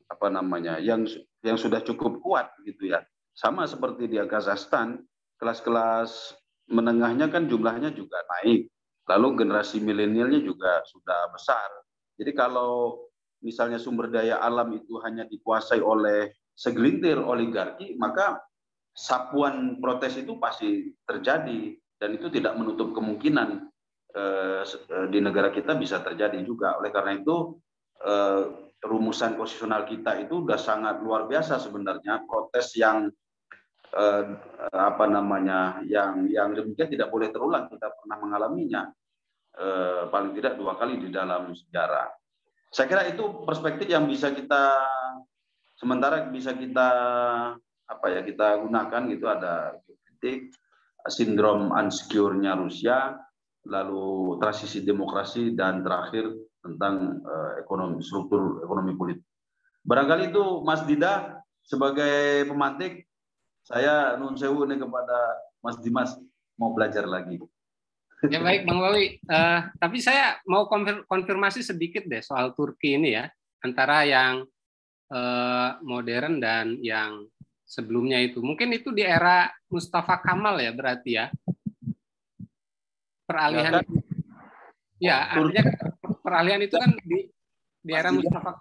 apa 0.08 0.28
namanya, 0.32 0.82
yang 0.82 1.06
yang 1.46 1.58
sudah 1.60 1.84
cukup 1.86 2.20
kuat 2.24 2.50
gitu 2.66 2.90
ya. 2.90 3.06
Sama 3.38 3.70
seperti 3.70 4.10
di 4.10 4.18
Kazakhstan, 4.18 4.98
kelas-kelas 5.38 6.34
menengahnya 6.74 7.30
kan 7.30 7.46
jumlahnya 7.46 7.94
juga 7.94 8.18
naik. 8.38 8.68
Lalu 9.08 9.46
generasi 9.46 9.80
milenialnya 9.80 10.44
juga 10.44 10.84
sudah 10.90 11.32
besar. 11.32 11.70
Jadi 12.18 12.34
kalau 12.34 13.06
misalnya 13.40 13.78
sumber 13.78 14.10
daya 14.10 14.42
alam 14.42 14.74
itu 14.74 14.98
hanya 15.06 15.24
dikuasai 15.30 15.80
oleh 15.80 16.34
segelintir 16.58 17.22
oligarki, 17.22 17.96
maka 18.02 18.42
sapuan 18.98 19.78
protes 19.78 20.18
itu 20.18 20.42
pasti 20.42 20.92
terjadi 21.06 21.78
dan 22.02 22.10
itu 22.18 22.34
tidak 22.34 22.58
menutup 22.58 22.98
kemungkinan 22.98 23.67
eh, 23.67 23.67
di 25.12 25.20
negara 25.22 25.54
kita 25.54 25.78
bisa 25.78 26.02
terjadi 26.02 26.42
juga. 26.42 26.78
Oleh 26.80 26.90
karena 26.90 27.18
itu 27.18 27.58
eh, 28.02 28.44
rumusan 28.84 29.36
konstitusional 29.36 29.84
kita 29.90 30.22
itu 30.22 30.46
sudah 30.46 30.60
sangat 30.60 31.02
luar 31.02 31.26
biasa 31.26 31.58
sebenarnya. 31.62 32.26
Protes 32.26 32.74
yang 32.78 33.10
eh, 33.94 34.26
apa 34.74 35.06
namanya 35.06 35.82
yang 35.86 36.26
yang 36.30 36.54
demikian 36.54 36.90
tidak 36.90 37.10
boleh 37.14 37.30
terulang. 37.30 37.70
Kita 37.70 37.94
pernah 37.94 38.18
mengalaminya 38.22 38.84
eh, 39.58 40.04
paling 40.10 40.34
tidak 40.38 40.58
dua 40.58 40.78
kali 40.78 41.02
di 41.02 41.10
dalam 41.10 41.54
sejarah. 41.54 42.14
Saya 42.68 42.88
kira 42.92 43.04
itu 43.08 43.48
perspektif 43.48 43.88
yang 43.88 44.06
bisa 44.06 44.34
kita 44.36 44.76
sementara 45.80 46.28
bisa 46.28 46.52
kita 46.52 46.90
apa 47.88 48.06
ya 48.12 48.22
kita 48.26 48.60
gunakan 48.66 49.02
gitu. 49.14 49.26
Ada 49.26 49.80
kritik 49.86 50.52
sindrom 51.08 51.72
unsecure-nya 51.72 52.60
Rusia 52.60 53.27
lalu 53.68 54.40
transisi 54.40 54.82
demokrasi 54.82 55.54
dan 55.54 55.84
terakhir 55.84 56.32
tentang 56.64 57.22
uh, 57.24 57.60
ekonomi 57.60 58.00
struktur 58.02 58.64
ekonomi 58.64 58.96
politik. 58.96 59.24
Barangkali 59.88 60.32
itu 60.32 60.44
Mas 60.64 60.84
Dida 60.84 61.44
sebagai 61.64 62.48
pemantik 62.48 63.08
saya 63.68 64.16
nun 64.16 64.40
sewu 64.40 64.64
nih 64.64 64.80
kepada 64.80 65.18
Mas 65.60 65.78
Dimas 65.84 66.16
mau 66.56 66.72
belajar 66.72 67.04
lagi. 67.04 67.40
Ya 68.34 68.42
baik 68.42 68.66
Bang 68.66 68.82
Wawi, 68.82 69.22
uh, 69.30 69.70
tapi 69.78 70.02
saya 70.02 70.42
mau 70.50 70.66
konfirmasi 71.06 71.62
sedikit 71.62 72.02
deh 72.10 72.26
soal 72.26 72.50
Turki 72.58 72.98
ini 72.98 73.14
ya, 73.14 73.30
antara 73.62 74.10
yang 74.10 74.42
uh, 75.14 75.78
modern 75.86 76.42
dan 76.42 76.82
yang 76.82 77.30
sebelumnya 77.62 78.18
itu. 78.18 78.42
Mungkin 78.42 78.74
itu 78.74 78.90
di 78.90 79.06
era 79.06 79.52
Mustafa 79.70 80.18
Kamal 80.24 80.58
ya 80.64 80.74
berarti 80.74 81.12
ya. 81.14 81.30
Peralihan 83.28 83.72
ya, 83.72 83.76
kan? 83.76 83.86
ya 84.98 85.18
artinya 85.36 85.64
peralihan 86.24 86.62
itu 86.64 86.76
kan 86.80 86.92
di 87.04 87.28
di 87.84 87.92
era 87.92 88.10
Mustafa. 88.10 88.56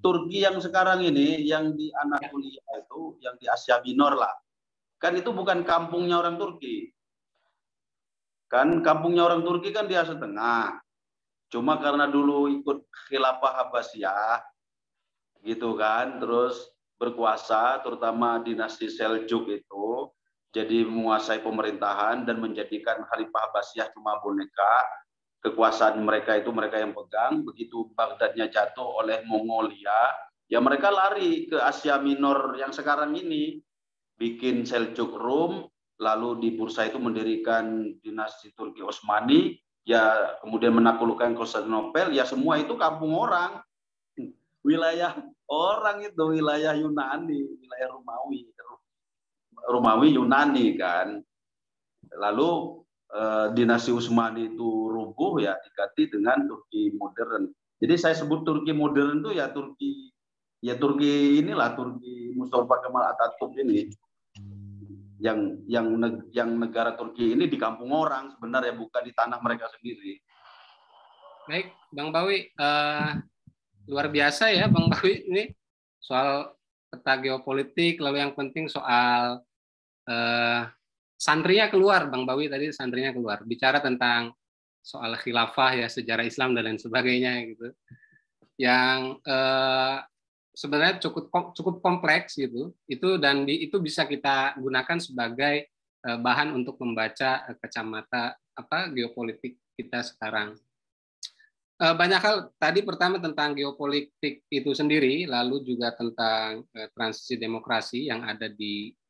Turki 0.00 0.44
yang 0.44 0.56
sekarang 0.60 1.04
ini 1.04 1.44
yang 1.44 1.76
di 1.76 1.92
Anatolia 1.92 2.62
itu 2.78 3.20
yang 3.20 3.36
di 3.36 3.46
Asia 3.48 3.80
Minor 3.84 4.16
lah. 4.16 4.32
Kan 4.96 5.16
itu 5.20 5.28
bukan 5.32 5.60
kampungnya 5.68 6.24
orang 6.24 6.40
Turki. 6.40 6.88
Kan 8.48 8.80
kampungnya 8.80 9.28
orang 9.28 9.44
Turki 9.44 9.76
kan 9.76 9.84
di 9.84 9.96
Asia 9.98 10.16
Tengah. 10.16 10.80
Cuma 11.52 11.76
karena 11.76 12.08
dulu 12.08 12.48
ikut 12.48 12.88
khilafah 13.08 13.68
Abbasiyah 13.68 14.40
gitu 15.46 15.78
kan 15.78 16.18
terus 16.18 16.58
berkuasa 16.98 17.78
terutama 17.84 18.42
dinasti 18.42 18.90
Seljuk 18.90 19.46
itu 19.52 20.10
jadi 20.54 20.86
menguasai 20.86 21.42
pemerintahan 21.42 22.24
dan 22.24 22.40
menjadikan 22.40 23.02
Khalifah 23.06 23.50
Abbasiyah 23.50 23.90
cuma 23.92 24.18
boneka. 24.22 24.84
Kekuasaan 25.44 26.00
mereka 26.02 26.34
itu 26.34 26.50
mereka 26.50 26.80
yang 26.80 26.96
pegang. 26.96 27.44
Begitu 27.46 27.92
Baghdadnya 27.94 28.50
jatuh 28.50 29.04
oleh 29.04 29.22
Mongolia, 29.28 30.10
ya 30.50 30.58
mereka 30.58 30.90
lari 30.90 31.46
ke 31.46 31.58
Asia 31.60 31.98
Minor 32.02 32.58
yang 32.58 32.74
sekarang 32.74 33.14
ini, 33.14 33.62
bikin 34.16 34.66
Seljuk 34.66 35.14
Rum, 35.14 35.66
lalu 36.00 36.40
di 36.42 36.48
Bursa 36.56 36.88
itu 36.88 36.98
mendirikan 36.98 37.94
dinasti 38.00 38.50
Turki 38.56 38.82
Osmani, 38.82 39.54
ya 39.86 40.34
kemudian 40.42 40.74
menaklukkan 40.74 41.36
Konstantinopel, 41.36 42.10
ya 42.10 42.26
semua 42.26 42.58
itu 42.58 42.74
kampung 42.74 43.14
orang, 43.14 43.62
wilayah 44.66 45.14
orang 45.46 46.02
itu 46.10 46.22
wilayah 46.26 46.74
Yunani, 46.74 47.38
wilayah 47.38 47.88
Romawi, 47.94 48.50
Romawi 49.66 50.14
Yunani 50.14 50.78
kan. 50.78 51.20
Lalu 52.16 52.50
eh, 53.12 53.46
dinasti 53.52 53.90
Utsmani 53.90 54.54
itu 54.54 54.88
rubuh 54.88 55.42
ya 55.42 55.58
diganti 55.60 56.08
dengan 56.08 56.46
Turki 56.46 56.94
modern. 56.94 57.50
Jadi 57.76 57.94
saya 58.00 58.14
sebut 58.16 58.46
Turki 58.46 58.72
modern 58.72 59.20
itu 59.20 59.36
ya 59.36 59.52
Turki 59.52 60.14
ya 60.64 60.78
Turki 60.80 61.42
inilah 61.42 61.76
Turki 61.76 62.32
Mustafa 62.32 62.80
Kemal 62.80 63.12
Atatürk 63.12 63.52
ini 63.60 63.92
yang 65.16 65.64
yang 65.64 65.86
yang 66.32 66.50
negara 66.56 66.92
Turki 66.96 67.32
ini 67.32 67.48
di 67.48 67.56
kampung 67.56 67.92
orang 67.92 68.36
sebenarnya 68.36 68.76
bukan 68.76 69.02
di 69.04 69.12
tanah 69.16 69.40
mereka 69.40 69.68
sendiri. 69.72 70.20
Baik, 71.46 71.72
Bang 71.94 72.10
Bawi, 72.10 72.50
uh, 72.58 73.22
luar 73.86 74.10
biasa 74.10 74.50
ya 74.50 74.66
Bang 74.66 74.90
Bawi 74.90 75.30
ini 75.30 75.44
soal 76.02 76.52
peta 76.90 77.16
geopolitik, 77.22 78.02
lalu 78.02 78.22
yang 78.22 78.34
penting 78.34 78.66
soal 78.66 79.40
uh, 80.06 80.70
santrinya 81.16 81.68
keluar, 81.68 82.08
Bang 82.08 82.24
Bawi 82.24 82.46
tadi 82.48 82.70
santrinya 82.72 83.10
keluar, 83.12 83.42
bicara 83.42 83.80
tentang 83.80 84.32
soal 84.86 85.18
khilafah 85.18 85.82
ya 85.82 85.88
sejarah 85.90 86.22
Islam 86.22 86.54
dan 86.54 86.70
lain 86.70 86.78
sebagainya 86.78 87.42
gitu, 87.50 87.74
yang 88.54 89.18
eh, 89.18 89.98
sebenarnya 90.54 91.02
cukup 91.02 91.52
cukup 91.58 91.82
kompleks 91.82 92.38
gitu, 92.38 92.70
itu 92.86 93.18
dan 93.18 93.42
di, 93.42 93.66
itu 93.66 93.82
bisa 93.82 94.06
kita 94.06 94.54
gunakan 94.56 95.02
sebagai 95.02 95.66
eh, 96.06 96.18
bahan 96.22 96.54
untuk 96.54 96.78
membaca 96.78 97.50
eh, 97.50 97.56
kacamata 97.58 98.38
apa 98.54 98.94
geopolitik 98.94 99.58
kita 99.74 100.06
sekarang. 100.06 100.54
Eh, 101.82 101.94
banyak 101.98 102.20
hal 102.22 102.36
tadi 102.54 102.80
pertama 102.86 103.18
tentang 103.18 103.58
geopolitik 103.58 104.46
itu 104.48 104.70
sendiri, 104.70 105.26
lalu 105.26 105.66
juga 105.66 105.92
tentang 105.98 106.62
eh, 106.78 106.88
transisi 106.94 107.34
demokrasi 107.36 108.06
yang 108.06 108.22
ada 108.22 108.46
di 108.46 108.94
eh, 108.94 109.05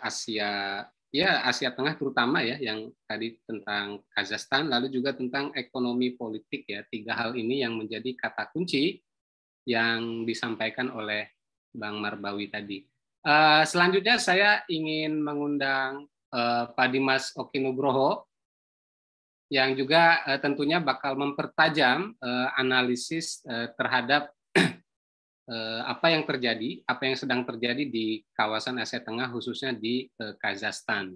Asia 0.00 0.80
ya 1.12 1.44
Asia 1.44 1.72
Tengah 1.72 1.96
terutama 1.96 2.40
ya 2.40 2.56
yang 2.60 2.88
tadi 3.04 3.36
tentang 3.44 4.00
Kazakhstan 4.12 4.68
lalu 4.68 4.92
juga 4.92 5.12
tentang 5.12 5.52
ekonomi 5.52 6.16
politik 6.16 6.68
ya 6.68 6.84
tiga 6.88 7.16
hal 7.16 7.36
ini 7.36 7.60
yang 7.64 7.76
menjadi 7.76 8.16
kata 8.16 8.52
kunci 8.52 9.00
yang 9.68 10.24
disampaikan 10.24 10.92
oleh 10.94 11.26
Bang 11.74 12.00
Marbawi 12.00 12.48
tadi. 12.48 12.86
Uh, 13.26 13.66
selanjutnya 13.66 14.22
saya 14.22 14.62
ingin 14.70 15.18
mengundang 15.18 16.06
uh, 16.30 16.70
Pak 16.70 16.88
Dimas 16.94 17.34
Okinugroho 17.34 18.24
yang 19.46 19.78
juga 19.78 20.26
tentunya 20.42 20.82
bakal 20.82 21.14
mempertajam 21.14 22.18
analisis 22.58 23.46
terhadap 23.78 24.26
Eh, 24.26 24.35
apa 25.86 26.10
yang 26.10 26.26
terjadi, 26.26 26.82
apa 26.90 27.06
yang 27.06 27.14
sedang 27.14 27.46
terjadi 27.46 27.86
di 27.86 28.18
kawasan 28.34 28.82
Asia 28.82 28.98
Tengah, 28.98 29.30
khususnya 29.30 29.70
di 29.70 30.10
eh, 30.10 30.34
Kazakhstan. 30.42 31.14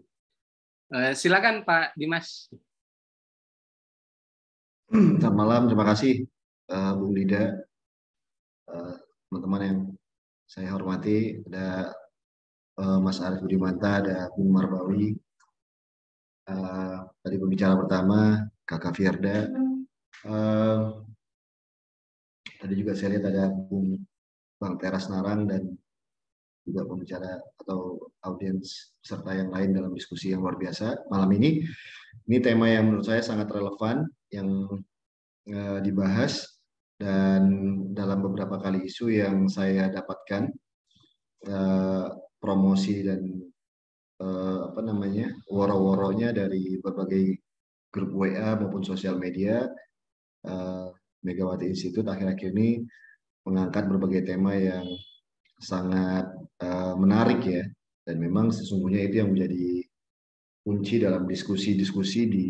Eh, 0.94 1.12
silakan 1.18 1.66
Pak 1.66 1.98
Dimas. 1.98 2.46
Selamat 4.90 5.34
malam, 5.38 5.62
terima 5.70 5.86
kasih 5.86 6.26
Bung 6.70 7.14
Lida, 7.14 7.62
teman-teman 9.30 9.62
yang 9.62 9.78
saya 10.50 10.74
hormati, 10.74 11.38
ada 11.46 11.94
Mas 12.98 13.22
Arief 13.22 13.38
Budimanta, 13.38 14.02
ada 14.02 14.26
Bung 14.34 14.50
Marbawi, 14.50 15.14
tadi 17.22 17.36
pembicara 17.38 17.78
pertama 17.78 18.50
Kakak 18.66 18.98
Firda, 18.98 19.46
tadi 22.58 22.74
juga 22.74 22.90
saya 22.98 23.14
lihat 23.14 23.30
ada 23.30 23.46
Bung 23.46 23.94
Bang 24.60 24.76
Teras 24.76 25.08
Narang 25.08 25.48
dan 25.48 25.72
juga 26.68 26.84
pembicara 26.84 27.40
atau 27.64 27.96
audiens 28.28 28.92
serta 29.00 29.32
yang 29.32 29.48
lain 29.48 29.72
dalam 29.72 29.96
diskusi 29.96 30.30
yang 30.30 30.44
luar 30.44 30.60
biasa 30.60 31.08
malam 31.08 31.32
ini. 31.32 31.64
Ini 32.28 32.38
tema 32.44 32.68
yang 32.68 32.92
menurut 32.92 33.08
saya 33.08 33.24
sangat 33.24 33.48
relevan 33.48 34.04
yang 34.28 34.68
uh, 35.48 35.78
dibahas 35.80 36.60
dan 37.00 37.48
dalam 37.96 38.20
beberapa 38.20 38.60
kali 38.60 38.84
isu 38.84 39.08
yang 39.08 39.48
saya 39.48 39.88
dapatkan 39.88 40.52
uh, 41.48 42.12
promosi 42.36 43.00
dan 43.00 43.24
uh, 44.20 44.68
apa 44.68 44.80
namanya 44.84 45.32
woro-woronya 45.48 46.36
dari 46.36 46.76
berbagai 46.84 47.40
grup 47.88 48.12
WA 48.12 48.54
maupun 48.54 48.86
sosial 48.86 49.18
media 49.18 49.66
Megawati 51.20 51.68
Institute 51.68 52.06
akhir-akhir 52.08 52.56
ini 52.56 52.80
mengangkat 53.50 53.90
berbagai 53.90 54.22
tema 54.22 54.54
yang 54.54 54.86
sangat 55.58 56.30
uh, 56.62 56.94
menarik 56.94 57.42
ya. 57.42 57.66
Dan 58.06 58.22
memang 58.22 58.54
sesungguhnya 58.54 59.10
itu 59.10 59.20
yang 59.20 59.34
menjadi 59.34 59.84
kunci 60.62 61.02
dalam 61.02 61.26
diskusi-diskusi 61.26 62.20
di 62.30 62.46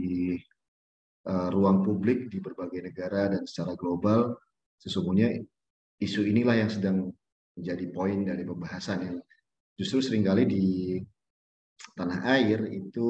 uh, 1.27 1.49
ruang 1.49 1.81
publik 1.81 2.29
di 2.29 2.39
berbagai 2.39 2.85
negara 2.93 3.33
dan 3.33 3.49
secara 3.49 3.73
global. 3.75 4.37
Sesungguhnya 4.77 5.41
isu 6.01 6.29
inilah 6.29 6.57
yang 6.61 6.71
sedang 6.71 7.09
menjadi 7.57 7.85
poin 7.93 8.25
dari 8.25 8.45
pembahasan 8.45 8.99
yang 9.05 9.17
justru 9.77 10.05
sering 10.05 10.25
kali 10.25 10.45
di 10.45 10.65
tanah 11.97 12.21
air 12.37 12.69
itu 12.69 13.09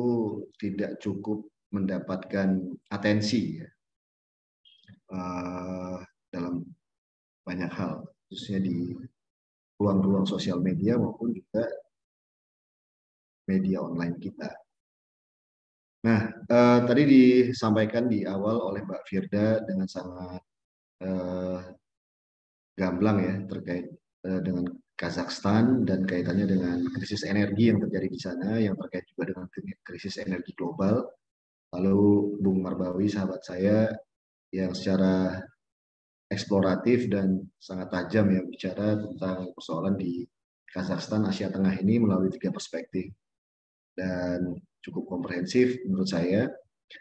tidak 0.54 0.98
cukup 1.02 1.46
mendapatkan 1.70 2.58
atensi 2.90 3.62
ya, 3.62 3.68
uh, 5.14 5.98
dalam 6.30 6.66
banyak 7.50 7.72
hal, 7.74 8.06
khususnya 8.30 8.62
di 8.62 8.94
ruang-ruang 9.82 10.22
sosial 10.22 10.62
media 10.62 10.94
maupun 10.94 11.34
juga 11.34 11.66
media 13.50 13.82
online 13.82 14.14
kita. 14.22 14.46
Nah, 16.06 16.30
uh, 16.30 16.78
tadi 16.86 17.02
disampaikan 17.04 18.06
di 18.06 18.22
awal 18.22 18.62
oleh 18.62 18.86
Mbak 18.86 19.02
Firda 19.04 19.60
dengan 19.66 19.90
sangat 19.90 20.40
uh, 21.02 21.60
gamblang 22.78 23.18
ya 23.20 23.34
terkait 23.50 23.90
uh, 24.30 24.40
dengan 24.40 24.70
Kazakhstan 24.96 25.88
dan 25.88 26.04
kaitannya 26.04 26.44
dengan 26.44 26.78
krisis 26.92 27.24
energi 27.24 27.72
yang 27.72 27.80
terjadi 27.80 28.08
di 28.08 28.20
sana, 28.20 28.60
yang 28.60 28.76
terkait 28.76 29.08
juga 29.08 29.32
dengan 29.32 29.48
krisis 29.80 30.20
energi 30.20 30.52
global. 30.52 31.08
Lalu 31.72 32.36
Bung 32.36 32.60
Marbawi, 32.60 33.08
sahabat 33.08 33.40
saya, 33.40 33.88
yang 34.52 34.76
secara 34.76 35.40
eksploratif 36.30 37.10
dan 37.10 37.42
sangat 37.58 37.90
tajam 37.90 38.30
ya 38.30 38.40
bicara 38.46 38.94
tentang 38.96 39.50
persoalan 39.52 39.98
di 39.98 40.22
Kazakhstan, 40.70 41.26
Asia 41.26 41.50
Tengah 41.50 41.74
ini 41.82 41.98
melalui 41.98 42.30
tiga 42.30 42.54
perspektif. 42.54 43.10
Dan 43.98 44.54
cukup 44.80 45.10
komprehensif 45.10 45.82
menurut 45.82 46.06
saya. 46.06 46.46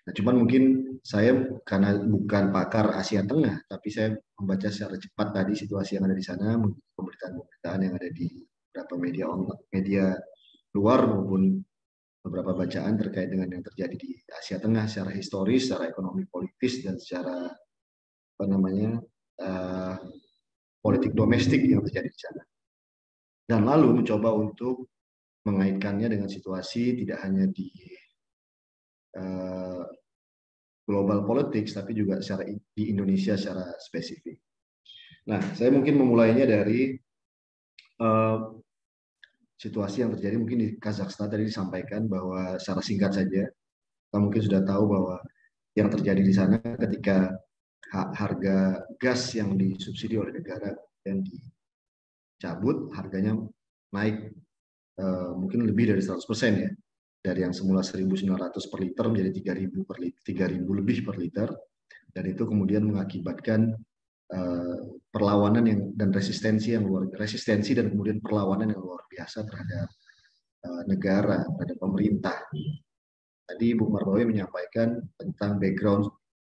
Nah, 0.05 0.13
cuman 0.13 0.45
mungkin 0.45 0.63
saya 1.05 1.37
karena 1.61 2.01
bukan 2.01 2.49
pakar 2.49 2.97
Asia 2.97 3.21
Tengah, 3.21 3.69
tapi 3.69 3.93
saya 3.93 4.17
membaca 4.41 4.67
secara 4.73 4.97
cepat 4.97 5.27
tadi 5.33 5.53
situasi 5.53 6.01
yang 6.01 6.09
ada 6.09 6.17
di 6.17 6.25
sana, 6.25 6.57
pemberitaan-pemberitaan 6.97 7.79
yang 7.85 7.93
ada 7.93 8.09
di 8.09 8.27
beberapa 8.69 8.93
media 8.97 9.25
media 9.73 10.05
luar 10.73 11.09
maupun 11.09 11.57
beberapa 12.21 12.53
bacaan 12.53 12.93
terkait 12.99 13.33
dengan 13.33 13.49
yang 13.49 13.63
terjadi 13.65 13.95
di 13.97 14.17
Asia 14.29 14.57
Tengah 14.61 14.85
secara 14.85 15.13
historis, 15.13 15.69
secara 15.69 15.89
ekonomi 15.89 16.25
politis 16.29 16.85
dan 16.85 16.97
secara 16.97 17.49
apa 17.49 18.45
namanya 18.45 19.01
uh, 19.43 19.95
politik 20.79 21.11
domestik 21.15 21.63
yang 21.63 21.83
terjadi 21.83 22.09
di 22.09 22.19
sana. 22.19 22.43
Dan 23.49 23.65
lalu 23.65 24.03
mencoba 24.03 24.29
untuk 24.35 24.87
mengaitkannya 25.47 26.07
dengan 26.11 26.29
situasi 26.29 27.01
tidak 27.03 27.25
hanya 27.25 27.49
di 27.49 27.71
uh, 29.17 29.83
global 30.85 31.25
politics, 31.25 31.73
tapi 31.73 31.97
juga 31.97 32.21
secara 32.21 32.45
di 32.49 32.83
Indonesia 32.89 33.33
secara 33.37 33.73
spesifik. 33.81 34.37
Nah, 35.29 35.41
saya 35.53 35.69
mungkin 35.69 35.97
memulainya 35.97 36.45
dari 36.45 36.97
uh, 38.01 38.37
situasi 39.59 40.01
yang 40.01 40.15
terjadi 40.15 40.35
mungkin 40.39 40.59
di 40.63 40.67
Kazakhstan 40.79 41.29
tadi 41.29 41.45
disampaikan 41.45 42.07
bahwa 42.07 42.57
secara 42.57 42.81
singkat 42.81 43.11
saja, 43.13 43.43
kita 43.45 44.17
mungkin 44.17 44.41
sudah 44.41 44.61
tahu 44.63 44.83
bahwa 44.89 45.15
yang 45.77 45.89
terjadi 45.93 46.21
di 46.23 46.33
sana 46.33 46.57
ketika 46.57 47.33
harga 47.89 48.85
gas 49.01 49.33
yang 49.33 49.57
disubsidi 49.57 50.15
oleh 50.17 50.33
negara 50.35 50.73
dan 51.01 51.25
dicabut, 51.25 52.93
harganya 52.93 53.33
naik 53.89 54.29
uh, 55.01 55.33
mungkin 55.33 55.65
lebih 55.65 55.95
dari 55.95 56.01
100% 56.01 56.21
ya 56.61 56.69
dari 57.19 57.43
yang 57.43 57.51
semula 57.51 57.83
1.900 57.83 58.71
per 58.71 58.79
liter 58.79 59.05
menjadi 59.11 59.31
3.000 59.51 59.89
per 59.89 59.97
liter, 59.99 60.21
3.000 60.23 60.79
lebih 60.79 60.97
per 61.03 61.15
liter 61.19 61.49
dan 62.13 62.23
itu 62.25 62.43
kemudian 62.47 62.87
mengakibatkan 62.87 63.75
uh, 64.33 64.77
perlawanan 65.09 65.65
yang 65.67 65.81
dan 65.97 66.09
resistensi 66.15 66.73
yang 66.73 66.87
luar 66.87 67.09
resistensi 67.17 67.75
dan 67.75 67.91
kemudian 67.91 68.21
perlawanan 68.23 68.71
yang 68.71 68.81
luar 68.81 69.03
biasa 69.09 69.43
terhadap 69.43 69.89
uh, 70.63 70.83
negara 70.87 71.43
terhadap 71.57 71.77
pemerintah. 71.81 72.37
Tadi 73.49 73.67
Bu 73.73 73.89
Marbawi 73.89 74.29
menyampaikan 74.29 75.01
tentang 75.17 75.57
background 75.57 76.05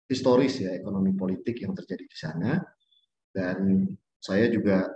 historis 0.09 0.59
ya 0.61 0.75
ekonomi 0.75 1.15
politik 1.15 1.63
yang 1.63 1.73
terjadi 1.73 2.05
di 2.05 2.17
sana 2.19 2.59
dan 3.33 3.89
saya 4.23 4.47
juga 4.53 4.87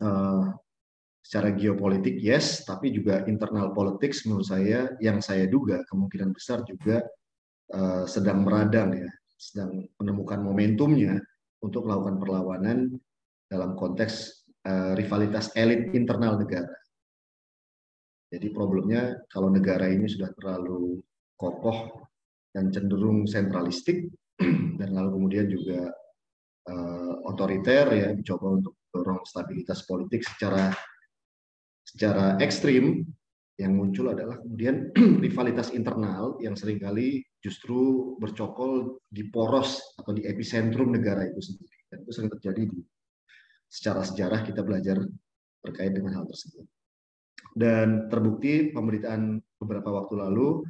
uh, 0.00 0.44
secara 1.22 1.54
geopolitik 1.54 2.18
yes, 2.18 2.66
tapi 2.66 2.90
juga 2.90 3.22
internal 3.30 3.70
politics 3.70 4.26
menurut 4.26 4.46
saya 4.46 4.90
yang 4.98 5.22
saya 5.22 5.46
duga 5.46 5.86
kemungkinan 5.86 6.34
besar 6.34 6.66
juga 6.66 7.00
uh, 7.72 8.04
sedang 8.10 8.42
meradang 8.42 9.06
ya, 9.06 9.10
sedang 9.38 9.86
menemukan 10.02 10.42
momentumnya 10.42 11.22
untuk 11.62 11.86
melakukan 11.86 12.18
perlawanan 12.18 12.78
dalam 13.46 13.78
konteks 13.78 14.44
uh, 14.66 14.98
rivalitas 14.98 15.54
elit 15.54 15.94
internal 15.94 16.36
negara. 16.36 16.74
Jadi 18.32 18.48
problemnya 18.50 19.22
kalau 19.30 19.52
negara 19.52 19.92
ini 19.92 20.08
sudah 20.08 20.32
terlalu 20.34 21.04
kokoh 21.38 22.08
dan 22.52 22.68
cenderung 22.70 23.24
sentralistik 23.24 24.12
dan 24.80 24.88
lalu 24.92 25.08
kemudian 25.16 25.46
juga 25.48 25.88
uh, 26.68 27.12
otoriter 27.28 27.88
ya 27.92 28.08
mencoba 28.12 28.46
untuk 28.60 28.74
dorong 28.92 29.24
stabilitas 29.24 29.88
politik 29.88 30.20
secara 30.22 30.72
secara 31.82 32.36
ekstrim 32.38 33.04
yang 33.60 33.76
muncul 33.76 34.08
adalah 34.12 34.40
kemudian 34.40 34.90
rivalitas 35.24 35.70
internal 35.76 36.40
yang 36.40 36.56
sering 36.56 36.80
kali 36.80 37.20
justru 37.42 38.14
bercokol 38.16 39.02
di 39.12 39.28
poros 39.28 39.82
atau 40.00 40.14
di 40.16 40.24
epicentrum 40.24 40.94
negara 40.94 41.26
itu 41.28 41.42
sendiri. 41.42 41.76
Dan 41.90 42.06
itu 42.06 42.10
sering 42.14 42.30
terjadi 42.38 42.62
di 42.64 42.80
secara 43.68 44.00
sejarah 44.04 44.40
kita 44.44 44.64
belajar 44.64 45.04
terkait 45.62 45.92
dengan 45.92 46.16
hal 46.20 46.24
tersebut. 46.24 46.64
Dan 47.52 48.08
terbukti 48.08 48.72
pemberitaan 48.72 49.36
beberapa 49.60 49.92
waktu 49.92 50.14
lalu 50.16 50.64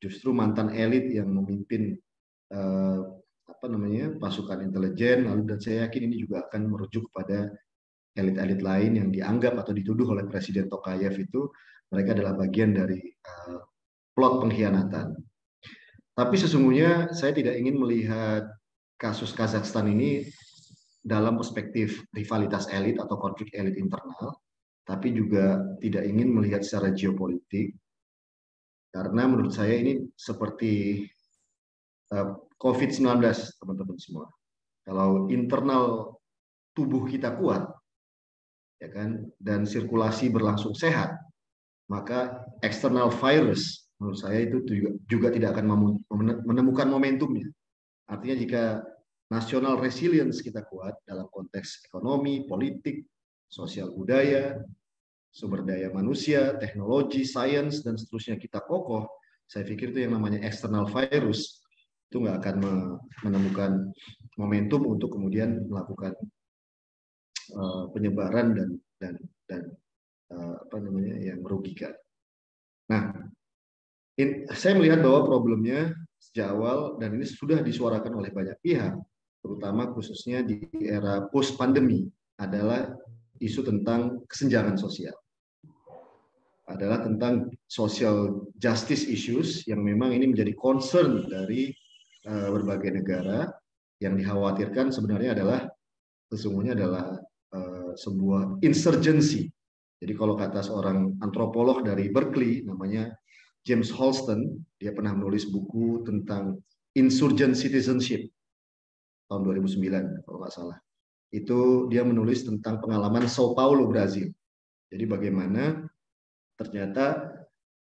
justru 0.00 0.32
mantan 0.32 0.72
elit 0.72 1.12
yang 1.12 1.28
memimpin 1.28 1.94
uh, 2.52 3.00
apa 3.44 3.66
namanya 3.68 4.16
pasukan 4.16 4.64
intelijen 4.64 5.28
lalu 5.28 5.46
dan 5.46 5.58
saya 5.60 5.86
yakin 5.86 6.08
ini 6.08 6.16
juga 6.24 6.48
akan 6.48 6.72
merujuk 6.72 7.12
pada 7.12 7.52
elit-elit 8.16 8.60
lain 8.60 8.92
yang 8.98 9.08
dianggap 9.08 9.56
atau 9.60 9.72
dituduh 9.72 10.04
oleh 10.12 10.28
Presiden 10.28 10.68
Tokayev 10.68 11.16
itu 11.16 11.48
mereka 11.92 12.16
adalah 12.16 12.36
bagian 12.36 12.72
dari 12.72 13.00
uh, 13.00 13.60
plot 14.16 14.44
pengkhianatan. 14.44 15.16
Tapi 16.12 16.36
sesungguhnya 16.36 17.12
saya 17.16 17.32
tidak 17.32 17.56
ingin 17.56 17.80
melihat 17.80 18.44
kasus 19.00 19.32
Kazakhstan 19.32 19.88
ini 19.88 20.28
dalam 21.00 21.40
perspektif 21.40 22.04
rivalitas 22.12 22.68
elit 22.68 23.00
atau 23.00 23.16
konflik 23.16 23.48
elit 23.56 23.80
internal, 23.80 24.36
tapi 24.84 25.16
juga 25.16 25.64
tidak 25.80 26.04
ingin 26.04 26.30
melihat 26.30 26.60
secara 26.60 26.92
geopolitik, 26.92 27.74
karena 28.92 29.24
menurut 29.24 29.56
saya 29.56 29.72
ini 29.72 30.04
seperti 30.14 31.04
uh, 32.12 32.36
COVID-19, 32.60 33.24
teman-teman 33.58 33.98
semua. 33.98 34.28
Kalau 34.84 35.32
internal 35.32 36.16
tubuh 36.76 37.08
kita 37.08 37.34
kuat, 37.40 37.66
ya 38.82 38.90
kan 38.90 39.30
dan 39.38 39.62
sirkulasi 39.62 40.26
berlangsung 40.26 40.74
sehat 40.74 41.14
maka 41.86 42.42
external 42.66 43.14
virus 43.14 43.86
menurut 44.02 44.18
saya 44.18 44.42
itu 44.42 44.58
juga, 44.66 44.90
juga 45.06 45.28
tidak 45.30 45.54
akan 45.54 45.66
menemukan 46.42 46.90
momentumnya 46.90 47.46
artinya 48.10 48.36
jika 48.42 48.62
national 49.30 49.78
resilience 49.78 50.42
kita 50.42 50.66
kuat 50.66 50.98
dalam 51.06 51.30
konteks 51.30 51.86
ekonomi 51.86 52.42
politik 52.50 53.06
sosial 53.46 53.94
budaya 53.94 54.58
sumber 55.32 55.64
daya 55.64 55.88
manusia 55.88 56.54
teknologi 56.60 57.24
sains 57.24 57.80
dan 57.80 57.96
seterusnya 57.96 58.36
kita 58.36 58.60
kokoh 58.60 59.08
saya 59.48 59.64
pikir 59.64 59.92
itu 59.92 60.04
yang 60.04 60.16
namanya 60.16 60.44
external 60.44 60.84
virus 60.88 61.64
itu 62.12 62.20
nggak 62.20 62.44
akan 62.44 62.56
menemukan 63.24 63.88
momentum 64.36 64.84
untuk 64.84 65.16
kemudian 65.16 65.64
melakukan 65.64 66.12
uh, 67.56 67.88
penyebaran 67.88 68.52
dan 68.52 68.68
dan 69.00 69.14
dan 69.48 69.62
uh, 70.28 70.60
apa 70.60 70.76
namanya 70.76 71.16
yang 71.24 71.40
merugikan. 71.40 71.96
Nah, 72.92 73.16
in, 74.20 74.44
saya 74.52 74.76
melihat 74.76 75.00
bahwa 75.00 75.24
problemnya 75.24 75.96
sejak 76.20 76.52
awal 76.52 77.00
dan 77.00 77.16
ini 77.16 77.24
sudah 77.24 77.64
disuarakan 77.64 78.12
oleh 78.12 78.28
banyak 78.28 78.60
pihak, 78.60 78.92
terutama 79.40 79.88
khususnya 79.96 80.44
di 80.44 80.68
era 80.84 81.24
post 81.32 81.56
pandemi 81.56 82.04
adalah 82.36 82.92
isu 83.40 83.64
tentang 83.64 84.20
kesenjangan 84.28 84.76
sosial. 84.76 85.16
Adalah 86.74 87.04
tentang 87.04 87.52
social 87.68 88.48
justice 88.56 89.04
issues 89.04 89.64
yang 89.68 89.84
memang 89.84 90.16
ini 90.16 90.32
menjadi 90.32 90.56
concern 90.56 91.28
dari 91.28 91.72
uh, 92.28 92.48
berbagai 92.50 93.02
negara 93.02 93.48
yang 94.02 94.18
dikhawatirkan 94.18 94.90
sebenarnya 94.90 95.38
adalah 95.38 95.68
sesungguhnya 96.32 96.74
adalah 96.74 97.16
uh, 97.54 97.92
sebuah 97.94 98.64
insurgency. 98.64 99.52
Jadi 100.02 100.12
kalau 100.18 100.34
kata 100.34 100.64
seorang 100.66 101.14
antropolog 101.22 101.86
dari 101.86 102.10
Berkeley 102.10 102.66
namanya 102.66 103.14
James 103.62 103.94
Holston, 103.94 104.66
dia 104.82 104.90
pernah 104.90 105.14
menulis 105.14 105.46
buku 105.46 106.02
tentang 106.02 106.58
insurgent 106.98 107.54
citizenship 107.54 108.26
tahun 109.30 109.46
2009 109.46 110.26
kalau 110.26 110.38
nggak 110.42 110.54
salah. 110.54 110.78
Itu 111.30 111.86
dia 111.88 112.02
menulis 112.02 112.42
tentang 112.44 112.82
pengalaman 112.82 113.30
Sao 113.30 113.54
Paulo, 113.54 113.86
Brazil. 113.86 114.28
Jadi 114.92 115.04
bagaimana 115.08 115.88
ternyata 116.58 117.32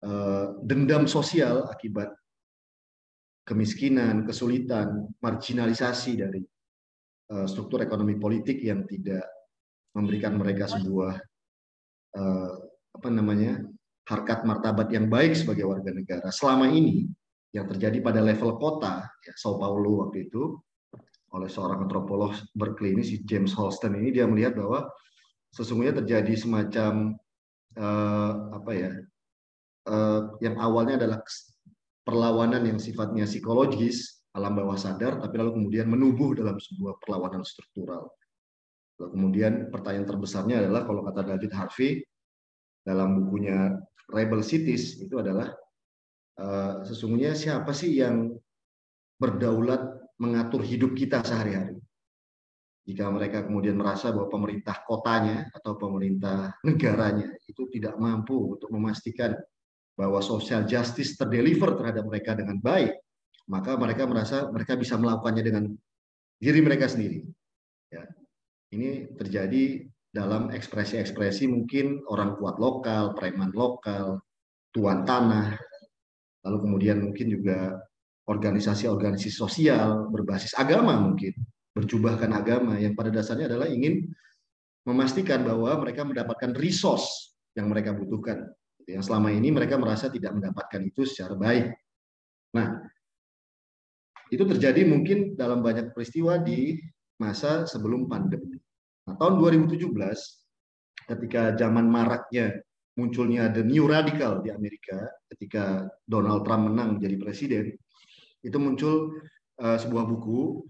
uh, 0.04 0.58
dendam 0.62 1.08
sosial 1.08 1.68
akibat 1.68 2.12
kemiskinan, 3.48 4.28
kesulitan, 4.28 5.08
marginalisasi 5.24 6.12
dari 6.20 6.42
uh, 7.32 7.48
struktur 7.48 7.80
ekonomi 7.80 8.20
politik 8.20 8.60
yang 8.60 8.84
tidak 8.84 9.24
memberikan 9.96 10.36
mereka 10.36 10.68
sebuah 10.68 11.16
uh, 12.16 12.52
apa 12.92 13.08
namanya 13.08 13.64
harkat 14.08 14.44
martabat 14.44 14.88
yang 14.92 15.08
baik 15.08 15.36
sebagai 15.36 15.64
warga 15.68 15.92
negara. 15.92 16.28
Selama 16.28 16.68
ini 16.68 17.08
yang 17.52 17.64
terjadi 17.64 18.04
pada 18.04 18.20
level 18.20 18.60
kota, 18.60 19.08
ya, 19.24 19.32
Sao 19.36 19.56
Paulo 19.56 20.04
waktu 20.04 20.28
itu 20.28 20.60
oleh 21.32 21.48
seorang 21.48 21.84
antropolog 21.84 22.32
Berkeley 22.56 22.96
ini 22.96 23.04
si 23.04 23.20
James 23.20 23.52
Holston 23.52 24.00
ini 24.00 24.16
dia 24.16 24.24
melihat 24.24 24.56
bahwa 24.56 24.88
sesungguhnya 25.52 26.00
terjadi 26.00 26.32
semacam 26.32 27.20
uh, 27.78 28.32
apa 28.52 28.70
ya 28.74 28.90
uh, 29.88 30.36
yang 30.44 30.58
awalnya 30.60 31.00
adalah 31.00 31.22
perlawanan 32.04 32.64
yang 32.64 32.78
sifatnya 32.80 33.24
psikologis, 33.28 34.24
alam 34.32 34.56
bawah 34.56 34.76
sadar, 34.76 35.20
tapi 35.20 35.36
lalu 35.40 35.60
kemudian 35.60 35.86
menubuh 35.88 36.36
dalam 36.36 36.56
sebuah 36.56 37.00
perlawanan 37.04 37.44
struktural. 37.44 38.08
Lalu 38.98 39.08
kemudian 39.14 39.52
pertanyaan 39.70 40.08
terbesarnya 40.08 40.64
adalah 40.64 40.82
kalau 40.88 41.04
kata 41.06 41.36
David 41.36 41.52
Harvey 41.54 42.02
dalam 42.82 43.24
bukunya 43.24 43.76
Rebel 44.08 44.40
Cities 44.40 44.98
itu 45.04 45.20
adalah 45.20 45.52
uh, 46.40 46.80
sesungguhnya 46.82 47.36
siapa 47.36 47.70
sih 47.76 48.00
yang 48.00 48.32
berdaulat 49.20 50.00
mengatur 50.18 50.64
hidup 50.64 50.96
kita 50.98 51.22
sehari-hari. 51.22 51.77
Jika 52.88 53.12
mereka 53.12 53.44
kemudian 53.44 53.76
merasa 53.76 54.08
bahwa 54.08 54.32
pemerintah 54.32 54.80
kotanya 54.88 55.52
atau 55.52 55.76
pemerintah 55.76 56.56
negaranya 56.64 57.36
itu 57.44 57.68
tidak 57.68 58.00
mampu 58.00 58.56
untuk 58.56 58.72
memastikan 58.72 59.36
bahwa 59.92 60.24
social 60.24 60.64
justice 60.64 61.20
terdeliver 61.20 61.76
terhadap 61.76 62.08
mereka 62.08 62.32
dengan 62.32 62.56
baik, 62.56 62.96
maka 63.52 63.76
mereka 63.76 64.08
merasa 64.08 64.48
mereka 64.48 64.80
bisa 64.80 64.96
melakukannya 64.96 65.44
dengan 65.44 65.64
diri 66.40 66.64
mereka 66.64 66.88
sendiri. 66.88 67.28
Ya. 67.92 68.08
Ini 68.72 69.20
terjadi 69.20 69.84
dalam 70.08 70.48
ekspresi-ekspresi 70.48 71.44
mungkin 71.44 72.00
orang 72.08 72.40
kuat 72.40 72.56
lokal, 72.56 73.12
preman 73.12 73.52
lokal, 73.52 74.24
tuan 74.72 75.04
tanah, 75.04 75.60
lalu 76.48 76.56
kemudian 76.64 77.04
mungkin 77.04 77.36
juga 77.36 77.76
organisasi-organisasi 78.24 79.28
sosial 79.28 80.08
berbasis 80.08 80.56
agama 80.56 80.96
mungkin, 80.96 81.36
berjubahkan 81.78 82.34
agama 82.34 82.74
yang 82.82 82.98
pada 82.98 83.14
dasarnya 83.14 83.46
adalah 83.46 83.70
ingin 83.70 84.10
memastikan 84.82 85.46
bahwa 85.46 85.78
mereka 85.78 86.02
mendapatkan 86.02 86.58
resource 86.58 87.38
yang 87.54 87.70
mereka 87.70 87.94
butuhkan 87.94 88.50
yang 88.88 89.04
selama 89.04 89.28
ini 89.30 89.52
mereka 89.52 89.76
merasa 89.76 90.08
tidak 90.08 90.32
mendapatkan 90.32 90.80
itu 90.80 91.04
secara 91.04 91.36
baik. 91.36 91.76
Nah, 92.56 92.80
itu 94.32 94.44
terjadi 94.48 94.88
mungkin 94.88 95.36
dalam 95.36 95.60
banyak 95.60 95.92
peristiwa 95.92 96.40
di 96.40 96.80
masa 97.20 97.68
sebelum 97.68 98.08
pandemi. 98.08 98.56
Nah, 99.04 99.14
tahun 99.20 99.36
2017 99.36 99.92
ketika 101.04 101.52
zaman 101.56 101.84
maraknya 101.88 102.56
munculnya 102.96 103.52
the 103.52 103.62
new 103.62 103.86
radical 103.86 104.40
di 104.40 104.50
Amerika 104.50 105.06
ketika 105.30 105.86
Donald 106.08 106.48
Trump 106.48 106.72
menang 106.72 106.96
menjadi 106.96 107.16
presiden, 107.20 107.64
itu 108.40 108.56
muncul 108.56 109.20
uh, 109.60 109.76
sebuah 109.76 110.04
buku 110.08 110.64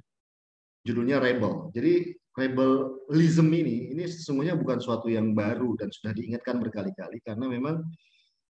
judulnya 0.87 1.19
Rebel. 1.19 1.71
Jadi 1.75 2.15
rebelism 2.39 3.51
ini 3.51 3.91
ini 3.91 4.07
sesungguhnya 4.07 4.55
bukan 4.55 4.79
suatu 4.79 5.11
yang 5.11 5.35
baru 5.35 5.75
dan 5.75 5.91
sudah 5.91 6.15
diingatkan 6.15 6.63
berkali-kali 6.63 7.19
karena 7.27 7.51
memang 7.51 7.83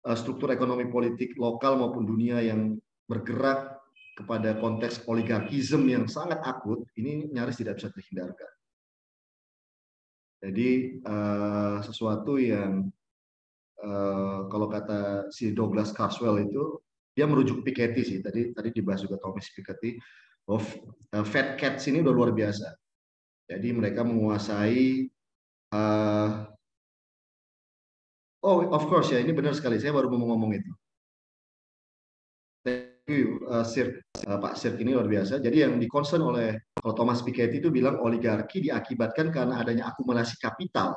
uh, 0.03 0.17
struktur 0.19 0.51
ekonomi 0.51 0.91
politik 0.91 1.31
lokal 1.39 1.79
maupun 1.79 2.03
dunia 2.03 2.43
yang 2.43 2.75
bergerak 3.07 3.79
kepada 4.19 4.59
konteks 4.59 5.07
oligarkisme 5.07 5.87
yang 5.87 6.05
sangat 6.11 6.43
akut 6.43 6.83
ini 6.99 7.31
nyaris 7.31 7.55
tidak 7.55 7.79
bisa 7.79 7.87
terhindarkan. 7.95 8.51
Jadi 10.39 10.99
uh, 11.03 11.79
sesuatu 11.83 12.35
yang 12.35 12.87
uh, 13.79 14.47
kalau 14.51 14.67
kata 14.67 15.31
si 15.31 15.55
Douglas 15.55 15.95
Carswell 15.95 16.43
itu 16.43 16.83
dia 17.15 17.27
merujuk 17.27 17.63
Piketty 17.63 18.03
sih 18.03 18.19
tadi 18.23 18.51
tadi 18.55 18.71
dibahas 18.71 19.03
juga 19.03 19.19
Thomas 19.19 19.47
Piketty 19.51 19.99
of 20.49 20.65
uh, 21.13 21.25
Fat 21.25 21.61
Cats 21.61 21.85
ini 21.87 22.01
udah 22.01 22.13
luar 22.13 22.33
biasa 22.33 22.73
jadi 23.49 23.69
mereka 23.73 24.01
menguasai 24.01 25.09
uh, 25.73 26.49
Oh, 28.39 28.63
of 28.71 28.87
course 28.87 29.11
ya, 29.11 29.19
ini 29.19 29.35
benar 29.35 29.51
sekali. 29.51 29.75
Saya 29.83 29.91
baru 29.91 30.07
mau 30.15 30.31
ngomong 30.31 30.55
itu. 30.55 30.71
Thank 32.63 33.11
you, 33.11 33.43
uh, 33.51 33.67
Sir, 33.67 33.99
uh, 34.31 34.39
Pak 34.39 34.55
Sir 34.55 34.79
ini 34.79 34.95
luar 34.95 35.11
biasa. 35.11 35.43
Jadi 35.43 35.67
yang 35.67 35.75
dikonsen 35.75 36.23
oleh 36.23 36.71
kalau 36.79 36.95
Thomas 36.95 37.19
Piketty 37.19 37.59
itu 37.59 37.67
bilang 37.67 37.99
oligarki 37.99 38.63
diakibatkan 38.63 39.35
karena 39.35 39.59
adanya 39.59 39.91
akumulasi 39.91 40.39
kapital. 40.39 40.95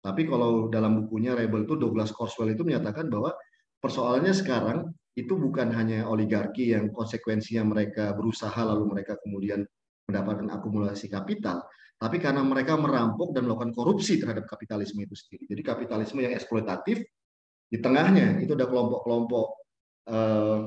Tapi 0.00 0.24
kalau 0.24 0.72
dalam 0.72 1.04
bukunya 1.04 1.36
Rebel 1.36 1.68
itu 1.68 1.76
Douglas 1.76 2.08
Corswell 2.14 2.56
itu 2.56 2.64
menyatakan 2.64 3.12
bahwa 3.12 3.36
persoalannya 3.76 4.32
sekarang 4.32 4.78
itu 5.16 5.32
bukan 5.32 5.72
hanya 5.72 6.04
oligarki 6.04 6.76
yang 6.76 6.92
konsekuensinya 6.92 7.64
mereka 7.64 8.12
berusaha 8.12 8.60
lalu 8.60 8.92
mereka 8.92 9.16
kemudian 9.24 9.64
mendapatkan 10.06 10.46
akumulasi 10.52 11.08
kapital, 11.08 11.64
tapi 11.96 12.20
karena 12.20 12.44
mereka 12.44 12.76
merampok 12.76 13.32
dan 13.32 13.48
melakukan 13.48 13.72
korupsi 13.72 14.20
terhadap 14.20 14.44
kapitalisme 14.44 15.00
itu 15.00 15.16
sendiri. 15.16 15.48
Jadi 15.48 15.62
kapitalisme 15.64 16.20
yang 16.20 16.36
eksploitatif 16.36 17.00
di 17.66 17.78
tengahnya 17.80 18.38
itu 18.44 18.52
ada 18.52 18.68
kelompok-kelompok 18.68 19.46
eh, 20.12 20.58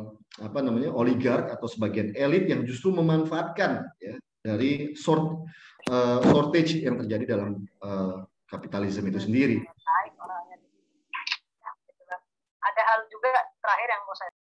apa 0.42 0.60
namanya 0.66 0.92
oligark 0.92 1.54
atau 1.54 1.70
sebagian 1.70 2.12
elit 2.18 2.50
yang 2.50 2.66
justru 2.66 2.92
memanfaatkan 2.92 3.88
ya 4.02 4.18
dari 4.42 4.98
short 4.98 5.46
eh, 5.88 6.20
shortage 6.26 6.82
yang 6.82 6.98
terjadi 7.00 7.38
dalam 7.38 7.62
eh, 7.62 8.16
kapitalisme 8.50 9.06
itu 9.08 9.22
sendiri. 9.22 9.58
Ada 12.60 12.82
hal 12.84 13.00
juga 13.08 13.30
terakhir 13.62 13.88
yang 13.88 14.04
mau 14.04 14.18
saya. 14.18 14.39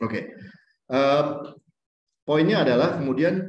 Oke. 0.00 0.10
Okay. 0.10 0.22
Uh, 0.86 1.56
Poinnya 2.26 2.66
adalah 2.66 2.98
kemudian 2.98 3.46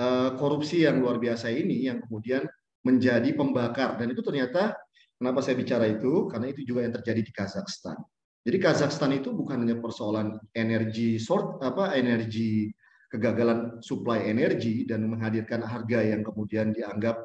eh, 0.00 0.30
korupsi 0.40 0.88
yang 0.88 1.04
luar 1.04 1.20
biasa 1.20 1.52
ini 1.52 1.84
yang 1.92 2.00
kemudian 2.00 2.48
menjadi 2.80 3.36
pembakar 3.36 4.00
dan 4.00 4.16
itu 4.16 4.24
ternyata 4.24 4.72
kenapa 5.20 5.44
saya 5.44 5.60
bicara 5.60 5.84
itu 5.84 6.24
karena 6.32 6.48
itu 6.48 6.64
juga 6.64 6.88
yang 6.88 6.96
terjadi 6.96 7.20
di 7.20 7.32
Kazakhstan. 7.36 8.00
Jadi 8.44 8.56
Kazakhstan 8.56 9.12
itu 9.12 9.28
bukan 9.36 9.60
hanya 9.60 9.76
persoalan 9.76 10.40
energi 10.56 11.20
short 11.20 11.60
apa 11.60 11.92
energi 11.92 12.72
kegagalan 13.12 13.84
supply 13.84 14.24
energi 14.24 14.88
dan 14.88 15.04
menghadirkan 15.04 15.60
harga 15.60 16.00
yang 16.00 16.24
kemudian 16.24 16.72
dianggap 16.72 17.20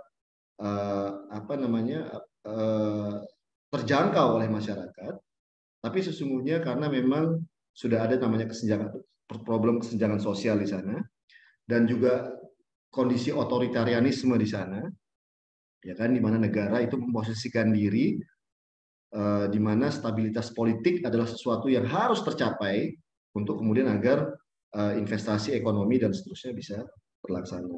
uh, 0.59 1.31
apa 1.31 1.53
namanya 1.55 2.11
uh, 2.43 3.23
terjangkau 3.71 4.35
oleh 4.35 4.51
masyarakat, 4.51 5.15
tapi 5.79 5.99
sesungguhnya 6.03 6.59
karena 6.59 6.91
memang 6.91 7.39
sudah 7.79 8.03
ada 8.03 8.19
namanya 8.19 8.51
kesenjangan 8.51 8.91
problem 9.47 9.79
kesenjangan 9.79 10.19
sosial 10.19 10.59
di 10.59 10.67
sana 10.67 10.99
dan 11.63 11.87
juga 11.87 12.27
kondisi 12.91 13.31
otoritarianisme 13.31 14.35
di 14.35 14.47
sana 14.51 14.83
ya 15.79 15.95
kan 15.95 16.11
di 16.11 16.19
mana 16.19 16.35
negara 16.35 16.83
itu 16.83 16.99
memposisikan 16.99 17.71
diri 17.71 18.19
uh, 19.15 19.47
di 19.47 19.59
mana 19.63 19.87
stabilitas 19.87 20.51
politik 20.51 20.99
adalah 21.07 21.23
sesuatu 21.23 21.71
yang 21.71 21.87
harus 21.87 22.19
tercapai 22.19 22.91
untuk 23.31 23.63
kemudian 23.63 23.87
agar 23.87 24.27
uh, 24.75 24.93
investasi 24.99 25.55
ekonomi 25.55 26.01
dan 26.01 26.11
seterusnya 26.11 26.51
bisa 26.51 26.77
berlaksana. 27.23 27.69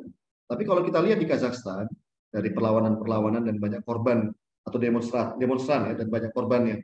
Tapi 0.49 0.63
kalau 0.65 0.81
kita 0.81 0.97
lihat 1.03 1.21
di 1.21 1.27
Kazakhstan 1.29 1.85
dari 2.31 2.49
perlawanan-perlawanan 2.49 3.45
dan 3.45 3.55
banyak 3.61 3.83
korban 3.85 4.31
atau 4.65 4.77
demonstran 4.81 5.37
demonstran 5.37 5.91
ya 5.91 5.93
dan 5.99 6.07
banyak 6.07 6.31
korban 6.33 6.61
yang 6.73 6.81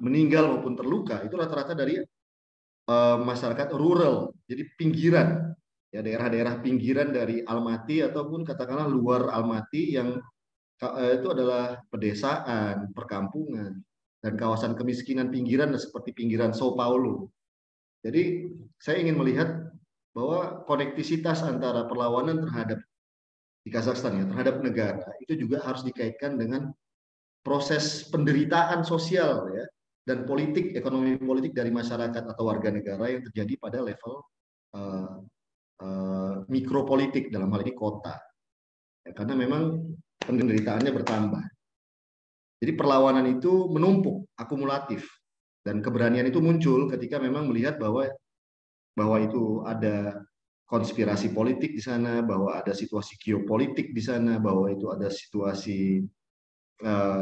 meninggal 0.00 0.56
maupun 0.56 0.74
terluka 0.74 1.22
itu 1.24 1.34
rata-rata 1.38 1.76
dari 1.76 2.00
uh, 2.90 3.18
masyarakat 3.22 3.68
rural, 3.74 4.34
jadi 4.50 4.66
pinggiran, 4.78 5.54
ya 5.90 6.02
daerah-daerah 6.02 6.62
pinggiran 6.62 7.14
dari 7.14 7.42
Almaty 7.46 8.02
ataupun 8.02 8.42
katakanlah 8.42 8.88
luar 8.90 9.30
Almaty 9.30 9.98
yang 9.98 10.18
uh, 10.82 11.12
itu 11.14 11.28
adalah 11.30 11.78
pedesaan, 11.90 12.90
perkampungan, 12.94 13.82
dan 14.22 14.32
kawasan 14.34 14.74
kemiskinan 14.74 15.30
pinggiran 15.30 15.70
seperti 15.78 16.10
pinggiran 16.16 16.50
Sao 16.50 16.74
Paulo. 16.74 17.30
Jadi 18.02 18.46
saya 18.78 19.02
ingin 19.02 19.18
melihat 19.18 19.70
bahwa 20.16 20.64
konektisitas 20.64 21.44
antara 21.44 21.84
perlawanan 21.84 22.40
terhadap 22.40 22.80
di 23.66 23.74
Kazakhstan 23.74 24.22
ya 24.22 24.24
terhadap 24.30 24.62
negara 24.62 25.10
itu 25.20 25.34
juga 25.42 25.58
harus 25.60 25.82
dikaitkan 25.82 26.38
dengan 26.38 26.70
proses 27.42 28.06
penderitaan 28.08 28.86
sosial 28.86 29.50
ya 29.50 29.66
dan 30.06 30.22
politik 30.22 30.78
ekonomi 30.78 31.18
politik 31.18 31.50
dari 31.50 31.74
masyarakat 31.74 32.22
atau 32.30 32.42
warga 32.46 32.70
negara 32.70 33.10
yang 33.10 33.26
terjadi 33.26 33.58
pada 33.58 33.82
level 33.82 34.22
uh, 34.78 35.18
uh, 35.82 36.34
mikropolitik 36.46 37.34
dalam 37.34 37.50
hal 37.50 37.66
ini 37.66 37.74
kota. 37.74 38.14
Ya, 39.02 39.10
karena 39.10 39.34
memang 39.34 39.82
penderitaannya 40.22 40.94
bertambah. 40.94 41.44
Jadi 42.62 42.72
perlawanan 42.72 43.26
itu 43.26 43.66
menumpuk 43.68 44.30
akumulatif. 44.38 45.10
Dan 45.66 45.82
keberanian 45.82 46.30
itu 46.30 46.38
muncul 46.38 46.86
ketika 46.86 47.18
memang 47.18 47.50
melihat 47.50 47.74
bahwa 47.82 48.06
bahwa 48.94 49.16
itu 49.18 49.66
ada 49.66 50.22
konspirasi 50.70 51.34
politik 51.34 51.74
di 51.74 51.82
sana, 51.82 52.22
bahwa 52.22 52.54
ada 52.54 52.70
situasi 52.70 53.18
geopolitik 53.18 53.90
di 53.90 54.02
sana, 54.02 54.38
bahwa 54.38 54.70
itu 54.70 54.86
ada 54.94 55.10
situasi 55.10 56.06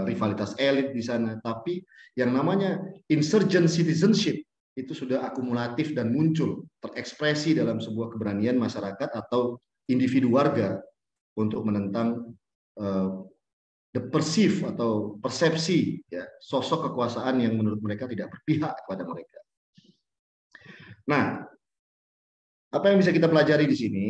rivalitas 0.04 0.58
elit 0.58 0.90
di 0.90 1.02
sana. 1.02 1.38
Tapi 1.38 1.78
yang 2.18 2.34
namanya 2.34 2.78
insurgent 3.10 3.70
citizenship 3.70 4.42
itu 4.74 4.90
sudah 4.90 5.22
akumulatif 5.22 5.94
dan 5.94 6.10
muncul, 6.10 6.66
terekspresi 6.82 7.54
dalam 7.54 7.78
sebuah 7.78 8.10
keberanian 8.14 8.58
masyarakat 8.58 9.06
atau 9.14 9.62
individu 9.86 10.34
warga 10.34 10.82
untuk 11.38 11.62
menentang 11.62 12.34
uh, 12.82 13.22
the 13.94 14.02
perceive 14.10 14.66
atau 14.66 15.14
persepsi 15.22 16.02
ya, 16.10 16.26
sosok 16.42 16.90
kekuasaan 16.90 17.38
yang 17.38 17.54
menurut 17.54 17.78
mereka 17.78 18.10
tidak 18.10 18.34
berpihak 18.34 18.74
kepada 18.82 19.06
mereka. 19.06 19.38
Nah, 21.06 21.46
apa 22.74 22.86
yang 22.90 22.98
bisa 22.98 23.14
kita 23.14 23.30
pelajari 23.30 23.70
di 23.70 23.76
sini? 23.78 24.06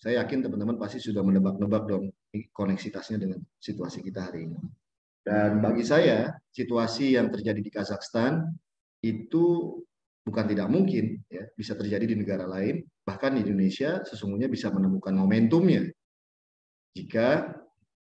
Saya 0.00 0.24
yakin 0.24 0.48
teman-teman 0.48 0.80
pasti 0.80 1.04
sudah 1.04 1.20
menebak-nebak 1.20 1.84
dong 1.84 2.08
koneksitasnya 2.52 3.20
dengan 3.20 3.40
situasi 3.60 4.00
kita 4.00 4.32
hari 4.32 4.48
ini. 4.48 4.58
Dan 5.22 5.62
bagi 5.62 5.86
saya, 5.86 6.34
situasi 6.50 7.14
yang 7.14 7.30
terjadi 7.30 7.60
di 7.62 7.70
Kazakhstan 7.70 8.42
itu 9.04 9.78
bukan 10.22 10.44
tidak 10.46 10.70
mungkin 10.70 11.18
ya 11.30 11.46
bisa 11.54 11.78
terjadi 11.78 12.10
di 12.10 12.16
negara 12.18 12.46
lain, 12.46 12.82
bahkan 13.06 13.34
di 13.34 13.46
Indonesia 13.46 14.02
sesungguhnya 14.02 14.50
bisa 14.50 14.70
menemukan 14.74 15.14
momentumnya. 15.14 15.90
Jika 16.92 17.54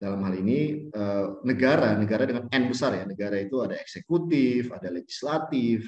dalam 0.01 0.23
hal 0.25 0.35
ini 0.39 0.87
eh, 0.87 1.27
negara, 1.43 1.99
negara 1.99 2.25
dengan 2.25 2.47
N 2.47 2.65
besar 2.71 2.95
ya, 2.95 3.05
negara 3.05 3.37
itu 3.43 3.59
ada 3.61 3.75
eksekutif, 3.77 4.71
ada 4.71 4.89
legislatif, 4.89 5.85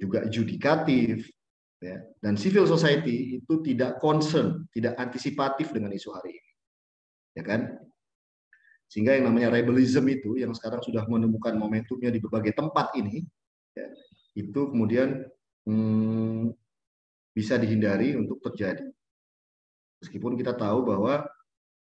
juga 0.00 0.24
judikatif, 0.30 1.28
ya, 1.82 2.00
dan 2.24 2.38
civil 2.40 2.64
society 2.64 3.42
itu 3.42 3.60
tidak 3.60 4.00
concern, 4.00 4.64
tidak 4.72 4.96
antisipatif 4.96 5.74
dengan 5.76 5.92
isu 5.92 6.08
hari 6.16 6.40
ini, 6.40 6.49
ya 7.34 7.42
kan? 7.46 7.80
Sehingga 8.90 9.14
yang 9.14 9.30
namanya 9.30 9.54
rebellism 9.54 10.02
itu 10.10 10.34
yang 10.34 10.50
sekarang 10.50 10.82
sudah 10.82 11.06
menemukan 11.06 11.54
momentumnya 11.54 12.10
di 12.10 12.18
berbagai 12.18 12.58
tempat 12.58 12.90
ini, 12.98 13.22
ya, 13.70 13.86
itu 14.34 14.60
kemudian 14.66 15.22
hmm, 15.66 16.50
bisa 17.30 17.54
dihindari 17.54 18.18
untuk 18.18 18.42
terjadi. 18.42 18.90
Meskipun 20.02 20.34
kita 20.34 20.58
tahu 20.58 20.90
bahwa 20.90 21.22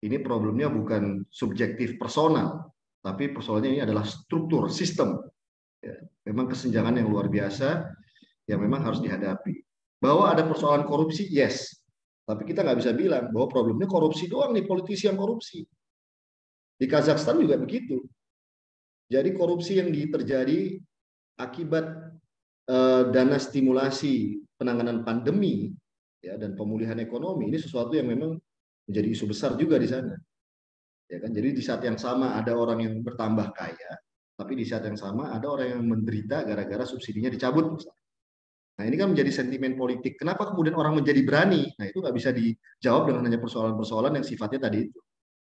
ini 0.02 0.22
problemnya 0.22 0.70
bukan 0.70 1.26
subjektif 1.32 1.98
personal, 1.98 2.70
tapi 3.02 3.34
persoalannya 3.34 3.78
ini 3.78 3.82
adalah 3.82 4.06
struktur, 4.06 4.70
sistem. 4.70 5.18
Ya, 5.82 5.98
memang 6.30 6.46
kesenjangan 6.54 7.02
yang 7.02 7.10
luar 7.10 7.26
biasa 7.26 7.90
yang 8.46 8.62
memang 8.62 8.86
harus 8.86 9.02
dihadapi. 9.02 9.58
Bahwa 9.98 10.30
ada 10.30 10.46
persoalan 10.46 10.86
korupsi, 10.86 11.26
yes. 11.26 11.81
Tapi 12.22 12.42
kita 12.46 12.62
nggak 12.62 12.78
bisa 12.78 12.92
bilang 12.94 13.34
bahwa 13.34 13.50
problemnya 13.50 13.90
korupsi 13.90 14.30
doang 14.30 14.54
nih, 14.54 14.62
politisi 14.62 15.10
yang 15.10 15.18
korupsi. 15.18 15.66
Di 16.78 16.86
Kazakhstan 16.86 17.42
juga 17.42 17.58
begitu. 17.58 17.98
Jadi 19.10 19.30
korupsi 19.34 19.76
yang 19.82 19.90
terjadi 19.92 20.78
akibat 21.36 21.84
eh, 22.70 23.02
dana 23.10 23.36
stimulasi 23.36 24.40
penanganan 24.54 25.02
pandemi 25.02 25.74
ya 26.22 26.38
dan 26.38 26.54
pemulihan 26.54 26.96
ekonomi 27.02 27.50
ini 27.50 27.58
sesuatu 27.58 27.98
yang 27.98 28.06
memang 28.06 28.38
menjadi 28.86 29.08
isu 29.10 29.24
besar 29.26 29.58
juga 29.58 29.76
di 29.76 29.90
sana. 29.90 30.14
Ya 31.10 31.18
kan? 31.20 31.34
Jadi 31.34 31.58
di 31.58 31.62
saat 31.62 31.82
yang 31.84 31.98
sama 31.98 32.38
ada 32.38 32.54
orang 32.56 32.80
yang 32.86 32.94
bertambah 33.02 33.52
kaya, 33.52 33.92
tapi 34.38 34.56
di 34.56 34.64
saat 34.64 34.86
yang 34.86 34.96
sama 34.96 35.34
ada 35.34 35.44
orang 35.50 35.76
yang 35.76 35.82
menderita 35.84 36.46
gara-gara 36.46 36.86
subsidinya 36.86 37.28
dicabut 37.28 37.76
misalnya. 37.76 38.01
Nah 38.82 38.90
ini 38.90 38.98
kan 38.98 39.14
menjadi 39.14 39.30
sentimen 39.30 39.78
politik. 39.78 40.18
Kenapa 40.18 40.50
kemudian 40.50 40.74
orang 40.74 40.98
menjadi 40.98 41.22
berani? 41.22 41.70
Nah 41.78 41.86
itu 41.86 42.02
nggak 42.02 42.16
bisa 42.18 42.34
dijawab 42.34 43.14
dengan 43.14 43.30
hanya 43.30 43.38
persoalan-persoalan 43.38 44.18
yang 44.18 44.26
sifatnya 44.26 44.66
tadi 44.66 44.90
itu. 44.90 44.98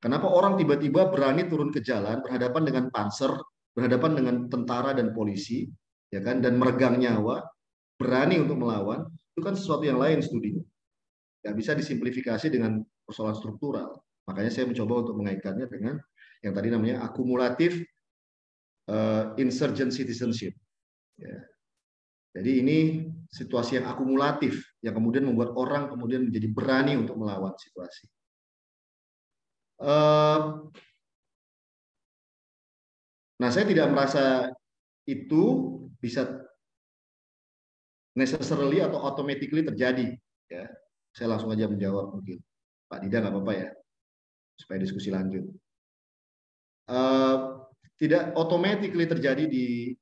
Kenapa 0.04 0.28
orang 0.28 0.60
tiba-tiba 0.60 1.08
berani 1.08 1.48
turun 1.48 1.72
ke 1.72 1.80
jalan 1.80 2.20
berhadapan 2.20 2.68
dengan 2.68 2.84
panser, 2.92 3.32
berhadapan 3.72 4.20
dengan 4.20 4.36
tentara 4.52 4.92
dan 4.92 5.16
polisi, 5.16 5.64
ya 6.12 6.20
kan, 6.20 6.44
dan 6.44 6.60
meregang 6.60 7.00
nyawa, 7.00 7.40
berani 7.96 8.36
untuk 8.36 8.60
melawan, 8.60 9.08
itu 9.08 9.40
kan 9.40 9.56
sesuatu 9.56 9.88
yang 9.88 9.96
lain 9.96 10.20
studinya. 10.20 10.60
Nggak 11.40 11.56
bisa 11.56 11.72
disimplifikasi 11.72 12.52
dengan 12.52 12.84
persoalan 13.08 13.32
struktural. 13.32 13.96
Makanya 14.28 14.52
saya 14.52 14.68
mencoba 14.68 15.08
untuk 15.08 15.16
mengaitkannya 15.16 15.72
dengan 15.72 15.96
yang 16.44 16.52
tadi 16.52 16.68
namanya 16.68 17.00
akumulatif 17.00 17.80
uh, 18.92 19.32
insurgent 19.40 19.96
citizenship. 19.96 20.52
Ya. 21.16 21.48
Jadi 22.32 22.50
ini 22.64 22.78
situasi 23.28 23.76
yang 23.80 23.92
akumulatif 23.92 24.64
yang 24.80 24.96
kemudian 24.96 25.28
membuat 25.28 25.52
orang 25.52 25.92
kemudian 25.92 26.28
menjadi 26.28 26.48
berani 26.48 26.96
untuk 26.96 27.20
melawan 27.20 27.52
situasi. 27.60 28.08
Nah, 33.42 33.50
saya 33.50 33.66
tidak 33.66 33.90
merasa 33.90 34.54
itu 35.02 35.42
bisa 35.98 36.46
necessarily 38.14 38.78
atau 38.78 39.02
automatically 39.02 39.66
terjadi. 39.66 40.14
Ya, 40.46 40.70
saya 41.10 41.34
langsung 41.34 41.50
aja 41.50 41.66
menjawab 41.66 42.14
mungkin. 42.14 42.38
Pak 42.86 43.02
Dida 43.02 43.18
nggak 43.18 43.34
apa-apa 43.34 43.52
ya, 43.56 43.68
supaya 44.54 44.78
diskusi 44.78 45.10
lanjut. 45.10 45.42
Uh, 46.86 47.66
tidak 47.98 48.30
automatically 48.38 49.10
terjadi 49.10 49.44
di 49.50 49.96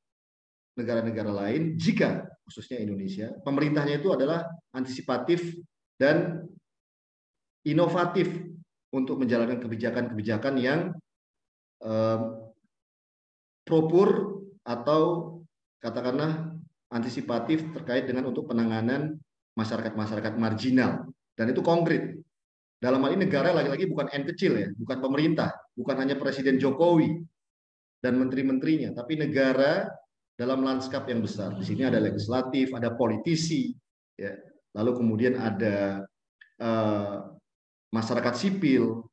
negara-negara 0.80 1.30
lain 1.30 1.76
jika 1.76 2.24
khususnya 2.48 2.80
Indonesia 2.80 3.30
pemerintahnya 3.44 4.00
itu 4.00 4.10
adalah 4.10 4.48
antisipatif 4.72 5.60
dan 6.00 6.48
inovatif 7.68 8.26
untuk 8.90 9.20
menjalankan 9.20 9.60
kebijakan-kebijakan 9.60 10.54
yang 10.58 10.80
um, 11.84 12.50
propur 13.62 14.40
atau 14.66 15.36
katakanlah 15.78 16.50
antisipatif 16.90 17.70
terkait 17.70 18.08
dengan 18.10 18.32
untuk 18.32 18.50
penanganan 18.50 19.20
masyarakat-masyarakat 19.54 20.34
marginal 20.40 21.06
dan 21.38 21.46
itu 21.54 21.62
konkret. 21.62 22.18
Dalam 22.80 23.04
hal 23.04 23.12
ini 23.12 23.28
negara 23.28 23.52
lagi-lagi 23.52 23.84
bukan 23.92 24.08
N 24.08 24.24
kecil 24.24 24.56
ya, 24.56 24.68
bukan 24.72 25.04
pemerintah, 25.04 25.52
bukan 25.76 26.00
hanya 26.00 26.16
Presiden 26.16 26.56
Jokowi 26.56 27.12
dan 28.00 28.16
menteri-menterinya, 28.16 28.96
tapi 28.96 29.20
negara 29.20 29.84
dalam 30.40 30.64
lanskap 30.64 31.04
yang 31.12 31.20
besar. 31.20 31.52
Di 31.52 31.68
sini 31.68 31.84
ada 31.84 32.00
legislatif, 32.00 32.72
ada 32.72 32.96
politisi, 32.96 33.76
ya. 34.16 34.32
lalu 34.72 34.96
kemudian 34.96 35.36
ada 35.36 36.00
uh, 36.56 37.28
masyarakat 37.92 38.32
sipil. 38.32 39.04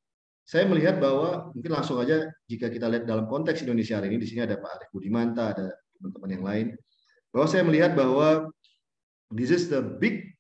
Saya 0.48 0.64
melihat 0.64 1.04
bahwa 1.04 1.52
mungkin 1.52 1.76
langsung 1.76 2.00
aja 2.00 2.24
jika 2.48 2.72
kita 2.72 2.88
lihat 2.88 3.04
dalam 3.04 3.28
konteks 3.28 3.68
Indonesia 3.68 4.00
hari 4.00 4.16
ini, 4.16 4.24
di 4.24 4.28
sini 4.32 4.48
ada 4.48 4.56
Pak 4.56 4.72
Arief 4.80 4.90
Budimanta, 4.96 5.52
ada 5.52 5.68
teman-teman 6.00 6.32
yang 6.32 6.46
lain, 6.48 6.68
bahwa 7.36 7.48
saya 7.52 7.68
melihat 7.68 7.92
bahwa 8.00 8.48
this 9.36 9.52
is 9.52 9.68
the 9.68 9.84
big 10.00 10.32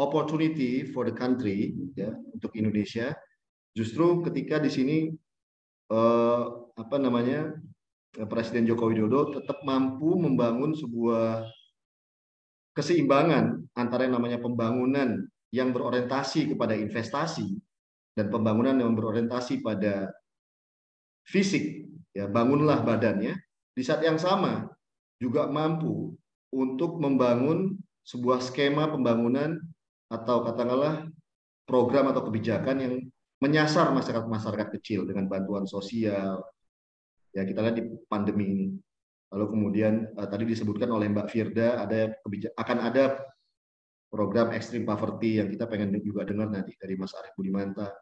opportunity 0.00 0.88
for 0.88 1.04
the 1.04 1.12
country 1.12 1.76
ya 1.92 2.16
untuk 2.32 2.56
Indonesia 2.56 3.12
justru 3.76 4.24
ketika 4.24 4.56
di 4.56 4.70
sini 4.72 4.98
uh, 5.92 6.72
apa 6.80 6.96
namanya 6.96 7.52
Presiden 8.10 8.66
Joko 8.66 8.90
Widodo 8.90 9.38
tetap 9.38 9.62
mampu 9.62 10.18
membangun 10.18 10.74
sebuah 10.74 11.46
keseimbangan 12.74 13.70
antara 13.78 14.10
yang 14.10 14.18
namanya 14.18 14.42
pembangunan 14.42 15.30
yang 15.54 15.70
berorientasi 15.70 16.54
kepada 16.54 16.74
investasi 16.74 17.54
dan 18.18 18.26
pembangunan 18.30 18.74
yang 18.74 18.98
berorientasi 18.98 19.62
pada 19.62 20.10
fisik. 21.26 21.86
Ya 22.10 22.26
bangunlah 22.26 22.82
badannya. 22.82 23.38
Di 23.70 23.82
saat 23.86 24.02
yang 24.02 24.18
sama 24.18 24.66
juga 25.22 25.46
mampu 25.46 26.18
untuk 26.50 26.98
membangun 26.98 27.78
sebuah 28.02 28.42
skema 28.42 28.90
pembangunan 28.90 29.54
atau 30.10 30.42
katakanlah 30.42 31.06
program 31.62 32.10
atau 32.10 32.26
kebijakan 32.26 32.76
yang 32.82 32.94
menyasar 33.38 33.94
masyarakat 33.94 34.26
masyarakat 34.26 34.68
kecil 34.74 35.06
dengan 35.06 35.30
bantuan 35.30 35.70
sosial 35.70 36.42
ya 37.34 37.42
kita 37.46 37.60
lihat 37.62 37.76
di 37.78 37.84
pandemi 38.06 38.44
ini. 38.46 38.66
Lalu 39.30 39.46
kemudian 39.46 40.10
uh, 40.18 40.26
tadi 40.26 40.44
disebutkan 40.46 40.90
oleh 40.90 41.06
Mbak 41.10 41.28
Firda 41.30 41.86
ada 41.86 42.10
akan 42.58 42.78
ada 42.82 43.04
program 44.10 44.50
Extreme 44.50 44.86
Poverty 44.86 45.38
yang 45.38 45.48
kita 45.48 45.70
pengen 45.70 45.94
juga 46.02 46.26
dengar 46.26 46.50
nanti 46.50 46.74
dari 46.74 46.98
Mas 46.98 47.14
Arief 47.14 47.34
Budimanta 47.38 47.94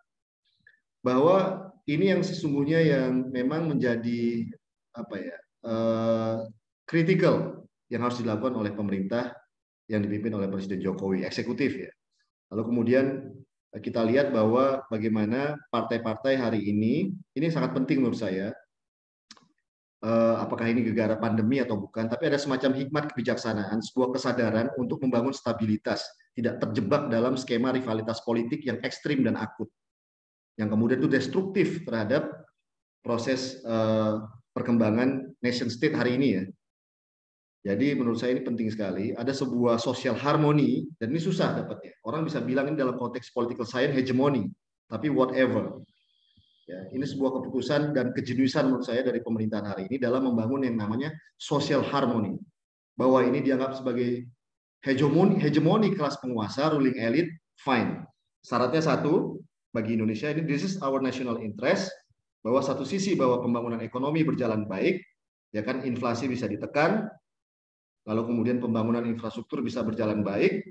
bahwa 1.05 1.69
ini 1.85 2.17
yang 2.17 2.25
sesungguhnya 2.25 2.81
yang 2.81 3.29
memang 3.29 3.71
menjadi 3.71 4.49
apa 4.97 5.17
ya 5.21 5.37
kritikal 6.89 7.37
uh, 7.37 7.45
yang 7.93 8.03
harus 8.03 8.19
dilakukan 8.25 8.57
oleh 8.57 8.73
pemerintah 8.73 9.37
yang 9.89 10.05
dipimpin 10.05 10.37
oleh 10.37 10.49
Presiden 10.49 10.81
Jokowi 10.81 11.25
eksekutif 11.25 11.77
ya. 11.77 11.93
Lalu 12.53 12.63
kemudian 12.73 13.07
kita 13.77 14.01
lihat 14.05 14.33
bahwa 14.33 14.81
bagaimana 14.89 15.61
partai-partai 15.69 16.41
hari 16.41 16.61
ini 16.73 17.13
ini 17.37 17.47
sangat 17.53 17.77
penting 17.77 18.01
menurut 18.01 18.17
saya 18.17 18.53
apakah 20.07 20.71
ini 20.71 20.87
gegara 20.87 21.19
pandemi 21.19 21.59
atau 21.59 21.75
bukan, 21.75 22.07
tapi 22.07 22.31
ada 22.31 22.39
semacam 22.39 22.71
hikmat 22.79 23.05
kebijaksanaan, 23.11 23.83
sebuah 23.83 24.15
kesadaran 24.15 24.71
untuk 24.79 25.03
membangun 25.03 25.35
stabilitas, 25.35 26.07
tidak 26.39 26.63
terjebak 26.63 27.11
dalam 27.11 27.35
skema 27.35 27.75
rivalitas 27.75 28.23
politik 28.23 28.63
yang 28.63 28.79
ekstrim 28.87 29.27
dan 29.27 29.35
akut, 29.35 29.67
yang 30.55 30.71
kemudian 30.71 31.03
itu 31.03 31.11
destruktif 31.11 31.83
terhadap 31.83 32.31
proses 33.03 33.59
uh, 33.67 34.23
perkembangan 34.55 35.35
nation 35.43 35.71
state 35.71 35.95
hari 35.95 36.15
ini 36.19 36.29
ya. 36.35 36.45
Jadi 37.75 37.99
menurut 37.99 38.23
saya 38.23 38.39
ini 38.39 38.47
penting 38.47 38.71
sekali. 38.71 39.11
Ada 39.19 39.35
sebuah 39.35 39.83
sosial 39.83 40.15
harmoni 40.15 40.87
dan 40.97 41.11
ini 41.11 41.19
susah 41.19 41.59
dapatnya. 41.59 41.99
Orang 42.07 42.23
bisa 42.23 42.39
bilang 42.39 42.71
ini 42.71 42.79
dalam 42.79 42.95
konteks 42.95 43.35
political 43.35 43.67
science 43.67 43.99
hegemoni, 43.99 44.47
tapi 44.87 45.11
whatever. 45.11 45.83
Ya, 46.69 46.85
ini 46.93 47.01
sebuah 47.01 47.41
keputusan 47.41 47.97
dan 47.97 48.13
kejeniusan 48.13 48.69
menurut 48.69 48.85
saya 48.85 49.01
dari 49.01 49.25
pemerintahan 49.25 49.73
hari 49.73 49.89
ini 49.89 49.97
dalam 49.97 50.29
membangun 50.29 50.69
yang 50.69 50.77
namanya 50.77 51.17
social 51.41 51.81
harmony. 51.81 52.37
Bahwa 52.93 53.25
ini 53.25 53.41
dianggap 53.41 53.81
sebagai 53.81 54.29
hegemoni, 54.85 55.41
hegemoni 55.41 55.97
kelas 55.97 56.21
penguasa, 56.21 56.69
ruling 56.77 57.01
elite, 57.01 57.41
fine. 57.65 58.05
Syaratnya 58.45 58.85
satu, 58.85 59.41
bagi 59.73 59.97
Indonesia 59.97 60.29
ini 60.29 60.45
this 60.45 60.61
is 60.61 60.77
our 60.85 61.01
national 61.01 61.41
interest, 61.41 61.89
bahwa 62.45 62.61
satu 62.61 62.85
sisi 62.85 63.17
bahwa 63.17 63.41
pembangunan 63.41 63.81
ekonomi 63.81 64.21
berjalan 64.21 64.69
baik, 64.69 65.01
ya 65.57 65.65
kan 65.65 65.89
inflasi 65.89 66.29
bisa 66.29 66.45
ditekan, 66.45 67.09
lalu 68.05 68.29
kemudian 68.29 68.61
pembangunan 68.61 69.09
infrastruktur 69.09 69.65
bisa 69.65 69.81
berjalan 69.81 70.21
baik, 70.21 70.69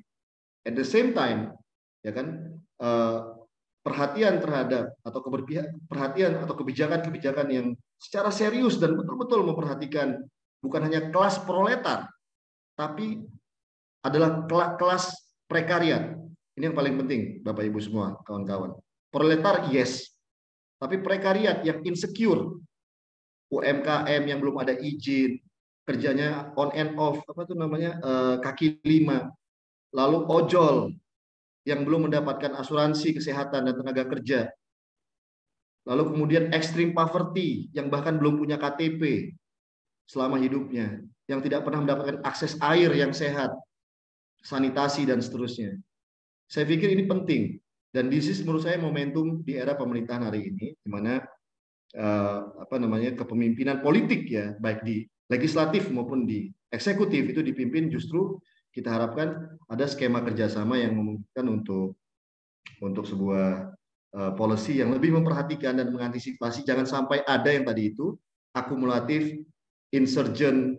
at 0.61 0.77
the 0.77 0.85
same 0.85 1.17
time, 1.17 1.57
ya 2.05 2.13
kan 2.13 2.53
eh, 2.85 3.19
perhatian 3.87 4.43
terhadap 4.43 4.91
atau 4.99 5.19
keberpihak 5.23 5.71
perhatian 5.87 6.43
atau 6.43 6.59
kebijakan-kebijakan 6.59 7.47
yang 7.47 7.67
secara 7.95 8.27
serius 8.35 8.75
dan 8.83 8.99
betul-betul 8.99 9.47
memperhatikan 9.47 10.27
bukan 10.59 10.81
hanya 10.83 11.07
kelas 11.07 11.39
proletar 11.47 12.11
tapi 12.75 13.23
adalah 14.03 14.43
kelas 14.75 15.15
prekariat. 15.47 16.19
Ini 16.59 16.69
yang 16.69 16.75
paling 16.75 16.99
penting 16.99 17.21
Bapak 17.47 17.63
Ibu 17.63 17.79
semua, 17.79 18.19
kawan-kawan. 18.27 18.75
Proletar 19.07 19.71
yes, 19.71 20.11
tapi 20.83 20.99
prekariat 20.99 21.63
yang 21.63 21.79
insecure. 21.87 22.59
UMKM 23.47 24.27
yang 24.27 24.43
belum 24.43 24.59
ada 24.59 24.75
izin, 24.75 25.39
kerjanya 25.87 26.51
on 26.59 26.75
and 26.75 26.99
off, 26.99 27.23
apa 27.23 27.47
itu 27.47 27.55
namanya? 27.55 27.95
Eh, 28.03 28.35
kaki 28.43 28.83
lima. 28.83 29.31
Lalu 29.95 30.27
ojol 30.27 30.91
yang 31.67 31.83
belum 31.83 32.07
mendapatkan 32.07 32.55
asuransi 32.55 33.19
kesehatan 33.19 33.67
dan 33.67 33.75
tenaga 33.75 34.07
kerja. 34.07 34.47
Lalu 35.83 36.15
kemudian 36.15 36.43
extreme 36.55 36.95
poverty 36.95 37.67
yang 37.75 37.91
bahkan 37.91 38.15
belum 38.15 38.39
punya 38.39 38.55
KTP 38.55 39.35
selama 40.07 40.39
hidupnya, 40.39 41.03
yang 41.27 41.43
tidak 41.43 41.67
pernah 41.67 41.83
mendapatkan 41.83 42.23
akses 42.23 42.55
air 42.63 42.87
yang 42.95 43.11
sehat, 43.11 43.51
sanitasi 44.39 45.03
dan 45.03 45.19
seterusnya. 45.19 45.75
Saya 46.47 46.63
pikir 46.63 46.95
ini 46.95 47.03
penting 47.03 47.59
dan 47.91 48.07
this 48.07 48.31
is 48.31 48.39
menurut 48.47 48.63
saya 48.63 48.79
momentum 48.79 49.43
di 49.43 49.59
era 49.59 49.75
pemerintahan 49.75 50.31
hari 50.31 50.55
ini 50.55 50.71
di 50.79 50.87
mana 50.87 51.19
uh, 51.95 52.39
apa 52.63 52.79
namanya 52.79 53.11
kepemimpinan 53.19 53.83
politik 53.83 54.27
ya 54.31 54.55
baik 54.59 54.83
di 54.87 55.03
legislatif 55.27 55.91
maupun 55.91 56.23
di 56.23 56.47
eksekutif 56.71 57.31
itu 57.35 57.43
dipimpin 57.43 57.91
justru 57.91 58.39
kita 58.71 58.93
harapkan 58.93 59.57
ada 59.67 59.85
skema 59.89 60.21
kerjasama 60.21 60.77
yang 60.77 60.93
memungkinkan 60.95 61.45
untuk 61.49 61.97
untuk 62.83 63.05
sebuah 63.07 63.73
uh, 64.13 64.31
policy 64.37 64.79
yang 64.79 64.93
lebih 64.93 65.15
memperhatikan 65.17 65.79
dan 65.79 65.89
mengantisipasi. 65.89 66.61
Jangan 66.67 66.85
sampai 66.85 67.25
ada 67.25 67.49
yang 67.49 67.65
tadi 67.65 67.95
itu 67.95 68.13
akumulatif 68.53 69.41
insurgent 69.93 70.77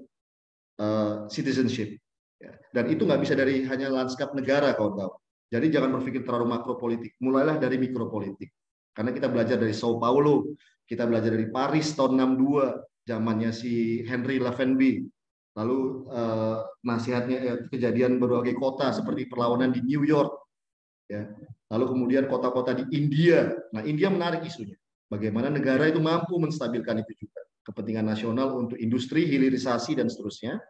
uh, 0.78 1.26
citizenship. 1.30 1.98
Ya. 2.38 2.54
dan 2.70 2.86
itu 2.86 3.02
nggak 3.02 3.18
bisa 3.18 3.34
dari 3.34 3.66
hanya 3.66 3.90
lanskap 3.90 4.30
negara 4.30 4.70
kawan-kawan. 4.78 5.18
Jadi 5.50 5.74
jangan 5.74 5.90
berpikir 5.98 6.22
terlalu 6.22 6.46
makro 6.54 6.78
politik 6.78 7.18
mulailah 7.18 7.58
dari 7.58 7.82
mikropolitik. 7.82 8.54
Karena 8.94 9.10
kita 9.10 9.26
belajar 9.26 9.58
dari 9.58 9.74
Sao 9.74 9.98
Paulo 9.98 10.54
kita 10.88 11.04
belajar 11.04 11.36
dari 11.36 11.52
Paris 11.52 11.92
tahun 11.92 12.16
62 12.38 13.10
zamannya 13.10 13.52
si 13.52 14.02
Henry 14.08 14.40
Lavenby 14.40 15.04
lalu 15.58 16.06
uh, 16.06 16.62
nasihatnya 16.86 17.38
eh, 17.42 17.58
kejadian 17.66 18.22
berbagai 18.22 18.54
kota 18.54 18.94
seperti 18.94 19.26
perlawanan 19.26 19.74
di 19.74 19.82
New 19.82 20.06
York, 20.06 20.30
ya. 21.10 21.26
lalu 21.74 21.84
kemudian 21.90 22.30
kota-kota 22.30 22.78
di 22.78 22.86
India. 22.94 23.50
Nah, 23.74 23.82
India 23.82 24.06
menarik 24.06 24.46
isunya. 24.46 24.78
Bagaimana 25.10 25.50
negara 25.50 25.90
itu 25.90 25.98
mampu 25.98 26.38
menstabilkan 26.38 27.02
itu 27.02 27.26
juga 27.26 27.42
kepentingan 27.66 28.06
nasional 28.06 28.54
untuk 28.54 28.78
industri, 28.78 29.26
hilirisasi 29.26 29.98
dan 29.98 30.06
seterusnya, 30.06 30.62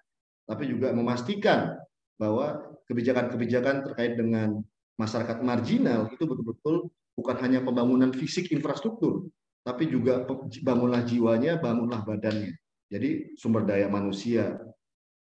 tapi 0.49 0.73
juga 0.73 0.97
memastikan 0.97 1.77
bahwa 2.17 2.57
kebijakan-kebijakan 2.89 3.85
terkait 3.85 4.17
dengan 4.17 4.65
masyarakat 4.97 5.45
marginal 5.45 6.09
itu 6.11 6.25
betul-betul 6.25 6.89
bukan 7.15 7.37
hanya 7.45 7.61
pembangunan 7.61 8.11
fisik 8.15 8.51
infrastruktur, 8.55 9.29
tapi 9.67 9.91
juga 9.91 10.25
bangunlah 10.65 11.05
jiwanya, 11.05 11.61
bangunlah 11.61 12.03
badannya. 12.07 12.57
Jadi 12.89 13.37
sumber 13.37 13.69
daya 13.69 13.87
manusia, 13.91 14.57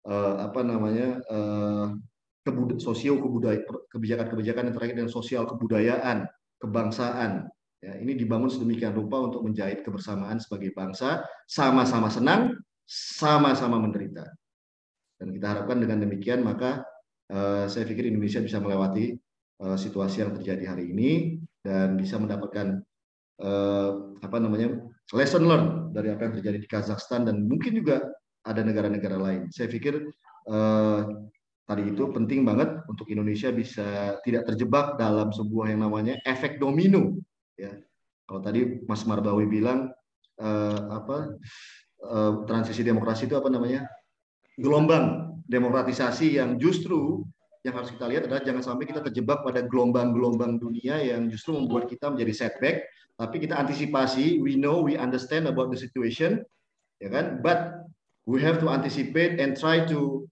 uh, 0.06 0.46
apa 0.46 0.62
namanya 0.62 1.20
uh, 1.28 1.94
kebud 2.46 2.78
sosio 2.78 3.18
kebudayaan 3.18 3.66
kebijakan-kebijakan 3.90 4.70
yang 4.70 4.76
terkait 4.78 4.96
dengan 4.96 5.12
sosial 5.12 5.50
kebudayaan 5.50 6.30
kebangsaan. 6.62 7.50
Ya 7.82 7.94
ini 8.02 8.18
dibangun 8.18 8.50
sedemikian 8.50 8.94
rupa 8.98 9.22
untuk 9.22 9.46
menjahit 9.46 9.86
kebersamaan 9.86 10.42
sebagai 10.42 10.74
bangsa 10.74 11.26
sama-sama 11.46 12.10
senang 12.10 12.58
sama-sama 12.86 13.82
menderita. 13.82 14.26
Dan 15.18 15.34
kita 15.34 15.58
harapkan 15.58 15.82
dengan 15.82 16.02
demikian 16.06 16.46
maka 16.46 16.86
uh, 17.34 17.66
saya 17.66 17.86
pikir 17.86 18.10
Indonesia 18.10 18.42
bisa 18.42 18.62
melewati 18.62 19.18
uh, 19.62 19.78
situasi 19.78 20.22
yang 20.26 20.34
terjadi 20.38 20.76
hari 20.76 20.94
ini 20.94 21.42
dan 21.66 21.98
bisa 21.98 22.22
mendapatkan 22.22 22.82
uh, 23.42 23.90
apa 24.22 24.38
namanya 24.38 24.82
lesson 25.14 25.46
learn 25.46 25.66
dari 25.94 26.14
apa 26.14 26.30
yang 26.30 26.34
terjadi 26.42 26.58
di 26.62 26.70
Kazakhstan 26.70 27.26
dan 27.26 27.46
mungkin 27.46 27.74
juga 27.74 28.02
ada 28.46 28.62
negara-negara 28.62 29.18
lain. 29.18 29.42
Saya 29.50 29.68
pikir 29.68 30.14
eh, 30.48 31.02
tadi 31.66 31.84
itu 31.90 32.04
penting 32.14 32.46
banget 32.46 32.86
untuk 32.86 33.10
Indonesia 33.10 33.50
bisa 33.50 34.22
tidak 34.22 34.46
terjebak 34.54 35.02
dalam 35.02 35.34
sebuah 35.34 35.74
yang 35.74 35.82
namanya 35.84 36.22
efek 36.24 36.62
domino. 36.62 37.18
Ya, 37.58 37.74
kalau 38.30 38.46
tadi 38.46 38.86
Mas 38.86 39.04
Marbawi 39.04 39.50
bilang 39.50 39.90
eh, 40.38 40.80
apa 40.94 41.36
eh, 42.06 42.34
transisi 42.46 42.86
demokrasi 42.86 43.26
itu 43.26 43.36
apa 43.36 43.50
namanya 43.50 43.90
gelombang 44.56 45.36
demokratisasi 45.50 46.40
yang 46.40 46.56
justru 46.62 47.26
yang 47.66 47.82
harus 47.82 47.90
kita 47.90 48.06
lihat 48.06 48.30
adalah 48.30 48.46
jangan 48.46 48.62
sampai 48.62 48.86
kita 48.86 49.02
terjebak 49.02 49.42
pada 49.42 49.66
gelombang-gelombang 49.66 50.62
dunia 50.62 51.02
yang 51.02 51.26
justru 51.34 51.58
membuat 51.58 51.90
kita 51.90 52.14
menjadi 52.14 52.46
setback 52.46 52.86
tapi 53.18 53.42
kita 53.42 53.58
antisipasi 53.58 54.38
we 54.38 54.54
know 54.54 54.86
we 54.86 54.94
understand 54.94 55.50
about 55.50 55.74
the 55.74 55.80
situation 55.80 56.46
ya 57.02 57.10
kan 57.10 57.42
but 57.42 57.85
we 58.26 58.42
have 58.42 58.58
to 58.62 58.68
anticipate 58.70 59.38
and 59.38 59.54
try 59.58 59.86
to 59.86 60.26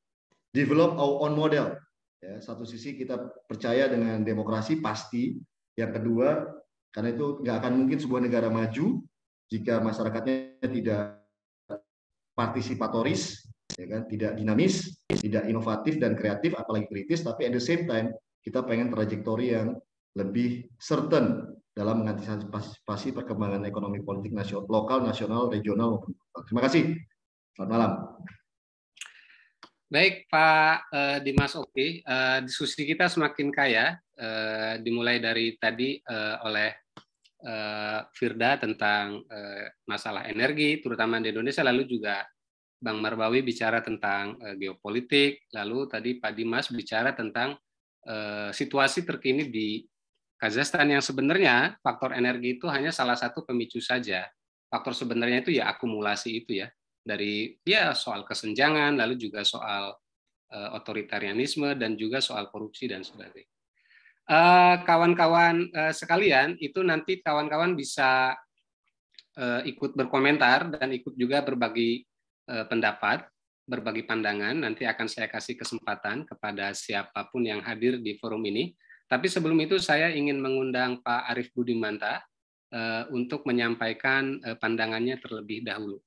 develop 0.53 0.97
our 0.97 1.29
own 1.29 1.37
model. 1.37 1.77
Ya, 2.23 2.39
satu 2.39 2.63
sisi 2.65 2.97
kita 2.97 3.19
percaya 3.45 3.89
dengan 3.89 4.21
demokrasi 4.23 4.79
pasti, 4.79 5.37
yang 5.77 5.91
kedua 5.93 6.45
karena 6.93 7.09
itu 7.13 7.41
nggak 7.41 7.57
akan 7.57 7.73
mungkin 7.83 7.97
sebuah 7.97 8.21
negara 8.21 8.47
maju 8.53 9.01
jika 9.49 9.81
masyarakatnya 9.81 10.69
tidak 10.71 11.21
partisipatoris, 12.33 13.45
ya 13.77 13.85
kan, 13.85 14.01
tidak 14.09 14.33
dinamis, 14.37 14.97
tidak 15.09 15.45
inovatif 15.45 16.01
dan 16.01 16.17
kreatif, 16.17 16.57
apalagi 16.57 16.89
kritis, 16.89 17.21
tapi 17.21 17.49
at 17.49 17.53
the 17.53 17.61
same 17.61 17.85
time 17.85 18.09
kita 18.41 18.65
pengen 18.65 18.89
trajektori 18.89 19.53
yang 19.53 19.77
lebih 20.17 20.69
certain 20.81 21.53
dalam 21.73 22.05
mengantisipasi 22.05 23.13
perkembangan 23.13 23.65
ekonomi 23.65 24.01
politik 24.01 24.33
nasional, 24.33 24.69
lokal, 24.69 25.01
nasional, 25.01 25.49
regional 25.49 26.05
Terima 26.49 26.65
kasih. 26.65 26.97
Selamat 27.53 27.69
malam. 27.69 27.93
Baik, 29.85 30.25
Pak 30.25 30.89
uh, 30.89 31.17
Dimas 31.21 31.53
Oki, 31.53 32.01
uh, 32.01 32.41
diskusi 32.41 32.81
kita 32.81 33.05
semakin 33.05 33.53
kaya, 33.53 33.93
uh, 34.17 34.81
dimulai 34.81 35.21
dari 35.21 35.53
tadi 35.61 36.01
uh, 36.01 36.41
oleh 36.49 36.73
uh, 37.45 38.09
Firda 38.09 38.57
tentang 38.57 39.21
uh, 39.21 39.69
masalah 39.85 40.25
energi, 40.25 40.81
terutama 40.81 41.21
di 41.21 41.29
Indonesia, 41.29 41.61
lalu 41.61 41.85
juga 41.85 42.25
Bang 42.81 42.97
Marbawi 43.05 43.45
bicara 43.45 43.85
tentang 43.85 44.33
uh, 44.41 44.57
geopolitik, 44.57 45.45
lalu 45.53 45.85
tadi 45.85 46.17
Pak 46.17 46.33
Dimas 46.33 46.73
bicara 46.73 47.13
tentang 47.13 47.53
eh, 48.03 48.49
situasi 48.51 49.05
terkini 49.05 49.47
di 49.47 49.85
Kazakhstan 50.35 50.89
yang 50.91 51.05
sebenarnya 51.05 51.79
faktor 51.79 52.17
energi 52.17 52.59
itu 52.59 52.67
hanya 52.67 52.91
salah 52.91 53.15
satu 53.15 53.47
pemicu 53.47 53.79
saja. 53.79 54.27
Faktor 54.67 54.91
sebenarnya 54.91 55.39
itu 55.39 55.55
ya 55.55 55.71
akumulasi 55.71 56.43
itu 56.43 56.59
ya 56.59 56.67
dari 57.03 57.59
ya 57.67 57.91
soal 57.91 58.23
kesenjangan 58.23 58.95
lalu 58.95 59.19
juga 59.19 59.43
soal 59.43 59.91
uh, 60.49 60.69
otoritarianisme 60.79 61.75
dan 61.75 61.99
juga 61.99 62.23
soal 62.23 62.47
korupsi 62.47 62.87
dan 62.87 63.03
sebagainya. 63.03 63.51
Kawan-kawan 64.87 65.67
uh, 65.75 65.91
uh, 65.91 65.93
sekalian 65.93 66.55
itu 66.63 66.79
nanti 66.79 67.19
kawan-kawan 67.19 67.75
bisa 67.75 68.31
uh, 69.35 69.61
ikut 69.67 69.99
berkomentar 69.99 70.71
dan 70.79 70.95
ikut 70.95 71.11
juga 71.19 71.43
berbagi 71.43 72.07
uh, 72.47 72.63
pendapat, 72.71 73.27
berbagi 73.67 74.07
pandangan. 74.07 74.63
Nanti 74.63 74.87
akan 74.87 75.07
saya 75.11 75.27
kasih 75.27 75.59
kesempatan 75.59 76.23
kepada 76.23 76.71
siapa 76.71 77.27
pun 77.27 77.43
yang 77.43 77.59
hadir 77.59 77.99
di 77.99 78.15
forum 78.15 78.47
ini. 78.47 78.71
Tapi 79.11 79.27
sebelum 79.27 79.59
itu 79.59 79.77
saya 79.77 80.09
ingin 80.15 80.39
mengundang 80.39 81.03
Pak 81.03 81.35
Arief 81.35 81.51
Budimanta 81.51 82.23
uh, 82.71 83.03
untuk 83.11 83.43
menyampaikan 83.43 84.39
uh, 84.41 84.55
pandangannya 84.57 85.19
terlebih 85.19 85.67
dahulu. 85.67 85.99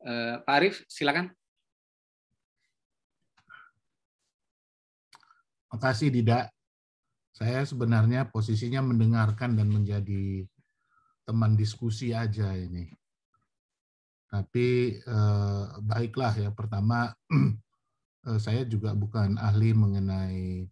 Uh, 0.00 0.40
Pak 0.44 0.54
Arief, 0.56 0.76
silakan. 0.88 1.32
Terima 5.70 5.78
kasih, 5.78 6.08
Dida. 6.10 6.40
Saya 7.30 7.62
sebenarnya 7.62 8.26
posisinya 8.26 8.82
mendengarkan 8.82 9.54
dan 9.54 9.70
menjadi 9.70 10.44
teman 11.24 11.54
diskusi 11.54 12.10
aja 12.10 12.52
ini. 12.58 12.90
Tapi 14.30 14.98
eh, 14.98 15.64
baiklah 15.78 16.34
ya, 16.36 16.50
pertama 16.50 17.14
eh, 18.26 18.38
saya 18.42 18.66
juga 18.66 18.98
bukan 18.98 19.38
ahli 19.38 19.70
mengenai 19.70 20.66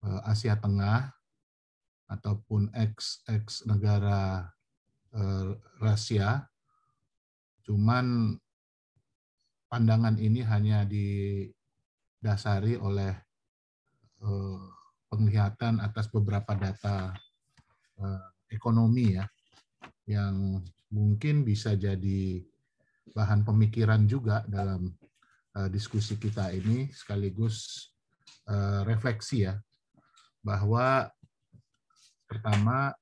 Eh, 0.00 0.20
Asia 0.24 0.56
Tengah 0.56 1.12
ataupun 2.08 2.72
ex 2.72 3.20
ex 3.28 3.68
negara 3.68 4.48
eh, 5.12 5.52
Rusia. 5.76 6.48
Cuman 7.64 8.36
pandangan 9.70 10.18
ini 10.18 10.42
hanya 10.42 10.82
didasari 10.88 12.74
oleh 12.80 13.14
eh, 14.24 14.62
penglihatan 15.10 15.82
atas 15.82 16.06
beberapa 16.10 16.54
data 16.54 17.12
ekonomi 18.48 19.12
ya 19.12 19.28
yang 20.08 20.56
mungkin 20.88 21.44
bisa 21.44 21.76
jadi 21.76 22.40
bahan 23.12 23.44
pemikiran 23.44 24.08
juga 24.08 24.40
dalam 24.48 24.88
diskusi 25.68 26.16
kita 26.16 26.48
ini 26.48 26.88
sekaligus 26.96 27.92
refleksi 28.88 29.44
ya 29.44 29.60
bahwa 30.40 31.12
pertama 32.24 32.96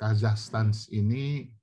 Kazakhstan 0.00 0.74
ini 0.90 1.54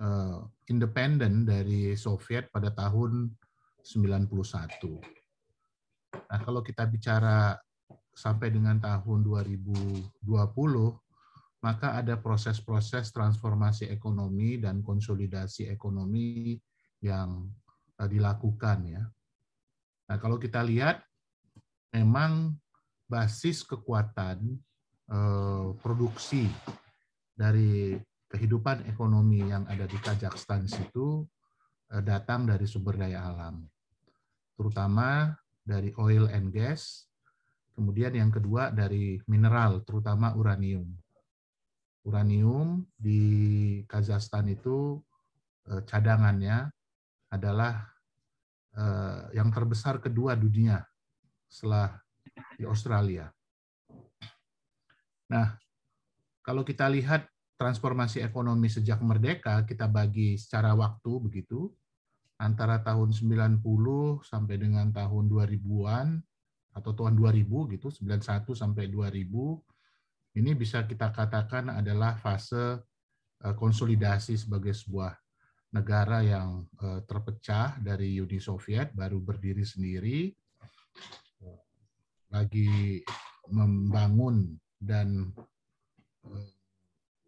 uh, 0.00 0.42
independen 0.70 1.44
dari 1.46 1.94
Soviet 1.94 2.48
pada 2.50 2.72
tahun 2.72 3.30
91. 3.84 4.30
Nah, 6.14 6.40
kalau 6.40 6.62
kita 6.64 6.86
bicara 6.88 7.58
sampai 8.14 8.54
dengan 8.54 8.78
tahun 8.78 9.26
2020, 9.26 10.24
maka 11.64 11.96
ada 11.98 12.16
proses-proses 12.20 13.10
transformasi 13.10 13.90
ekonomi 13.90 14.60
dan 14.60 14.80
konsolidasi 14.80 15.68
ekonomi 15.68 16.56
yang 17.02 17.50
uh, 18.00 18.08
dilakukan 18.08 18.78
ya. 18.88 19.02
Nah, 20.04 20.16
kalau 20.20 20.36
kita 20.36 20.60
lihat 20.60 21.00
memang 21.94 22.58
basis 23.06 23.62
kekuatan 23.62 24.58
eh, 25.06 25.66
produksi 25.78 26.50
dari 27.34 27.94
kehidupan 28.34 28.90
ekonomi 28.90 29.46
yang 29.46 29.62
ada 29.70 29.86
di 29.86 29.94
Kazakhstan 30.02 30.66
itu 30.66 31.22
eh, 31.94 32.02
datang 32.02 32.50
dari 32.50 32.66
sumber 32.66 32.98
daya 32.98 33.30
alam, 33.30 33.62
terutama 34.58 35.38
dari 35.62 35.94
oil 35.94 36.26
and 36.34 36.50
gas, 36.50 37.06
kemudian 37.78 38.10
yang 38.18 38.34
kedua 38.34 38.74
dari 38.74 39.22
mineral, 39.30 39.86
terutama 39.86 40.34
uranium. 40.34 40.90
Uranium 42.02 42.82
di 42.98 43.22
Kazakhstan 43.86 44.50
itu 44.50 44.98
eh, 45.70 45.86
cadangannya 45.86 46.74
adalah 47.30 47.94
yang 49.30 49.54
terbesar 49.54 50.02
kedua 50.02 50.34
dunia 50.34 50.82
setelah 51.46 51.94
di 52.58 52.66
Australia. 52.66 53.30
Nah, 55.30 55.54
kalau 56.42 56.66
kita 56.66 56.90
lihat 56.90 57.30
transformasi 57.54 58.20
ekonomi 58.22 58.66
sejak 58.66 58.98
merdeka, 59.00 59.62
kita 59.62 59.86
bagi 59.86 60.34
secara 60.34 60.74
waktu 60.74 61.12
begitu, 61.22 61.70
antara 62.38 62.82
tahun 62.82 63.14
90 63.14 63.62
sampai 64.26 64.56
dengan 64.58 64.90
tahun 64.90 65.30
2000-an, 65.30 66.18
atau 66.74 66.90
tahun 66.90 67.14
2000 67.14 67.72
gitu, 67.78 67.86
91 68.02 68.50
sampai 68.58 68.90
2000, 68.90 69.22
ini 70.34 70.50
bisa 70.58 70.82
kita 70.82 71.14
katakan 71.14 71.70
adalah 71.70 72.18
fase 72.18 72.82
eh, 73.46 73.54
konsolidasi 73.54 74.34
sebagai 74.34 74.74
sebuah 74.74 75.14
negara 75.70 76.26
yang 76.26 76.66
eh, 76.82 77.00
terpecah 77.06 77.78
dari 77.78 78.18
Uni 78.18 78.42
Soviet, 78.42 78.90
baru 78.90 79.22
berdiri 79.22 79.62
sendiri, 79.62 80.34
lagi 82.34 82.98
membangun 83.54 84.58
dan 84.82 85.30
eh, 86.26 86.50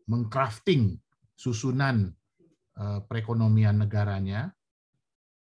mengcrafting 0.07 0.99
susunan 1.37 2.11
eh, 2.79 3.01
perekonomian 3.05 3.83
negaranya 3.83 4.51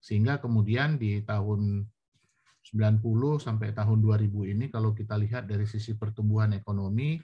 sehingga 0.03 0.39
kemudian 0.43 0.99
di 0.99 1.23
tahun 1.23 1.87
90 2.63 3.43
sampai 3.43 3.75
tahun 3.75 3.99
2000 3.99 4.51
ini 4.55 4.65
kalau 4.71 4.95
kita 4.95 5.19
lihat 5.19 5.47
dari 5.47 5.67
sisi 5.67 5.95
pertumbuhan 5.99 6.55
ekonomi 6.55 7.19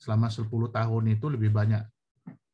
selama 0.00 0.32
10 0.32 0.48
tahun 0.48 1.04
itu 1.12 1.26
lebih 1.28 1.52
banyak 1.52 1.84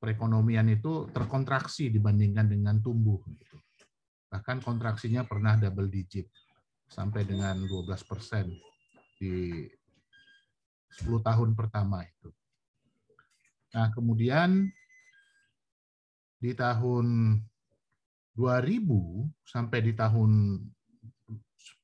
perekonomian 0.02 0.66
itu 0.70 1.06
terkontraksi 1.14 1.88
dibandingkan 1.88 2.50
dengan 2.50 2.82
tumbuh. 2.82 3.22
Bahkan 4.30 4.62
kontraksinya 4.62 5.22
pernah 5.22 5.54
double 5.54 5.86
digit 5.86 6.26
sampai 6.90 7.22
dengan 7.22 7.62
12 7.62 7.86
persen 8.06 8.50
di 9.18 9.66
10 10.98 11.22
tahun 11.22 11.54
pertama 11.54 12.02
itu. 12.02 12.30
Nah, 13.76 13.92
kemudian 13.92 14.72
di 16.40 16.56
tahun 16.56 17.36
2000 18.32 19.44
sampai 19.44 19.84
di 19.84 19.92
tahun 19.92 20.60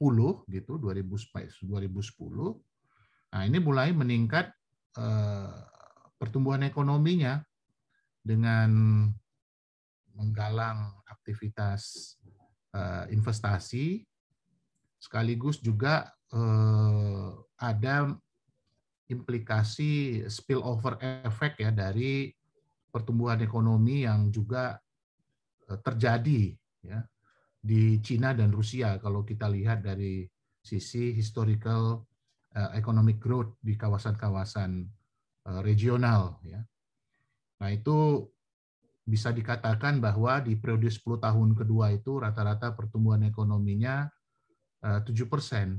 10 0.01 0.48
gitu 0.52 0.73
2000 0.77 1.64
2010 1.64 3.32
nah 3.32 3.43
ini 3.48 3.59
mulai 3.60 3.97
meningkat 3.97 4.52
eh, 5.01 5.56
pertumbuhan 6.20 6.64
ekonominya 6.69 7.40
dengan 8.20 8.70
menggalang 10.12 10.93
aktivitas 11.09 12.14
eh, 12.77 13.09
investasi 13.12 14.05
sekaligus 15.01 15.64
juga 15.64 16.12
eh, 16.32 17.28
ada 17.56 18.12
implikasi 19.12 20.24
spillover 20.26 20.97
effect 21.28 21.60
ya 21.60 21.70
dari 21.70 22.32
pertumbuhan 22.89 23.44
ekonomi 23.44 24.09
yang 24.09 24.32
juga 24.32 24.80
eh, 25.68 25.78
terjadi 25.80 26.56
ya 26.82 27.01
di 27.62 28.02
Cina 28.02 28.34
dan 28.34 28.51
Rusia 28.51 28.98
kalau 28.98 29.22
kita 29.22 29.47
lihat 29.47 29.86
dari 29.86 30.26
sisi 30.62 31.14
historical 31.14 32.02
uh, 32.55 32.70
economic 32.74 33.18
growth 33.22 33.55
di 33.62 33.78
kawasan-kawasan 33.78 34.82
uh, 35.47 35.60
regional 35.62 36.43
ya. 36.43 36.59
Nah, 37.62 37.70
itu 37.70 38.26
bisa 39.02 39.30
dikatakan 39.34 39.98
bahwa 39.98 40.43
di 40.43 40.55
periode 40.59 40.90
10 40.90 41.22
tahun 41.22 41.55
kedua 41.59 41.90
itu 41.94 42.22
rata-rata 42.22 42.70
pertumbuhan 42.74 43.26
ekonominya 43.26 44.06
7 44.82 45.06
persen 45.26 45.78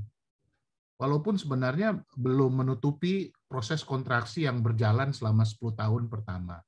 walaupun 1.03 1.35
sebenarnya 1.35 1.99
belum 2.15 2.63
menutupi 2.63 3.27
proses 3.51 3.83
kontraksi 3.83 4.47
yang 4.47 4.63
berjalan 4.63 5.11
selama 5.11 5.43
10 5.43 5.75
tahun 5.75 6.07
pertama. 6.07 6.63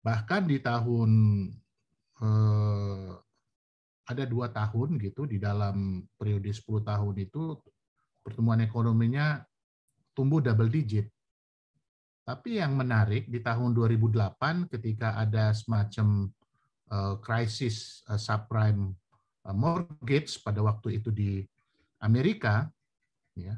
Bahkan 0.00 0.42
di 0.48 0.58
tahun 0.64 1.10
eh, 2.24 3.12
ada 4.04 4.24
dua 4.24 4.48
tahun 4.48 4.96
gitu 4.96 5.28
di 5.28 5.36
dalam 5.36 6.08
periode 6.16 6.48
10 6.48 6.64
tahun 6.80 7.14
itu 7.20 7.60
pertumbuhan 8.24 8.64
ekonominya 8.64 9.44
tumbuh 10.16 10.40
double 10.40 10.72
digit. 10.72 11.08
Tapi 12.24 12.56
yang 12.56 12.80
menarik 12.80 13.28
di 13.28 13.44
tahun 13.44 13.76
2008 13.76 14.72
ketika 14.72 15.20
ada 15.20 15.52
semacam 15.52 16.32
uh, 16.88 17.20
krisis 17.20 18.00
uh, 18.08 18.16
subprime 18.16 18.96
uh, 19.44 19.52
mortgage 19.52 20.40
pada 20.40 20.64
waktu 20.64 21.04
itu 21.04 21.12
di 21.12 21.44
Amerika, 22.04 22.68
ya, 23.32 23.56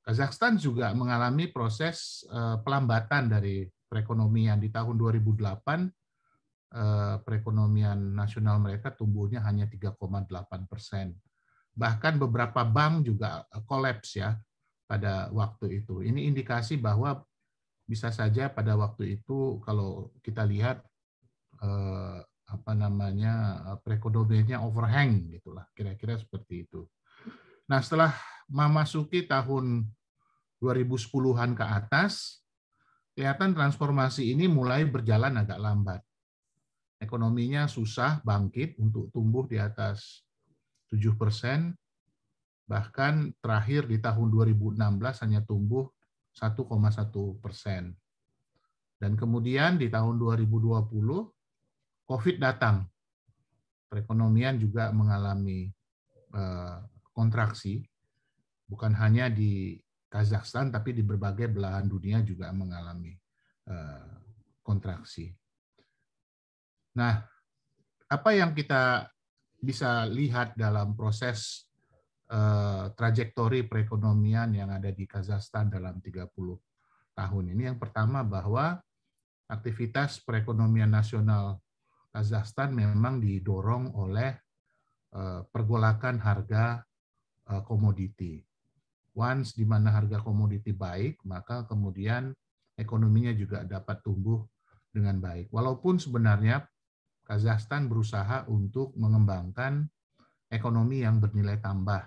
Kazakhstan 0.00 0.58
juga 0.58 0.90
mengalami 0.90 1.46
proses 1.46 2.26
uh, 2.32 2.58
pelambatan 2.66 3.30
dari 3.30 3.68
perekonomian 3.86 4.58
di 4.58 4.72
tahun 4.72 4.98
2008 4.98 5.54
uh, 6.74 7.22
perekonomian 7.22 8.16
nasional 8.16 8.58
mereka 8.58 8.90
tumbuhnya 8.90 9.44
hanya 9.46 9.70
3,8 9.70 10.26
persen. 10.66 11.14
Bahkan 11.76 12.18
beberapa 12.18 12.66
bank 12.66 13.06
juga 13.06 13.46
kolaps 13.68 14.18
ya 14.18 14.34
pada 14.90 15.30
waktu 15.30 15.84
itu. 15.84 16.02
Ini 16.02 16.26
indikasi 16.32 16.74
bahwa 16.80 17.22
bisa 17.86 18.10
saja 18.10 18.50
pada 18.50 18.74
waktu 18.74 19.18
itu 19.22 19.62
kalau 19.62 20.10
kita 20.22 20.46
lihat 20.46 20.82
apa 22.50 22.72
namanya 22.72 23.62
perekonomiannya 23.84 24.58
overhang 24.64 25.28
gitulah 25.28 25.66
kira-kira 25.76 26.18
seperti 26.18 26.66
itu. 26.66 26.88
Nah 27.70 27.78
setelah 27.78 28.18
memasuki 28.50 29.30
tahun 29.30 29.86
2010-an 30.58 31.54
ke 31.54 31.62
atas, 31.62 32.42
kelihatan 33.14 33.54
transformasi 33.54 34.34
ini 34.34 34.50
mulai 34.50 34.82
berjalan 34.82 35.38
agak 35.38 35.62
lambat. 35.62 36.02
Ekonominya 36.98 37.70
susah 37.70 38.18
bangkit 38.26 38.74
untuk 38.82 39.14
tumbuh 39.14 39.46
di 39.46 39.62
atas 39.62 40.26
7 40.90 41.14
persen, 41.14 41.78
bahkan 42.66 43.30
terakhir 43.38 43.86
di 43.86 44.02
tahun 44.02 44.34
2016 44.34 45.22
hanya 45.22 45.40
tumbuh 45.46 45.86
1,1 46.34 46.66
persen. 47.38 47.94
Dan 48.98 49.14
kemudian 49.14 49.78
di 49.78 49.86
tahun 49.86 50.18
2020, 50.18 50.90
COVID 52.04 52.36
datang. 52.42 52.84
Perekonomian 53.86 54.58
juga 54.58 54.90
mengalami 54.90 55.70
eh, 56.34 56.78
kontraksi, 57.20 57.84
bukan 58.64 58.96
hanya 58.96 59.28
di 59.28 59.76
Kazakhstan, 60.08 60.72
tapi 60.72 60.96
di 60.96 61.04
berbagai 61.04 61.52
belahan 61.52 61.84
dunia 61.84 62.24
juga 62.24 62.48
mengalami 62.50 63.12
uh, 63.68 64.16
kontraksi. 64.64 65.30
Nah, 66.96 67.20
apa 68.10 68.30
yang 68.34 68.56
kita 68.56 69.06
bisa 69.60 70.08
lihat 70.08 70.58
dalam 70.58 70.98
proses 70.98 71.68
uh, 72.32 72.90
trajektori 72.96 73.68
perekonomian 73.68 74.50
yang 74.56 74.72
ada 74.72 74.90
di 74.90 75.06
Kazakhstan 75.06 75.70
dalam 75.70 76.02
30 76.02 76.26
tahun 77.14 77.44
ini? 77.54 77.70
Yang 77.70 77.78
pertama 77.78 78.26
bahwa 78.26 78.82
aktivitas 79.46 80.18
perekonomian 80.26 80.90
nasional 80.90 81.62
Kazakhstan 82.10 82.74
memang 82.74 83.22
didorong 83.22 83.94
oleh 83.94 84.34
uh, 85.14 85.46
pergolakan 85.46 86.18
harga 86.18 86.82
komoditi 87.66 88.38
once 89.14 89.58
di 89.58 89.66
mana 89.66 89.90
harga 89.90 90.22
komoditi 90.22 90.70
baik, 90.70 91.26
maka 91.26 91.66
kemudian 91.66 92.30
ekonominya 92.78 93.34
juga 93.34 93.66
dapat 93.66 94.00
tumbuh 94.00 94.42
dengan 94.90 95.18
baik. 95.18 95.50
Walaupun 95.50 95.98
sebenarnya 95.98 96.66
Kazakhstan 97.20 97.86
berusaha 97.86 98.50
untuk 98.50 98.90
mengembangkan 98.98 99.86
ekonomi 100.50 101.06
yang 101.06 101.22
bernilai 101.22 101.62
tambah. 101.62 102.02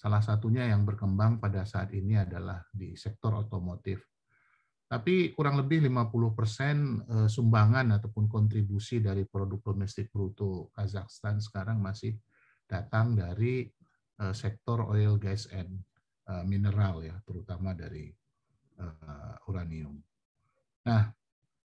Salah 0.00 0.24
satunya 0.24 0.64
yang 0.64 0.88
berkembang 0.88 1.36
pada 1.36 1.68
saat 1.68 1.92
ini 1.92 2.16
adalah 2.16 2.64
di 2.72 2.96
sektor 2.96 3.36
otomotif. 3.36 4.00
Tapi 4.88 5.36
kurang 5.36 5.60
lebih 5.60 5.84
50 5.84 6.32
persen 6.32 7.04
eh, 7.04 7.28
sumbangan 7.28 8.00
ataupun 8.00 8.32
kontribusi 8.32 9.04
dari 9.04 9.28
produk 9.28 9.60
domestik 9.60 10.08
bruto 10.08 10.72
Kazakhstan 10.72 11.36
sekarang 11.36 11.84
masih 11.84 12.16
datang 12.64 13.12
dari 13.12 13.68
eh, 14.20 14.34
sektor 14.36 14.84
oil, 14.84 15.16
gas, 15.16 15.48
and 15.50 15.80
Eh, 16.30 16.44
mineral 16.46 17.02
ya, 17.02 17.18
terutama 17.26 17.74
dari 17.74 18.06
uh, 18.78 19.34
uranium. 19.50 19.98
Nah, 20.86 21.10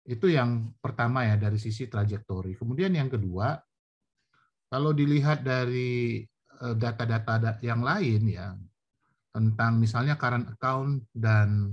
itu 0.03 0.27
yang 0.27 0.76
pertama 0.84 1.23
ya 1.23 1.39
dari 1.39 1.55
sisi 1.55 1.88
trajektori. 1.88 2.59
Kemudian 2.59 2.91
yang 2.91 3.07
kedua, 3.07 3.55
kalau 4.67 4.91
dilihat 4.91 5.47
dari 5.47 6.19
eh, 6.59 6.76
data-data 6.76 7.55
yang 7.63 7.88
lain 7.88 8.21
ya 8.27 8.51
tentang 9.31 9.80
misalnya 9.80 10.19
current 10.19 10.51
account 10.51 11.07
dan 11.15 11.71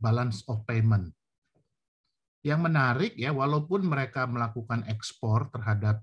balance 0.00 0.40
of 0.48 0.64
payment. 0.64 1.12
Yang 2.40 2.60
menarik 2.64 3.12
ya, 3.20 3.36
walaupun 3.36 3.84
mereka 3.84 4.24
melakukan 4.24 4.88
ekspor 4.88 5.52
terhadap 5.52 6.00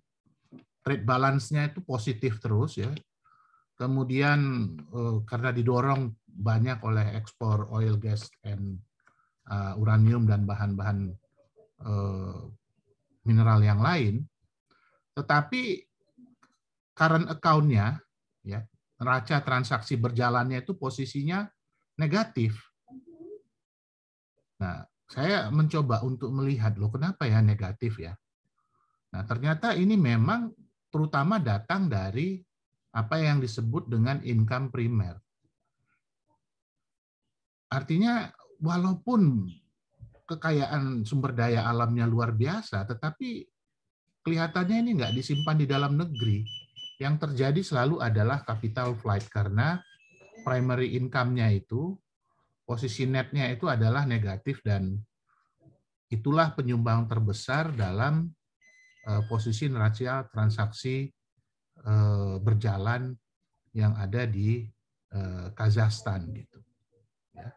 trade 0.84 1.08
balance-nya 1.08 1.72
itu 1.72 1.80
positif 1.82 2.44
terus 2.44 2.78
ya, 2.78 2.92
Kemudian 3.74 4.40
eh, 4.78 5.18
karena 5.26 5.50
didorong 5.50 6.14
banyak 6.30 6.80
oleh 6.86 7.18
ekspor 7.18 7.70
oil, 7.74 7.98
gas, 8.02 8.26
and 8.42 8.82
uh, 9.46 9.78
uranium 9.78 10.26
dan 10.26 10.50
bahan-bahan 10.50 11.14
uh, 11.86 12.50
mineral 13.22 13.62
yang 13.62 13.78
lain, 13.78 14.26
tetapi 15.14 15.86
current 16.98 17.30
account-nya, 17.30 18.02
ya, 18.42 18.66
neraca 18.98 19.46
transaksi 19.46 19.94
berjalannya 19.94 20.66
itu 20.66 20.74
posisinya 20.74 21.46
negatif. 22.02 22.58
Nah, 24.58 24.82
saya 25.06 25.54
mencoba 25.54 26.02
untuk 26.02 26.34
melihat 26.34 26.74
loh 26.82 26.90
kenapa 26.90 27.30
ya 27.30 27.46
negatif 27.46 28.02
ya. 28.02 28.18
Nah, 29.14 29.22
ternyata 29.30 29.78
ini 29.78 29.94
memang 29.94 30.50
terutama 30.94 31.42
datang 31.42 31.90
dari 31.90 32.38
apa 32.94 33.18
yang 33.18 33.42
disebut 33.42 33.90
dengan 33.90 34.22
income 34.22 34.70
primer. 34.70 35.18
Artinya 37.74 38.30
walaupun 38.62 39.50
kekayaan 40.30 41.02
sumber 41.02 41.34
daya 41.34 41.66
alamnya 41.66 42.06
luar 42.06 42.38
biasa, 42.38 42.86
tetapi 42.86 43.42
kelihatannya 44.22 44.78
ini 44.86 44.90
nggak 45.02 45.18
disimpan 45.18 45.58
di 45.58 45.66
dalam 45.66 45.98
negeri. 45.98 46.46
Yang 47.02 47.26
terjadi 47.26 47.62
selalu 47.66 47.98
adalah 47.98 48.46
capital 48.46 48.94
flight 48.94 49.26
karena 49.34 49.82
primary 50.46 50.94
income-nya 50.94 51.50
itu, 51.50 51.98
posisi 52.64 53.10
netnya 53.10 53.50
itu 53.50 53.66
adalah 53.66 54.06
negatif 54.06 54.62
dan 54.62 54.94
itulah 56.14 56.54
penyumbang 56.54 57.10
terbesar 57.10 57.74
dalam 57.74 58.30
posisi 59.28 59.68
neraca 59.68 60.24
transaksi 60.32 61.12
Eh, 61.84 62.36
berjalan 62.40 63.12
yang 63.76 63.92
ada 64.00 64.24
di 64.24 64.64
eh, 65.12 65.48
Kazakhstan 65.52 66.32
gitu. 66.32 66.64
Ya. 67.36 67.52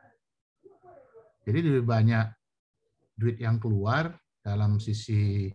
Jadi 1.47 1.59
lebih 1.63 1.85
banyak 1.87 2.27
duit 3.15 3.39
yang 3.39 3.63
keluar 3.63 4.19
dalam 4.43 4.83
sisi 4.83 5.47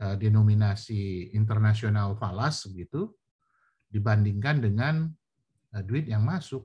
eh, 0.00 0.16
denominasi 0.16 1.34
internasional 1.36 2.16
falas 2.16 2.64
gitu 2.72 3.12
dibandingkan 3.90 4.64
dengan 4.64 5.10
duit 5.84 6.08
yang 6.08 6.24
masuk. 6.24 6.64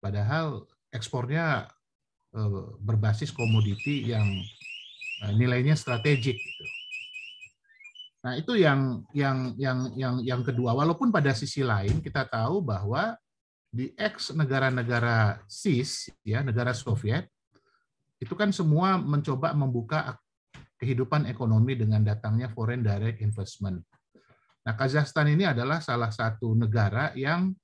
Padahal 0.00 0.62
ekspornya 0.94 1.66
berbasis 2.80 3.34
komoditi 3.34 4.08
yang 4.08 4.26
nilainya 5.34 5.74
strategik 5.74 6.38
gitu. 6.38 6.64
Nah, 8.20 8.36
itu 8.36 8.52
yang 8.52 9.00
yang 9.16 9.56
yang 9.56 9.78
yang 9.96 10.14
yang 10.20 10.42
kedua. 10.44 10.76
Walaupun 10.76 11.08
pada 11.08 11.32
sisi 11.32 11.64
lain 11.64 12.04
kita 12.04 12.28
tahu 12.28 12.60
bahwa 12.60 13.16
di 13.72 13.94
ex 13.96 14.34
negara-negara 14.36 15.40
CIS 15.48 16.12
ya, 16.20 16.44
negara 16.44 16.76
Soviet 16.76 17.30
itu 18.20 18.36
kan 18.36 18.52
semua 18.52 19.00
mencoba 19.00 19.56
membuka 19.56 20.20
kehidupan 20.76 21.24
ekonomi 21.28 21.76
dengan 21.76 22.04
datangnya 22.04 22.52
foreign 22.52 22.84
direct 22.84 23.24
investment. 23.24 23.80
Nah, 24.60 24.76
Kazakhstan 24.76 25.32
ini 25.32 25.48
adalah 25.48 25.80
salah 25.80 26.12
satu 26.12 26.52
negara 26.52 27.16
yang 27.16 27.56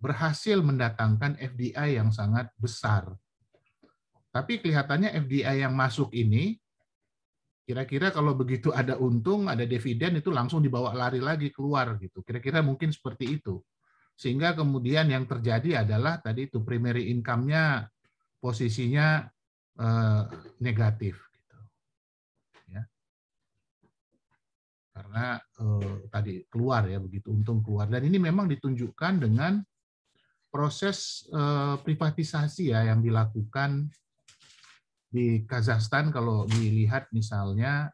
berhasil 0.00 0.60
mendatangkan 0.64 1.36
FDI 1.36 2.00
yang 2.00 2.08
sangat 2.12 2.48
besar. 2.56 3.12
Tapi 4.32 4.60
kelihatannya 4.60 5.12
FDI 5.24 5.64
yang 5.64 5.72
masuk 5.76 6.12
ini 6.12 6.56
Kira-kira 7.66 8.14
kalau 8.14 8.38
begitu 8.38 8.70
ada 8.70 8.94
untung, 8.94 9.50
ada 9.50 9.66
dividen 9.66 10.22
itu 10.22 10.30
langsung 10.30 10.62
dibawa 10.62 10.94
lari 10.94 11.18
lagi 11.18 11.50
keluar 11.50 11.98
gitu. 11.98 12.22
Kira-kira 12.22 12.62
mungkin 12.62 12.94
seperti 12.94 13.42
itu. 13.42 13.58
Sehingga 14.14 14.54
kemudian 14.54 15.10
yang 15.10 15.26
terjadi 15.26 15.82
adalah 15.82 16.22
tadi 16.22 16.46
itu 16.46 16.62
primary 16.62 17.10
income-nya 17.10 17.90
posisinya 18.38 19.26
eh, 19.82 20.22
negatif 20.62 21.18
gitu. 21.18 21.58
Ya. 22.70 22.86
Karena 24.94 25.42
eh, 25.42 25.94
tadi 26.06 26.46
keluar 26.46 26.86
ya 26.86 27.02
begitu 27.02 27.34
untung 27.34 27.66
keluar 27.66 27.90
dan 27.90 28.06
ini 28.06 28.22
memang 28.22 28.46
ditunjukkan 28.46 29.26
dengan 29.26 29.58
proses 30.54 31.26
eh, 31.34 31.74
privatisasi 31.82 32.70
ya 32.70 32.94
yang 32.94 33.02
dilakukan 33.02 33.90
di 35.16 35.48
Kazakhstan 35.48 36.12
kalau 36.12 36.44
dilihat 36.44 37.08
misalnya 37.08 37.88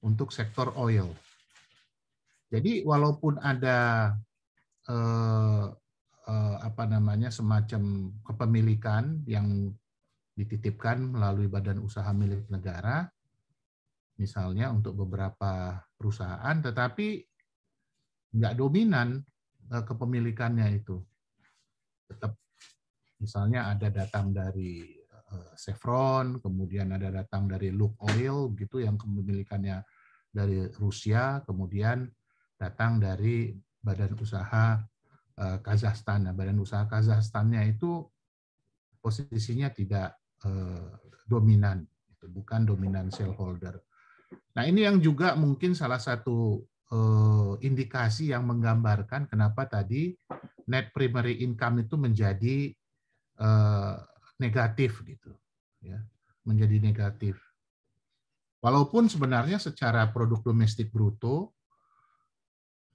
untuk 0.00 0.32
sektor 0.32 0.72
oil. 0.80 1.12
Jadi 2.48 2.80
walaupun 2.80 3.36
ada 3.36 4.12
eh, 4.88 5.66
eh, 6.32 6.56
apa 6.64 6.84
namanya 6.88 7.28
semacam 7.28 8.08
kepemilikan 8.24 9.20
yang 9.28 9.68
dititipkan 10.32 11.12
melalui 11.12 11.44
badan 11.44 11.84
usaha 11.84 12.08
milik 12.16 12.48
negara, 12.48 13.04
misalnya 14.16 14.72
untuk 14.72 14.96
beberapa 14.96 15.76
perusahaan, 16.00 16.56
tetapi 16.56 17.20
nggak 18.32 18.56
dominan 18.56 19.20
eh, 19.68 19.84
kepemilikannya 19.84 20.72
itu. 20.72 20.96
Tetap 22.08 22.32
misalnya 23.20 23.76
ada 23.76 23.92
datang 23.92 24.32
dari 24.32 25.01
Chevron, 25.56 26.40
kemudian 26.40 26.92
ada 26.94 27.08
datang 27.10 27.48
dari 27.48 27.72
Luk 27.72 27.96
Oil 28.00 28.52
gitu 28.56 28.80
yang 28.80 28.96
kepemilikannya 28.96 29.84
dari 30.32 30.64
Rusia, 30.80 31.44
kemudian 31.44 32.08
datang 32.56 32.96
dari 33.02 33.52
badan 33.82 34.16
usaha 34.16 34.80
uh, 35.36 35.58
Kazakhstan. 35.60 36.30
Nah, 36.30 36.34
badan 36.34 36.62
usaha 36.62 36.88
Kazakhstannya 36.88 37.68
itu 37.68 38.06
posisinya 39.02 39.68
tidak 39.74 40.16
uh, 40.46 40.96
dominan, 41.28 41.84
itu 42.08 42.26
bukan 42.30 42.64
dominan 42.64 43.10
shareholder. 43.12 43.82
Nah, 44.56 44.64
ini 44.64 44.88
yang 44.88 45.02
juga 45.02 45.36
mungkin 45.36 45.76
salah 45.76 46.00
satu 46.00 46.64
indikasi 47.64 48.36
yang 48.36 48.44
menggambarkan 48.44 49.24
kenapa 49.24 49.64
tadi 49.64 50.12
net 50.68 50.92
primary 50.92 51.40
income 51.40 51.88
itu 51.88 51.96
menjadi 51.96 52.68
negatif 54.42 54.98
gitu, 55.06 55.30
ya, 55.78 56.02
menjadi 56.42 56.82
negatif. 56.82 57.38
Walaupun 58.62 59.06
sebenarnya 59.06 59.62
secara 59.62 60.10
produk 60.10 60.42
domestik 60.42 60.90
bruto 60.90 61.54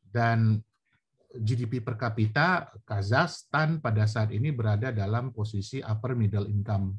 dan 0.08 0.60
GDP 1.28 1.84
per 1.84 2.00
kapita 2.00 2.72
Kazakhstan 2.88 3.84
pada 3.84 4.08
saat 4.08 4.32
ini 4.32 4.56
berada 4.56 4.96
dalam 4.96 5.36
posisi 5.36 5.84
upper 5.84 6.16
middle 6.16 6.48
income 6.48 6.96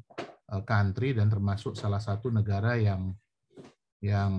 eh, 0.52 0.62
country 0.68 1.16
dan 1.16 1.32
termasuk 1.32 1.72
salah 1.74 2.00
satu 2.00 2.28
negara 2.28 2.76
yang 2.76 3.12
yang 4.04 4.32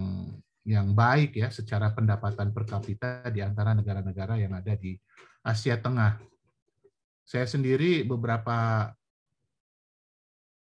yang 0.63 0.93
baik 0.93 1.33
ya 1.33 1.49
secara 1.49 1.89
pendapatan 1.91 2.53
per 2.53 2.69
kapita 2.69 3.25
di 3.33 3.41
antara 3.41 3.73
negara-negara 3.73 4.37
yang 4.37 4.53
ada 4.53 4.77
di 4.77 4.93
Asia 5.41 5.81
Tengah. 5.81 6.21
Saya 7.25 7.49
sendiri 7.49 8.05
beberapa 8.05 8.89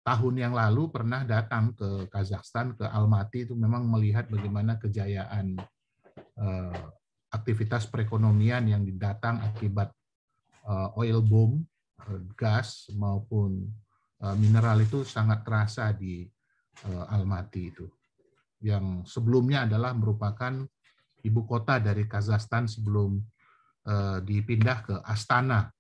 tahun 0.08 0.40
yang 0.40 0.54
lalu 0.56 0.88
pernah 0.88 1.20
datang 1.28 1.76
ke 1.76 2.08
Kazakhstan 2.08 2.72
ke 2.72 2.88
Almaty 2.88 3.44
itu 3.44 3.52
memang 3.52 3.84
melihat 3.84 4.24
bagaimana 4.32 4.80
kejayaan 4.80 5.60
eh, 6.16 6.82
aktivitas 7.28 7.84
perekonomian 7.92 8.64
yang 8.72 8.88
didatang 8.88 9.36
akibat 9.44 9.92
uh, 10.64 10.88
oil 10.96 11.20
boom, 11.20 11.60
uh, 12.08 12.24
gas 12.32 12.88
maupun 12.96 13.68
mineral 14.40 14.82
itu 14.82 15.06
sangat 15.06 15.46
terasa 15.46 15.94
di 15.94 16.26
Almaty 17.06 17.70
itu. 17.70 17.86
Yang 18.58 19.06
sebelumnya 19.06 19.62
adalah 19.62 19.94
merupakan 19.94 20.58
ibu 21.22 21.46
kota 21.46 21.78
dari 21.78 22.02
Kazakhstan 22.02 22.66
sebelum 22.66 23.22
dipindah 24.26 24.78
ke 24.82 24.94
Astana 25.06 25.70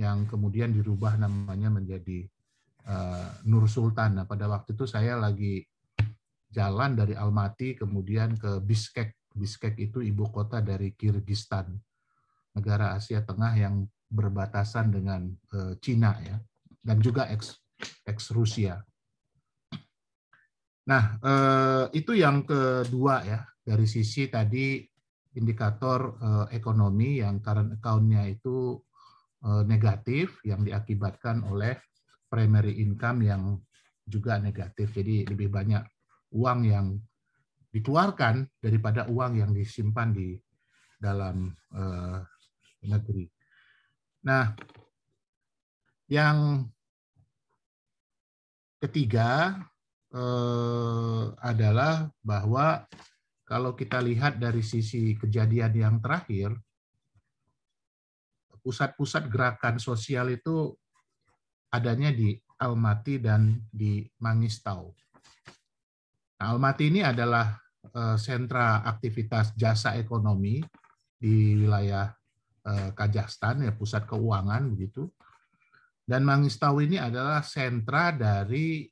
yang 0.00 0.24
kemudian 0.24 0.72
dirubah 0.72 1.20
namanya 1.20 1.68
menjadi 1.68 2.24
Nur 3.48 3.64
Sultan. 3.64 4.20
Nah, 4.20 4.26
pada 4.28 4.44
waktu 4.44 4.76
itu 4.76 4.84
saya 4.84 5.16
lagi 5.16 5.64
jalan 6.52 6.94
dari 6.94 7.16
Almaty 7.16 7.74
kemudian 7.74 8.36
ke 8.36 8.60
Bishkek 8.60 9.16
Bishkek 9.34 9.74
itu 9.82 9.98
ibu 9.98 10.30
kota 10.30 10.62
dari 10.62 10.94
Kirgistan, 10.94 11.74
negara 12.54 12.94
Asia 12.94 13.26
Tengah 13.26 13.58
yang 13.58 13.82
berbatasan 14.06 14.94
dengan 14.94 15.26
eh, 15.50 15.74
Cina 15.82 16.14
ya, 16.22 16.38
dan 16.86 17.02
juga 17.02 17.26
ex 17.26 17.58
ex 18.06 18.30
Rusia. 18.30 18.78
Nah, 20.86 21.18
eh, 21.18 21.84
itu 21.98 22.14
yang 22.14 22.46
kedua 22.46 23.26
ya 23.26 23.42
dari 23.66 23.90
sisi 23.90 24.30
tadi 24.30 24.86
indikator 25.34 26.14
eh, 26.14 26.46
ekonomi 26.54 27.18
yang 27.18 27.42
current 27.42 27.74
account-nya 27.76 28.24
itu 28.30 28.78
negatif 29.44 30.40
yang 30.40 30.64
diakibatkan 30.64 31.44
oleh 31.44 31.76
primary 32.34 32.82
income 32.82 33.22
yang 33.22 33.62
juga 34.02 34.42
negatif. 34.42 34.90
Jadi 34.90 35.22
lebih 35.30 35.54
banyak 35.54 35.86
uang 36.34 36.60
yang 36.66 36.98
dikeluarkan 37.70 38.50
daripada 38.58 39.06
uang 39.06 39.38
yang 39.38 39.54
disimpan 39.54 40.10
di 40.10 40.34
dalam 40.98 41.54
uh, 41.70 42.18
negeri. 42.82 43.30
Nah, 44.26 44.50
yang 46.10 46.66
ketiga 48.82 49.54
uh, 50.10 51.30
adalah 51.38 52.10
bahwa 52.18 52.82
kalau 53.46 53.78
kita 53.78 54.02
lihat 54.02 54.42
dari 54.42 54.64
sisi 54.64 55.14
kejadian 55.14 55.72
yang 55.76 55.96
terakhir, 56.02 56.56
pusat-pusat 58.64 59.28
gerakan 59.28 59.76
sosial 59.76 60.32
itu 60.32 60.72
adanya 61.74 62.14
di 62.14 62.38
Almaty 62.62 63.18
dan 63.18 63.58
di 63.66 64.06
Mangistau. 64.22 64.94
Nah, 66.38 66.54
Almaty 66.54 66.94
ini 66.94 67.02
adalah 67.02 67.64
Eh, 67.94 68.16
sentra 68.16 68.80
aktivitas 68.80 69.52
jasa 69.60 69.92
ekonomi 70.00 70.64
di 71.20 71.52
wilayah 71.52 72.08
eh, 72.64 72.90
Kazakhstan 72.96 73.68
ya 73.68 73.76
pusat 73.76 74.08
keuangan 74.08 74.72
begitu. 74.72 75.04
Dan 76.02 76.24
Mangistau 76.24 76.80
ini 76.80 76.96
adalah 76.96 77.44
sentra 77.44 78.08
dari 78.08 78.88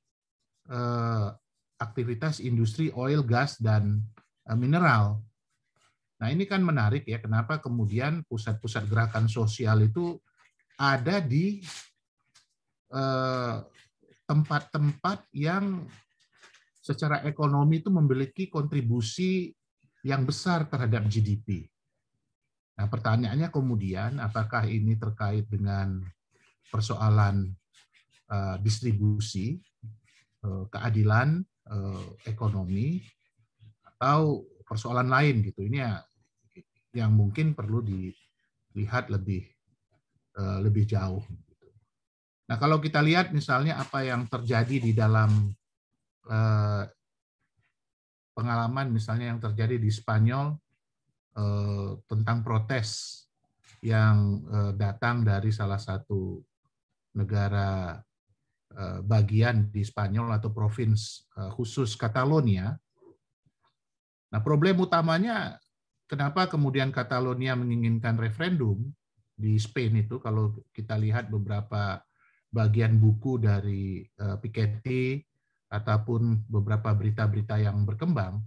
eh, 0.69 1.29
aktivitas 1.81 2.45
industri 2.45 2.93
oil, 2.93 3.25
gas 3.25 3.57
dan 3.59 4.05
mineral. 4.55 5.25
Nah, 6.21 6.29
ini 6.31 6.47
kan 6.47 6.63
menarik 6.63 7.09
ya 7.09 7.19
kenapa 7.19 7.59
kemudian 7.59 8.23
pusat-pusat 8.29 8.87
gerakan 8.87 9.27
sosial 9.27 9.83
itu 9.83 10.15
ada 10.79 11.19
di 11.19 11.65
tempat-tempat 14.29 15.25
yang 15.33 15.89
secara 16.83 17.23
ekonomi 17.25 17.79
itu 17.79 17.89
memiliki 17.89 18.51
kontribusi 18.51 19.55
yang 20.03 20.27
besar 20.27 20.67
terhadap 20.67 21.07
GDP. 21.07 21.71
Nah, 22.75 22.91
pertanyaannya 22.91 23.49
kemudian 23.55 24.19
apakah 24.19 24.67
ini 24.67 24.99
terkait 24.99 25.47
dengan 25.47 26.03
persoalan 26.75 27.55
uh, 28.27 28.59
distribusi, 28.59 29.63
uh, 30.43 30.67
keadilan 30.69 31.41
ekonomi 32.27 32.99
atau 33.87 34.43
persoalan 34.67 35.07
lain 35.07 35.47
gitu. 35.47 35.63
Ini 35.63 35.79
ya 35.79 36.03
yang 36.99 37.15
mungkin 37.15 37.55
perlu 37.55 37.81
dilihat 37.81 39.09
lebih 39.09 39.47
lebih 40.61 40.85
jauh. 40.85 41.23
Nah, 42.53 42.61
kalau 42.61 42.77
kita 42.77 43.01
lihat 43.01 43.33
misalnya 43.33 43.81
apa 43.81 44.05
yang 44.05 44.29
terjadi 44.29 44.77
di 44.77 44.93
dalam 44.93 45.57
Eh, 46.23 46.85
pengalaman 48.33 48.89
misalnya 48.95 49.35
yang 49.35 49.43
terjadi 49.43 49.77
di 49.77 49.91
Spanyol 49.91 50.55
eh, 51.35 51.91
tentang 52.07 52.47
protes 52.47 53.21
yang 53.83 54.47
eh, 54.47 54.73
datang 54.79 55.27
dari 55.27 55.51
salah 55.51 55.79
satu 55.83 56.39
negara 57.19 57.99
bagian 59.05 59.69
di 59.69 59.85
Spanyol 59.85 60.33
atau 60.33 60.49
provins 60.49 61.29
khusus 61.53 61.93
Catalonia. 61.93 62.73
Nah, 64.33 64.41
problem 64.41 64.81
utamanya 64.81 65.61
kenapa 66.09 66.49
kemudian 66.49 66.89
Catalonia 66.89 67.53
menginginkan 67.53 68.17
referendum 68.17 68.81
di 69.37 69.61
Spain 69.61 70.01
itu 70.01 70.17
kalau 70.25 70.57
kita 70.73 70.97
lihat 70.97 71.29
beberapa 71.29 72.01
bagian 72.53 73.01
buku 73.01 73.41
dari 73.41 74.05
Piketty 74.13 75.25
ataupun 75.73 76.45
beberapa 76.53 76.93
berita-berita 76.93 77.57
yang 77.57 77.89
berkembang 77.89 78.45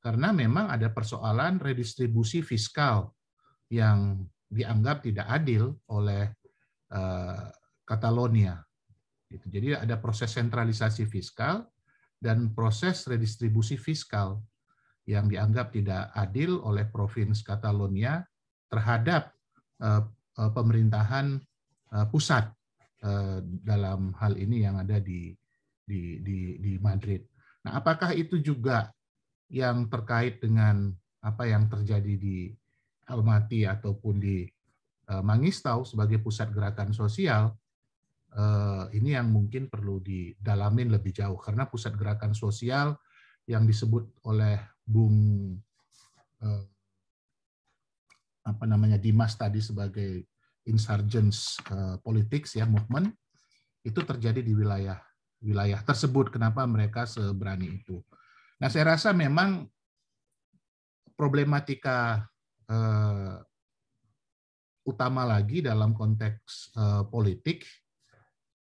karena 0.00 0.32
memang 0.32 0.72
ada 0.72 0.90
persoalan 0.90 1.60
redistribusi 1.60 2.42
fiskal 2.42 3.12
yang 3.70 4.26
dianggap 4.50 5.06
tidak 5.06 5.30
adil 5.30 5.78
oleh 5.92 6.26
uh, 6.90 7.46
Catalonia. 7.86 8.58
Gitu. 9.30 9.46
Jadi 9.46 9.66
ada 9.78 9.94
proses 10.02 10.34
sentralisasi 10.34 11.06
fiskal 11.06 11.62
dan 12.18 12.50
proses 12.50 13.06
redistribusi 13.06 13.78
fiskal 13.78 14.42
yang 15.06 15.30
dianggap 15.30 15.70
tidak 15.70 16.10
adil 16.18 16.58
oleh 16.66 16.88
provinsi 16.90 17.46
Catalonia 17.46 18.24
terhadap 18.66 19.30
uh, 19.78 20.02
uh, 20.34 20.50
pemerintahan 20.50 21.38
uh, 21.94 22.06
pusat 22.10 22.50
uh, 23.04 23.38
dalam 23.42 24.12
hal 24.16 24.36
ini 24.36 24.64
yang 24.64 24.80
ada 24.80 25.00
di 25.00 25.34
di, 25.84 26.22
di, 26.22 26.38
di 26.62 26.72
Madrid. 26.78 27.26
Nah, 27.66 27.82
apakah 27.82 28.14
itu 28.14 28.38
juga 28.38 28.94
yang 29.50 29.90
terkait 29.90 30.38
dengan 30.38 30.94
apa 31.20 31.50
yang 31.50 31.66
terjadi 31.66 32.14
di 32.14 32.54
Almaty 33.10 33.66
ataupun 33.66 34.22
di 34.22 34.46
Mangistau 35.10 35.82
sebagai 35.82 36.22
pusat 36.22 36.54
gerakan 36.54 36.94
sosial 36.94 37.50
ini 38.94 39.18
yang 39.18 39.26
mungkin 39.26 39.66
perlu 39.66 39.98
didalamin 39.98 40.94
lebih 40.94 41.10
jauh 41.10 41.34
karena 41.34 41.66
pusat 41.66 41.98
gerakan 41.98 42.30
sosial 42.30 42.94
yang 43.50 43.66
disebut 43.66 44.06
oleh 44.22 44.62
Bung 44.86 45.58
apa 48.46 48.64
namanya 48.70 49.02
Dimas 49.02 49.34
tadi 49.34 49.58
sebagai 49.58 50.29
insurgents 50.70 51.58
politics 52.06 52.54
ya 52.54 52.64
movement 52.64 53.10
itu 53.82 54.00
terjadi 54.06 54.40
di 54.40 54.54
wilayah 54.54 55.02
wilayah 55.40 55.80
tersebut 55.80 56.28
kenapa 56.28 56.68
mereka 56.68 57.08
seberani 57.08 57.80
itu. 57.80 57.98
Nah, 58.60 58.68
saya 58.68 58.94
rasa 58.94 59.16
memang 59.16 59.64
problematika 61.16 62.28
eh, 62.68 63.36
utama 64.84 65.24
lagi 65.24 65.64
dalam 65.64 65.96
konteks 65.96 66.76
eh, 66.76 67.04
politik 67.08 67.64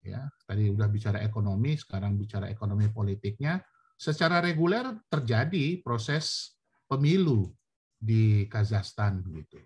ya 0.01 0.24
tadi 0.48 0.72
udah 0.72 0.89
bicara 0.89 1.20
ekonomi 1.20 1.77
sekarang 1.77 2.16
bicara 2.16 2.48
ekonomi 2.48 2.89
politiknya 2.89 3.60
secara 4.01 4.40
reguler 4.40 4.97
terjadi 5.12 5.85
proses 5.85 6.56
pemilu 6.89 7.52
di 8.01 8.48
Kazakhstan 8.48 9.20
gitu 9.28 9.60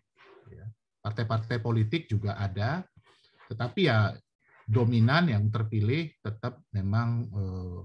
ya. 0.50 0.66
Partai-partai 1.04 1.60
politik 1.60 2.08
juga 2.08 2.40
ada 2.40 2.80
tetapi 3.52 3.80
ya 3.84 4.16
dominan 4.64 5.28
yang 5.28 5.52
terpilih 5.52 6.08
tetap 6.24 6.64
memang 6.72 7.28
eh, 7.28 7.80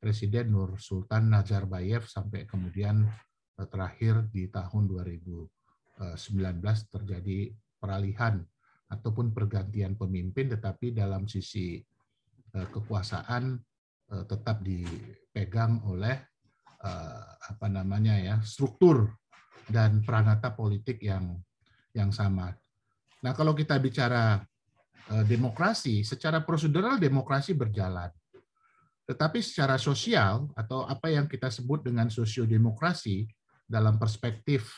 Presiden 0.00 0.48
Nur 0.48 0.80
Sultan 0.80 1.28
Nazarbayev 1.28 2.08
sampai 2.08 2.48
kemudian 2.48 3.04
Eh, 3.60 3.68
terakhir 3.68 4.32
di 4.32 4.48
tahun 4.48 4.88
2019 4.88 5.52
terjadi 6.88 7.38
peralihan 7.76 8.40
ataupun 8.88 9.36
pergantian 9.36 10.00
pemimpin 10.00 10.48
tetapi 10.48 10.96
dalam 10.96 11.28
sisi 11.28 11.76
eh, 12.56 12.68
kekuasaan 12.72 13.60
tetap 14.10 14.58
dipegang 14.66 15.86
oleh 15.86 16.18
apa 17.46 17.70
namanya 17.70 18.18
ya 18.18 18.36
struktur 18.42 19.06
dan 19.70 20.02
peranata 20.02 20.50
politik 20.50 20.98
yang 20.98 21.38
yang 21.96 22.14
sama. 22.14 22.54
Nah, 23.20 23.32
kalau 23.36 23.52
kita 23.52 23.76
bicara 23.78 24.40
demokrasi, 25.26 26.06
secara 26.06 26.46
prosedural 26.46 26.94
demokrasi 26.96 27.50
berjalan. 27.52 28.08
Tetapi 29.10 29.42
secara 29.42 29.74
sosial 29.74 30.46
atau 30.54 30.86
apa 30.86 31.10
yang 31.10 31.26
kita 31.26 31.50
sebut 31.50 31.82
dengan 31.82 32.06
sosiodemokrasi 32.06 33.26
dalam 33.66 33.98
perspektif 33.98 34.70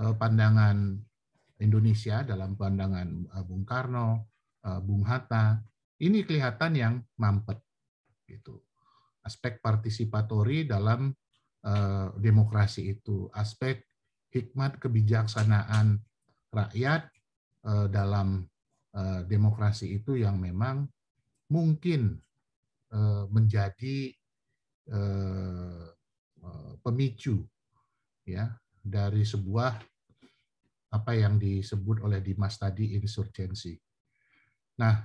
eh, 0.00 0.16
pandangan 0.16 0.96
Indonesia, 1.60 2.24
dalam 2.24 2.56
pandangan 2.56 3.08
eh, 3.28 3.44
Bung 3.44 3.68
Karno, 3.68 4.32
eh, 4.64 4.80
Bung 4.80 5.04
Hatta, 5.04 5.60
ini 6.00 6.24
kelihatan 6.24 6.72
yang 6.72 6.94
mampet. 7.20 7.60
Gitu. 8.24 8.56
Aspek 9.28 9.60
partisipatori 9.60 10.64
dalam 10.64 11.12
demokrasi 12.14 12.94
itu, 12.94 13.26
aspek 13.34 13.82
hikmat 14.30 14.78
kebijaksanaan 14.78 15.98
rakyat 16.56 17.12
dalam 17.92 18.48
demokrasi 19.28 20.00
itu 20.00 20.16
yang 20.16 20.40
memang 20.40 20.88
mungkin 21.52 22.16
menjadi 23.28 24.16
pemicu 26.80 27.44
ya 28.24 28.48
dari 28.80 29.26
sebuah 29.26 29.76
apa 30.94 31.12
yang 31.12 31.36
disebut 31.36 32.00
oleh 32.00 32.22
Dimas 32.22 32.56
tadi 32.56 32.96
insurgensi. 32.96 33.74
Nah, 34.80 34.96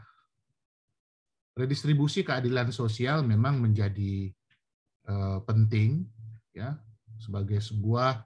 redistribusi 1.58 2.22
keadilan 2.24 2.70
sosial 2.72 3.26
memang 3.26 3.60
menjadi 3.60 4.30
penting 5.44 6.06
ya 6.54 6.78
sebagai 7.18 7.60
sebuah 7.60 8.22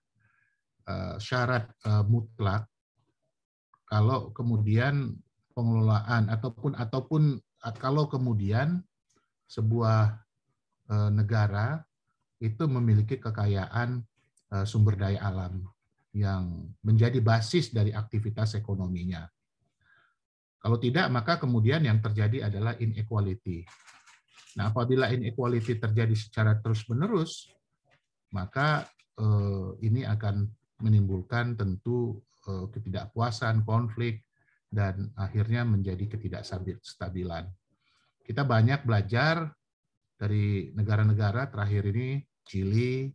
syarat 1.18 1.72
mutlak 2.06 2.70
kalau 3.86 4.34
kemudian 4.34 5.16
pengelolaan 5.54 6.28
ataupun 6.28 6.76
ataupun 6.76 7.40
kalau 7.80 8.06
kemudian 8.06 8.84
sebuah 9.50 10.22
negara 11.10 11.82
itu 12.38 12.70
memiliki 12.70 13.18
kekayaan 13.18 14.06
Eh, 14.56 14.64
sumber 14.64 14.96
daya 14.96 15.20
alam 15.20 15.68
yang 16.16 16.70
menjadi 16.80 17.20
basis 17.20 17.76
dari 17.76 17.90
aktivitas 17.92 18.56
ekonominya. 18.56 19.28
Kalau 20.62 20.78
tidak, 20.80 21.12
maka 21.12 21.42
kemudian 21.42 21.84
yang 21.84 22.00
terjadi 22.00 22.48
adalah 22.48 22.78
inequality. 22.80 23.68
Nah, 24.56 24.72
apabila 24.72 25.12
inequality 25.12 25.82
terjadi 25.82 26.16
secara 26.16 26.56
terus-menerus, 26.62 27.52
maka 28.32 28.88
eh, 29.18 29.70
ini 29.84 30.06
akan 30.06 30.48
menimbulkan 30.80 31.58
tentu 31.58 32.22
eh, 32.22 32.35
ketidakpuasan, 32.46 33.66
konflik, 33.66 34.22
dan 34.70 35.10
akhirnya 35.18 35.66
menjadi 35.66 36.06
ketidakstabilan. 36.06 37.50
Kita 38.22 38.46
banyak 38.46 38.86
belajar 38.86 39.50
dari 40.16 40.72
negara-negara 40.74 41.50
terakhir 41.50 41.90
ini, 41.90 42.22
Chili, 42.46 43.10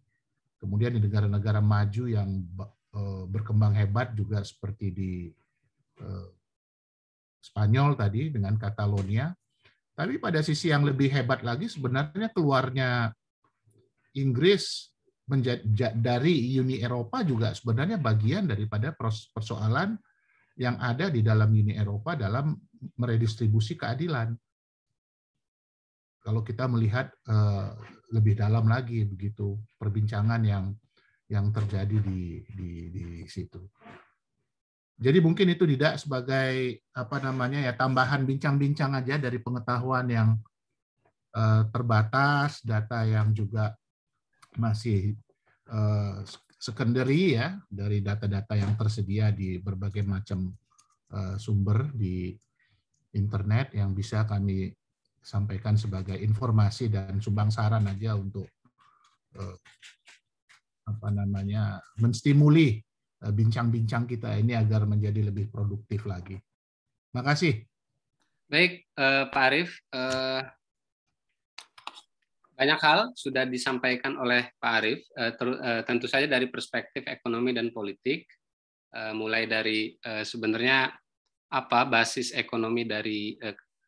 Kemudian 0.61 0.93
di 0.93 1.01
negara-negara 1.01 1.65
maju 1.65 2.05
yang 2.05 2.45
eh, 2.93 3.25
berkembang 3.25 3.73
hebat 3.73 4.13
juga 4.13 4.45
seperti 4.45 4.93
di 4.93 5.13
eh, 6.05 6.29
Spanyol 7.41 7.97
tadi 7.97 8.29
dengan 8.29 8.61
Catalonia. 8.61 9.33
Tapi 9.97 10.21
pada 10.21 10.45
sisi 10.45 10.69
yang 10.69 10.85
lebih 10.85 11.09
hebat 11.09 11.41
lagi 11.41 11.73
sebenarnya 11.73 12.29
keluarnya 12.37 13.09
Inggris 14.13 14.90
dari 15.95 16.59
Uni 16.59 16.83
Eropa 16.83 17.23
juga 17.23 17.55
sebenarnya 17.55 18.03
bagian 18.03 18.51
daripada 18.51 18.91
persoalan 19.31 19.95
yang 20.59 20.77
ada 20.83 21.09
di 21.09 21.23
dalam 21.23 21.49
Uni 21.55 21.79
Eropa 21.79 22.19
dalam 22.19 22.59
meredistribusi 22.99 23.79
keadilan 23.79 24.35
kalau 26.21 26.45
kita 26.45 26.69
melihat 26.69 27.09
uh, 27.33 27.73
lebih 28.13 28.37
dalam 28.37 28.69
lagi 28.69 29.09
begitu 29.09 29.57
perbincangan 29.81 30.43
yang 30.45 30.77
yang 31.31 31.49
terjadi 31.55 31.97
di 32.03 32.45
di 32.45 32.71
di 32.93 33.05
situ. 33.25 33.63
Jadi 35.01 35.17
mungkin 35.25 35.49
itu 35.49 35.65
tidak 35.65 35.97
sebagai 35.97 36.85
apa 36.93 37.17
namanya 37.25 37.65
ya 37.65 37.73
tambahan 37.73 38.29
bincang-bincang 38.29 38.93
aja 39.01 39.17
dari 39.17 39.41
pengetahuan 39.41 40.07
yang 40.13 40.31
uh, 41.33 41.65
terbatas, 41.73 42.61
data 42.61 43.09
yang 43.09 43.33
juga 43.33 43.80
masih 44.59 45.15
uh, 45.71 46.25
secondary 46.59 47.39
ya 47.39 47.59
dari 47.71 48.03
data-data 48.03 48.59
yang 48.59 48.75
tersedia 48.75 49.31
di 49.31 49.61
berbagai 49.63 50.03
macam 50.03 50.51
uh, 51.15 51.37
sumber 51.39 51.91
di 51.95 52.35
internet 53.15 53.75
yang 53.75 53.91
bisa 53.95 54.23
kami 54.27 54.71
sampaikan 55.21 55.77
sebagai 55.77 56.17
informasi 56.17 56.89
dan 56.89 57.21
sumbang 57.21 57.53
saran 57.53 57.85
aja 57.85 58.17
untuk 58.17 58.49
eh, 59.37 59.57
apa 60.89 61.09
namanya 61.13 61.77
menstimuli 62.01 62.81
bincang-bincang 63.21 64.09
kita 64.09 64.33
ini 64.41 64.57
agar 64.57 64.89
menjadi 64.89 65.29
lebih 65.29 65.53
produktif 65.53 66.09
lagi. 66.09 66.41
Terima 67.13 67.23
kasih. 67.27 67.53
Baik, 68.49 68.89
eh, 68.97 69.25
Pak 69.29 69.45
Arief, 69.53 69.71
banyak 72.61 72.81
hal 72.85 73.01
sudah 73.17 73.49
disampaikan 73.49 74.21
oleh 74.21 74.53
Pak 74.61 74.73
Arief, 74.85 75.01
eh, 75.17 75.33
eh, 75.33 75.83
tentu 75.89 76.05
saja 76.05 76.29
dari 76.29 76.45
perspektif 76.53 77.09
ekonomi 77.09 77.57
dan 77.57 77.73
politik, 77.73 78.29
eh, 78.93 79.17
mulai 79.17 79.49
dari 79.49 79.97
sebenarnya 80.05 80.93
apa 81.51 81.89
basis 81.89 82.37
ekonomi 82.37 82.85
dari 82.85 83.33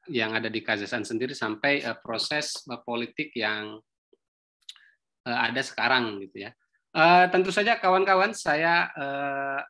yang 0.09 0.33
ada 0.35 0.49
di 0.49 0.65
Kazakhstan 0.65 1.05
sendiri 1.05 1.37
sampai 1.37 1.85
proses 2.01 2.65
politik 2.83 3.37
yang 3.39 3.79
ada 5.23 5.63
sekarang 5.63 6.19
gitu 6.27 6.49
ya. 6.49 6.51
Tentu 7.31 7.55
saja 7.55 7.79
kawan-kawan 7.79 8.35
saya 8.35 8.91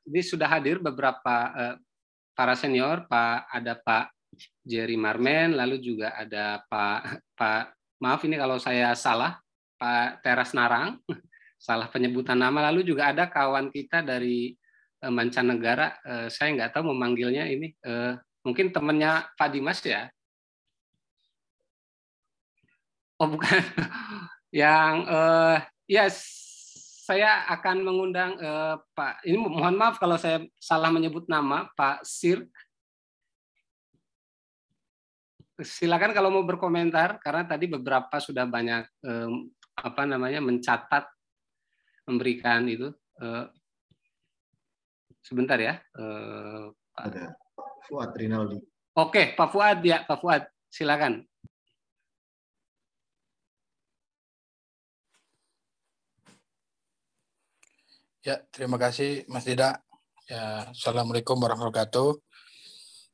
ini 0.09 0.25
sudah 0.25 0.49
hadir 0.49 0.81
beberapa 0.81 1.53
para 2.33 2.55
senior, 2.57 3.05
Pak 3.05 3.53
ada 3.53 3.77
Pak 3.77 4.09
Jerry 4.65 4.97
Marmen, 4.97 5.53
lalu 5.53 5.85
juga 5.85 6.17
ada 6.17 6.65
Pak 6.65 7.01
Pak 7.37 7.82
maaf 8.03 8.27
ini 8.27 8.35
kalau 8.35 8.59
saya 8.59 8.91
salah 8.99 9.39
Pak 9.79 10.27
Teras 10.27 10.51
Narang, 10.51 10.99
salah 11.63 11.87
penyebutan 11.87 12.35
nama, 12.35 12.67
lalu 12.67 12.83
juga 12.83 13.15
ada 13.15 13.31
kawan 13.31 13.71
kita 13.71 14.03
dari 14.03 14.59
uh, 15.07 15.13
mancanegara, 15.15 16.03
uh, 16.03 16.27
saya 16.27 16.51
nggak 16.59 16.75
tahu 16.75 16.91
memanggilnya 16.91 17.47
ini, 17.47 17.71
uh, 17.87 18.19
mungkin 18.43 18.75
temannya 18.75 19.23
Pak 19.39 19.49
Dimas 19.55 19.79
ya, 19.87 20.11
Oh 23.23 23.31
bukan. 23.31 23.55
Yang 24.51 24.95
ya 25.87 26.11
saya 27.07 27.47
akan 27.55 27.87
mengundang 27.87 28.35
Pak. 28.99 29.23
Ini 29.23 29.39
mohon 29.39 29.79
maaf 29.79 30.03
kalau 30.03 30.19
saya 30.19 30.43
salah 30.59 30.91
menyebut 30.91 31.31
nama 31.31 31.71
Pak 31.79 32.03
Sir. 32.03 32.43
Silakan 35.63 36.13
kalau 36.13 36.29
mau 36.29 36.45
berkomentar 36.45 37.23
karena 37.23 37.47
tadi 37.47 37.71
beberapa 37.71 38.19
sudah 38.19 38.47
banyak 38.47 38.87
um, 39.07 39.49
apa 39.79 40.03
namanya 40.05 40.43
mencatat 40.43 41.09
memberikan 42.07 42.67
itu. 42.69 42.91
Uh, 43.19 43.47
sebentar 45.23 45.57
ya. 45.57 45.79
Pak. 46.93 47.05
Ada 47.09 47.25
Fuad 47.89 48.13
Rinaldi. 48.19 48.59
Oke, 48.93 49.33
Pak 49.33 49.49
Fuad 49.49 49.81
ya, 49.81 50.05
Pak 50.05 50.19
Fuad, 50.21 50.43
silakan. 50.69 51.25
Ya, 58.23 58.39
terima 58.55 58.79
kasih 58.79 59.27
Mas 59.27 59.43
Dida. 59.43 59.83
Ya, 60.31 60.71
Assalamualaikum 60.71 61.35
warahmatullahi 61.35 61.75
wabarakatuh. 61.75 62.09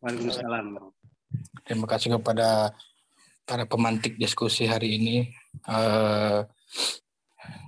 Waalaikumsalam. 0.04 0.97
Terima 1.64 1.84
kasih 1.84 2.16
kepada 2.16 2.72
para 3.48 3.64
pemantik 3.64 4.16
diskusi 4.16 4.68
hari 4.68 4.96
ini. 5.00 5.16
Uh, 5.64 6.44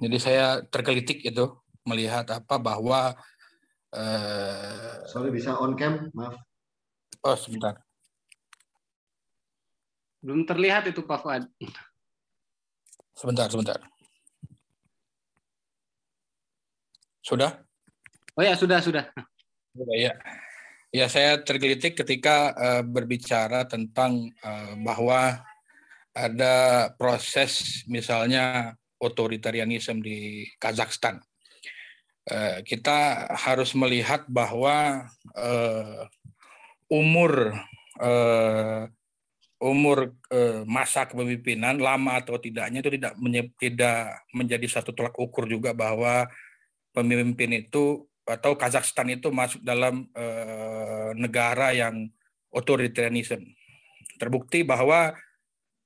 jadi 0.00 0.16
saya 0.20 0.46
tergelitik 0.68 1.24
itu 1.24 1.48
melihat 1.88 2.28
apa 2.28 2.56
bahwa 2.60 3.16
uh, 3.96 4.94
sorry 5.08 5.32
bisa 5.32 5.56
on 5.56 5.72
cam 5.74 6.12
maaf 6.12 6.36
oh 7.24 7.36
sebentar 7.36 7.80
belum 10.20 10.44
terlihat 10.44 10.92
itu 10.92 11.00
Pak 11.00 11.18
Fuad 11.24 11.48
sebentar 13.16 13.48
sebentar 13.48 13.80
Sudah? 17.30 17.62
Oh 18.34 18.42
ya, 18.42 18.58
sudah, 18.58 18.82
sudah. 18.82 19.06
Sudah 19.70 19.96
ya. 19.96 20.10
Ya, 20.90 21.06
saya 21.06 21.38
tergelitik 21.38 21.94
ketika 22.02 22.50
uh, 22.58 22.82
berbicara 22.82 23.62
tentang 23.70 24.26
uh, 24.42 24.74
bahwa 24.82 25.38
ada 26.10 26.90
proses 26.98 27.86
misalnya 27.86 28.74
otoritarianisme 28.98 30.02
di 30.02 30.50
Kazakhstan. 30.58 31.22
Uh, 32.26 32.58
kita 32.66 33.30
harus 33.38 33.70
melihat 33.78 34.26
bahwa 34.26 35.06
uh, 35.38 36.10
umur 36.90 37.54
uh, 38.02 38.90
umur 39.62 40.18
uh, 40.34 40.66
masa 40.66 41.06
kepemimpinan 41.06 41.78
lama 41.78 42.18
atau 42.18 42.34
tidaknya 42.34 42.82
itu 42.82 42.98
tidak 42.98 43.14
tidak 43.62 44.26
menjadi 44.34 44.66
satu 44.66 44.90
tolak 44.90 45.14
ukur 45.14 45.46
juga 45.46 45.70
bahwa 45.70 46.26
pemimpin 46.90 47.62
itu 47.62 48.09
atau 48.26 48.54
Kazakhstan 48.54 49.10
itu 49.10 49.28
masuk 49.32 49.60
dalam 49.64 50.06
uh, 50.14 51.10
negara 51.16 51.74
yang 51.74 52.08
otoritarianisme. 52.54 53.42
Terbukti 54.20 54.62
bahwa 54.62 55.16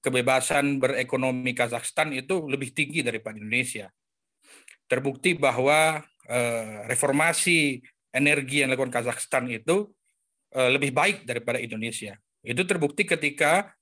kebebasan 0.04 0.82
berekonomi 0.82 1.56
Kazakhstan 1.56 2.12
itu 2.12 2.44
lebih 2.44 2.74
tinggi 2.76 3.00
daripada 3.00 3.40
Indonesia. 3.40 3.88
Terbukti 4.90 5.38
bahwa 5.38 6.04
uh, 6.28 6.76
reformasi 6.90 7.80
energi 8.12 8.62
yang 8.62 8.72
dilakukan 8.72 9.02
Kazakhstan 9.02 9.48
itu 9.48 9.88
uh, 10.52 10.70
lebih 10.70 10.92
baik 10.92 11.24
daripada 11.24 11.56
Indonesia. 11.58 12.18
Itu 12.44 12.68
terbukti 12.68 13.08
ketika 13.08 13.72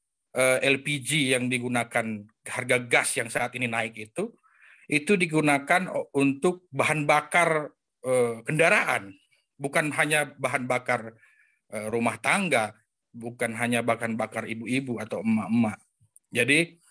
LPG 0.65 1.37
yang 1.37 1.53
digunakan 1.53 2.25
harga 2.49 2.79
gas 2.89 3.21
yang 3.21 3.29
saat 3.29 3.53
ini 3.53 3.69
naik 3.69 4.01
itu 4.01 4.33
itu 4.93 5.17
digunakan 5.17 5.89
untuk 6.13 6.67
bahan 6.69 7.09
bakar 7.09 7.71
eh, 7.71 7.82
kendaraan, 8.47 9.15
bukan 9.57 9.95
hanya 9.95 10.35
bahan 10.35 10.67
bakar 10.67 11.15
eh, 11.71 11.87
rumah 11.87 12.19
tangga, 12.19 12.75
bukan 13.15 13.55
hanya 13.55 13.87
bahan 13.87 14.19
bakar 14.19 14.51
ibu-ibu 14.51 14.99
atau 14.99 15.23
emak-emak. 15.23 15.79
Jadi 16.33 16.83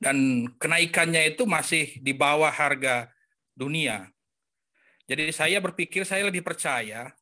dan 0.00 0.48
kenaikannya 0.56 1.36
itu 1.36 1.44
masih 1.44 2.00
di 2.00 2.16
bawah 2.16 2.48
harga 2.48 3.12
dunia. 3.52 4.08
Jadi 5.04 5.28
saya 5.34 5.60
berpikir 5.60 6.08
saya 6.08 6.24
lebih 6.24 6.40
percaya 6.40 7.12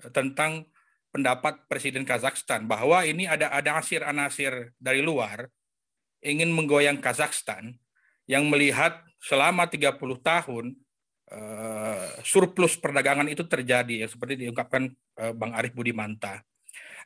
eh, 0.00 0.10
tentang 0.10 0.64
pendapat 1.12 1.68
Presiden 1.68 2.08
Kazakhstan 2.08 2.64
bahwa 2.64 3.04
ini 3.04 3.28
ada 3.28 3.52
ada 3.52 3.76
anasir-anasir 3.76 4.72
dari 4.80 5.04
luar 5.04 5.44
ingin 6.24 6.48
menggoyang 6.48 7.04
Kazakhstan 7.04 7.76
yang 8.24 8.48
melihat 8.48 9.02
selama 9.20 9.68
30 9.68 9.98
tahun 10.24 10.72
uh, 11.32 12.20
surplus 12.20 12.76
perdagangan 12.76 13.26
itu 13.26 13.48
terjadi 13.48 14.04
ya 14.04 14.06
seperti 14.06 14.44
diungkapkan 14.46 14.92
uh, 15.18 15.32
Bang 15.32 15.56
Arif 15.56 15.72
Budimanta. 15.72 16.44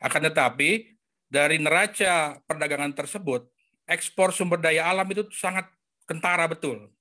Akan 0.03 0.27
tetapi 0.27 0.93
dari 1.27 1.57
neraca 1.57 2.37
perdagangan 2.43 2.91
tersebut 2.93 3.47
ekspor 3.87 4.35
sumber 4.35 4.59
daya 4.59 4.91
alam 4.91 5.07
itu 5.07 5.25
sangat 5.31 5.71
kentara 6.03 6.45
betul. 6.45 6.91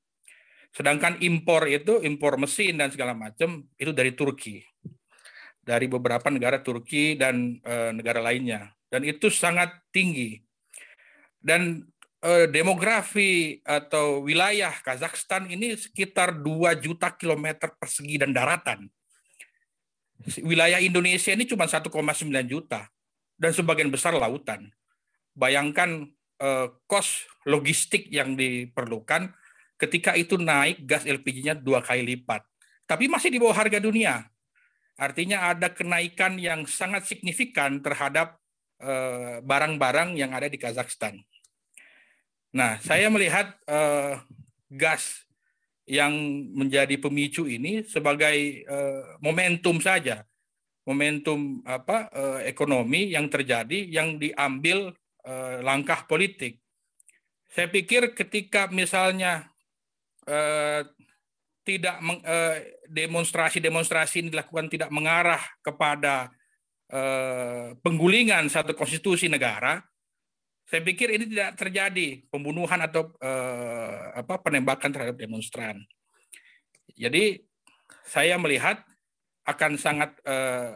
Sedangkan 0.70 1.18
impor 1.24 1.66
itu 1.66 2.04
impor 2.04 2.38
mesin 2.38 2.78
dan 2.78 2.92
segala 2.94 3.16
macam 3.16 3.66
itu 3.76 3.90
dari 3.90 4.14
Turki. 4.14 4.62
Dari 5.66 5.90
beberapa 5.90 6.30
negara 6.30 6.62
Turki 6.62 7.18
dan 7.18 7.58
e, 7.58 7.74
negara 7.90 8.22
lainnya 8.22 8.76
dan 8.90 9.02
itu 9.02 9.28
sangat 9.28 9.72
tinggi. 9.90 10.38
Dan 11.36 11.82
eh, 11.82 11.95
demografi 12.50 13.60
atau 13.62 14.24
wilayah 14.24 14.72
Kazakhstan 14.82 15.46
ini 15.46 15.76
sekitar 15.76 16.34
2 16.34 16.74
juta 16.82 17.12
kilometer 17.14 17.70
persegi 17.78 18.18
dan 18.18 18.34
daratan. 18.34 18.88
Wilayah 20.42 20.80
Indonesia 20.80 21.30
ini 21.36 21.44
cuma 21.44 21.68
1,9 21.68 21.92
juta 22.48 22.88
dan 23.36 23.52
sebagian 23.52 23.92
besar 23.92 24.16
lautan. 24.16 24.72
Bayangkan 25.36 26.08
eh, 26.40 26.66
kos 26.88 27.28
logistik 27.44 28.08
yang 28.08 28.34
diperlukan 28.34 29.30
ketika 29.76 30.16
itu 30.16 30.40
naik 30.40 30.88
gas 30.88 31.04
LPG-nya 31.04 31.60
dua 31.60 31.84
kali 31.84 32.16
lipat. 32.16 32.42
Tapi 32.88 33.12
masih 33.12 33.28
di 33.28 33.38
bawah 33.38 33.54
harga 33.54 33.76
dunia. 33.76 34.24
Artinya 34.96 35.52
ada 35.52 35.68
kenaikan 35.68 36.40
yang 36.40 36.64
sangat 36.64 37.04
signifikan 37.04 37.84
terhadap 37.84 38.40
eh, 38.80 39.44
barang-barang 39.44 40.16
yang 40.16 40.32
ada 40.32 40.48
di 40.48 40.56
Kazakhstan. 40.56 41.20
Nah, 42.56 42.80
saya 42.80 43.12
melihat 43.12 43.52
uh, 43.68 44.16
gas 44.72 45.28
yang 45.84 46.16
menjadi 46.56 46.96
pemicu 46.96 47.44
ini 47.44 47.84
sebagai 47.84 48.64
uh, 48.64 49.20
momentum 49.20 49.76
saja, 49.76 50.24
momentum 50.88 51.60
apa 51.68 52.08
uh, 52.16 52.40
ekonomi 52.48 53.12
yang 53.12 53.28
terjadi 53.28 53.84
yang 53.92 54.16
diambil 54.16 54.96
uh, 55.28 55.60
langkah 55.60 56.08
politik. 56.08 56.64
Saya 57.52 57.68
pikir 57.68 58.16
ketika 58.16 58.72
misalnya 58.72 59.52
uh, 60.24 60.80
tidak 61.60 61.98
demonstrasi-demonstrasi 62.88 64.22
ini 64.22 64.28
dilakukan 64.30 64.70
tidak 64.70 64.88
mengarah 64.94 65.42
kepada 65.60 66.30
uh, 66.94 67.74
penggulingan 67.82 68.46
satu 68.46 68.70
konstitusi 68.72 69.26
negara, 69.26 69.82
saya 70.66 70.82
pikir 70.82 71.14
ini 71.14 71.30
tidak 71.30 71.54
terjadi 71.54 72.26
pembunuhan 72.26 72.82
atau 72.82 73.14
eh, 73.22 74.18
apa 74.18 74.42
penembakan 74.42 74.90
terhadap 74.90 75.14
demonstran. 75.14 75.78
Jadi 76.98 77.38
saya 78.02 78.34
melihat 78.34 78.82
akan 79.46 79.78
sangat 79.78 80.10
eh, 80.26 80.74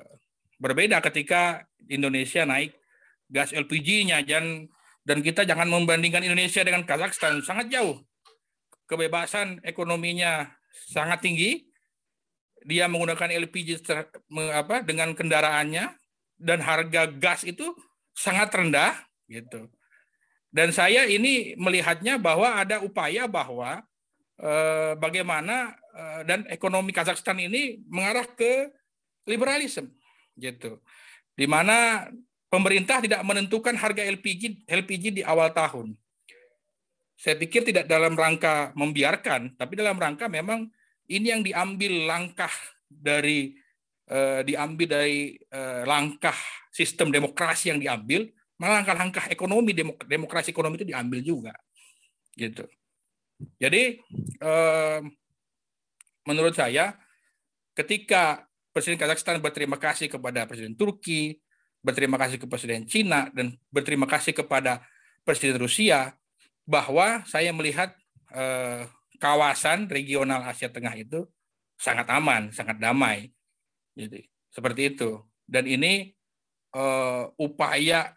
berbeda 0.63 1.03
ketika 1.03 1.67
Indonesia 1.91 2.47
naik 2.47 2.71
gas 3.27 3.51
LPG-nya 3.51 4.23
dan 4.23 4.71
dan 5.03 5.27
kita 5.27 5.43
jangan 5.43 5.67
membandingkan 5.67 6.23
Indonesia 6.23 6.63
dengan 6.63 6.87
Kazakhstan 6.87 7.43
sangat 7.43 7.67
jauh. 7.75 7.99
Kebebasan 8.87 9.59
ekonominya 9.67 10.55
sangat 10.71 11.27
tinggi. 11.27 11.67
Dia 12.61 12.87
menggunakan 12.87 13.33
LPG 13.49 13.81
ter, 13.81 14.07
apa 14.53 14.85
dengan 14.85 15.17
kendaraannya 15.17 15.97
dan 16.37 16.61
harga 16.61 17.09
gas 17.09 17.41
itu 17.43 17.73
sangat 18.13 18.53
rendah 18.53 18.93
gitu. 19.27 19.73
Dan 20.51 20.75
saya 20.75 21.07
ini 21.07 21.55
melihatnya 21.55 22.19
bahwa 22.19 22.59
ada 22.59 22.83
upaya 22.83 23.31
bahwa 23.31 23.87
eh, 24.35 24.93
bagaimana 24.99 25.79
eh, 25.95 26.21
dan 26.27 26.43
ekonomi 26.51 26.91
Kazakhstan 26.91 27.39
ini 27.39 27.79
mengarah 27.87 28.27
ke 28.27 28.75
liberalisme 29.31 29.95
gitu. 30.35 30.83
Di 31.39 31.47
mana 31.47 32.11
pemerintah 32.51 32.99
tidak 32.99 33.23
menentukan 33.23 33.79
harga 33.79 34.03
LPG 34.03 34.67
LPG 34.67 35.05
di 35.19 35.23
awal 35.23 35.55
tahun. 35.55 35.95
Saya 37.15 37.37
pikir 37.37 37.63
tidak 37.69 37.87
dalam 37.87 38.17
rangka 38.17 38.75
membiarkan, 38.75 39.55
tapi 39.55 39.77
dalam 39.79 39.95
rangka 40.01 40.27
memang 40.27 40.67
ini 41.07 41.31
yang 41.31 41.43
diambil 41.47 42.11
langkah 42.11 42.51
dari 42.91 43.55
eh, 44.11 44.41
diambil 44.43 44.89
dari 44.99 45.39
eh, 45.39 45.83
langkah 45.87 46.35
sistem 46.75 47.15
demokrasi 47.15 47.71
yang 47.71 47.79
diambil 47.79 48.27
malah 48.61 48.85
langkah-langkah 48.85 49.33
ekonomi 49.33 49.73
demokrasi 50.05 50.53
ekonomi 50.53 50.77
itu 50.77 50.93
diambil 50.93 51.21
juga 51.25 51.55
gitu 52.37 52.69
jadi 53.57 53.97
menurut 56.29 56.53
saya 56.53 56.93
ketika 57.73 58.45
Presiden 58.71 59.01
Kazakhstan 59.01 59.43
berterima 59.43 59.75
kasih 59.81 60.07
kepada 60.07 60.47
Presiden 60.47 60.79
Turki, 60.79 61.43
berterima 61.83 62.15
kasih 62.15 62.39
ke 62.39 62.47
Presiden 62.47 62.87
Cina, 62.87 63.27
dan 63.35 63.59
berterima 63.67 64.07
kasih 64.07 64.31
kepada 64.31 64.85
Presiden 65.27 65.59
Rusia, 65.59 66.15
bahwa 66.63 67.27
saya 67.27 67.51
melihat 67.51 67.91
eh, 68.31 68.87
kawasan 69.19 69.91
regional 69.91 70.47
Asia 70.47 70.71
Tengah 70.71 70.95
itu 70.95 71.27
sangat 71.75 72.07
aman, 72.15 72.55
sangat 72.55 72.79
damai. 72.79 73.35
Jadi, 73.99 74.23
seperti 74.55 74.95
itu. 74.95 75.19
Dan 75.51 75.67
ini 75.67 76.15
uh, 76.79 77.27
upaya 77.43 78.15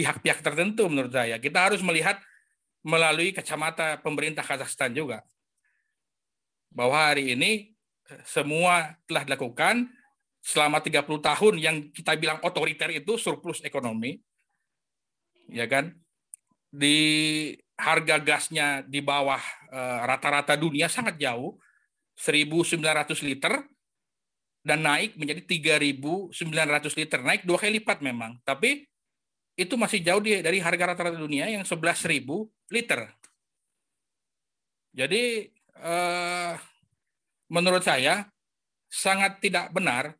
pihak-pihak 0.00 0.40
tertentu 0.40 0.88
menurut 0.88 1.12
saya. 1.12 1.36
Kita 1.36 1.68
harus 1.68 1.84
melihat 1.84 2.16
melalui 2.80 3.36
kacamata 3.36 4.00
pemerintah 4.00 4.40
Kazakhstan 4.40 4.96
juga. 4.96 5.20
Bahwa 6.72 7.12
hari 7.12 7.36
ini 7.36 7.76
eh, 8.08 8.22
semua 8.24 8.96
telah 9.04 9.28
dilakukan 9.28 9.92
selama 10.40 10.80
30 10.80 11.04
tahun 11.04 11.54
yang 11.60 11.76
kita 11.92 12.16
bilang 12.16 12.40
otoriter 12.40 12.88
itu 12.96 13.20
surplus 13.20 13.60
ekonomi. 13.60 14.16
Ya 15.52 15.68
kan? 15.68 15.92
Di 16.72 16.96
harga 17.76 18.16
gasnya 18.16 18.80
di 18.88 19.04
bawah 19.04 19.40
eh, 19.68 19.98
rata-rata 20.08 20.56
dunia 20.56 20.88
sangat 20.88 21.20
jauh, 21.20 21.60
1.900 22.16 22.80
liter 23.28 23.60
dan 24.60 24.84
naik 24.84 25.16
menjadi 25.16 25.40
3.900 25.80 27.00
liter, 27.00 27.20
naik 27.24 27.42
dua 27.48 27.56
kali 27.56 27.80
lipat 27.80 28.04
memang. 28.04 28.36
Tapi 28.44 28.89
itu 29.60 29.76
masih 29.76 30.00
jauh 30.00 30.24
dari 30.24 30.56
harga 30.56 30.96
rata-rata 30.96 31.20
dunia 31.20 31.44
yang 31.52 31.68
11.000 31.68 32.24
liter. 32.72 33.00
Jadi 34.96 35.52
eh, 35.76 36.52
menurut 37.52 37.84
saya 37.84 38.24
sangat 38.88 39.44
tidak 39.44 39.68
benar 39.76 40.16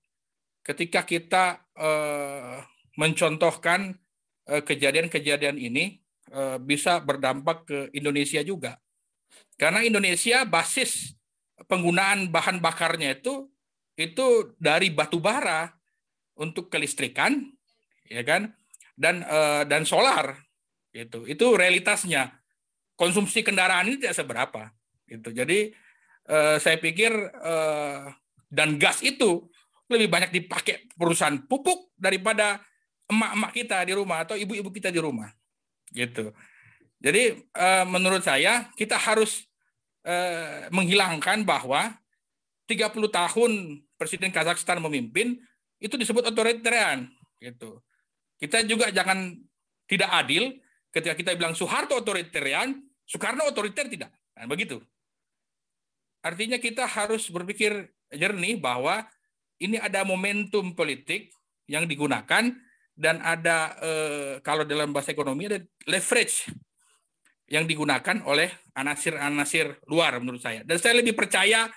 ketika 0.61 1.09
kita 1.09 1.65
eh, 1.73 2.61
mencontohkan 3.01 3.97
eh, 4.45 4.63
kejadian-kejadian 4.63 5.57
ini 5.57 6.05
eh, 6.29 6.61
bisa 6.61 7.01
berdampak 7.01 7.65
ke 7.65 7.79
Indonesia 7.97 8.45
juga. 8.45 8.77
Karena 9.57 9.81
Indonesia 9.81 10.45
basis 10.45 11.17
penggunaan 11.65 12.29
bahan 12.29 12.61
bakarnya 12.61 13.17
itu 13.17 13.49
itu 13.97 14.57
dari 14.57 14.93
batu 14.93 15.21
bara 15.21 15.69
untuk 16.41 16.73
kelistrikan, 16.73 17.53
ya 18.09 18.25
kan, 18.25 18.57
dan 19.01 19.25
uh, 19.25 19.65
dan 19.65 19.89
solar, 19.89 20.37
itu 20.93 21.25
itu 21.25 21.47
realitasnya. 21.57 22.37
Konsumsi 23.01 23.41
kendaraan 23.41 23.89
ini 23.89 23.97
tidak 23.97 24.21
seberapa, 24.21 24.69
itu. 25.09 25.33
Jadi 25.33 25.73
uh, 26.29 26.61
saya 26.61 26.77
pikir 26.77 27.09
uh, 27.41 28.13
dan 28.53 28.77
gas 28.77 29.01
itu 29.01 29.49
lebih 29.89 30.13
banyak 30.13 30.29
dipakai 30.29 30.85
perusahaan 30.93 31.41
pupuk 31.49 31.97
daripada 31.97 32.61
emak-emak 33.09 33.53
kita 33.57 33.81
di 33.89 33.97
rumah 33.97 34.29
atau 34.29 34.37
ibu-ibu 34.37 34.69
kita 34.69 34.93
di 34.93 35.01
rumah, 35.01 35.33
gitu. 35.97 36.37
Jadi 37.01 37.41
uh, 37.57 37.89
menurut 37.89 38.21
saya 38.21 38.69
kita 38.77 39.01
harus 39.01 39.49
uh, 40.05 40.69
menghilangkan 40.69 41.49
bahwa 41.49 41.97
30 42.69 42.93
tahun 43.09 43.51
Presiden 43.97 44.29
Kazakhstan 44.29 44.79
memimpin 44.85 45.41
itu 45.81 45.97
disebut 45.97 46.29
otoritarian 46.29 47.09
gitu. 47.41 47.81
Kita 48.41 48.65
juga 48.65 48.89
jangan 48.89 49.37
tidak 49.85 50.11
adil 50.11 50.57
ketika 50.89 51.15
kita 51.15 51.31
bilang 51.37 51.53
Soeharto 51.53 52.01
otoritarian, 52.01 52.73
Soekarno 53.05 53.45
otoriter 53.45 53.87
tidak. 53.87 54.11
Nah, 54.35 54.49
begitu. 54.49 54.81
Artinya 56.25 56.57
kita 56.57 56.89
harus 56.89 57.29
berpikir 57.29 57.93
jernih 58.11 58.57
bahwa 58.57 59.05
ini 59.61 59.77
ada 59.77 60.03
momentum 60.03 60.73
politik 60.73 61.31
yang 61.69 61.85
digunakan 61.85 62.49
dan 62.97 63.17
ada 63.21 63.77
eh, 63.81 64.35
kalau 64.41 64.65
dalam 64.65 64.93
bahasa 64.93 65.13
ekonomi 65.13 65.49
ada 65.53 65.61
leverage 65.85 66.49
yang 67.51 67.69
digunakan 67.69 68.25
oleh 68.25 68.49
anasir-anasir 68.73 69.85
luar 69.91 70.17
menurut 70.17 70.41
saya. 70.41 70.65
Dan 70.65 70.81
saya 70.81 70.97
lebih 70.97 71.13
percaya 71.13 71.69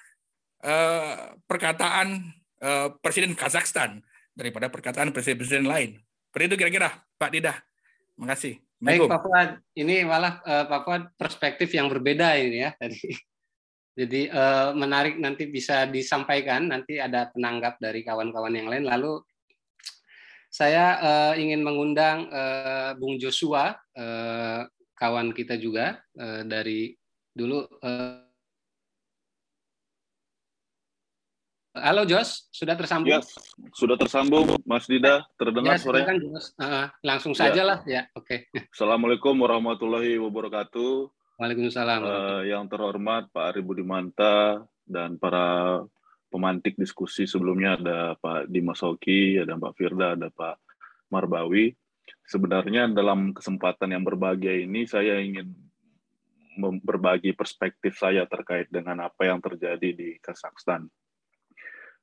Eh, 0.64 1.16
perkataan 1.44 2.24
uh, 2.64 2.96
Presiden 3.04 3.36
Kazakhstan 3.36 4.00
daripada 4.32 4.72
perkataan 4.72 5.12
presiden-presiden 5.12 5.68
lain. 5.68 6.00
Seperti 6.34 6.50
itu 6.50 6.58
kira-kira, 6.66 6.90
Pak 7.22 7.30
Didah. 7.30 7.62
Terima 8.18 8.28
kasih. 8.34 8.58
Baik, 8.82 9.06
Pak 9.06 9.22
Fuad. 9.22 9.50
Ini 9.78 10.02
malah 10.02 10.42
uh, 10.42 10.66
Pak 10.66 10.82
Fuad 10.82 11.04
perspektif 11.14 11.70
yang 11.78 11.94
berbeda 11.94 12.34
ini 12.42 12.66
ya 12.66 12.74
tadi. 12.74 13.14
Jadi 14.02 14.34
uh, 14.34 14.74
menarik 14.74 15.22
nanti 15.22 15.46
bisa 15.46 15.86
disampaikan 15.86 16.74
nanti 16.74 16.98
ada 16.98 17.30
penanggap 17.30 17.78
dari 17.78 18.02
kawan-kawan 18.02 18.50
yang 18.50 18.66
lain. 18.66 18.90
Lalu 18.90 19.22
saya 20.50 20.98
uh, 20.98 21.34
ingin 21.38 21.62
mengundang 21.62 22.26
uh, 22.34 22.98
Bung 22.98 23.22
Joshua, 23.22 23.78
uh, 23.94 24.66
kawan 24.98 25.38
kita 25.38 25.62
juga 25.62 26.02
uh, 26.18 26.42
dari 26.42 26.98
dulu 27.30 27.70
uh, 27.86 28.23
Halo 31.74 32.06
Jos, 32.06 32.54
sudah 32.54 32.78
tersambung? 32.78 33.18
Ya, 33.18 33.26
sudah 33.74 33.98
tersambung, 33.98 34.46
Mas 34.62 34.86
Dida. 34.86 35.26
Terdengar 35.42 35.74
ya, 35.74 35.82
suaranya? 35.82 36.22
Uh, 36.62 36.86
langsung 37.02 37.34
saja 37.34 37.66
ya. 37.66 37.66
lah, 37.66 37.80
ya. 37.90 38.06
Oke. 38.14 38.46
Okay. 38.54 38.70
Assalamualaikum 38.70 39.34
warahmatullahi 39.42 40.22
wabarakatuh. 40.22 41.10
Waalaikumsalam. 41.42 42.00
Uh, 42.06 42.42
yang 42.46 42.70
terhormat 42.70 43.26
Pak 43.34 43.58
Ari 43.58 43.66
Budimanta 43.66 44.62
dan 44.86 45.18
para 45.18 45.82
pemantik 46.30 46.78
diskusi 46.78 47.26
sebelumnya 47.26 47.74
ada 47.82 47.98
Pak 48.22 48.54
Dimas 48.54 48.86
Hoki, 48.86 49.42
ada 49.42 49.58
Pak 49.58 49.74
Firda, 49.74 50.14
ada 50.14 50.30
Pak 50.30 50.62
Marbawi. 51.10 51.74
Sebenarnya 52.30 52.86
dalam 52.94 53.34
kesempatan 53.34 53.98
yang 53.98 54.06
berbahagia 54.06 54.62
ini 54.62 54.86
saya 54.86 55.18
ingin 55.18 55.50
berbagi 56.86 57.34
perspektif 57.34 57.98
saya 57.98 58.30
terkait 58.30 58.70
dengan 58.70 59.10
apa 59.10 59.26
yang 59.26 59.42
terjadi 59.42 59.90
di 59.90 60.22
Kazakhstan 60.22 60.86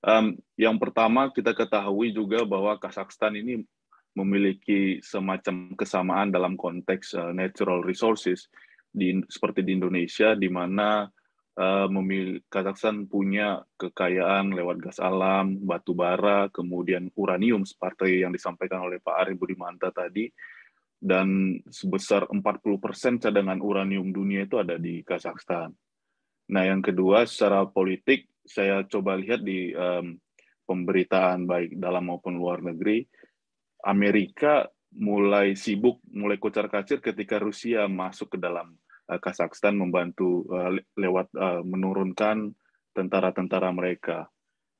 Um, 0.01 0.41
yang 0.57 0.81
pertama 0.81 1.29
kita 1.29 1.53
ketahui 1.53 2.17
juga 2.17 2.41
bahwa 2.49 2.81
Kazakhstan 2.81 3.37
ini 3.37 3.61
memiliki 4.17 4.99
semacam 5.05 5.77
kesamaan 5.77 6.33
dalam 6.33 6.57
konteks 6.57 7.15
uh, 7.21 7.33
natural 7.37 7.85
resources 7.85 8.49
di 8.89 9.21
seperti 9.29 9.61
di 9.61 9.77
Indonesia 9.77 10.33
di 10.33 10.49
mana 10.49 11.05
uh, 11.61 11.87
Kazakhstan 12.49 13.07
punya 13.13 13.61
kekayaan 13.77 14.57
lewat 14.57 14.77
gas 14.81 14.99
alam, 15.05 15.61
batu 15.61 15.93
bara, 15.93 16.49
kemudian 16.49 17.13
uranium 17.21 17.69
seperti 17.69 18.25
yang 18.25 18.33
disampaikan 18.33 18.81
oleh 18.81 19.05
Pak 19.05 19.17
Ari 19.21 19.35
Budimanta 19.37 19.93
tadi 19.93 20.33
dan 21.01 21.57
sebesar 21.69 22.29
40% 22.29 23.25
cadangan 23.25 23.61
uranium 23.61 24.13
dunia 24.13 24.45
itu 24.45 24.61
ada 24.61 24.77
di 24.77 25.01
Kazakhstan. 25.01 25.73
Nah, 26.51 26.63
yang 26.67 26.85
kedua 26.85 27.25
secara 27.25 27.65
politik 27.65 28.29
saya 28.51 28.83
coba 28.91 29.15
lihat 29.15 29.47
di 29.47 29.71
um, 29.71 30.19
pemberitaan 30.67 31.47
baik 31.47 31.79
dalam 31.79 32.11
maupun 32.11 32.35
luar 32.35 32.59
negeri, 32.67 33.07
Amerika 33.87 34.67
mulai 34.91 35.55
sibuk, 35.55 36.03
mulai 36.11 36.37
kocar 36.43 36.67
kacir 36.67 36.99
ketika 36.99 37.39
Rusia 37.39 37.87
masuk 37.87 38.35
ke 38.35 38.39
dalam 38.43 38.75
uh, 39.07 39.19
Kazakhstan 39.23 39.79
membantu 39.79 40.51
uh, 40.51 40.75
lewat 40.99 41.31
uh, 41.39 41.63
menurunkan 41.63 42.51
tentara-tentara 42.91 43.71
mereka. 43.71 44.27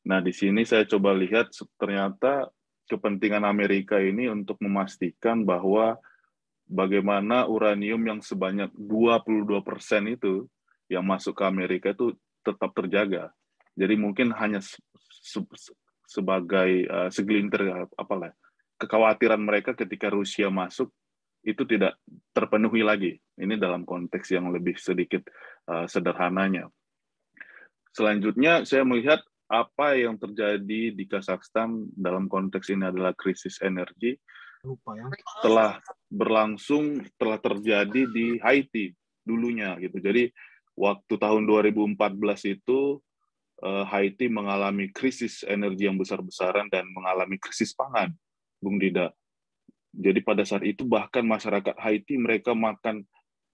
Nah, 0.03 0.19
di 0.19 0.35
sini 0.35 0.67
saya 0.67 0.83
coba 0.91 1.15
lihat 1.15 1.55
ternyata 1.79 2.51
kepentingan 2.91 3.47
Amerika 3.47 4.03
ini 4.03 4.27
untuk 4.27 4.59
memastikan 4.59 5.47
bahwa 5.47 5.95
bagaimana 6.67 7.47
uranium 7.47 8.03
yang 8.03 8.19
sebanyak 8.19 8.75
22% 8.75 9.47
itu 10.11 10.51
yang 10.91 11.07
masuk 11.07 11.39
ke 11.39 11.45
Amerika 11.47 11.95
itu 11.95 12.19
tetap 12.43 12.75
terjaga. 12.75 13.31
Jadi 13.81 13.95
mungkin 13.97 14.37
hanya 14.37 14.61
se 14.61 15.41
sebagai 16.05 16.91
uh, 16.91 17.09
segelintir 17.09 17.71
apalah 17.95 18.35
kekhawatiran 18.77 19.41
mereka 19.41 19.73
ketika 19.79 20.11
Rusia 20.11 20.51
masuk 20.51 20.91
itu 21.41 21.65
tidak 21.65 21.97
terpenuhi 22.37 22.85
lagi. 22.85 23.13
Ini 23.41 23.57
dalam 23.57 23.89
konteks 23.89 24.29
yang 24.37 24.53
lebih 24.53 24.77
sedikit 24.77 25.25
uh, 25.69 25.89
sederhananya. 25.89 26.69
Selanjutnya 27.97 28.69
saya 28.69 28.85
melihat 28.85 29.25
apa 29.51 29.99
yang 29.99 30.15
terjadi 30.15 30.95
di 30.95 31.05
Kazakhstan 31.11 31.91
dalam 31.97 32.31
konteks 32.31 32.71
ini 32.71 32.87
adalah 32.87 33.11
krisis 33.19 33.59
energi 33.67 34.15
ya. 34.63 35.05
telah 35.43 35.73
berlangsung 36.07 37.03
telah 37.19 37.41
terjadi 37.43 38.07
di 38.07 38.39
Haiti 38.39 38.95
dulunya 39.27 39.75
gitu. 39.83 39.99
Jadi 39.99 40.31
waktu 40.79 41.15
tahun 41.19 41.51
2014 41.51 41.99
itu 42.55 43.03
Haiti 43.61 44.33
mengalami 44.33 44.89
krisis 44.89 45.45
energi 45.45 45.85
yang 45.85 46.01
besar-besaran 46.01 46.73
dan 46.73 46.89
mengalami 46.97 47.37
krisis 47.37 47.77
pangan, 47.77 48.13
Bung 48.57 48.81
Dida. 48.81 49.13
Jadi 49.91 50.23
pada 50.23 50.47
saat 50.47 50.65
itu 50.65 50.87
bahkan 50.87 51.27
masyarakat 51.27 51.77
Haiti 51.77 52.17
mereka 52.17 52.57
makan 52.57 53.05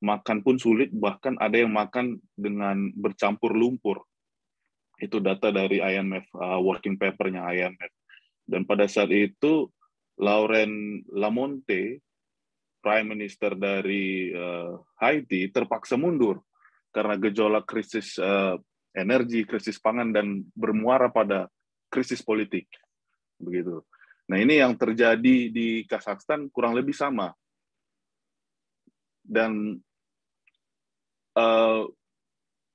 makan 0.04 0.44
pun 0.44 0.60
sulit, 0.60 0.92
bahkan 0.92 1.34
ada 1.40 1.56
yang 1.56 1.72
makan 1.72 2.20
dengan 2.36 2.92
bercampur 2.92 3.56
lumpur 3.56 4.04
Itu 4.96 5.20
data 5.20 5.52
dari 5.52 5.84
IMF, 5.84 6.32
uh, 6.32 6.56
working 6.56 6.96
papernya 6.96 7.44
IMF. 7.52 7.92
Dan 8.48 8.64
pada 8.64 8.88
saat 8.88 9.12
itu 9.12 9.68
Lauren 10.16 11.04
Lamonte, 11.12 12.00
Prime 12.80 13.04
Minister 13.04 13.52
dari 13.52 14.32
uh, 14.32 14.80
Haiti, 14.96 15.52
terpaksa 15.52 16.00
mundur 16.00 16.40
karena 16.96 17.20
gejolak 17.20 17.68
krisis 17.68 18.16
uh, 18.16 18.56
energi, 18.96 19.44
krisis 19.44 19.76
pangan, 19.76 20.08
dan 20.10 20.48
bermuara 20.56 21.12
pada 21.12 21.52
krisis 21.92 22.24
politik. 22.24 22.64
Begitu. 23.36 23.84
Nah 24.26 24.40
ini 24.40 24.58
yang 24.58 24.74
terjadi 24.74 25.52
di 25.52 25.84
Kazakhstan 25.86 26.48
kurang 26.50 26.74
lebih 26.74 26.96
sama. 26.96 27.30
Dan 29.22 29.78
uh, 31.36 31.82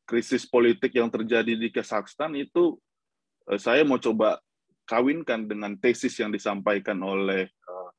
krisis 0.06 0.46
politik 0.48 0.94
yang 0.96 1.10
terjadi 1.12 1.58
di 1.58 1.68
Kazakhstan 1.74 2.38
itu 2.38 2.78
uh, 3.50 3.60
saya 3.60 3.84
mau 3.84 4.00
coba 4.00 4.40
kawinkan 4.88 5.48
dengan 5.48 5.76
tesis 5.80 6.16
yang 6.20 6.32
disampaikan 6.32 7.00
oleh 7.04 7.48
uh, 7.48 7.90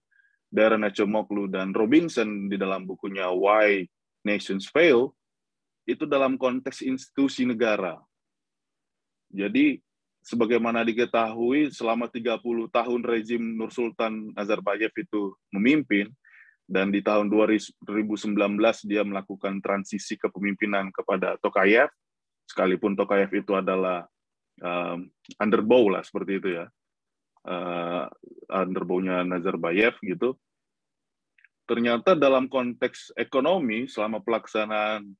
Darren 0.53 0.85
Acemoglu 0.85 1.49
dan 1.49 1.73
Robinson 1.73 2.49
di 2.49 2.57
dalam 2.61 2.85
bukunya 2.85 3.33
Why 3.33 3.89
Nations 4.25 4.69
Fail 4.69 5.13
itu 5.89 6.07
dalam 6.07 6.39
konteks 6.39 6.85
institusi 6.85 7.43
negara. 7.43 7.99
Jadi 9.33 9.81
sebagaimana 10.23 10.87
diketahui 10.87 11.73
selama 11.75 12.07
30 12.07 12.39
tahun 12.71 13.01
rezim 13.03 13.43
Nur 13.43 13.75
Sultan 13.75 14.31
Nazarbayev 14.37 14.95
itu 14.95 15.35
memimpin 15.51 16.13
dan 16.71 16.95
di 16.95 17.03
tahun 17.03 17.27
2019 17.27 17.83
dia 18.87 19.03
melakukan 19.03 19.59
transisi 19.59 20.15
kepemimpinan 20.15 20.95
kepada 20.95 21.35
Tokayev 21.43 21.91
sekalipun 22.47 22.95
Tokayev 22.95 23.33
itu 23.35 23.57
adalah 23.59 24.07
um, 24.63 25.11
underbow 25.41 25.91
lah 25.91 26.07
seperti 26.07 26.39
itu 26.39 26.49
ya. 26.63 26.67
Uh, 27.43 28.07
underbow-nya 28.47 29.27
Nazarbayev 29.27 29.99
gitu. 30.07 30.39
Ternyata 31.67 32.15
dalam 32.15 32.47
konteks 32.47 33.11
ekonomi 33.19 33.91
selama 33.91 34.23
pelaksanaan 34.23 35.11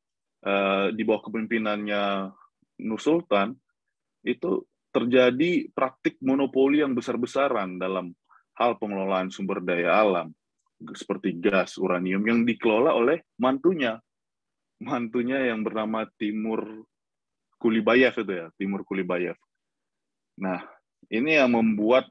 uh, 0.47 0.95
di 0.95 1.03
bawah 1.03 1.27
kepemimpinannya 1.27 2.31
Nur 2.87 3.03
Sultan 3.03 3.59
itu 4.23 4.67
terjadi 4.93 5.71
praktik 5.73 6.21
monopoli 6.21 6.85
yang 6.85 6.93
besar-besaran 6.93 7.81
dalam 7.81 8.13
hal 8.57 8.77
pengelolaan 8.77 9.33
sumber 9.33 9.65
daya 9.65 10.05
alam 10.05 10.29
seperti 10.91 11.39
gas, 11.39 11.79
uranium 11.79 12.23
yang 12.27 12.43
dikelola 12.43 12.93
oleh 12.93 13.23
mantunya. 13.39 14.03
Mantunya 14.83 15.39
yang 15.47 15.63
bernama 15.63 16.03
Timur 16.19 16.83
Kulibayev 17.63 18.19
itu 18.19 18.33
ya, 18.35 18.47
Timur 18.59 18.83
Kulibayev. 18.83 19.39
Nah, 20.43 20.59
ini 21.07 21.39
yang 21.39 21.55
membuat 21.55 22.11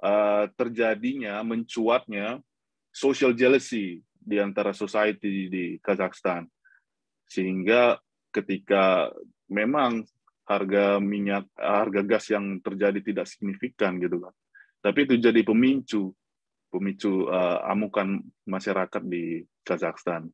uh, 0.00 0.48
terjadinya, 0.56 1.44
mencuatnya 1.44 2.40
social 2.88 3.36
jealousy 3.36 4.00
di 4.16 4.40
antara 4.40 4.72
society 4.72 5.52
di 5.52 5.64
Kazakhstan. 5.84 6.48
Sehingga 7.28 8.00
ketika 8.32 9.12
memang 9.52 10.08
harga 10.48 10.96
minyak, 10.96 11.44
harga 11.60 12.00
gas 12.08 12.32
yang 12.32 12.56
terjadi 12.64 13.04
tidak 13.04 13.26
signifikan 13.28 14.00
gitu 14.00 14.24
kan. 14.24 14.32
Tapi 14.80 15.04
itu 15.04 15.14
jadi 15.20 15.44
pemicu, 15.44 16.08
pemicu 16.72 17.28
uh, 17.28 17.60
amukan 17.68 18.24
masyarakat 18.48 19.02
di 19.04 19.44
Kazakhstan. 19.60 20.24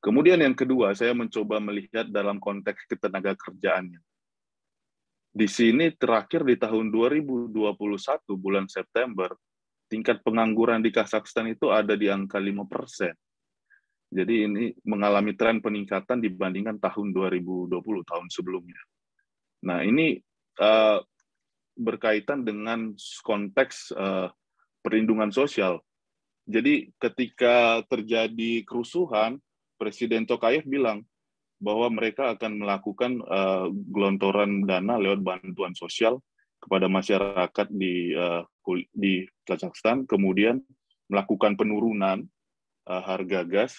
Kemudian 0.00 0.40
yang 0.40 0.56
kedua, 0.56 0.96
saya 0.96 1.12
mencoba 1.12 1.60
melihat 1.60 2.08
dalam 2.08 2.40
konteks 2.40 2.88
ketenaga 2.88 3.36
kerjaannya. 3.36 4.00
Di 5.30 5.46
sini 5.46 5.92
terakhir 5.92 6.42
di 6.42 6.56
tahun 6.56 6.88
2021 6.88 7.52
bulan 8.34 8.64
September, 8.66 9.36
tingkat 9.92 10.24
pengangguran 10.24 10.80
di 10.80 10.88
Kazakhstan 10.88 11.52
itu 11.52 11.68
ada 11.68 11.92
di 11.94 12.08
angka 12.08 12.40
5 12.40 12.64
persen. 12.64 13.12
Jadi 14.10 14.34
ini 14.42 14.64
mengalami 14.88 15.38
tren 15.38 15.62
peningkatan 15.62 16.18
dibandingkan 16.18 16.82
tahun 16.82 17.14
2020, 17.14 17.70
tahun 18.02 18.26
sebelumnya. 18.26 18.80
Nah, 19.64 19.84
ini 19.84 20.16
uh, 20.60 20.98
berkaitan 21.76 22.44
dengan 22.44 22.96
konteks 23.24 23.92
uh, 23.96 24.28
perlindungan 24.80 25.32
sosial. 25.32 25.80
Jadi 26.48 26.90
ketika 26.96 27.84
terjadi 27.86 28.64
kerusuhan, 28.64 29.38
Presiden 29.80 30.28
Tokayev 30.28 30.68
bilang 30.68 31.08
bahwa 31.60 31.88
mereka 31.92 32.32
akan 32.36 32.64
melakukan 32.64 33.20
uh, 33.24 33.68
gelontoran 33.92 34.64
dana 34.64 34.96
lewat 34.96 35.20
bantuan 35.20 35.76
sosial 35.76 36.20
kepada 36.60 36.88
masyarakat 36.88 37.66
di 37.72 38.12
uh, 38.12 38.44
di 38.92 39.24
Kazakhstan, 39.44 40.04
kemudian 40.04 40.60
melakukan 41.08 41.56
penurunan 41.56 42.24
uh, 42.88 43.02
harga 43.04 43.44
gas 43.44 43.72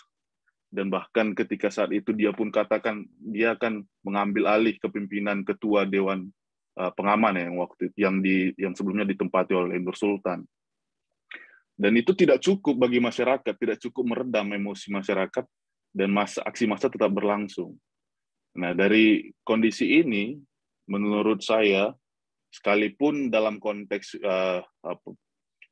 dan 0.71 0.87
bahkan 0.87 1.35
ketika 1.35 1.67
saat 1.67 1.91
itu 1.91 2.15
dia 2.15 2.31
pun 2.31 2.47
katakan 2.47 3.03
dia 3.19 3.59
akan 3.59 3.83
mengambil 4.07 4.47
alih 4.47 4.79
kepimpinan 4.79 5.43
ketua 5.43 5.83
dewan 5.83 6.31
uh, 6.79 6.91
pengaman 6.95 7.35
ya, 7.35 7.43
yang 7.51 7.57
waktu 7.59 7.83
yang 7.99 8.15
di 8.23 8.55
yang 8.55 8.71
sebelumnya 8.71 9.03
ditempati 9.03 9.51
oleh 9.51 9.77
Nur 9.83 9.99
Sultan. 9.99 10.47
Dan 11.75 11.97
itu 11.99 12.15
tidak 12.15 12.39
cukup 12.39 12.87
bagi 12.87 13.03
masyarakat, 13.03 13.53
tidak 13.57 13.77
cukup 13.83 14.15
meredam 14.15 14.47
emosi 14.53 14.93
masyarakat 14.93 15.43
dan 15.91 16.09
masa 16.13 16.39
aksi 16.47 16.69
massa 16.69 16.87
tetap 16.87 17.11
berlangsung. 17.11 17.75
Nah, 18.55 18.71
dari 18.71 19.33
kondisi 19.43 19.99
ini 19.99 20.39
menurut 20.87 21.43
saya 21.43 21.91
sekalipun 22.51 23.31
dalam 23.31 23.59
konteks 23.59 24.19
uh, 24.23 24.61
apa, 24.83 25.09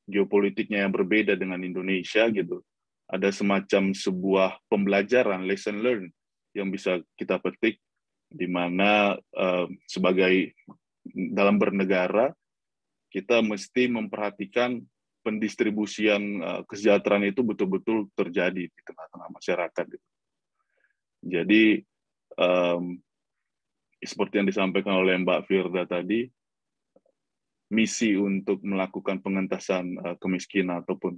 geopolitiknya 0.08 0.88
yang 0.88 0.92
berbeda 0.92 1.38
dengan 1.38 1.62
Indonesia 1.62 2.26
gitu, 2.32 2.64
ada 3.10 3.30
semacam 3.34 3.92
sebuah 3.92 4.62
pembelajaran 4.70 5.50
lesson 5.50 5.82
learn 5.82 6.06
yang 6.54 6.70
bisa 6.70 7.02
kita 7.18 7.42
petik 7.42 7.82
di 8.30 8.46
mana 8.46 9.18
uh, 9.34 9.66
sebagai 9.90 10.54
dalam 11.10 11.58
bernegara 11.58 12.30
kita 13.10 13.42
mesti 13.42 13.90
memperhatikan 13.90 14.78
pendistribusian 15.26 16.22
uh, 16.40 16.62
kesejahteraan 16.70 17.26
itu 17.26 17.42
betul-betul 17.42 18.14
terjadi 18.14 18.70
di 18.70 18.82
tengah-tengah 18.86 19.30
masyarakat. 19.34 19.86
Gitu. 19.90 20.08
Jadi 21.26 21.64
um, 22.38 23.02
seperti 24.00 24.40
yang 24.40 24.48
disampaikan 24.48 24.96
oleh 24.96 25.18
Mbak 25.20 25.50
Firda 25.50 25.84
tadi, 25.90 26.30
misi 27.74 28.14
untuk 28.14 28.62
melakukan 28.62 29.20
pengentasan 29.20 29.98
uh, 30.00 30.16
kemiskinan 30.22 30.86
ataupun 30.86 31.18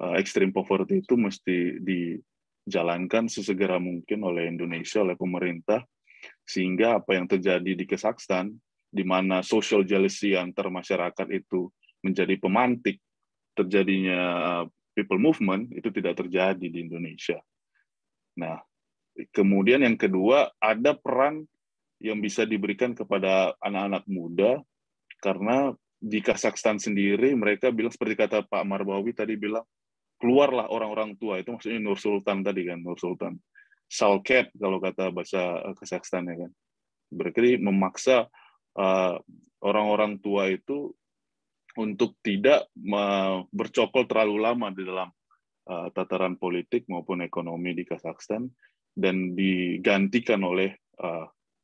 uh, 0.00 0.14
extreme 0.20 0.52
poverty 0.52 1.00
itu 1.04 1.14
mesti 1.16 1.80
dijalankan 1.80 3.28
sesegera 3.30 3.80
mungkin 3.80 4.24
oleh 4.24 4.48
Indonesia, 4.48 5.02
oleh 5.04 5.16
pemerintah, 5.16 5.84
sehingga 6.44 7.00
apa 7.02 7.16
yang 7.16 7.26
terjadi 7.28 7.72
di 7.76 7.84
Kazakhstan, 7.84 8.52
di 8.86 9.04
mana 9.04 9.44
social 9.44 9.84
jealousy 9.84 10.38
antar 10.38 10.72
masyarakat 10.72 11.26
itu 11.34 11.68
menjadi 12.00 12.38
pemantik 12.38 13.02
terjadinya 13.56 14.20
uh, 14.36 14.64
people 14.92 15.20
movement, 15.20 15.72
itu 15.76 15.88
tidak 15.92 16.20
terjadi 16.20 16.66
di 16.66 16.78
Indonesia. 16.84 17.40
Nah, 18.36 18.60
kemudian 19.32 19.80
yang 19.84 19.96
kedua, 19.96 20.52
ada 20.60 20.92
peran 20.92 21.44
yang 21.96 22.20
bisa 22.20 22.44
diberikan 22.44 22.92
kepada 22.92 23.56
anak-anak 23.64 24.04
muda, 24.08 24.60
karena 25.24 25.72
di 25.96 26.20
Kazakhstan 26.20 26.76
sendiri 26.76 27.32
mereka 27.32 27.72
bilang 27.72 27.88
seperti 27.88 28.14
kata 28.20 28.44
Pak 28.44 28.64
Marbawi 28.68 29.16
tadi 29.16 29.32
bilang 29.40 29.64
keluarlah 30.16 30.68
orang-orang 30.72 31.16
tua. 31.20 31.40
Itu 31.40 31.56
maksudnya 31.56 31.80
Nur 31.80 32.00
Sultan 32.00 32.42
tadi 32.42 32.64
kan 32.64 32.80
Nur 32.80 32.98
Sultan. 32.98 33.36
Salket 33.86 34.50
kalau 34.58 34.82
kata 34.82 35.14
bahasa 35.14 35.62
eh, 35.62 35.74
Kazakhstan 35.76 36.26
ya 36.26 36.36
kan. 36.46 36.52
Berarti 37.06 37.54
memaksa 37.62 38.26
uh, 38.74 39.14
orang-orang 39.62 40.18
tua 40.18 40.50
itu 40.50 40.90
untuk 41.78 42.18
tidak 42.18 42.66
uh, 42.74 43.46
bercokol 43.54 44.10
terlalu 44.10 44.42
lama 44.42 44.74
di 44.74 44.82
dalam 44.82 45.06
uh, 45.70 45.86
tataran 45.94 46.34
politik 46.34 46.90
maupun 46.90 47.22
ekonomi 47.22 47.78
di 47.78 47.86
Kazakhstan 47.86 48.50
dan 48.90 49.38
digantikan 49.38 50.42
oleh 50.42 50.74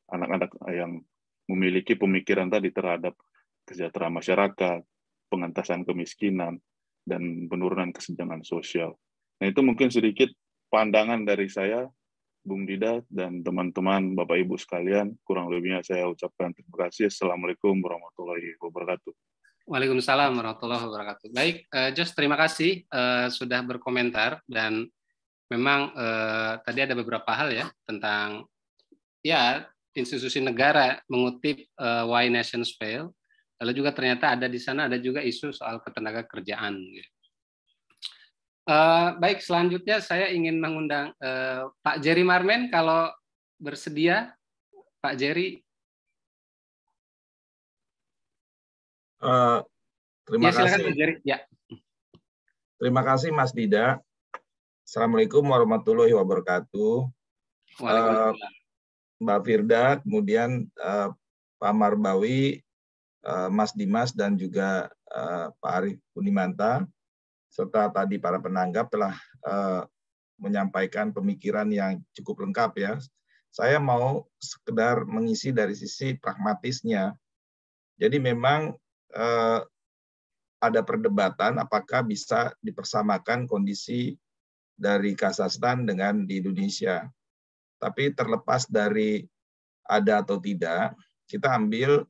anak-anak 0.07 0.55
uh, 0.63 0.71
yang 0.71 1.03
memiliki 1.51 1.99
pemikiran 1.99 2.47
tadi 2.47 2.71
terhadap 2.71 3.19
kesejahteraan 3.67 4.15
masyarakat, 4.15 4.79
pengentasan 5.27 5.83
kemiskinan, 5.83 6.55
dan 7.03 7.47
penurunan 7.51 7.91
kesenjangan 7.91 8.41
sosial. 8.43 8.95
Nah 9.39 9.51
itu 9.51 9.59
mungkin 9.59 9.91
sedikit 9.91 10.31
pandangan 10.71 11.27
dari 11.27 11.51
saya, 11.51 11.85
Bung 12.43 12.67
Dida 12.67 12.99
dan 13.07 13.39
teman-teman 13.39 14.15
Bapak 14.19 14.35
Ibu 14.43 14.59
sekalian. 14.59 15.15
Kurang 15.23 15.47
lebihnya 15.47 15.79
saya 15.83 16.11
ucapkan 16.11 16.51
terima 16.51 16.87
kasih. 16.87 17.07
Assalamualaikum 17.07 17.79
warahmatullahi 17.79 18.59
wabarakatuh. 18.59 19.13
Waalaikumsalam 19.63 20.35
warahmatullahi 20.35 20.83
wabarakatuh. 20.83 21.27
Baik, 21.31 21.71
uh, 21.71 21.89
Jos 21.95 22.11
terima 22.11 22.35
kasih 22.35 22.83
uh, 22.91 23.31
sudah 23.31 23.63
berkomentar 23.63 24.43
dan 24.43 24.91
memang 25.47 25.95
uh, 25.95 26.59
tadi 26.67 26.83
ada 26.83 26.99
beberapa 26.99 27.31
hal 27.31 27.47
ya 27.55 27.71
tentang 27.87 28.43
ya 29.23 29.63
institusi 29.95 30.43
negara 30.43 30.99
mengutip 31.07 31.63
uh, 31.79 32.03
Why 32.11 32.27
Nations 32.27 32.75
Fail. 32.75 33.15
Lalu 33.63 33.79
juga 33.79 33.95
ternyata 33.95 34.35
ada 34.35 34.51
di 34.51 34.59
sana 34.59 34.91
ada 34.91 34.99
juga 34.99 35.23
isu 35.23 35.55
soal 35.55 35.79
ketenaga 35.79 36.27
kerjaan. 36.27 36.83
Uh, 38.67 39.15
baik, 39.23 39.39
selanjutnya 39.39 40.03
saya 40.03 40.27
ingin 40.35 40.59
mengundang 40.59 41.15
uh, 41.23 41.71
Pak 41.79 42.03
Jerry 42.03 42.27
Marmen 42.27 42.67
kalau 42.67 43.07
bersedia, 43.55 44.35
Pak 44.99 45.15
Jerry. 45.15 45.63
Uh, 49.23 49.63
terima 50.27 50.51
ya, 50.51 50.59
silakan, 50.59 50.67
kasih. 50.67 50.83
Pak 50.83 50.95
Jerry. 50.99 51.15
Ya. 51.23 51.37
Terima 52.83 53.01
kasih 53.07 53.29
Mas 53.31 53.55
Dida. 53.55 54.03
Assalamualaikum 54.83 55.47
warahmatullahi 55.47 56.11
wabarakatuh. 56.11 57.07
Uh, 57.79 58.35
Mbak 59.23 59.39
Firda, 59.47 60.03
kemudian 60.03 60.67
uh, 60.83 61.15
Pak 61.63 61.71
Marbawi, 61.71 62.59
Mas 63.47 63.71
Dimas, 63.71 64.11
dan 64.11 64.35
juga 64.35 64.91
uh, 65.15 65.47
Pak 65.63 65.73
Arif 65.79 65.99
Unimanta, 66.15 66.83
serta 67.47 67.87
tadi 67.87 68.19
para 68.19 68.43
penanggap 68.43 68.91
telah 68.91 69.15
uh, 69.47 69.87
menyampaikan 70.41 71.15
pemikiran 71.15 71.71
yang 71.71 72.03
cukup 72.11 72.43
lengkap 72.43 72.71
ya. 72.75 72.93
Saya 73.53 73.77
mau 73.77 74.25
sekedar 74.41 75.05
mengisi 75.05 75.53
dari 75.53 75.77
sisi 75.77 76.17
pragmatisnya. 76.17 77.13
Jadi 78.01 78.17
memang 78.17 78.73
ada 80.57 80.81
perdebatan 80.81 81.61
apakah 81.61 82.01
bisa 82.01 82.49
dipersamakan 82.65 83.45
kondisi 83.45 84.17
dari 84.73 85.13
Kazakhstan 85.13 85.85
dengan 85.85 86.25
di 86.25 86.41
Indonesia. 86.41 87.05
Tapi 87.77 88.09
terlepas 88.17 88.65
dari 88.65 89.21
ada 89.85 90.25
atau 90.25 90.41
tidak, 90.41 90.97
kita 91.29 91.53
ambil 91.53 92.09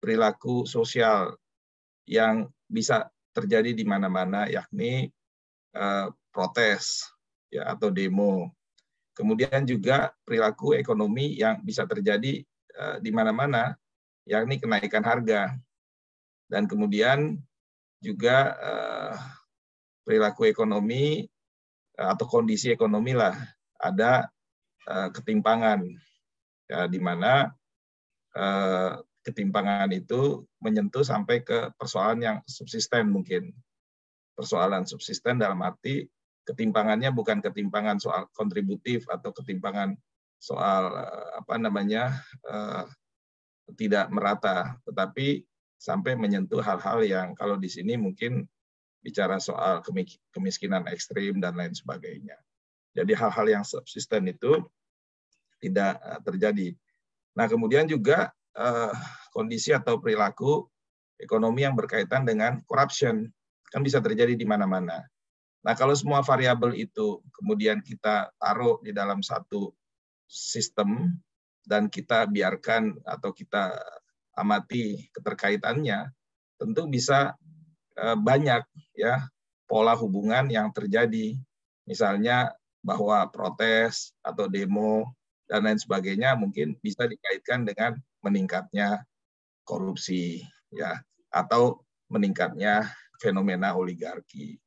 perilaku 0.00 0.66
sosial 0.66 1.36
yang 2.08 2.48
bisa 2.66 3.06
terjadi 3.36 3.76
di 3.76 3.84
mana-mana, 3.86 4.50
yakni 4.50 5.12
eh, 5.76 6.06
protes 6.34 7.06
ya 7.52 7.70
atau 7.70 7.92
demo. 7.92 8.50
Kemudian 9.14 9.68
juga 9.68 10.10
perilaku 10.24 10.74
ekonomi 10.74 11.36
yang 11.36 11.60
bisa 11.62 11.84
terjadi 11.86 12.42
eh, 12.74 12.96
di 12.98 13.10
mana-mana, 13.12 13.76
yakni 14.26 14.58
kenaikan 14.58 15.04
harga. 15.04 15.54
Dan 16.50 16.66
kemudian 16.66 17.38
juga 18.02 18.56
eh, 18.58 19.14
perilaku 20.02 20.50
ekonomi 20.50 21.28
atau 21.94 22.24
kondisi 22.24 22.72
ekonomi 22.72 23.12
lah 23.12 23.36
ada 23.76 24.24
Eh, 24.90 25.08
ketimpangan 25.12 25.86
ya 26.66 26.88
di 26.90 26.98
mana 26.98 27.52
uh, 28.32 28.96
ketimpangan 29.20 29.92
itu 29.92 30.44
menyentuh 30.64 31.04
sampai 31.04 31.44
ke 31.44 31.72
persoalan 31.76 32.20
yang 32.20 32.36
subsisten 32.48 33.12
mungkin 33.12 33.52
persoalan 34.32 34.88
subsisten 34.88 35.36
dalam 35.36 35.60
arti 35.60 36.08
ketimpangannya 36.48 37.12
bukan 37.12 37.44
ketimpangan 37.44 38.00
soal 38.00 38.26
kontributif 38.32 39.04
atau 39.12 39.30
ketimpangan 39.36 39.92
soal 40.40 40.96
uh, 40.96 41.44
apa 41.44 41.60
namanya 41.60 42.16
uh, 42.48 42.88
tidak 43.76 44.08
merata 44.08 44.80
tetapi 44.88 45.44
sampai 45.80 46.16
menyentuh 46.16 46.60
hal-hal 46.60 47.00
yang 47.04 47.28
kalau 47.32 47.56
di 47.56 47.68
sini 47.68 47.96
mungkin 47.96 48.44
bicara 49.00 49.40
soal 49.40 49.80
kemiskinan 50.32 50.84
ekstrim 50.92 51.40
dan 51.40 51.56
lain 51.56 51.72
sebagainya. 51.72 52.36
Jadi 52.92 53.16
hal-hal 53.16 53.46
yang 53.48 53.64
subsisten 53.64 54.28
itu 54.28 54.60
tidak 55.60 55.96
eh, 55.96 56.20
terjadi. 56.20 56.68
Nah, 57.36 57.46
kemudian 57.48 57.88
juga 57.88 58.28
eh, 58.56 58.94
kondisi 59.30 59.70
atau 59.70 60.02
perilaku 60.02 60.66
ekonomi 61.20 61.62
yang 61.62 61.76
berkaitan 61.76 62.24
dengan 62.24 62.58
corruption 62.64 63.28
kan 63.70 63.86
bisa 63.86 64.02
terjadi 64.02 64.34
di 64.34 64.42
mana-mana. 64.48 65.04
Nah, 65.60 65.74
kalau 65.76 65.92
semua 65.92 66.24
variabel 66.24 66.74
itu 66.74 67.20
kemudian 67.36 67.84
kita 67.84 68.32
taruh 68.40 68.80
di 68.80 68.90
dalam 68.96 69.20
satu 69.20 69.70
sistem 70.24 71.20
dan 71.68 71.92
kita 71.92 72.24
biarkan 72.26 72.96
atau 73.04 73.30
kita 73.30 73.76
amati 74.34 75.12
keterkaitannya, 75.12 76.08
tentu 76.56 76.88
bisa 76.88 77.36
eh, 78.00 78.16
banyak 78.16 78.64
ya 78.96 79.28
pola 79.68 79.94
hubungan 79.94 80.48
yang 80.48 80.72
terjadi. 80.72 81.36
Misalnya 81.84 82.50
bahwa 82.80 83.28
protes 83.28 84.16
atau 84.24 84.48
demo 84.48 85.12
dan 85.50 85.66
lain 85.66 85.82
sebagainya 85.82 86.38
mungkin 86.38 86.78
bisa 86.78 87.10
dikaitkan 87.10 87.66
dengan 87.66 87.98
meningkatnya 88.22 89.02
korupsi 89.66 90.46
ya 90.70 91.02
atau 91.34 91.82
meningkatnya 92.06 92.86
fenomena 93.18 93.74
oligarki. 93.74 94.62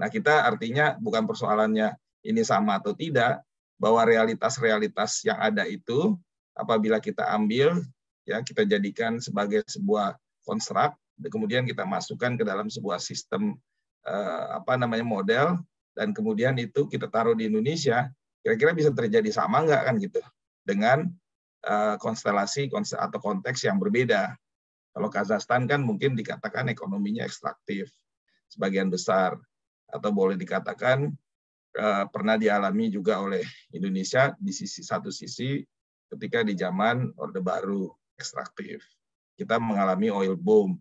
Nah, 0.00 0.08
kita 0.08 0.48
artinya 0.48 0.96
bukan 0.96 1.28
persoalannya 1.28 1.92
ini 2.24 2.40
sama 2.40 2.80
atau 2.80 2.96
tidak, 2.96 3.44
bahwa 3.76 4.06
realitas-realitas 4.06 5.26
yang 5.26 5.36
ada 5.42 5.66
itu 5.66 6.14
apabila 6.54 7.02
kita 7.02 7.26
ambil 7.34 7.82
ya 8.22 8.38
kita 8.38 8.62
jadikan 8.62 9.18
sebagai 9.18 9.66
sebuah 9.66 10.14
konstruk 10.46 10.94
kemudian 11.18 11.66
kita 11.66 11.82
masukkan 11.82 12.38
ke 12.38 12.46
dalam 12.46 12.70
sebuah 12.70 13.02
sistem 13.02 13.58
eh, 14.06 14.44
apa 14.54 14.78
namanya 14.78 15.02
model 15.02 15.46
dan 15.98 16.14
kemudian 16.14 16.54
itu 16.62 16.88
kita 16.88 17.10
taruh 17.10 17.36
di 17.36 17.50
Indonesia, 17.52 18.08
kira-kira 18.42 18.74
bisa 18.74 18.90
terjadi 18.90 19.30
sama 19.30 19.62
nggak 19.62 19.82
kan 19.86 19.94
gitu 20.02 20.20
dengan 20.66 21.06
uh, 21.66 21.96
konstelasi 21.98 22.68
atau 22.74 23.18
konteks 23.22 23.66
yang 23.66 23.78
berbeda. 23.78 24.34
Kalau 24.92 25.08
Kazakhstan 25.08 25.64
kan 25.64 25.80
mungkin 25.80 26.12
dikatakan 26.12 26.68
ekonominya 26.68 27.24
ekstraktif 27.24 27.88
sebagian 28.52 28.92
besar 28.92 29.40
atau 29.88 30.10
boleh 30.12 30.36
dikatakan 30.36 31.08
uh, 31.78 32.04
pernah 32.12 32.36
dialami 32.36 32.92
juga 32.92 33.22
oleh 33.22 33.40
Indonesia 33.72 34.36
di 34.36 34.52
sisi 34.52 34.84
satu 34.84 35.08
sisi 35.08 35.64
ketika 36.12 36.44
di 36.44 36.52
zaman 36.52 37.08
Orde 37.16 37.40
Baru 37.40 37.88
ekstraktif. 38.20 38.84
Kita 39.32 39.56
mengalami 39.56 40.12
oil 40.12 40.36
boom, 40.36 40.76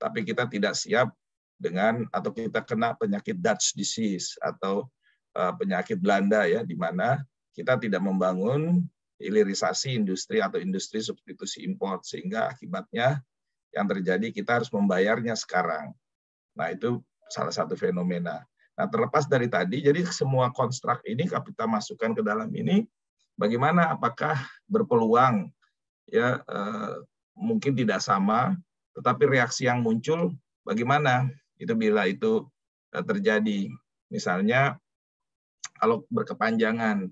tapi 0.00 0.24
kita 0.24 0.48
tidak 0.48 0.72
siap 0.72 1.12
dengan 1.60 2.08
atau 2.08 2.32
kita 2.32 2.64
kena 2.64 2.96
penyakit 2.96 3.36
Dutch 3.36 3.76
disease 3.76 4.40
atau 4.40 4.88
penyakit 5.30 6.02
Belanda 6.02 6.42
ya 6.46 6.66
di 6.66 6.74
mana 6.74 7.22
kita 7.54 7.78
tidak 7.78 8.02
membangun 8.02 8.82
hilirisasi 9.20 10.00
industri 10.00 10.40
atau 10.40 10.56
industri 10.56 11.04
substitusi 11.04 11.62
import 11.62 12.02
sehingga 12.08 12.48
akibatnya 12.48 13.20
yang 13.70 13.86
terjadi 13.86 14.32
kita 14.32 14.58
harus 14.58 14.72
membayarnya 14.72 15.36
sekarang. 15.36 15.92
Nah, 16.56 16.72
itu 16.74 16.98
salah 17.30 17.54
satu 17.54 17.78
fenomena. 17.78 18.42
Nah, 18.74 18.88
terlepas 18.88 19.28
dari 19.28 19.46
tadi, 19.46 19.84
jadi 19.84 20.02
semua 20.08 20.50
konstruk 20.50 21.04
ini 21.06 21.28
kita 21.28 21.68
masukkan 21.68 22.16
ke 22.16 22.22
dalam 22.24 22.48
ini, 22.56 22.88
bagaimana 23.38 23.94
apakah 23.94 24.40
berpeluang 24.66 25.52
ya 26.10 26.42
eh, 26.42 26.94
mungkin 27.36 27.76
tidak 27.76 28.02
sama, 28.02 28.56
tetapi 28.96 29.30
reaksi 29.30 29.68
yang 29.68 29.84
muncul 29.84 30.34
bagaimana? 30.66 31.30
itu 31.60 31.76
bila 31.76 32.08
itu 32.08 32.48
eh, 32.96 33.04
terjadi. 33.04 33.68
Misalnya 34.08 34.80
kalau 35.80 36.04
berkepanjangan, 36.12 37.08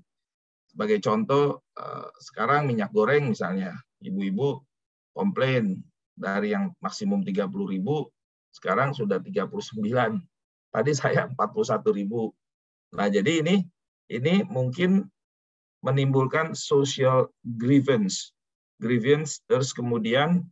sebagai 0.68 1.00
contoh 1.00 1.64
eh, 1.74 2.08
sekarang 2.20 2.68
minyak 2.68 2.92
goreng 2.92 3.32
misalnya, 3.32 3.72
ibu-ibu 4.04 4.60
komplain 5.16 5.80
dari 6.12 6.52
yang 6.52 6.76
maksimum 6.84 7.24
30 7.24 7.48
ribu, 7.66 8.06
sekarang 8.52 8.92
sudah 8.92 9.18
39. 9.18 9.80
Tadi 10.68 10.92
saya 10.92 11.32
41 11.32 11.96
ribu. 11.96 12.30
Nah 12.92 13.08
jadi 13.08 13.40
ini 13.40 13.64
ini 14.12 14.44
mungkin 14.44 15.08
menimbulkan 15.80 16.52
social 16.52 17.32
grievance, 17.42 18.36
grievance 18.76 19.40
terus 19.48 19.72
kemudian 19.72 20.44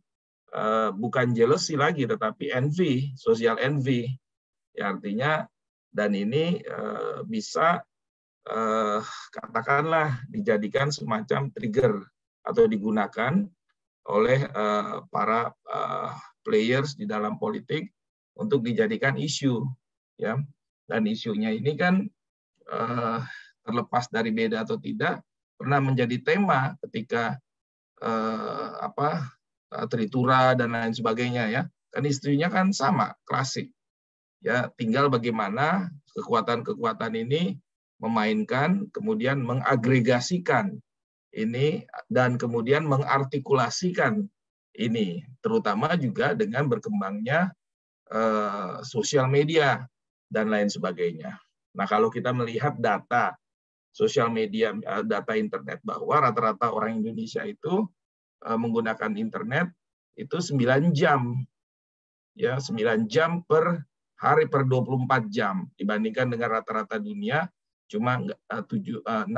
Eh, 0.47 0.89
bukan 0.95 1.35
jealousy 1.35 1.75
lagi 1.75 2.07
tetapi 2.07 2.55
envy, 2.55 3.11
social 3.19 3.59
envy. 3.59 4.15
Ya, 4.71 4.95
artinya 4.95 5.49
dan 5.89 6.13
ini 6.13 6.61
uh, 6.69 7.25
bisa 7.25 7.81
uh, 8.49 8.99
katakanlah 9.31 10.23
dijadikan 10.31 10.89
semacam 10.89 11.51
trigger 11.51 12.03
atau 12.43 12.65
digunakan 12.65 13.43
oleh 14.07 14.47
uh, 14.55 15.03
para 15.11 15.51
uh, 15.67 16.11
players 16.41 16.95
di 16.95 17.03
dalam 17.03 17.35
politik 17.35 17.91
untuk 18.39 18.63
dijadikan 18.63 19.19
isu 19.19 19.67
ya 20.15 20.39
dan 20.87 21.01
isunya 21.03 21.51
ini 21.51 21.75
kan 21.75 22.07
uh, 22.71 23.19
terlepas 23.67 24.07
dari 24.07 24.31
beda 24.31 24.63
atau 24.63 24.79
tidak 24.79 25.19
pernah 25.59 25.83
menjadi 25.83 26.15
tema 26.23 26.79
ketika 26.79 27.35
uh, 27.99 28.79
apa 28.79 29.37
Eh, 29.67 29.87
Tritura 29.91 30.55
dan 30.55 30.71
lain 30.71 30.95
sebagainya 30.95 31.51
ya. 31.51 31.61
Kan 31.91 32.03
istrinya 32.07 32.47
kan 32.47 32.71
sama, 32.71 33.15
klasik. 33.27 33.71
Ya, 34.39 34.69
tinggal 34.79 35.09
bagaimana 35.11 35.91
kekuatan-kekuatan 36.13 37.13
ini 37.27 37.57
memainkan 37.97 38.85
kemudian 38.93 39.41
mengagregasikan 39.41 40.77
ini 41.33 41.85
dan 42.09 42.37
kemudian 42.37 42.85
mengartikulasikan 42.85 44.25
ini, 44.77 45.25
terutama 45.41 45.97
juga 45.97 46.37
dengan 46.37 46.69
berkembangnya 46.69 47.49
uh, 48.13 48.79
sosial 48.85 49.25
media 49.25 49.85
dan 50.29 50.53
lain 50.53 50.69
sebagainya. 50.69 51.33
Nah, 51.73 51.85
kalau 51.89 52.13
kita 52.13 52.29
melihat 52.29 52.77
data 52.77 53.33
sosial 53.89 54.29
media, 54.29 54.77
uh, 54.85 55.01
data 55.01 55.33
internet 55.33 55.81
bahwa 55.81 56.21
rata-rata 56.21 56.69
orang 56.69 57.01
Indonesia 57.01 57.41
itu 57.41 57.89
uh, 58.45 58.57
menggunakan 58.57 59.17
internet 59.17 59.73
itu 60.13 60.37
9 60.37 60.93
jam. 60.93 61.33
Ya, 62.37 62.61
9 62.61 63.09
jam 63.09 63.41
per 63.49 63.81
hari 64.17 64.45
per 64.45 64.65
24 64.65 65.29
jam 65.29 65.65
dibandingkan 65.77 66.29
dengan 66.29 66.61
rata-rata 66.61 67.01
dunia 67.01 67.49
cuma 67.87 68.19
7 68.47 69.01
6 69.03 69.31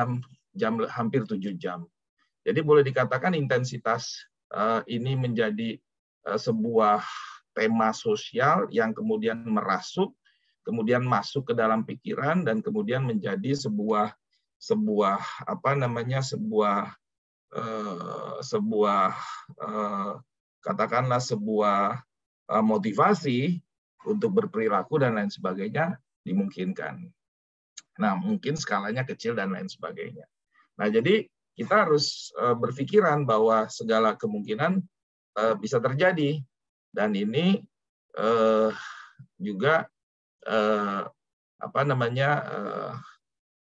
jam 0.57 0.73
hampir 0.89 1.23
7 1.25 1.55
jam. 1.57 1.85
Jadi 2.43 2.59
boleh 2.65 2.81
dikatakan 2.81 3.37
intensitas 3.37 4.25
uh, 4.51 4.81
ini 4.89 5.13
menjadi 5.13 5.77
sebuah 6.25 7.01
tema 7.55 7.89
sosial 7.95 8.67
yang 8.69 8.93
kemudian 8.93 9.39
merasuk, 9.45 10.13
kemudian 10.67 11.01
masuk 11.01 11.51
ke 11.51 11.53
dalam 11.57 11.87
pikiran 11.87 12.43
dan 12.45 12.61
kemudian 12.61 13.01
menjadi 13.07 13.55
sebuah 13.55 14.13
sebuah 14.59 15.47
apa 15.47 15.71
namanya 15.79 16.19
sebuah 16.19 16.91
sebuah 18.43 19.15
katakanlah 20.61 21.23
sebuah 21.23 22.03
motivasi 22.61 23.57
untuk 24.05 24.43
berperilaku 24.43 25.01
dan 25.01 25.17
lain 25.17 25.31
sebagainya 25.31 25.97
dimungkinkan. 26.21 27.09
Nah, 27.99 28.15
mungkin 28.15 28.55
skalanya 28.55 29.03
kecil 29.03 29.35
dan 29.35 29.51
lain 29.51 29.67
sebagainya. 29.67 30.23
Nah, 30.79 30.87
jadi 30.87 31.27
kita 31.59 31.83
harus 31.83 32.31
uh, 32.39 32.55
berpikiran 32.55 33.27
bahwa 33.27 33.67
segala 33.67 34.15
kemungkinan 34.15 34.79
uh, 35.35 35.55
bisa 35.59 35.83
terjadi 35.83 36.39
dan 36.95 37.11
ini 37.11 37.59
uh, 38.15 38.71
juga 39.35 39.85
apa 41.59 41.81
namanya 41.83 42.41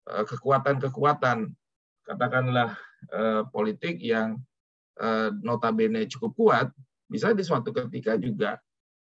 kekuatan-kekuatan 0.05 1.55
katakanlah 2.05 2.74
politik 3.55 4.03
yang 4.03 4.43
notabene 5.40 6.05
cukup 6.11 6.32
kuat 6.36 6.69
bisa 7.07 7.32
di 7.32 7.47
suatu 7.47 7.70
ketika 7.70 8.19
juga 8.19 8.59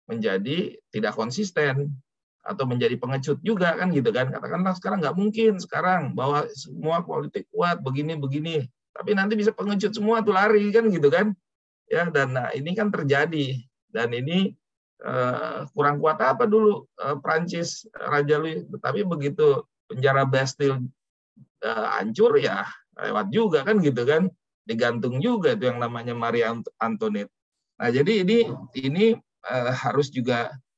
menjadi 0.09 0.75
tidak 0.89 1.13
konsisten 1.15 1.95
atau 2.41 2.65
menjadi 2.65 2.97
pengecut 2.97 3.37
juga 3.45 3.77
kan 3.77 3.93
gitu 3.93 4.09
kan. 4.09 4.33
Katakanlah 4.33 4.73
sekarang 4.77 4.99
nggak 5.05 5.17
mungkin 5.17 5.61
sekarang 5.61 6.17
bahwa 6.17 6.49
semua 6.57 7.05
politik 7.05 7.45
kuat 7.53 7.81
begini 7.85 8.17
begini. 8.17 8.55
Tapi 8.91 9.15
nanti 9.15 9.37
bisa 9.37 9.53
pengecut 9.53 9.93
semua 9.93 10.25
tuh 10.25 10.35
lari 10.35 10.73
kan 10.73 10.89
gitu 10.89 11.07
kan. 11.07 11.31
Ya 11.87 12.09
dan 12.09 12.33
nah, 12.33 12.49
ini 12.51 12.73
kan 12.73 12.89
terjadi. 12.89 13.61
Dan 13.91 14.15
ini 14.15 14.55
uh, 15.05 15.67
kurang 15.75 16.01
kuat 16.01 16.17
apa 16.23 16.47
dulu 16.49 16.87
uh, 16.97 17.17
Prancis 17.21 17.85
Raja 17.93 18.41
Louis? 18.41 18.65
Tapi 18.81 19.05
begitu 19.05 19.61
penjara 19.85 20.25
Bastille 20.25 20.81
uh, 21.61 21.87
hancur 21.99 22.41
ya 22.41 22.65
lewat 22.97 23.29
juga 23.29 23.61
kan 23.61 23.77
gitu 23.79 24.01
kan. 24.03 24.27
Digantung 24.65 25.21
juga 25.21 25.53
itu 25.53 25.69
yang 25.69 25.77
namanya 25.77 26.17
Maria 26.17 26.53
Antoinette. 26.81 27.33
Nah 27.77 27.89
jadi 27.89 28.25
ini 28.25 28.49
ini 28.77 29.05
uh, 29.45 29.73
harus 29.73 30.09
juga 30.09 30.49
Eh, 30.49 30.70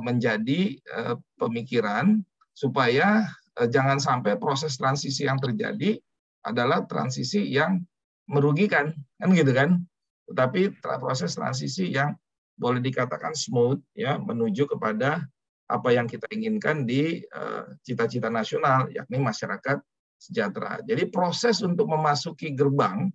menjadi 0.00 0.76
eh, 0.76 1.16
pemikiran 1.40 2.20
supaya 2.52 3.24
eh, 3.56 3.68
jangan 3.72 3.96
sampai 3.96 4.36
proses 4.36 4.76
transisi 4.76 5.24
yang 5.24 5.40
terjadi 5.40 5.96
adalah 6.44 6.84
transisi 6.84 7.48
yang 7.48 7.80
merugikan 8.28 8.92
kan 9.18 9.30
gitu 9.32 9.52
kan 9.54 9.80
tetapi 10.28 10.76
proses 10.82 11.34
transisi 11.34 11.90
yang 11.90 12.14
boleh 12.60 12.78
dikatakan 12.84 13.32
smooth 13.32 13.80
ya 13.96 14.20
menuju 14.20 14.68
kepada 14.68 15.24
apa 15.72 15.88
yang 15.88 16.04
kita 16.04 16.28
inginkan 16.30 16.84
di 16.84 17.24
cita-cita 17.80 18.28
nasional 18.28 18.92
yakni 18.92 19.16
masyarakat 19.16 19.80
sejahtera. 20.20 20.84
Jadi 20.84 21.08
proses 21.08 21.64
untuk 21.64 21.88
memasuki 21.88 22.52
gerbang 22.52 23.08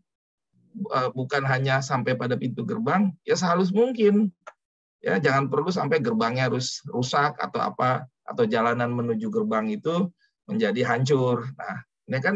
bukan 1.14 1.44
hanya 1.46 1.80
sampai 1.86 2.18
pada 2.18 2.34
pintu 2.34 2.66
gerbang 2.66 3.14
ya 3.24 3.38
sehalus 3.38 3.70
mungkin 3.70 4.34
ya 5.08 5.16
jangan 5.24 5.48
perlu 5.48 5.72
sampai 5.72 6.04
gerbangnya 6.04 6.52
harus 6.52 6.84
rusak 6.92 7.40
atau 7.40 7.64
apa 7.64 8.04
atau 8.28 8.44
jalanan 8.44 8.92
menuju 8.92 9.32
gerbang 9.32 9.72
itu 9.72 10.12
menjadi 10.52 10.84
hancur. 10.84 11.48
Nah, 11.56 11.80
ini 12.12 12.20
kan 12.20 12.36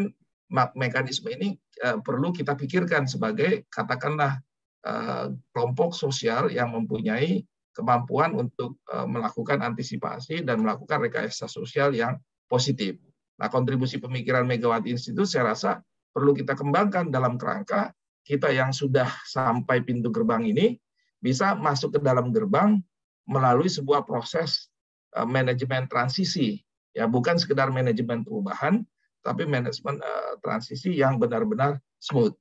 mekanisme 0.76 1.28
ini 1.36 1.60
uh, 1.84 2.00
perlu 2.00 2.32
kita 2.32 2.56
pikirkan 2.56 3.12
sebagai 3.12 3.68
katakanlah 3.68 4.40
uh, 4.88 5.36
kelompok 5.52 5.92
sosial 5.92 6.48
yang 6.48 6.72
mempunyai 6.72 7.44
kemampuan 7.76 8.36
untuk 8.36 8.80
uh, 8.92 9.08
melakukan 9.08 9.60
antisipasi 9.64 10.44
dan 10.44 10.64
melakukan 10.64 11.04
rekayasa 11.04 11.52
sosial 11.52 11.92
yang 11.92 12.16
positif. 12.48 12.96
Nah, 13.40 13.52
kontribusi 13.52 14.00
pemikiran 14.00 14.48
Megawati 14.48 14.96
Institute 14.96 15.28
saya 15.28 15.52
rasa 15.56 15.84
perlu 16.12 16.36
kita 16.36 16.56
kembangkan 16.56 17.12
dalam 17.12 17.36
kerangka 17.36 17.92
kita 18.28 18.52
yang 18.52 18.76
sudah 18.76 19.08
sampai 19.28 19.84
pintu 19.84 20.12
gerbang 20.12 20.44
ini 20.48 20.76
bisa 21.22 21.54
masuk 21.54 21.98
ke 21.98 22.00
dalam 22.02 22.34
gerbang 22.34 22.82
melalui 23.30 23.70
sebuah 23.70 24.04
proses 24.04 24.68
uh, 25.16 25.24
manajemen 25.24 25.86
transisi 25.86 26.60
ya 26.92 27.08
bukan 27.08 27.40
sekedar 27.40 27.72
manajemen 27.72 28.26
perubahan 28.26 28.84
tapi 29.22 29.46
manajemen 29.46 30.02
uh, 30.02 30.34
transisi 30.42 30.98
yang 30.98 31.22
benar-benar 31.22 31.78
smooth. 32.02 32.34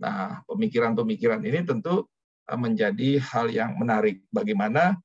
Nah, 0.00 0.40
pemikiran-pemikiran 0.48 1.44
ini 1.44 1.60
tentu 1.62 2.08
uh, 2.48 2.58
menjadi 2.58 3.20
hal 3.20 3.52
yang 3.52 3.76
menarik 3.76 4.24
bagaimana 4.32 4.96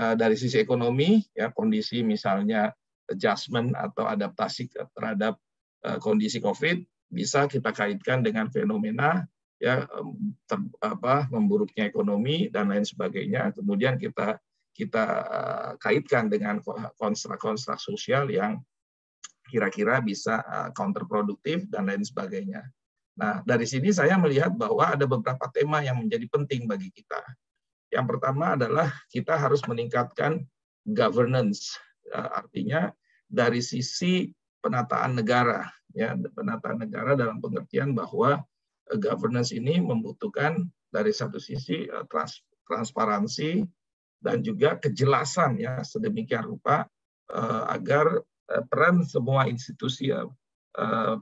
uh, 0.00 0.16
dari 0.16 0.34
sisi 0.40 0.56
ekonomi 0.58 1.20
ya 1.36 1.52
kondisi 1.52 2.00
misalnya 2.00 2.72
adjustment 3.12 3.76
atau 3.76 4.08
adaptasi 4.08 4.72
terhadap 4.96 5.36
uh, 5.84 6.00
kondisi 6.00 6.40
Covid 6.40 6.80
bisa 7.10 7.44
kita 7.50 7.74
kaitkan 7.74 8.24
dengan 8.24 8.48
fenomena 8.48 9.26
ya 9.60 9.84
ter, 10.48 10.58
apa 10.80 11.28
memburuknya 11.28 11.84
ekonomi 11.84 12.48
dan 12.48 12.72
lain 12.72 12.82
sebagainya 12.82 13.52
kemudian 13.52 14.00
kita 14.00 14.40
kita 14.74 15.04
eh, 15.28 15.70
kaitkan 15.76 16.30
dengan 16.30 16.62
konstruk-konstruk 16.96 17.76
sosial 17.76 18.30
yang 18.30 18.56
kira-kira 19.50 20.00
bisa 20.00 20.40
eh, 20.40 20.68
counterproduktif 20.72 21.66
dan 21.68 21.90
lain 21.90 22.00
sebagainya. 22.00 22.64
Nah, 23.20 23.44
dari 23.44 23.68
sini 23.68 23.92
saya 23.92 24.16
melihat 24.16 24.54
bahwa 24.54 24.96
ada 24.96 25.04
beberapa 25.04 25.44
tema 25.52 25.84
yang 25.84 26.00
menjadi 26.00 26.24
penting 26.30 26.64
bagi 26.64 26.88
kita. 26.94 27.20
Yang 27.90 28.16
pertama 28.16 28.54
adalah 28.56 28.88
kita 29.10 29.34
harus 29.36 29.60
meningkatkan 29.66 30.46
governance, 30.86 31.76
eh, 32.08 32.30
artinya 32.30 32.94
dari 33.26 33.60
sisi 33.60 34.30
penataan 34.64 35.18
negara, 35.18 35.66
ya 35.92 36.14
penataan 36.14 36.86
negara 36.86 37.18
dalam 37.18 37.42
pengertian 37.42 37.92
bahwa 37.92 38.40
governance 38.98 39.54
ini 39.54 39.78
membutuhkan 39.78 40.66
dari 40.90 41.14
satu 41.14 41.38
sisi 41.38 41.86
eh, 41.86 42.04
trans, 42.10 42.42
transparansi 42.66 43.62
dan 44.20 44.42
juga 44.42 44.76
kejelasan 44.76 45.56
ya 45.56 45.80
sedemikian 45.80 46.44
rupa 46.44 46.84
uh, 47.32 47.64
agar 47.72 48.20
uh, 48.52 48.64
peran 48.68 49.00
semua 49.00 49.48
institusi 49.48 50.12
uh, 50.12 50.28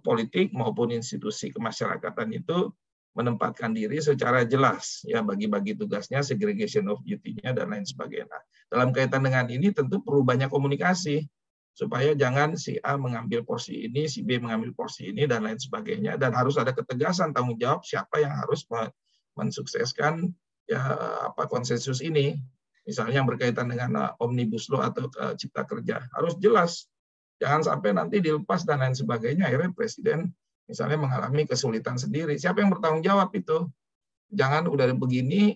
politik 0.03 0.51
maupun 0.51 0.90
institusi 0.90 1.55
kemasyarakatan 1.55 2.35
itu 2.35 2.74
menempatkan 3.15 3.70
diri 3.70 4.03
secara 4.03 4.43
jelas 4.43 5.07
ya 5.07 5.23
bagi-bagi 5.23 5.78
tugasnya 5.78 6.27
segregation 6.27 6.90
of 6.90 6.99
duty-nya 7.07 7.55
dan 7.55 7.70
lain 7.70 7.86
sebagainya. 7.86 8.39
Dalam 8.66 8.90
kaitan 8.90 9.23
dengan 9.23 9.47
ini 9.47 9.70
tentu 9.70 10.03
perlu 10.03 10.27
banyak 10.27 10.51
komunikasi 10.51 11.23
supaya 11.78 12.10
jangan 12.18 12.59
si 12.59 12.74
A 12.82 12.98
mengambil 12.98 13.46
porsi 13.46 13.86
ini, 13.86 14.10
si 14.10 14.26
B 14.26 14.42
mengambil 14.42 14.74
porsi 14.74 15.14
ini 15.14 15.30
dan 15.30 15.46
lain 15.46 15.62
sebagainya 15.62 16.18
dan 16.18 16.34
harus 16.34 16.59
ada 16.59 16.74
ketegasan 16.74 17.30
tanggung 17.30 17.55
jawab 17.55 17.86
siapa 17.86 18.18
yang 18.18 18.34
harus 18.34 18.66
mensukseskan 19.38 20.26
ya 20.66 20.82
apa 21.30 21.46
konsensus 21.46 22.02
ini. 22.02 22.34
Misalnya 22.82 23.22
yang 23.22 23.30
berkaitan 23.30 23.70
dengan 23.70 23.94
uh, 23.94 24.10
omnibus 24.18 24.66
law 24.74 24.90
atau 24.90 25.06
uh, 25.22 25.38
cipta 25.38 25.62
kerja 25.62 26.02
harus 26.18 26.34
jelas. 26.42 26.90
Jangan 27.38 27.62
sampai 27.62 27.94
nanti 27.94 28.18
dilepas 28.18 28.66
dan 28.66 28.82
lain 28.82 28.98
sebagainya 28.98 29.46
akhirnya 29.46 29.70
presiden 29.70 30.34
misalnya 30.66 30.98
mengalami 30.98 31.46
kesulitan 31.46 31.94
sendiri. 31.94 32.34
Siapa 32.34 32.59
yang 32.59 32.74
bertanggung 32.74 33.06
jawab 33.06 33.30
itu? 33.38 33.70
Jangan 34.34 34.66
udah 34.66 34.90
begini 34.98 35.55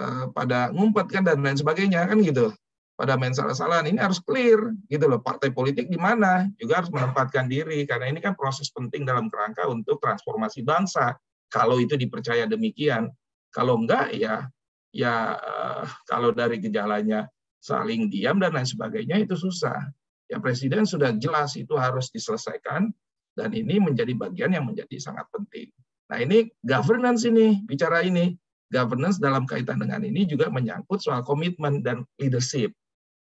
uh, 0.00 0.32
pada 0.32 0.72
ngumpet 0.72 1.12
kan 1.12 1.28
dan 1.28 1.44
lain 1.44 1.60
sebagainya 1.60 2.08
kan 2.08 2.24
gitu 2.24 2.56
pada 2.98 3.14
main 3.14 3.30
salah-salahan 3.30 3.86
ini 3.86 4.02
harus 4.02 4.18
clear 4.18 4.74
gitu 4.90 5.06
loh 5.06 5.22
partai 5.22 5.54
politik 5.54 5.86
di 5.86 5.94
mana 5.94 6.50
juga 6.58 6.82
harus 6.82 6.90
menempatkan 6.90 7.46
diri 7.46 7.86
karena 7.86 8.10
ini 8.10 8.18
kan 8.18 8.34
proses 8.34 8.74
penting 8.74 9.06
dalam 9.06 9.30
kerangka 9.30 9.70
untuk 9.70 10.02
transformasi 10.02 10.66
bangsa 10.66 11.14
kalau 11.46 11.78
itu 11.78 11.94
dipercaya 11.94 12.50
demikian 12.50 13.06
kalau 13.54 13.78
enggak 13.78 14.10
ya 14.18 14.50
ya 14.90 15.38
uh, 15.38 15.86
kalau 16.10 16.34
dari 16.34 16.58
gejalanya 16.58 17.30
saling 17.62 18.10
diam 18.10 18.42
dan 18.42 18.58
lain 18.58 18.66
sebagainya 18.66 19.22
itu 19.22 19.38
susah 19.38 19.78
ya 20.26 20.42
presiden 20.42 20.82
sudah 20.82 21.14
jelas 21.14 21.54
itu 21.54 21.78
harus 21.78 22.10
diselesaikan 22.10 22.90
dan 23.38 23.50
ini 23.54 23.78
menjadi 23.78 24.10
bagian 24.18 24.58
yang 24.58 24.66
menjadi 24.66 24.98
sangat 24.98 25.30
penting 25.30 25.70
Nah 26.08 26.18
ini 26.24 26.48
governance 26.64 27.28
ini, 27.28 27.60
bicara 27.68 28.02
ini. 28.04 28.34
Governance 28.68 29.16
dalam 29.16 29.48
kaitan 29.48 29.80
dengan 29.80 30.04
ini 30.04 30.28
juga 30.28 30.52
menyangkut 30.52 31.00
soal 31.00 31.24
komitmen 31.24 31.80
dan 31.80 32.04
leadership. 32.20 32.76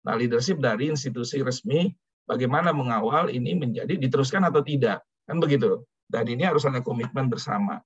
Nah 0.07 0.15
leadership 0.15 0.61
dari 0.63 0.91
institusi 0.91 1.43
resmi 1.43 1.91
bagaimana 2.30 2.69
mengawal 2.69 3.34
ini 3.34 3.57
menjadi 3.57 3.97
diteruskan 3.97 4.45
atau 4.47 4.61
tidak. 4.61 5.01
Kan 5.26 5.41
begitu. 5.41 5.84
Dan 6.09 6.26
ini 6.26 6.45
harus 6.45 6.65
ada 6.65 6.81
komitmen 6.81 7.30
bersama. 7.30 7.81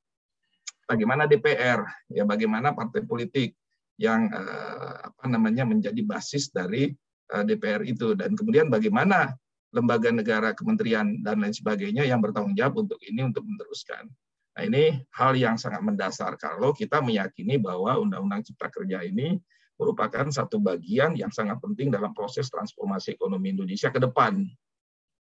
Bagaimana 0.84 1.28
DPR, 1.28 1.84
ya 2.12 2.24
bagaimana 2.28 2.76
partai 2.76 3.04
politik 3.08 3.56
yang 4.00 4.28
eh, 4.32 4.96
apa 5.12 5.26
namanya 5.28 5.64
menjadi 5.64 6.00
basis 6.04 6.52
dari 6.52 6.92
eh, 7.32 7.44
DPR 7.44 7.84
itu 7.88 8.16
dan 8.16 8.36
kemudian 8.36 8.68
bagaimana 8.68 9.32
lembaga 9.74 10.14
negara, 10.14 10.54
kementerian 10.54 11.20
dan 11.26 11.42
lain 11.42 11.52
sebagainya 11.52 12.06
yang 12.06 12.22
bertanggung 12.22 12.54
jawab 12.54 12.86
untuk 12.86 13.02
ini 13.02 13.26
untuk 13.26 13.42
meneruskan. 13.42 14.06
Nah, 14.54 14.64
ini 14.70 15.02
hal 15.18 15.34
yang 15.34 15.58
sangat 15.58 15.82
mendasar 15.82 16.38
kalau 16.38 16.78
kita 16.78 17.02
meyakini 17.02 17.58
bahwa 17.58 17.98
Undang-Undang 17.98 18.46
Cipta 18.46 18.70
Kerja 18.70 19.02
ini 19.02 19.42
merupakan 19.80 20.30
satu 20.30 20.62
bagian 20.62 21.18
yang 21.18 21.34
sangat 21.34 21.58
penting 21.60 21.90
dalam 21.90 22.14
proses 22.14 22.48
transformasi 22.48 23.18
ekonomi 23.18 23.54
Indonesia 23.54 23.90
ke 23.90 24.00
depan. 24.00 24.46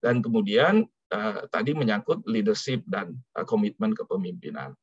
Dan 0.03 0.21
kemudian 0.21 0.85
eh, 1.11 1.39
tadi 1.49 1.71
menyangkut 1.73 2.27
leadership 2.27 2.83
dan 2.85 3.15
eh, 3.35 3.45
komitmen 3.47 3.95
kepemimpinan. 3.95 4.75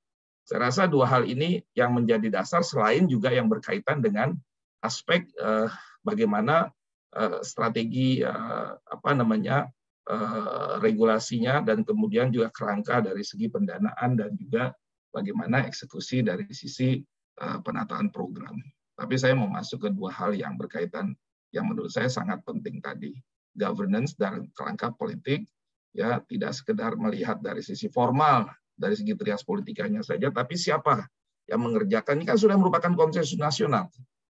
Saya 0.43 0.69
rasa 0.69 0.91
dua 0.91 1.07
hal 1.07 1.29
ini 1.29 1.63
yang 1.79 1.95
menjadi 1.95 2.43
dasar 2.43 2.67
selain 2.67 3.07
juga 3.07 3.31
yang 3.31 3.47
berkaitan 3.47 4.03
dengan 4.03 4.35
aspek 4.83 5.29
eh, 5.39 5.69
bagaimana 6.03 6.73
eh, 7.15 7.39
strategi 7.47 8.25
eh, 8.25 8.71
apa 8.75 9.11
namanya 9.15 9.71
Eh, 10.03 10.75
regulasinya 10.83 11.63
dan 11.63 11.87
kemudian 11.87 12.35
juga 12.35 12.51
kerangka 12.51 12.99
dari 13.07 13.23
segi 13.23 13.47
pendanaan 13.47 14.19
dan 14.19 14.35
juga 14.35 14.75
bagaimana 15.15 15.63
eksekusi 15.71 16.27
dari 16.27 16.43
sisi 16.51 16.99
eh, 17.39 17.59
penataan 17.63 18.11
program. 18.11 18.51
Tapi 18.97 19.15
saya 19.17 19.33
mau 19.33 19.49
masuk 19.49 19.89
ke 19.89 19.91
dua 19.93 20.13
hal 20.13 20.37
yang 20.37 20.55
berkaitan 20.57 21.17
yang 21.53 21.69
menurut 21.69 21.93
saya 21.93 22.09
sangat 22.09 22.41
penting 22.45 22.81
tadi, 22.81 23.13
governance 23.57 24.17
dan 24.17 24.49
kerangka 24.57 24.93
politik 24.97 25.45
ya 25.93 26.25
tidak 26.25 26.57
sekedar 26.57 26.97
melihat 26.97 27.41
dari 27.45 27.61
sisi 27.61 27.93
formal 27.93 28.49
dari 28.73 28.97
segi 28.97 29.13
trias 29.13 29.45
politikanya 29.45 30.01
saja, 30.01 30.33
tapi 30.33 30.57
siapa 30.57 31.05
yang 31.49 31.61
mengerjakan 31.61 32.23
ini 32.23 32.25
kan 32.25 32.39
sudah 32.41 32.57
merupakan 32.57 32.93
konsensus 32.97 33.37
nasional 33.37 33.93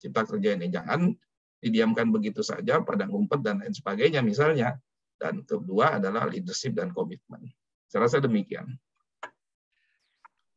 cipta 0.05 0.29
kerja 0.29 0.53
ini 0.61 0.69
jangan 0.69 1.17
didiamkan 1.65 2.13
begitu 2.13 2.45
saja 2.45 2.85
pada 2.85 3.09
ngumpet 3.09 3.41
dan 3.41 3.65
lain 3.65 3.73
sebagainya 3.73 4.21
misalnya 4.21 4.77
dan 5.17 5.41
kedua 5.49 5.97
adalah 5.97 6.29
leadership 6.29 6.77
dan 6.77 6.93
komitmen. 6.93 7.49
Saya 7.89 8.05
rasa 8.05 8.21
demikian. 8.21 8.69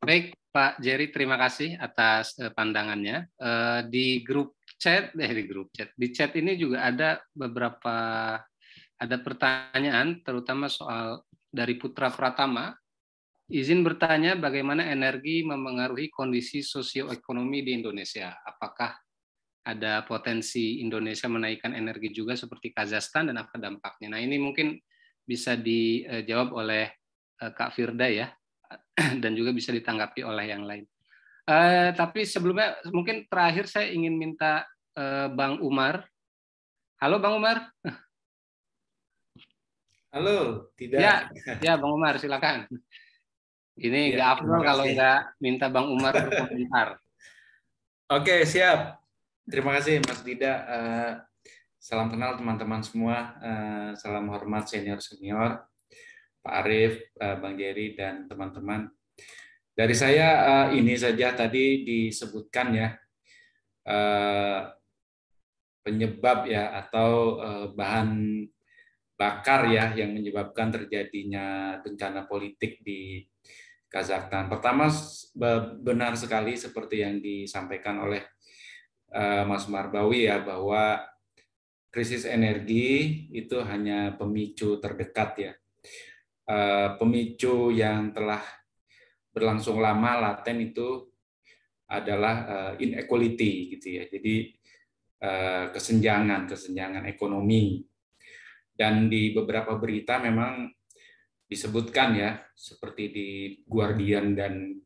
Baik, 0.07 0.39
Pak 0.55 0.79
Jerry, 0.79 1.11
terima 1.11 1.35
kasih 1.35 1.75
atas 1.75 2.31
eh, 2.39 2.47
pandangannya. 2.47 3.27
Eh, 3.27 3.79
di 3.91 4.23
grup 4.23 4.55
chat, 4.79 5.11
eh 5.11 5.34
di 5.35 5.43
grup 5.43 5.67
chat, 5.75 5.91
di 5.99 6.15
chat 6.15 6.31
ini 6.39 6.55
juga 6.55 6.88
ada 6.88 7.19
beberapa 7.35 7.95
ada 8.95 9.17
pertanyaan, 9.19 10.23
terutama 10.23 10.71
soal 10.71 11.27
dari 11.51 11.75
Putra 11.75 12.07
Pratama. 12.07 12.71
Izin 13.51 13.84
bertanya 13.84 14.39
bagaimana 14.39 14.88
energi 14.88 15.43
memengaruhi 15.43 16.07
kondisi 16.07 16.63
sosioekonomi 16.63 17.67
di 17.67 17.75
Indonesia. 17.75 18.31
Apakah 18.47 18.95
ada 19.67 20.07
potensi 20.07 20.79
Indonesia 20.79 21.27
menaikkan 21.27 21.75
energi 21.75 22.15
juga 22.15 22.39
seperti 22.39 22.71
Kazakhstan 22.71 23.27
dan 23.27 23.43
apa 23.43 23.59
dampaknya. 23.59 24.15
Nah 24.15 24.23
ini 24.23 24.39
mungkin 24.39 24.71
bisa 25.27 25.59
dijawab 25.59 26.55
oleh 26.55 26.95
eh, 27.43 27.51
Kak 27.51 27.75
Firda 27.75 28.07
ya 28.07 28.31
dan 29.23 29.31
juga 29.37 29.53
bisa 29.53 29.69
ditanggapi 29.69 30.25
oleh 30.25 30.45
yang 30.49 30.65
lain. 30.65 30.85
Uh, 31.47 31.95
tapi 31.95 32.27
sebelumnya 32.27 32.75
mungkin 32.91 33.23
terakhir 33.31 33.71
saya 33.71 33.87
ingin 33.93 34.19
minta 34.19 34.67
uh, 34.97 35.31
Bang 35.31 35.61
Umar. 35.63 36.03
Halo 36.99 37.21
Bang 37.21 37.37
Umar. 37.39 37.71
Halo, 40.17 40.67
tidak. 40.73 40.97
Ya, 40.97 41.29
ya 41.61 41.73
Bang 41.77 41.93
Umar 41.93 42.17
silakan. 42.17 42.65
Ini 43.77 44.09
ya, 44.09 44.13
nggak 44.17 44.29
afdol 44.33 44.61
kalau 44.65 44.83
nggak 44.89 45.19
minta 45.37 45.69
Bang 45.69 45.87
Umar 45.93 46.13
berkomentar. 46.17 46.97
Oke, 48.17 48.41
siap. 48.47 48.97
Terima 49.45 49.77
kasih 49.77 50.01
Mas 50.01 50.25
Dida. 50.25 50.53
Uh, 50.65 51.11
salam 51.77 52.09
kenal 52.09 52.35
teman-teman 52.35 52.81
semua. 52.81 53.37
Uh, 53.37 53.91
salam 53.93 54.25
hormat 54.33 54.65
senior-senior, 54.65 55.61
Pak 56.47 56.63
Arief, 56.63 57.11
uh, 57.19 57.35
Bang 57.43 57.59
Jerry, 57.59 57.91
dan 57.99 58.23
teman-teman. 58.31 58.87
Dari 59.75 59.91
saya 59.91 60.27
uh, 60.47 60.67
ini 60.71 60.95
saja 60.95 61.35
tadi 61.35 61.83
disebutkan 61.83 62.67
ya 62.71 62.87
uh, 63.91 64.71
penyebab 65.83 66.47
ya 66.47 66.71
atau 66.83 67.39
bahan 67.71 68.43
bakar 69.15 69.71
ya 69.71 69.95
yang 69.95 70.11
menyebabkan 70.15 70.71
terjadinya 70.71 71.79
bencana 71.79 72.27
politik 72.27 72.83
di 72.83 73.23
Kazakhstan. 73.87 74.51
Pertama 74.51 74.91
benar 75.79 76.19
sekali 76.19 76.59
seperti 76.59 77.07
yang 77.07 77.23
disampaikan 77.23 78.03
oleh 78.03 78.19
Eh, 79.07 79.43
Mas 79.47 79.63
Marbawi 79.71 80.27
ya 80.27 80.43
bahwa 80.43 80.99
krisis 81.87 82.27
energi 82.27 83.23
itu 83.31 83.55
hanya 83.63 84.19
pemicu 84.19 84.83
terdekat 84.83 85.31
ya. 85.39 85.53
Eh, 86.47 86.89
pemicu 86.95 87.75
yang 87.75 88.15
telah 88.15 88.39
berlangsung 89.35 89.83
lama 89.83 90.31
laten 90.31 90.63
itu 90.63 91.11
adalah 91.91 92.35
eh, 92.47 92.87
inequality 92.87 93.75
gitu 93.75 93.87
ya. 93.99 94.07
Jadi 94.07 94.55
kesenjangan 95.73 96.45
kesenjangan 96.45 97.09
ekonomi 97.09 97.81
dan 98.69 99.09
di 99.09 99.33
beberapa 99.33 99.73
berita 99.81 100.21
memang 100.21 100.69
disebutkan 101.49 102.13
ya 102.13 102.37
seperti 102.53 103.03
di 103.09 103.29
Guardian 103.65 104.37
dan 104.37 104.77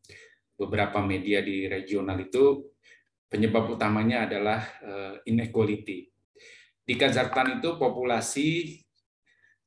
beberapa 0.55 1.03
media 1.03 1.43
di 1.43 1.67
regional 1.67 2.15
itu 2.23 2.63
penyebab 3.27 3.75
utamanya 3.75 4.23
adalah 4.23 4.63
inequality. 5.27 6.07
Di 6.79 6.95
Kazakhstan 6.95 7.59
itu 7.59 7.75
populasi 7.75 8.79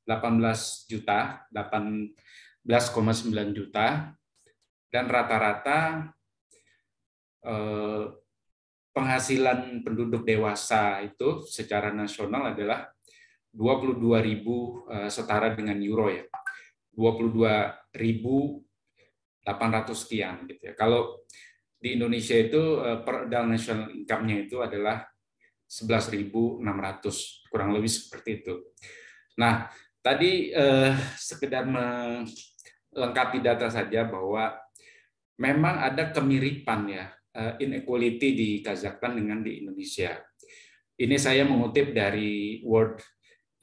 18 0.05 0.89
juta, 0.89 1.49
18,9 1.51 3.57
juta, 3.57 4.13
dan 4.93 5.05
rata-rata 5.11 6.13
uh, 7.45 8.05
penghasilan 8.95 9.83
penduduk 9.83 10.23
dewasa 10.23 11.03
itu 11.03 11.43
secara 11.49 11.91
nasional 11.91 12.55
adalah 12.55 12.87
22 13.51 13.99
ribu 14.23 14.87
uh, 14.87 15.11
setara 15.11 15.51
dengan 15.57 15.81
euro 15.83 16.13
ya, 16.13 16.23
22 16.95 17.99
ribu 17.99 18.63
800 19.45 19.93
sekian 19.93 20.49
gitu 20.49 20.73
ya. 20.73 20.75
Kalau 20.75 21.21
di 21.85 22.01
Indonesia 22.01 22.33
itu 22.33 22.81
eh, 22.81 23.05
per 23.05 23.29
national 23.29 23.93
income-nya 23.93 24.49
itu 24.49 24.57
adalah 24.65 25.05
11.600 25.69 26.65
kurang 27.53 27.77
lebih 27.77 27.93
seperti 27.93 28.41
itu. 28.41 28.73
Nah, 29.37 29.69
tadi 30.05 30.53
eh, 30.53 30.93
sekedar 31.17 31.65
melengkapi 31.65 33.41
data 33.41 33.73
saja 33.73 34.05
bahwa 34.05 34.53
memang 35.41 35.81
ada 35.81 36.13
kemiripan 36.13 36.81
ya 36.93 37.09
eh, 37.33 37.65
inequality 37.65 38.29
di 38.37 38.49
Kazakhstan 38.61 39.17
dengan 39.17 39.41
di 39.41 39.65
Indonesia. 39.65 40.21
Ini 40.95 41.17
saya 41.17 41.43
mengutip 41.49 41.91
dari 41.91 42.63
World 42.63 43.03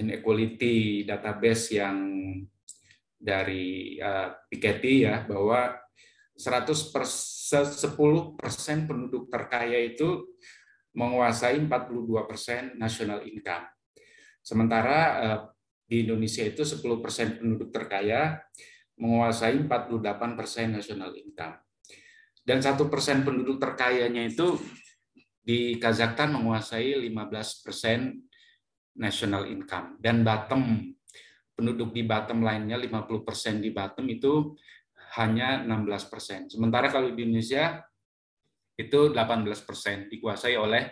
Inequality 0.01 1.07
Database 1.07 1.79
yang 1.79 1.95
dari 3.21 3.95
uh, 4.01 4.33
Piketty 4.49 5.05
ya 5.05 5.23
bahwa 5.23 5.77
100 6.35 6.91
10 6.91 8.35
persen 8.35 8.89
penduduk 8.89 9.29
terkaya 9.29 9.77
itu 9.77 10.25
menguasai 10.97 11.61
42 11.61 12.27
persen 12.27 12.75
national 12.75 13.23
income. 13.29 13.69
Sementara 14.41 14.99
eh, 15.21 15.39
di 15.91 16.07
Indonesia 16.07 16.47
itu 16.47 16.63
10 16.63 17.03
persen 17.03 17.35
penduduk 17.35 17.75
terkaya 17.75 18.39
menguasai 18.95 19.59
48 19.67 20.39
persen 20.39 20.71
national 20.71 21.11
income. 21.19 21.59
Dan 22.47 22.63
satu 22.63 22.87
persen 22.87 23.27
penduduk 23.27 23.59
terkayanya 23.59 24.23
itu 24.23 24.55
di 25.43 25.75
Kazakhstan 25.75 26.31
menguasai 26.31 26.95
15 26.95 27.11
persen 27.67 28.23
national 28.95 29.51
income. 29.51 29.99
Dan 29.99 30.23
bottom 30.23 30.95
penduduk 31.59 31.91
di 31.91 32.07
bottom 32.07 32.39
lainnya 32.39 32.79
50 32.79 33.27
persen 33.27 33.59
di 33.59 33.75
bottom 33.75 34.07
itu 34.07 34.55
hanya 35.19 35.59
16 35.67 36.07
persen. 36.07 36.39
Sementara 36.47 36.87
kalau 36.87 37.11
di 37.11 37.27
Indonesia 37.27 37.83
itu 38.79 39.11
18 39.11 39.67
persen 39.67 40.07
dikuasai 40.07 40.55
oleh 40.55 40.87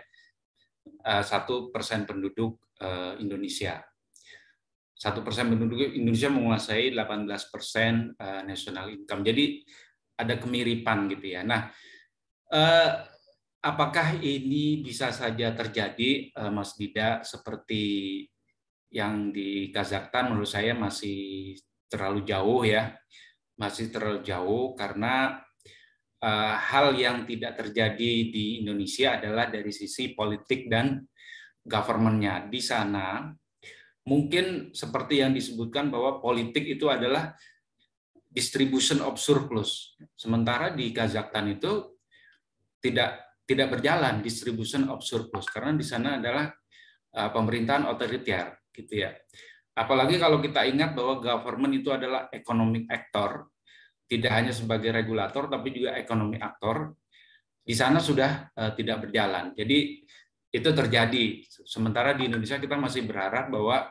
eh, 1.07 1.23
satu 1.23 1.71
persen 1.71 2.03
penduduk 2.03 2.59
eh, 2.83 3.15
Indonesia. 3.23 3.88
Satu 4.99 5.23
persen 5.23 5.47
penduduk 5.47 5.95
Indonesia 5.95 6.27
menguasai 6.27 6.91
18 6.91 7.23
persen 7.47 8.11
eh, 8.19 8.43
national 8.43 8.91
income. 8.91 9.23
Jadi 9.23 9.63
ada 10.19 10.35
kemiripan 10.35 11.07
gitu 11.07 11.39
ya. 11.39 11.47
Nah, 11.47 11.71
eh, 12.51 12.91
apakah 13.63 14.19
ini 14.19 14.83
bisa 14.83 15.15
saja 15.15 15.55
terjadi, 15.55 16.35
eh, 16.35 16.51
Mas 16.51 16.75
Dida, 16.75 17.23
seperti 17.23 18.27
yang 18.91 19.31
di 19.31 19.71
Kazakhstan 19.71 20.35
menurut 20.35 20.51
saya 20.51 20.75
masih 20.75 21.55
terlalu 21.87 22.27
jauh 22.27 22.67
ya, 22.67 22.91
masih 23.55 23.87
terlalu 23.95 24.19
jauh 24.25 24.75
karena 24.75 25.45
hal 26.59 26.99
yang 26.99 27.23
tidak 27.23 27.55
terjadi 27.55 28.11
di 28.27 28.59
Indonesia 28.59 29.15
adalah 29.15 29.47
dari 29.47 29.71
sisi 29.71 30.11
politik 30.11 30.67
dan 30.67 30.99
governmentnya 31.63 32.43
di 32.51 32.59
sana 32.59 33.31
mungkin 34.07 34.71
seperti 34.71 35.19
yang 35.25 35.35
disebutkan 35.35 35.91
bahwa 35.91 36.23
politik 36.23 36.63
itu 36.65 36.87
adalah 36.87 37.35
distribution 38.29 39.01
of 39.03 39.17
surplus 39.17 39.97
sementara 40.13 40.71
di 40.71 40.93
Kazakhstan 40.93 41.49
itu 41.57 41.97
tidak 42.79 43.41
tidak 43.43 43.73
berjalan 43.73 44.21
distribution 44.21 44.87
of 44.87 45.01
surplus 45.01 45.49
karena 45.49 45.73
di 45.75 45.85
sana 45.85 46.21
adalah 46.21 46.47
uh, 47.17 47.29
pemerintahan 47.33 47.89
otoriter 47.89 48.61
gitu 48.71 49.03
ya 49.03 49.11
Apalagi 49.79 50.19
kalau 50.19 50.43
kita 50.43 50.67
ingat 50.67 50.91
bahwa 50.91 51.23
government 51.23 51.71
itu 51.79 51.87
adalah 51.87 52.27
economic 52.35 52.83
actor, 52.91 53.47
tidak 54.11 54.31
hanya 54.35 54.51
sebagai 54.51 54.91
regulator 54.91 55.47
tapi 55.47 55.71
juga 55.71 55.95
ekonomi 55.95 56.35
aktor. 56.35 56.91
Di 57.63 57.71
sana 57.71 58.03
sudah 58.03 58.51
uh, 58.59 58.75
tidak 58.75 59.07
berjalan. 59.07 59.55
Jadi 59.55 60.03
itu 60.49 60.69
terjadi. 60.73 61.45
Sementara 61.65 62.13
di 62.17 62.25
Indonesia 62.25 62.57
kita 62.57 62.75
masih 62.77 63.05
berharap 63.05 63.49
bahwa 63.53 63.89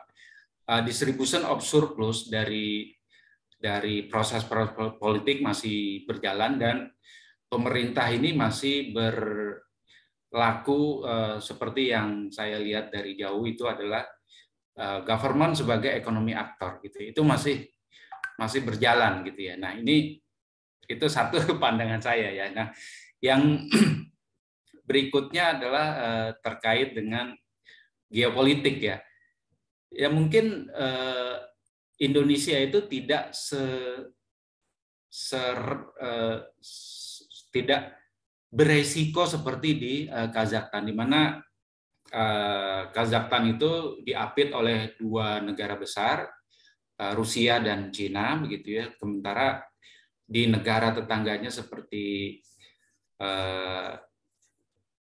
uh, 0.67 0.81
distribution 0.83 1.43
of 1.47 1.63
surplus 1.63 2.27
dari 2.27 2.95
dari 3.59 4.07
proses 4.07 4.47
politik 4.99 5.43
masih 5.43 6.07
berjalan 6.07 6.55
dan 6.55 6.87
pemerintah 7.51 8.07
ini 8.07 8.31
masih 8.31 8.95
berlaku 10.31 11.03
uh, 11.03 11.37
seperti 11.43 11.91
yang 11.91 12.31
saya 12.31 12.55
lihat 12.55 12.87
dari 12.87 13.19
jauh 13.19 13.43
itu 13.43 13.67
adalah 13.67 14.07
Eh, 14.79 14.99
government 15.03 15.59
sebagai 15.59 15.91
ekonomi 15.91 16.31
aktor 16.31 16.79
gitu. 16.79 17.11
Itu 17.11 17.21
masih 17.27 17.67
masih 18.39 18.63
berjalan 18.63 19.27
gitu 19.27 19.51
ya. 19.51 19.59
Nah 19.59 19.75
ini 19.75 20.15
itu 20.87 21.05
satu 21.11 21.35
pandangan 21.61 21.99
saya 21.99 22.31
ya. 22.31 22.47
Nah 22.55 22.71
yang 23.19 23.67
berikutnya 24.89 25.61
adalah 25.61 25.87
eh, 26.01 26.31
terkait 26.41 26.97
dengan 26.97 27.37
geopolitik 28.09 28.81
ya 28.81 28.97
ya 29.93 30.09
mungkin 30.09 30.65
eh, 30.73 31.37
Indonesia 32.01 32.57
itu 32.57 32.89
tidak 32.89 33.35
se, 33.35 33.59
ser, 35.11 35.59
tidak 37.51 37.99
beresiko 38.47 39.27
seperti 39.27 39.69
di 39.75 39.93
Kazakhstan 40.07 40.87
di 40.87 40.95
mana 40.95 41.43
Eh, 42.09 42.81
Kazakhstan 42.89 43.53
itu 43.53 44.01
diapit 44.01 44.49
oleh 44.49 44.97
dua 44.97 45.37
negara 45.45 45.77
besar, 45.77 46.25
eh, 46.97 47.13
Rusia 47.13 47.61
dan 47.61 47.93
Cina, 47.93 48.33
begitu 48.41 48.81
ya. 48.81 48.89
Sementara 48.97 49.61
di 50.25 50.49
negara 50.49 50.89
tetangganya 50.93 51.53
seperti 51.53 52.37
eh, 53.19 53.91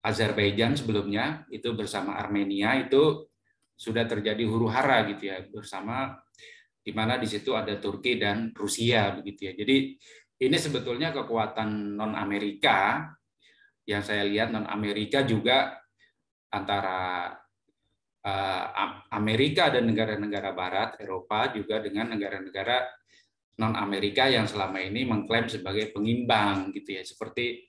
Azerbaijan 0.00 0.76
sebelumnya 0.76 1.44
itu 1.52 1.76
bersama 1.76 2.16
Armenia 2.16 2.76
itu 2.80 3.28
sudah 3.76 4.04
terjadi 4.04 4.44
huru 4.44 4.68
hara 4.68 5.08
gitu 5.08 5.28
ya 5.28 5.40
bersama 5.48 6.16
di 6.80 6.92
mana 6.96 7.20
di 7.20 7.28
situ 7.28 7.52
ada 7.52 7.76
Turki 7.76 8.16
dan 8.16 8.52
Rusia 8.56 9.12
begitu 9.16 9.48
ya. 9.48 9.52
Jadi 9.52 9.76
ini 10.40 10.56
sebetulnya 10.56 11.12
kekuatan 11.12 11.96
non 12.00 12.16
Amerika 12.16 13.08
yang 13.84 14.00
saya 14.00 14.24
lihat 14.24 14.52
non 14.52 14.64
Amerika 14.64 15.20
juga 15.24 15.76
antara 16.48 17.28
uh, 18.24 18.64
Amerika 19.12 19.68
dan 19.68 19.88
negara-negara 19.88 20.50
Barat, 20.56 20.90
Eropa 21.00 21.52
juga 21.52 21.84
dengan 21.84 22.16
negara-negara 22.16 22.88
non 23.60 23.76
Amerika 23.76 24.24
yang 24.32 24.48
selama 24.48 24.80
ini 24.80 25.04
mengklaim 25.04 25.44
sebagai 25.52 25.92
pengimbang 25.92 26.72
gitu 26.72 26.96
ya, 26.96 27.04
seperti 27.04 27.68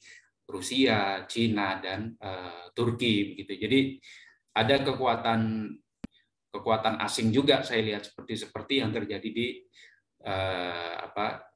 Rusia, 0.52 1.24
Cina 1.26 1.80
dan 1.80 2.12
uh, 2.20 2.68
Turki 2.76 3.34
begitu. 3.34 3.56
Jadi 3.56 3.80
ada 4.52 4.84
kekuatan 4.84 5.72
kekuatan 6.52 7.00
asing 7.00 7.32
juga 7.32 7.64
saya 7.64 7.80
lihat 7.80 8.12
seperti 8.12 8.36
seperti 8.36 8.74
yang 8.84 8.92
terjadi 8.92 9.30
di 9.32 9.64
uh, 10.28 11.08
apa 11.08 11.48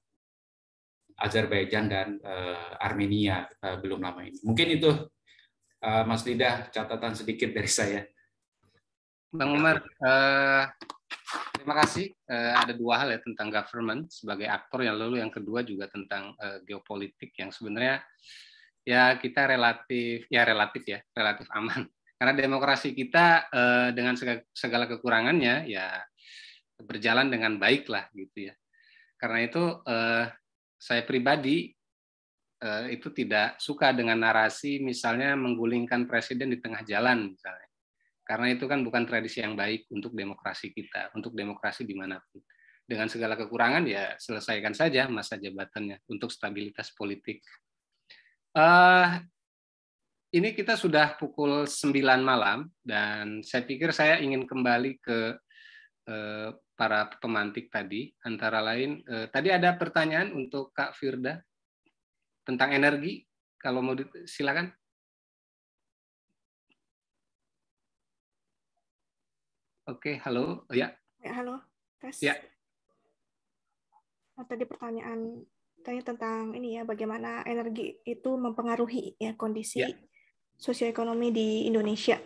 Azerbaijan 1.20 1.92
dan 1.92 2.16
uh, 2.24 2.80
Armenia 2.80 3.44
uh, 3.60 3.76
belum 3.84 4.00
lama 4.00 4.24
ini. 4.24 4.40
Mungkin 4.48 4.68
itu 4.80 4.92
Eh, 5.86 6.04
Mas 6.10 6.26
Lidah, 6.26 6.66
catatan 6.74 7.14
sedikit 7.14 7.54
dari 7.54 7.70
saya. 7.70 8.02
Bang 9.30 9.54
Umar, 9.54 9.86
uh, 10.02 10.64
terima 11.54 11.76
kasih. 11.84 12.10
Uh, 12.26 12.58
ada 12.58 12.74
dua 12.74 13.06
hal 13.06 13.14
ya 13.14 13.20
tentang 13.22 13.54
government 13.54 14.10
sebagai 14.10 14.50
aktor 14.50 14.82
yang 14.82 14.98
lalu 14.98 15.22
yang 15.22 15.30
kedua 15.30 15.62
juga 15.62 15.86
tentang 15.86 16.34
uh, 16.42 16.58
geopolitik 16.66 17.38
yang 17.38 17.54
sebenarnya 17.54 18.02
ya 18.86 19.18
kita 19.18 19.49
relatif 19.49 20.30
ya 20.30 20.45
relatif 20.45 20.84
ya 20.86 21.02
relatif 21.12 21.49
aman 21.52 21.90
karena 22.22 22.34
demokrasi 22.38 22.94
kita 22.94 23.49
uh, 23.49 23.90
dengan 23.91 24.16
segala 24.53 24.86
kekurangannya 24.88 25.68
ya 25.68 25.99
berjalan 26.80 27.28
dengan 27.28 27.60
baik 27.60 27.88
lah 27.91 28.07
gitu 28.16 28.52
ya. 28.52 28.56
Karena 29.16 29.48
itu 29.48 29.64
uh, 29.64 30.28
saya 30.76 31.02
pribadi 31.07 31.76
Eh, 32.56 32.98
itu 32.98 33.14
tidak 33.14 33.62
suka 33.62 33.94
dengan 33.94 34.16
narasi 34.16 34.82
misalnya 34.82 35.38
menggulingkan 35.38 36.10
presiden 36.10 36.49
di 36.49 36.57
tengah 36.57 36.82
jalan 36.82 37.36
misalnya. 37.36 37.70
Karena 38.26 38.48
itu 38.49 38.66
kan 38.66 38.82
bukan 38.82 39.06
tradisi 39.06 39.44
yang 39.44 39.53
baik 39.53 39.86
untuk 39.94 40.18
demokrasi 40.18 40.74
kita, 40.74 41.14
untuk 41.14 41.38
demokrasi 41.38 41.86
di 41.86 41.94
mana 41.94 42.18
pun. 42.32 42.41
Dengan 42.86 43.06
segala 43.06 43.38
kekurangan 43.38 43.86
ya 43.86 44.18
selesaikan 44.18 44.74
saja 44.74 45.06
masa 45.12 45.38
jabatannya 45.38 46.02
untuk 46.10 46.34
stabilitas 46.34 46.90
politik. 46.95 47.44
Uh, 48.56 49.19
ini 50.32 50.56
kita 50.56 50.80
sudah 50.80 51.19
pukul 51.19 51.68
9 51.68 51.91
malam 52.23 52.72
dan 52.88 53.44
saya 53.44 53.68
pikir 53.68 53.91
saya 53.91 54.15
ingin 54.23 54.48
kembali 54.48 54.95
ke 55.03 55.36
uh, 56.07 56.56
para 56.80 57.11
pemantik 57.19 57.68
tadi 57.68 58.15
antara 58.23 58.64
lain 58.64 59.03
uh, 59.11 59.27
tadi 59.27 59.52
ada 59.52 59.76
pertanyaan 59.76 60.32
untuk 60.32 60.72
Kak 60.72 60.95
Firda 60.95 61.44
tentang 62.48 62.72
energi. 62.72 63.27
Kalau 63.60 63.84
mau 63.84 63.98
silakan. 64.23 64.72
Oke, 69.91 70.22
halo. 70.23 70.64
Oh, 70.64 70.76
ya. 70.77 70.95
Ya, 71.19 71.44
halo. 71.44 71.60
Tes. 71.99 72.23
Ya. 72.23 72.40
Tadi 74.48 74.64
pertanyaan 74.64 75.44
tanya 75.86 76.02
tentang 76.02 76.57
ini 76.57 76.82
ya, 76.82 76.84
bagaimana 76.84 77.45
energi 77.45 78.02
itu 78.02 78.34
mempengaruhi 78.34 79.14
ya 79.22 79.38
kondisi 79.38 79.86
ya. 79.86 79.94
sosioekonomi 80.57 81.30
di 81.30 81.49
Indonesia. 81.70 82.18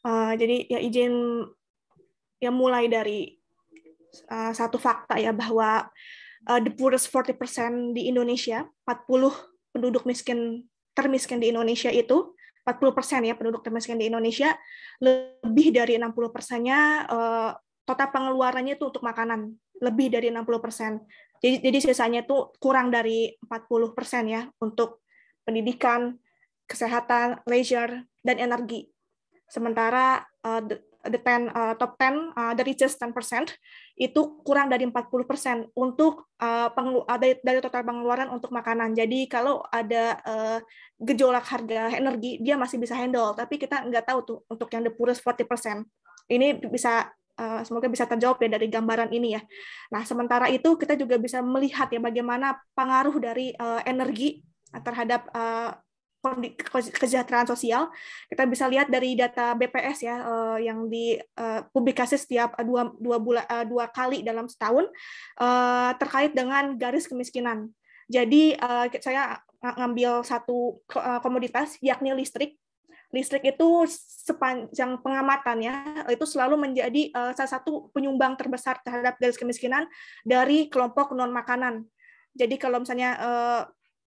Uh, 0.00 0.32
jadi 0.32 0.64
ya 0.72 0.78
izin 0.80 1.44
yang 2.40 2.54
mulai 2.56 2.88
dari 2.88 3.36
uh, 4.32 4.54
satu 4.56 4.80
fakta 4.80 5.20
ya 5.20 5.36
bahwa 5.36 5.84
uh, 6.48 6.60
the 6.64 6.72
poorest 6.72 7.12
40% 7.12 7.92
di 7.92 8.08
Indonesia, 8.08 8.64
40 8.88 9.76
penduduk 9.76 10.08
miskin 10.08 10.64
termiskin 10.96 11.38
di 11.38 11.52
Indonesia 11.52 11.92
itu 11.92 12.34
40 12.66 12.96
persen 12.96 13.20
ya 13.24 13.38
penduduk 13.38 13.62
termiskin 13.62 13.96
di 13.96 14.10
Indonesia 14.10 14.52
lebih 15.00 15.72
dari 15.72 15.96
60 15.96 16.34
persennya 16.34 17.06
uh, 17.06 17.50
total 17.88 18.08
pengeluarannya 18.12 18.76
itu 18.76 18.84
untuk 18.92 19.00
makanan 19.00 19.56
lebih 19.80 20.12
dari 20.12 20.28
60 20.28 20.44
persen. 20.60 21.00
Jadi, 21.38 21.56
jadi 21.62 21.78
sisanya 21.78 22.20
itu 22.26 22.50
kurang 22.58 22.90
dari 22.90 23.34
40 23.46 23.96
persen 23.96 24.26
ya 24.26 24.46
untuk 24.58 25.02
pendidikan, 25.46 26.18
kesehatan, 26.68 27.40
leisure, 27.48 28.04
dan 28.20 28.36
energi. 28.36 28.90
Sementara 29.48 30.20
uh, 30.44 30.60
the 31.08 31.20
10 31.22 31.48
uh, 31.54 31.74
top 31.78 31.96
10 31.96 32.34
uh, 32.36 32.52
the 32.58 32.64
richest 32.66 33.00
10% 33.00 33.54
itu 33.96 34.20
kurang 34.44 34.68
dari 34.68 34.84
40% 34.84 35.72
untuk 35.78 36.28
uh, 36.42 36.68
dari, 37.16 37.38
dari 37.40 37.58
total 37.64 37.82
pengeluaran 37.86 38.28
untuk 38.34 38.50
makanan. 38.50 38.92
Jadi 38.92 39.30
kalau 39.30 39.64
ada 39.70 40.18
uh, 40.26 40.58
gejolak 41.00 41.46
harga 41.48 41.94
energi 41.94 42.42
dia 42.42 42.58
masih 42.58 42.76
bisa 42.82 42.98
handle, 42.98 43.32
tapi 43.32 43.56
kita 43.56 43.86
nggak 43.86 44.04
tahu 44.04 44.20
tuh 44.26 44.38
untuk 44.50 44.68
yang 44.74 44.84
the 44.84 44.92
poorest 44.92 45.24
40%. 45.24 45.86
Ini 46.28 46.60
bisa 46.68 47.08
uh, 47.38 47.62
semoga 47.62 47.86
bisa 47.86 48.04
terjawab 48.04 48.42
ya 48.42 48.58
dari 48.58 48.66
gambaran 48.66 49.14
ini 49.14 49.38
ya. 49.38 49.42
Nah, 49.94 50.02
sementara 50.02 50.50
itu 50.50 50.74
kita 50.74 50.98
juga 50.98 51.16
bisa 51.16 51.38
melihat 51.40 51.86
ya 51.88 52.02
bagaimana 52.02 52.58
pengaruh 52.74 53.16
dari 53.22 53.54
uh, 53.56 53.80
energi 53.86 54.42
terhadap 54.84 55.30
uh, 55.32 55.78
kesejahteraan 56.98 57.46
sosial. 57.46 57.88
Kita 58.26 58.42
bisa 58.44 58.66
lihat 58.66 58.90
dari 58.90 59.14
data 59.14 59.54
BPS 59.54 59.98
ya 60.02 60.16
uh, 60.26 60.58
yang 60.58 60.90
dipublikasi 60.90 62.18
setiap 62.18 62.58
dua 62.66 62.90
dua 62.98 63.16
bulan 63.22 63.46
dua 63.70 63.86
kali 63.86 64.26
dalam 64.26 64.50
setahun 64.50 64.90
terkait 65.96 66.34
dengan 66.34 66.74
garis 66.74 67.06
kemiskinan. 67.06 67.70
Jadi 68.10 68.58
saya 68.98 69.38
ngambil 69.62 70.26
satu 70.26 70.82
komoditas 71.22 71.78
yakni 71.78 72.10
listrik 72.18 72.58
listrik 73.08 73.56
itu 73.56 73.88
sepanjang 74.28 75.00
pengamatannya 75.00 76.04
itu 76.12 76.24
selalu 76.28 76.60
menjadi 76.60 77.08
uh, 77.16 77.32
salah 77.32 77.56
satu 77.56 77.88
penyumbang 77.96 78.36
terbesar 78.36 78.76
terhadap 78.84 79.16
garis 79.16 79.40
kemiskinan 79.40 79.88
dari 80.28 80.68
kelompok 80.68 81.16
non 81.16 81.32
makanan. 81.32 81.88
Jadi 82.36 82.60
kalau 82.60 82.84
misalnya 82.84 83.16
uh, 83.16 83.62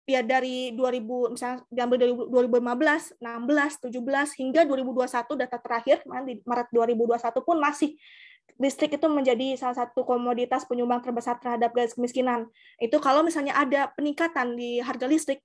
ya 0.04 0.20
dari 0.20 0.76
2000 0.76 1.32
misalnya 1.32 1.64
dari 1.96 2.12
2015, 2.12 3.22
16, 3.22 3.88
17 3.88 4.40
hingga 4.42 4.60
2021 4.68 5.40
data 5.40 5.56
terakhir 5.62 6.04
di 6.26 6.34
Maret 6.44 6.68
2021 6.74 7.46
pun 7.46 7.56
masih 7.56 7.96
listrik 8.60 9.00
itu 9.00 9.06
menjadi 9.08 9.56
salah 9.56 9.86
satu 9.86 10.04
komoditas 10.04 10.68
penyumbang 10.68 11.00
terbesar 11.00 11.40
terhadap 11.40 11.72
garis 11.72 11.96
kemiskinan. 11.96 12.44
Itu 12.76 13.00
kalau 13.00 13.24
misalnya 13.24 13.56
ada 13.56 13.88
peningkatan 13.96 14.52
di 14.58 14.84
harga 14.84 15.08
listrik, 15.08 15.40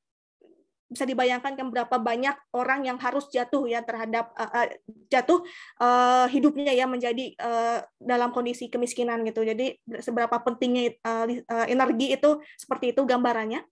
bisa 0.85 1.03
dibayangkan 1.03 1.57
kan 1.57 1.67
berapa 1.73 1.97
banyak 1.97 2.35
orang 2.53 2.85
yang 2.85 2.97
harus 3.01 3.25
jatuh 3.33 3.65
ya 3.65 3.81
terhadap 3.81 4.29
uh, 4.37 4.45
uh, 4.45 4.67
jatuh 5.09 5.41
uh, 5.81 6.29
hidupnya 6.29 6.71
ya 6.77 6.85
menjadi 6.85 7.33
uh, 7.41 7.81
dalam 7.97 8.29
kondisi 8.29 8.69
kemiskinan 8.69 9.25
gitu. 9.25 9.41
Jadi 9.41 9.81
seberapa 9.99 10.37
pentingnya 10.45 10.93
uh, 11.01 11.25
energi 11.65 12.13
itu 12.13 12.37
seperti 12.55 12.93
itu 12.93 13.01
gambarannya. 13.01 13.65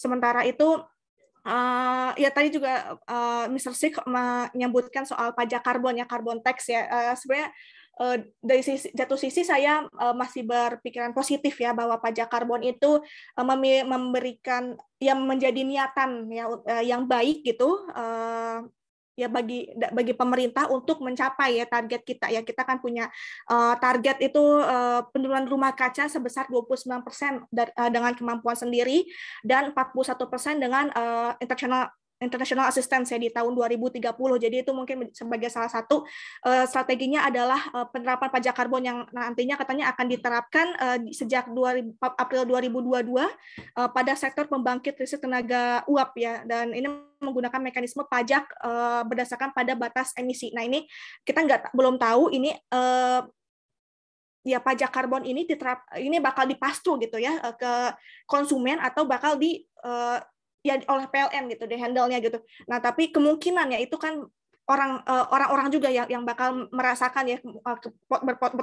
Sementara 0.00 0.42
itu 0.48 0.80
uh, 1.44 2.10
ya 2.16 2.30
tadi 2.32 2.48
juga 2.48 2.96
uh, 3.04 3.46
Mr. 3.52 3.72
Sik 3.76 3.94
menyebutkan 4.08 5.04
soal 5.04 5.36
pajak 5.36 5.60
karbon 5.60 6.00
ya 6.00 6.08
karbon 6.08 6.40
tax 6.40 6.72
ya. 6.72 6.88
Uh, 6.88 7.14
sebenarnya 7.14 7.52
dari 8.42 8.62
sisi, 8.66 8.90
jatuh 8.90 9.14
sisi 9.14 9.46
saya 9.46 9.86
uh, 9.86 10.14
masih 10.14 10.42
berpikiran 10.42 11.14
positif 11.14 11.54
ya 11.62 11.70
bahwa 11.70 12.02
pajak 12.02 12.26
karbon 12.26 12.66
itu 12.66 12.98
uh, 13.38 13.46
memberikan 13.86 14.74
yang 14.98 15.22
menjadi 15.22 15.62
niatan 15.62 16.26
ya 16.32 16.48
yang 16.82 17.06
baik 17.06 17.44
gitu 17.46 17.86
ya 19.14 19.30
bagi 19.30 19.70
bagi 19.94 20.10
pemerintah 20.10 20.66
untuk 20.74 20.98
mencapai 20.98 21.62
ya 21.62 21.66
target 21.70 22.02
kita 22.02 22.26
ya. 22.34 22.42
Kita 22.42 22.66
kan 22.66 22.82
punya 22.82 23.06
target 23.78 24.18
itu 24.26 24.42
penurunan 25.12 25.46
rumah 25.46 25.70
kaca 25.76 26.10
sebesar 26.10 26.50
29% 26.50 27.46
dari, 27.52 27.70
uh, 27.78 27.90
dengan 27.92 28.16
kemampuan 28.16 28.58
sendiri 28.58 29.06
dan 29.46 29.70
41% 29.70 30.58
dengan 30.58 30.90
uh, 30.96 31.36
international 31.38 31.94
international 32.24 32.66
assistance 32.66 33.12
ya 33.12 33.18
di 33.20 33.28
tahun 33.28 33.52
2030. 33.52 34.00
Jadi 34.40 34.56
itu 34.64 34.72
mungkin 34.72 35.12
sebagai 35.12 35.52
salah 35.52 35.68
satu 35.68 36.02
uh, 36.48 36.64
strateginya 36.64 37.28
adalah 37.28 37.60
uh, 37.76 37.86
penerapan 37.88 38.28
pajak 38.32 38.54
karbon 38.56 38.82
yang 38.82 38.98
nantinya 39.12 39.60
katanya 39.60 39.92
akan 39.92 40.06
diterapkan 40.08 40.66
uh, 40.80 40.98
sejak 41.12 41.52
2000, 41.52 41.94
April 42.00 42.42
2022 42.48 43.12
uh, 43.14 43.28
pada 43.92 44.12
sektor 44.16 44.48
pembangkit 44.48 44.96
listrik 44.96 45.22
tenaga 45.22 45.84
uap 45.86 46.16
ya 46.16 46.42
dan 46.48 46.72
ini 46.72 46.88
menggunakan 47.20 47.60
mekanisme 47.60 48.04
pajak 48.08 48.44
uh, 48.64 49.04
berdasarkan 49.04 49.52
pada 49.52 49.76
batas 49.76 50.12
emisi. 50.16 50.50
Nah 50.56 50.64
ini 50.64 50.88
kita 51.22 51.44
nggak 51.44 51.76
belum 51.76 51.96
tahu 52.00 52.32
ini 52.32 52.52
uh, 52.72 53.24
ya 54.44 54.60
pajak 54.60 54.92
karbon 54.92 55.24
ini 55.24 55.48
diterap 55.48 55.88
ini 55.96 56.20
bakal 56.20 56.44
dipastu 56.44 57.00
gitu 57.00 57.16
ya 57.16 57.40
ke 57.56 57.96
konsumen 58.28 58.76
atau 58.76 59.08
bakal 59.08 59.40
di 59.40 59.64
ya 60.64 60.80
oleh 60.88 61.06
PLN 61.12 61.44
gitu 61.52 61.68
deh 61.68 61.76
handle-nya 61.76 62.24
gitu. 62.24 62.40
Nah, 62.64 62.80
tapi 62.80 63.12
kemungkinannya 63.12 63.84
itu 63.84 64.00
kan 64.00 64.24
orang 64.64 65.04
uh, 65.04 65.28
orang-orang 65.28 65.68
juga 65.68 65.92
yang 65.92 66.08
yang 66.08 66.24
bakal 66.24 66.72
merasakan 66.72 67.28
ya 67.28 67.38
uh, 67.44 67.76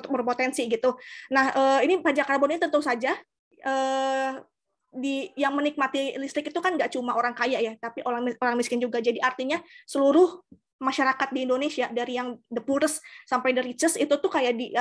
berpotensi 0.10 0.66
gitu. 0.66 0.98
Nah, 1.30 1.54
uh, 1.54 1.80
ini 1.86 2.02
pajak 2.02 2.26
karbon 2.26 2.58
ini 2.58 2.60
tentu 2.60 2.82
saja 2.82 3.14
di 4.92 5.30
yang 5.38 5.54
menikmati 5.54 6.18
listrik 6.18 6.50
itu 6.50 6.58
kan 6.58 6.74
nggak 6.74 6.98
cuma 6.98 7.14
orang 7.14 7.38
kaya 7.38 7.62
ya, 7.62 7.78
tapi 7.78 8.02
orang 8.02 8.26
orang 8.42 8.58
miskin 8.58 8.82
juga. 8.82 8.98
Jadi 8.98 9.22
artinya 9.22 9.62
seluruh 9.86 10.42
masyarakat 10.82 11.30
di 11.30 11.46
Indonesia 11.46 11.86
dari 11.94 12.18
yang 12.18 12.42
the 12.50 12.66
poorest 12.66 13.06
sampai 13.30 13.54
the 13.54 13.62
richest 13.62 14.02
itu 14.02 14.18
tuh 14.18 14.34
kayak 14.34 14.58
di 14.58 14.74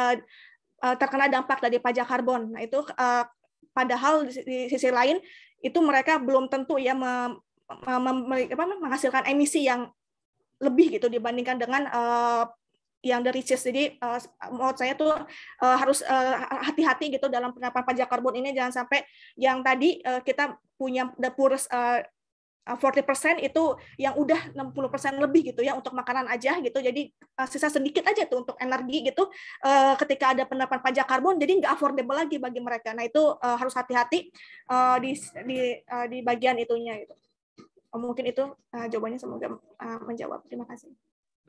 terkena 0.80 1.28
dampak 1.28 1.60
dari 1.60 1.76
pajak 1.76 2.08
karbon. 2.08 2.56
Nah, 2.56 2.64
itu 2.64 2.80
uh, 2.80 3.28
padahal 3.76 4.24
di 4.24 4.72
sisi 4.72 4.88
lain 4.88 5.20
itu 5.60 5.78
mereka 5.84 6.16
belum 6.16 6.48
tentu 6.48 6.80
ya 6.80 6.96
menghasilkan 8.80 9.28
emisi 9.30 9.68
yang 9.68 9.92
lebih 10.60 11.00
gitu 11.00 11.08
dibandingkan 11.08 11.56
dengan 11.56 11.88
uh, 11.88 12.44
yang 13.00 13.24
dari 13.24 13.40
CIS. 13.40 13.64
Jadi 13.64 13.96
uh, 13.96 14.20
menurut 14.52 14.76
saya 14.76 14.92
tuh 14.92 15.12
uh, 15.64 15.76
harus 15.80 16.04
hati-hati 16.68 17.16
gitu 17.16 17.32
dalam 17.32 17.56
penerapan 17.56 17.84
pajak 17.84 18.08
karbon 18.12 18.36
ini 18.36 18.52
jangan 18.52 18.84
sampai 18.84 19.04
yang 19.40 19.64
tadi 19.64 20.04
kita 20.24 20.60
punya 20.76 21.08
uh, 21.72 22.04
40% 22.66 23.40
itu 23.40 23.64
yang 23.96 24.14
udah 24.14 24.52
60% 24.52 25.16
lebih 25.16 25.52
gitu 25.54 25.64
ya 25.64 25.74
untuk 25.74 25.96
makanan 25.96 26.28
aja 26.28 26.60
gitu. 26.60 26.78
Jadi 26.78 27.10
uh, 27.40 27.48
sisa 27.48 27.72
sedikit 27.72 28.04
aja 28.06 28.28
tuh 28.28 28.46
untuk 28.46 28.56
energi 28.60 29.10
gitu 29.10 29.26
uh, 29.64 29.94
ketika 29.98 30.36
ada 30.36 30.44
penerapan 30.44 30.80
pajak 30.84 31.06
karbon 31.08 31.40
jadi 31.40 31.56
nggak 31.60 31.72
affordable 31.72 32.16
lagi 32.16 32.36
bagi 32.36 32.60
mereka. 32.60 32.92
Nah, 32.92 33.08
itu 33.08 33.20
uh, 33.20 33.56
harus 33.56 33.72
hati-hati 33.74 34.30
uh, 34.70 35.00
di 35.00 35.16
di 35.48 35.58
di 36.10 36.18
bagian 36.20 36.60
itunya 36.60 37.00
itu. 37.00 37.14
Uh, 37.90 37.98
mungkin 37.98 38.28
itu 38.28 38.44
jawabannya 38.70 39.18
semoga 39.18 39.58
menjawab. 40.06 40.46
Terima 40.46 40.68
kasih. 40.68 40.94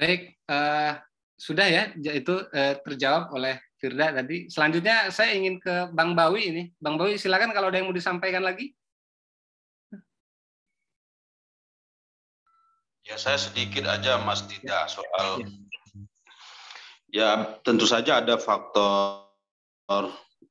Baik, 0.01 0.33
uh, 0.49 0.97
sudah 1.37 1.67
ya 1.69 1.83
itu 1.93 2.33
uh, 2.37 2.73
terjawab 2.85 3.29
oleh 3.33 3.57
Firda 3.81 4.13
tadi. 4.13 4.45
Selanjutnya 4.45 5.09
saya 5.09 5.33
ingin 5.33 5.57
ke 5.57 5.89
Bang 5.89 6.13
Bawi 6.13 6.53
ini. 6.53 6.63
Bang 6.77 7.01
Bawi 7.01 7.17
silakan 7.17 7.49
kalau 7.49 7.73
ada 7.73 7.81
yang 7.81 7.89
mau 7.89 7.97
disampaikan 7.97 8.45
lagi. 8.45 8.77
Ya 13.11 13.19
saya 13.19 13.35
sedikit 13.35 13.83
aja 13.91 14.23
Mas 14.23 14.47
Dida 14.47 14.87
soal 14.87 15.43
ya 17.11 17.59
tentu 17.67 17.83
saja 17.83 18.23
ada 18.23 18.39
faktor 18.39 19.27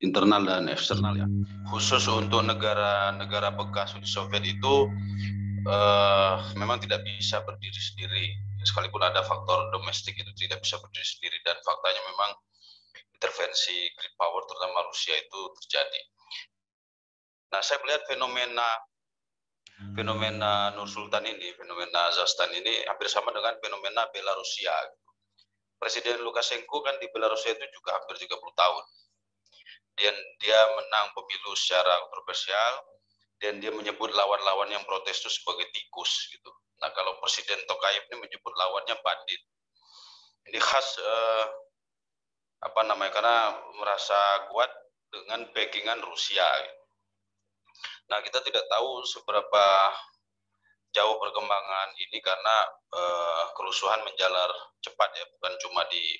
internal 0.05 0.45
dan 0.45 0.69
eksternal 0.69 1.17
ya. 1.17 1.25
Khusus 1.73 2.05
untuk 2.05 2.45
negara-negara 2.45 3.57
bekas 3.57 3.97
Uni 3.97 4.05
Soviet 4.05 4.45
itu 4.45 4.93
eh, 5.65 6.35
memang 6.61 6.85
tidak 6.85 7.01
bisa 7.01 7.41
berdiri 7.49 7.81
sendiri. 7.81 8.37
Sekalipun 8.61 9.01
ada 9.01 9.25
faktor 9.25 9.73
domestik 9.73 10.21
itu 10.21 10.29
tidak 10.37 10.61
bisa 10.61 10.77
berdiri 10.85 11.07
sendiri 11.17 11.41
dan 11.49 11.57
faktanya 11.65 12.05
memang 12.13 12.37
intervensi 13.17 13.89
great 13.97 14.13
power 14.21 14.45
terutama 14.45 14.85
Rusia 14.85 15.17
itu 15.17 15.41
terjadi. 15.65 16.03
Nah, 17.57 17.65
saya 17.65 17.81
melihat 17.81 18.05
fenomena 18.05 18.69
fenomena 19.97 20.73
Nur 20.77 20.89
Sultan 20.89 21.25
ini, 21.25 21.57
fenomena 21.57 22.13
Zastan 22.13 22.53
ini 22.53 22.85
hampir 22.85 23.09
sama 23.09 23.33
dengan 23.33 23.57
fenomena 23.59 24.05
Belarusia. 24.13 24.73
Presiden 25.81 26.21
Lukashenko 26.21 26.85
kan 26.85 27.01
di 27.01 27.09
Belarusia 27.09 27.57
itu 27.57 27.65
juga 27.73 27.97
hampir 27.97 28.21
30 28.21 28.37
tahun. 28.37 28.85
Dan 29.97 30.15
dia 30.41 30.61
menang 30.77 31.13
pemilu 31.17 31.53
secara 31.57 31.97
kontroversial 32.09 32.73
dan 33.41 33.61
dia 33.61 33.73
menyebut 33.73 34.13
lawan-lawan 34.13 34.69
yang 34.69 34.85
protes 34.85 35.25
itu 35.25 35.33
sebagai 35.33 35.69
tikus 35.73 36.29
gitu. 36.29 36.53
Nah 36.85 36.93
kalau 36.93 37.17
Presiden 37.25 37.61
Tokayev 37.65 38.05
ini 38.13 38.17
menyebut 38.21 38.53
lawannya 38.53 38.97
bandit. 39.01 39.41
Ini 40.49 40.61
khas 40.61 41.01
eh, 41.01 41.47
apa 42.61 42.81
namanya 42.85 43.13
karena 43.13 43.37
merasa 43.81 44.49
kuat 44.53 44.69
dengan 45.09 45.49
backingan 45.53 46.01
Rusia. 46.05 46.45
Gitu 46.65 46.80
Nah, 48.11 48.19
kita 48.27 48.43
tidak 48.43 48.67
tahu 48.67 49.07
seberapa 49.07 49.65
jauh 50.91 51.17
perkembangan 51.23 51.95
ini 51.95 52.19
karena 52.19 52.57
uh, 52.91 53.55
kerusuhan 53.55 54.03
menjalar 54.03 54.51
cepat 54.83 55.15
ya, 55.15 55.23
bukan 55.39 55.55
cuma 55.63 55.87
di 55.87 56.19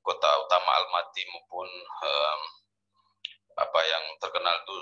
kota 0.00 0.30
utama 0.40 0.80
Almaty 0.80 1.28
maupun 1.28 1.68
um, 1.84 2.40
apa 3.60 3.80
yang 3.84 4.04
terkenal 4.16 4.64
itu 4.64 4.76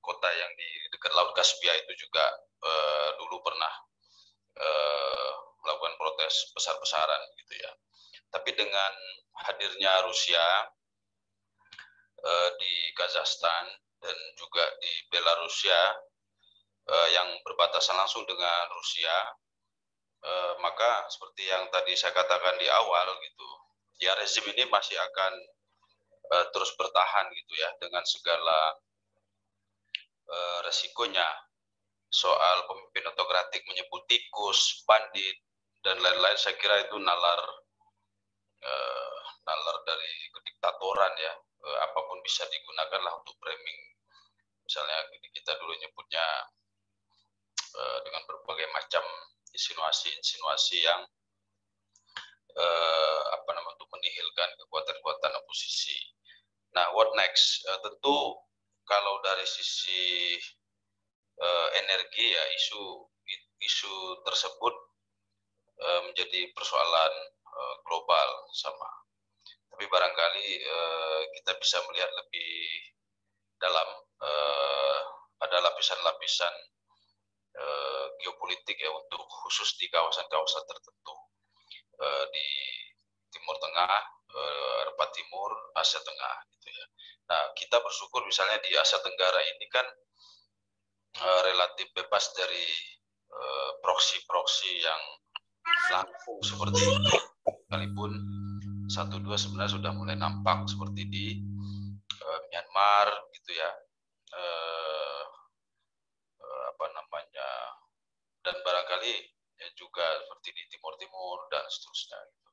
kota 0.00 0.28
yang 0.32 0.48
di 0.56 0.68
dekat 0.88 1.12
Laut 1.12 1.36
Kaspia 1.36 1.76
itu 1.76 2.08
juga 2.08 2.24
uh, 2.64 3.08
dulu 3.20 3.44
pernah 3.44 3.72
uh, 4.56 5.30
melakukan 5.60 6.00
protes 6.00 6.48
besar-besaran 6.56 7.20
gitu 7.44 7.60
ya. 7.60 7.72
Tapi 8.32 8.56
dengan 8.56 8.92
hadirnya 9.44 10.08
Rusia 10.08 10.46
uh, 12.24 12.50
di 12.56 12.72
Kazakhstan 12.96 13.83
dan 14.04 14.16
juga 14.36 14.64
di 14.84 14.92
Belarusia 15.08 15.80
eh, 16.92 17.08
yang 17.16 17.28
berbatasan 17.40 17.96
langsung 17.96 18.28
dengan 18.28 18.68
Rusia, 18.76 19.16
eh, 20.20 20.52
maka 20.60 21.08
seperti 21.08 21.48
yang 21.48 21.72
tadi 21.72 21.96
saya 21.96 22.12
katakan 22.12 22.60
di 22.60 22.68
awal 22.68 23.08
gitu, 23.24 23.48
ya 24.04 24.12
rezim 24.20 24.44
ini 24.52 24.68
masih 24.68 25.00
akan 25.00 25.32
eh, 26.36 26.46
terus 26.52 26.76
bertahan 26.76 27.32
gitu 27.32 27.52
ya 27.56 27.72
dengan 27.80 28.04
segala 28.04 28.76
eh, 30.28 30.58
resikonya 30.68 31.24
soal 32.12 32.68
pemimpin 32.70 33.10
otokratik 33.10 33.64
menyebut 33.66 34.04
tikus, 34.06 34.84
bandit 34.86 35.40
dan 35.82 35.98
lain-lain. 35.98 36.38
Saya 36.38 36.54
kira 36.60 36.84
itu 36.84 36.96
nalar 37.00 37.40
eh, 38.60 39.18
nalar 39.48 39.76
dari 39.88 40.12
kediktatoran 40.30 41.14
ya. 41.16 41.34
Eh, 41.64 41.78
apa 41.80 41.98
pun 42.04 42.20
bisa 42.20 42.44
digunakan 42.52 43.00
lah 43.00 43.12
untuk 43.18 43.34
framing 43.40 43.80
misalnya 44.64 44.98
kita 45.32 45.52
dulu 45.60 45.72
nyebutnya 45.76 46.26
uh, 47.76 47.98
dengan 48.04 48.22
berbagai 48.24 48.68
macam 48.72 49.04
insinuasi-insinuasi 49.54 50.76
yang 50.82 51.00
uh, 52.58 53.22
apa 53.34 53.50
namanya 53.54 53.76
untuk 53.78 53.90
menihilkan 53.94 54.50
kekuatan-kekuatan 54.64 55.32
oposisi. 55.44 55.94
Nah, 56.74 56.90
what 56.96 57.12
next? 57.14 57.62
Uh, 57.70 57.78
tentu 57.86 58.40
kalau 58.84 59.22
dari 59.22 59.46
sisi 59.46 60.36
uh, 61.38 61.68
energi 61.78 62.34
ya 62.34 62.44
isu 62.58 62.82
isu 63.64 63.94
tersebut 64.28 64.74
uh, 65.80 66.00
menjadi 66.10 66.52
persoalan 66.52 67.12
uh, 67.48 67.76
global 67.86 68.28
sama. 68.52 68.90
Tapi 69.74 69.90
barangkali 69.90 70.48
uh, 70.62 71.20
kita 71.40 71.52
bisa 71.58 71.82
melihat 71.90 72.10
lebih 72.14 72.52
dalam 73.64 73.88
uh, 74.20 75.00
ada 75.40 75.56
lapisan-lapisan 75.64 76.54
uh, 77.56 78.04
geopolitik 78.20 78.76
ya 78.76 78.92
untuk 78.92 79.24
khusus 79.24 79.80
di 79.80 79.88
kawasan-kawasan 79.88 80.64
tertentu 80.68 81.16
uh, 81.96 82.24
di 82.28 82.48
Timur 83.32 83.56
Tengah, 83.56 83.94
uh, 84.36 84.74
Eropa 84.84 85.08
Timur, 85.16 85.50
Asia 85.80 86.00
Tengah 86.04 86.36
gitu 86.52 86.68
ya. 86.68 86.86
Nah, 87.24 87.42
kita 87.56 87.80
bersyukur 87.80 88.20
misalnya 88.28 88.60
di 88.60 88.76
Asia 88.76 89.00
Tenggara 89.00 89.40
ini 89.56 89.66
kan 89.72 89.86
uh, 91.24 91.40
relatif 91.48 91.88
bebas 91.96 92.36
dari 92.36 92.68
proksi-proksi 93.82 94.70
uh, 94.78 94.82
yang 94.86 95.02
langsung 95.90 96.38
seperti 96.44 96.78
itu. 96.86 97.16
Sekalipun 97.66 98.12
satu 98.86 99.18
dua 99.18 99.34
sebenarnya 99.34 99.74
sudah 99.74 99.90
mulai 99.90 100.14
nampak 100.14 100.70
seperti 100.70 101.02
di 101.10 101.26
uh, 102.22 102.40
Myanmar 102.52 103.33
gitu 103.44 103.60
ya. 103.60 103.70
Uh, 104.34 105.24
uh, 106.40 106.64
apa 106.72 106.86
namanya 106.96 107.48
dan 108.40 108.56
barangkali 108.64 109.12
ya 109.60 109.68
juga 109.76 110.02
seperti 110.24 110.48
di 110.56 110.64
Timur 110.72 110.96
Timur 110.96 111.44
dan 111.52 111.68
seterusnya 111.68 112.18
gitu. 112.32 112.50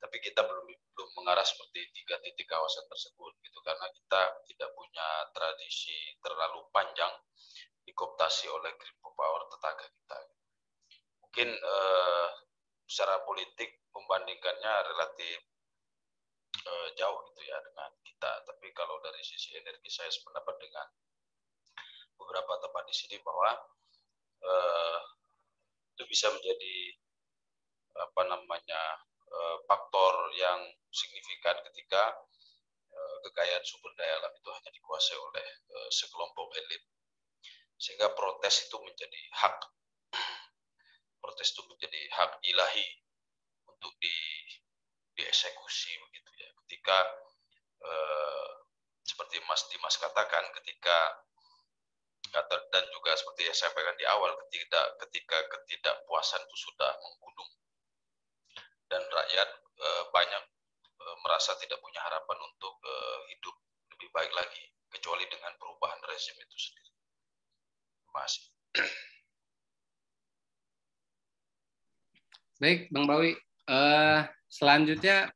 Tapi 0.00 0.16
kita 0.24 0.48
belum 0.48 0.64
belum 0.64 1.10
mengarah 1.20 1.44
seperti 1.44 1.92
tiga 1.92 2.16
titik 2.24 2.48
kawasan 2.48 2.88
tersebut 2.88 3.36
gitu 3.44 3.58
karena 3.60 3.84
kita 3.92 4.20
tidak 4.48 4.70
punya 4.72 5.08
tradisi 5.36 6.16
terlalu 6.24 6.64
panjang 6.72 7.12
dikoptasi 7.84 8.48
oleh 8.48 8.72
green 8.80 8.96
power 9.04 9.42
tetangga 9.52 9.86
kita. 9.86 10.18
Mungkin 11.20 11.48
eh, 11.52 12.28
secara 12.88 13.22
politik 13.26 13.86
membandingkannya 13.94 14.72
relatif 14.94 15.53
eh, 16.62 16.88
jauh 16.94 17.18
gitu 17.32 17.40
ya 17.46 17.58
dengan 17.64 17.90
kita. 18.06 18.30
Tapi 18.46 18.66
kalau 18.76 19.02
dari 19.02 19.20
sisi 19.24 19.54
energi 19.58 19.90
saya 19.90 20.10
sependapat 20.10 20.54
dengan 20.62 20.86
beberapa 22.14 22.58
tempat 22.62 22.84
di 22.86 22.94
sini 22.94 23.16
bahwa 23.22 23.50
eh, 24.44 25.00
itu 25.98 26.04
bisa 26.06 26.30
menjadi 26.30 26.76
apa 27.94 28.22
namanya 28.26 28.82
eh, 29.30 29.56
faktor 29.66 30.34
yang 30.38 30.60
signifikan 30.90 31.58
ketika 31.70 32.14
kekayaan 33.24 33.64
sumber 33.64 33.90
daya 33.96 34.20
alam 34.20 34.32
itu 34.36 34.48
hanya 34.52 34.70
dikuasai 34.70 35.16
oleh 35.16 35.46
eh, 35.74 35.90
sekelompok 35.90 36.52
elit 36.60 36.84
sehingga 37.80 38.12
protes 38.12 38.68
itu 38.68 38.76
menjadi 38.78 39.20
hak 39.40 39.56
protes 41.24 41.48
itu 41.56 41.62
menjadi 41.66 42.00
hak 42.14 42.32
ilahi 42.44 42.88
untuk 43.66 43.96
di 43.98 44.14
dieksekusi 45.14 45.92
begitu 46.10 46.30
ya 46.38 46.48
ketika 46.64 46.98
eh, 47.82 48.50
seperti 49.04 49.36
Mas 49.46 49.62
Dimas 49.70 49.96
katakan 50.00 50.44
ketika 50.60 50.98
dan 52.74 52.84
juga 52.90 53.14
seperti 53.14 53.46
yang 53.46 53.54
saya 53.54 53.70
sampaikan 53.70 53.94
di 53.94 54.02
awal 54.10 54.34
ketika 54.46 54.80
ketika 55.06 55.38
ketidakpuasan 55.54 56.42
itu 56.42 56.56
sudah 56.66 56.90
menggunung 56.98 57.50
dan 58.90 59.02
rakyat 59.06 59.48
eh, 59.78 60.04
banyak 60.10 60.44
eh, 60.98 61.16
merasa 61.22 61.54
tidak 61.62 61.78
punya 61.78 62.02
harapan 62.02 62.38
untuk 62.42 62.74
eh, 62.82 63.20
hidup 63.30 63.54
lebih 63.94 64.08
baik 64.10 64.32
lagi 64.34 64.64
kecuali 64.90 65.26
dengan 65.30 65.54
perubahan 65.58 66.00
rezim 66.10 66.34
itu 66.38 66.56
sendiri. 66.58 66.90
Kasih. 68.14 68.46
Baik, 72.62 72.88
Bang 72.94 73.10
Bawi. 73.10 73.34
Uh, 73.66 74.22
selanjutnya 74.54 75.34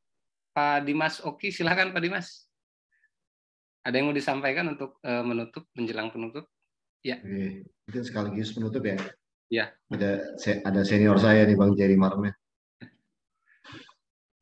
Pak 0.55 0.87
Dimas 0.87 1.19
Oki, 1.27 1.51
silakan 1.51 1.91
Pak 1.91 2.03
Dimas. 2.03 2.47
Ada 3.83 3.99
yang 3.99 4.11
mau 4.11 4.17
disampaikan 4.17 4.71
untuk 4.71 5.03
uh, 5.03 5.27
menutup, 5.27 5.67
menjelang 5.75 6.15
penutup? 6.15 6.47
Ya. 7.03 7.19
Oke, 7.19 7.67
mungkin 7.89 8.03
sekaligus 8.07 8.55
penutup 8.55 8.83
ya. 8.87 8.99
Ya. 9.49 9.65
Ada 9.91 10.39
ada 10.63 10.81
senior 10.85 11.19
saya 11.19 11.43
nih 11.49 11.57
Bang 11.59 11.75
Jerry 11.75 11.99
Marme. 11.99 12.37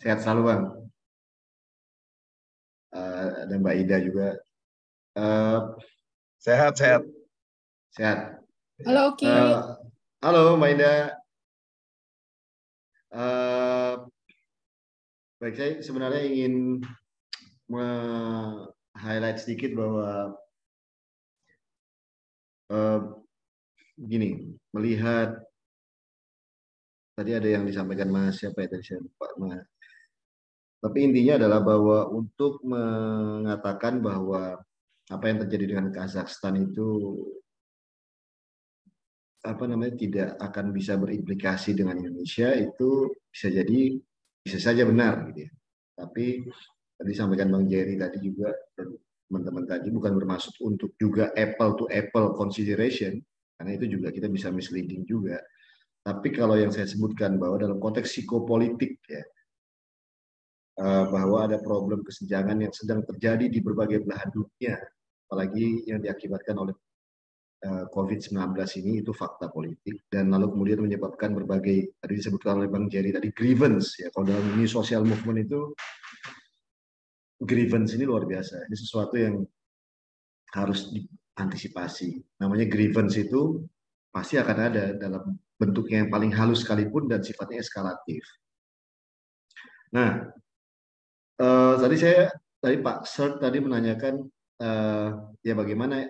Sehat 0.02 0.20
selalu 0.20 0.42
Bang. 0.44 0.62
Uh, 2.92 3.28
ada 3.44 3.54
Mbak 3.60 3.76
Ida 3.86 3.96
juga. 4.02 4.28
Uh, 5.16 5.76
sehat, 6.40 6.76
sehat. 6.76 7.02
Sehat. 7.92 8.40
Halo, 8.84 9.14
Oki. 9.14 9.28
Uh, 9.28 9.78
halo 10.20 10.56
Mbak 10.58 10.70
Ida. 10.74 10.92
Uh, 13.14 13.45
baik, 15.36 15.54
saya 15.56 15.72
sebenarnya 15.84 16.22
ingin 16.24 16.80
highlight 18.96 19.38
sedikit 19.42 19.76
bahwa 19.76 20.32
uh, 22.72 23.00
gini, 24.00 24.56
melihat 24.72 25.36
tadi 27.16 27.32
ada 27.32 27.48
yang 27.48 27.64
disampaikan 27.64 28.12
Mas 28.12 28.40
siapa 28.40 28.64
ya 28.64 28.68
tadi 28.76 28.84
saya 28.84 29.00
lupa 29.04 29.28
Mas. 29.40 29.64
Tapi 30.80 30.98
intinya 31.02 31.40
adalah 31.40 31.60
bahwa 31.64 31.98
untuk 32.12 32.60
mengatakan 32.62 33.98
bahwa 34.04 34.60
apa 35.08 35.24
yang 35.24 35.38
terjadi 35.42 35.64
dengan 35.74 35.88
Kazakhstan 35.90 36.60
itu 36.60 37.16
apa 39.46 39.62
namanya 39.70 39.94
tidak 39.94 40.28
akan 40.42 40.74
bisa 40.74 40.98
berimplikasi 40.98 41.78
dengan 41.78 42.02
Indonesia 42.02 42.50
itu 42.58 43.14
bisa 43.30 43.46
jadi 43.46 43.94
bisa 44.46 44.62
saja 44.62 44.86
benar 44.86 45.26
gitu 45.34 45.50
ya. 45.50 45.50
Tapi 45.98 46.46
tadi 46.94 47.12
sampaikan 47.18 47.50
Bang 47.50 47.66
Jerry 47.66 47.98
tadi 47.98 48.22
juga 48.22 48.54
teman-teman 49.26 49.66
tadi 49.66 49.90
bukan 49.90 50.14
bermaksud 50.14 50.54
untuk 50.62 50.94
juga 50.94 51.34
apple 51.34 51.74
to 51.74 51.84
apple 51.90 52.38
consideration 52.38 53.18
karena 53.58 53.74
itu 53.74 53.98
juga 53.98 54.14
kita 54.14 54.30
bisa 54.30 54.54
misleading 54.54 55.02
juga. 55.02 55.42
Tapi 56.06 56.30
kalau 56.30 56.54
yang 56.54 56.70
saya 56.70 56.86
sebutkan 56.86 57.34
bahwa 57.34 57.58
dalam 57.58 57.82
konteks 57.82 58.14
psikopolitik 58.14 59.02
ya 59.10 59.24
eh, 60.78 61.04
bahwa 61.10 61.50
ada 61.50 61.58
problem 61.58 62.06
kesenjangan 62.06 62.62
yang 62.62 62.70
sedang 62.70 63.02
terjadi 63.02 63.50
di 63.50 63.58
berbagai 63.58 64.06
belahan 64.06 64.30
dunia, 64.30 64.78
apalagi 65.26 65.82
yang 65.90 65.98
diakibatkan 65.98 66.54
oleh 66.54 66.70
eh, 66.70 66.85
COVID-19 67.64 68.36
ini 68.84 69.00
itu 69.00 69.10
fakta 69.16 69.48
politik 69.50 70.06
dan 70.12 70.30
lalu 70.30 70.52
kemudian 70.54 70.84
menyebabkan 70.84 71.32
berbagai 71.34 71.98
tadi 71.98 72.12
disebutkan 72.20 72.62
oleh 72.62 72.68
Bang 72.70 72.86
Jerry 72.86 73.10
tadi 73.10 73.32
grievance 73.32 73.96
ya 73.98 74.12
kalau 74.12 74.28
dalam 74.28 74.44
ini 74.54 74.68
social 74.68 75.02
movement 75.02 75.40
itu 75.48 75.72
grievance 77.42 77.92
ini 77.92 78.04
luar 78.08 78.24
biasa. 78.24 78.64
Ini 78.68 78.76
sesuatu 78.76 79.14
yang 79.20 79.44
harus 80.56 80.88
diantisipasi. 80.88 82.40
Namanya 82.40 82.64
grievance 82.68 83.20
itu 83.20 83.60
pasti 84.08 84.40
akan 84.40 84.56
ada 84.56 84.96
dalam 84.96 85.36
bentuknya 85.60 86.04
yang 86.04 86.10
paling 86.12 86.32
halus 86.32 86.64
sekalipun 86.64 87.08
dan 87.08 87.20
sifatnya 87.20 87.60
eskalatif. 87.60 88.24
Nah, 89.92 90.24
uh, 91.40 91.74
tadi 91.76 91.96
saya 92.00 92.32
tadi 92.60 92.76
Pak 92.80 93.04
Sert 93.04 93.40
tadi 93.40 93.60
menanyakan 93.60 94.24
uh, 94.60 95.08
ya 95.44 95.52
bagaimana 95.52 96.08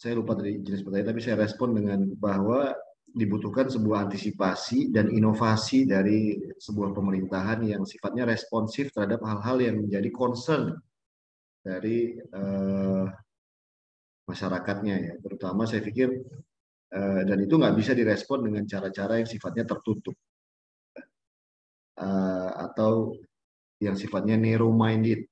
saya 0.00 0.16
lupa 0.16 0.32
tadi 0.32 0.64
jenis 0.64 0.80
pertanyaan 0.80 1.12
tapi 1.12 1.20
saya 1.20 1.36
respon 1.44 1.76
dengan 1.76 2.00
bahwa 2.16 2.72
dibutuhkan 3.04 3.68
sebuah 3.68 4.08
antisipasi 4.08 4.88
dan 4.88 5.12
inovasi 5.12 5.84
dari 5.84 6.40
sebuah 6.56 6.96
pemerintahan 6.96 7.68
yang 7.68 7.84
sifatnya 7.84 8.24
responsif 8.24 8.96
terhadap 8.96 9.20
hal-hal 9.28 9.60
yang 9.60 9.76
menjadi 9.84 10.08
concern 10.08 10.72
dari 11.60 12.16
uh, 12.16 13.04
masyarakatnya 14.24 14.94
ya. 15.04 15.14
Terutama 15.20 15.68
saya 15.68 15.84
pikir 15.84 16.08
uh, 16.96 17.22
dan 17.28 17.38
itu 17.44 17.60
nggak 17.60 17.76
bisa 17.76 17.92
direspon 17.92 18.48
dengan 18.48 18.64
cara-cara 18.64 19.20
yang 19.20 19.28
sifatnya 19.28 19.68
tertutup. 19.68 20.16
Uh, 22.00 22.48
atau 22.56 23.12
yang 23.84 23.92
sifatnya 23.92 24.40
narrow 24.40 24.72
minded 24.72 25.28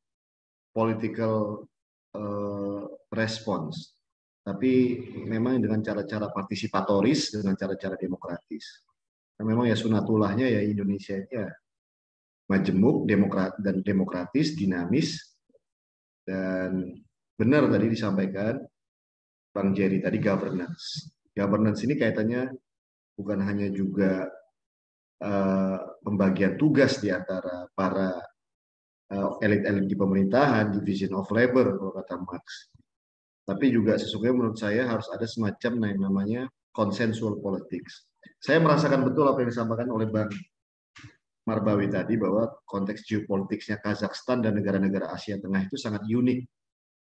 political 0.77 1.65
uh, 2.12 2.85
response 3.09 3.98
tapi 4.49 4.97
memang 5.29 5.61
dengan 5.61 5.85
cara-cara 5.85 6.33
partisipatoris 6.33 7.37
dengan 7.37 7.53
cara-cara 7.53 8.01
demokratis. 8.01 8.81
Nah, 9.37 9.45
memang 9.45 9.69
ya 9.69 9.77
sunatullahnya 9.77 10.49
ya 10.49 10.65
Indonesia 10.65 11.20
ya 11.29 11.53
majemuk, 12.49 13.05
demokrat 13.05 13.61
dan 13.61 13.85
demokratis, 13.85 14.57
dinamis 14.57 15.20
dan 16.25 16.97
benar 17.37 17.69
tadi 17.69 17.93
disampaikan 17.93 18.57
Bang 19.53 19.77
Jerry 19.77 20.01
tadi 20.01 20.16
governance. 20.16 21.12
Governance 21.37 21.85
ini 21.85 22.01
kaitannya 22.01 22.49
bukan 23.20 23.45
hanya 23.45 23.69
juga 23.69 24.33
uh, 25.20 25.79
pembagian 26.01 26.57
tugas 26.57 27.05
di 27.05 27.12
antara 27.12 27.69
para 27.77 28.16
uh, 29.12 29.31
elit-elit 29.45 29.85
di 29.85 29.97
pemerintahan, 29.97 30.73
division 30.73 31.20
of 31.20 31.29
labor 31.29 31.77
kalau 31.77 31.93
kata 32.01 32.16
Marx. 32.16 32.73
Tapi 33.49 33.73
juga 33.73 33.97
sesungguhnya 33.97 34.37
menurut 34.37 34.61
saya 34.61 34.85
harus 34.85 35.09
ada 35.09 35.25
semacam 35.25 35.89
yang 35.89 36.01
namanya 36.05 36.41
consensual 36.69 37.41
politics. 37.41 38.05
Saya 38.37 38.61
merasakan 38.61 39.09
betul 39.09 39.25
apa 39.25 39.41
yang 39.41 39.49
disampaikan 39.49 39.89
oleh 39.89 40.05
Bang 40.12 40.29
Marbawi 41.49 41.89
tadi 41.89 42.20
bahwa 42.20 42.45
konteks 42.69 43.09
geopolitiknya 43.09 43.81
Kazakhstan 43.81 44.45
dan 44.45 44.53
negara-negara 44.53 45.09
Asia 45.09 45.41
Tengah 45.41 45.65
itu 45.65 45.81
sangat 45.81 46.05
unik. 46.05 46.45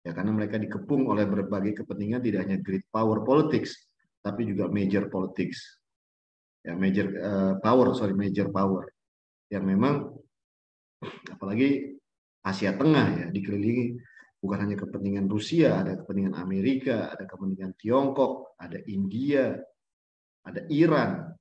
Ya 0.03 0.11
karena 0.11 0.35
mereka 0.35 0.59
dikepung 0.59 1.07
oleh 1.07 1.23
berbagai 1.23 1.79
kepentingan 1.79 2.19
tidak 2.19 2.43
hanya 2.43 2.59
great 2.59 2.83
power 2.91 3.23
politics 3.23 3.87
tapi 4.19 4.43
juga 4.43 4.67
major 4.67 5.07
politics. 5.07 5.79
Ya 6.59 6.75
major 6.75 7.07
uh, 7.23 7.53
power 7.63 7.95
sorry 7.95 8.11
major 8.11 8.51
power. 8.51 8.83
Yang 9.47 9.63
memang 9.63 10.11
apalagi 11.31 11.95
Asia 12.43 12.75
Tengah 12.75 13.07
ya 13.23 13.25
dikelilingi 13.31 13.95
bukan 14.43 14.67
hanya 14.67 14.75
kepentingan 14.75 15.31
Rusia 15.31 15.79
ada 15.79 15.95
kepentingan 16.03 16.35
Amerika 16.35 17.07
ada 17.15 17.23
kepentingan 17.23 17.79
Tiongkok 17.79 18.59
ada 18.59 18.75
India 18.91 19.55
ada 20.43 20.61
Iran 20.67 21.31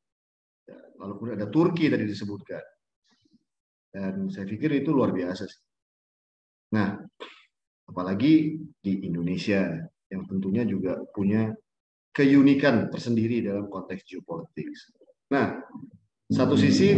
ya, 0.62 0.78
lalu 1.02 1.12
kemudian 1.18 1.36
ada 1.42 1.50
Turki 1.50 1.90
tadi 1.90 2.06
disebutkan 2.06 2.62
dan 3.92 4.32
saya 4.32 4.48
pikir 4.48 4.72
itu 4.72 4.88
luar 4.88 5.12
biasa. 5.12 5.44
Nah, 6.72 6.96
apalagi 7.84 8.56
di 8.80 9.04
Indonesia 9.04 9.68
yang 10.08 10.24
tentunya 10.24 10.64
juga 10.64 10.96
punya 11.12 11.52
keunikan 12.12 12.88
tersendiri 12.88 13.44
dalam 13.44 13.68
konteks 13.68 14.08
geopolitik. 14.08 14.72
Nah, 15.28 15.60
satu 16.32 16.56
sisi 16.56 16.96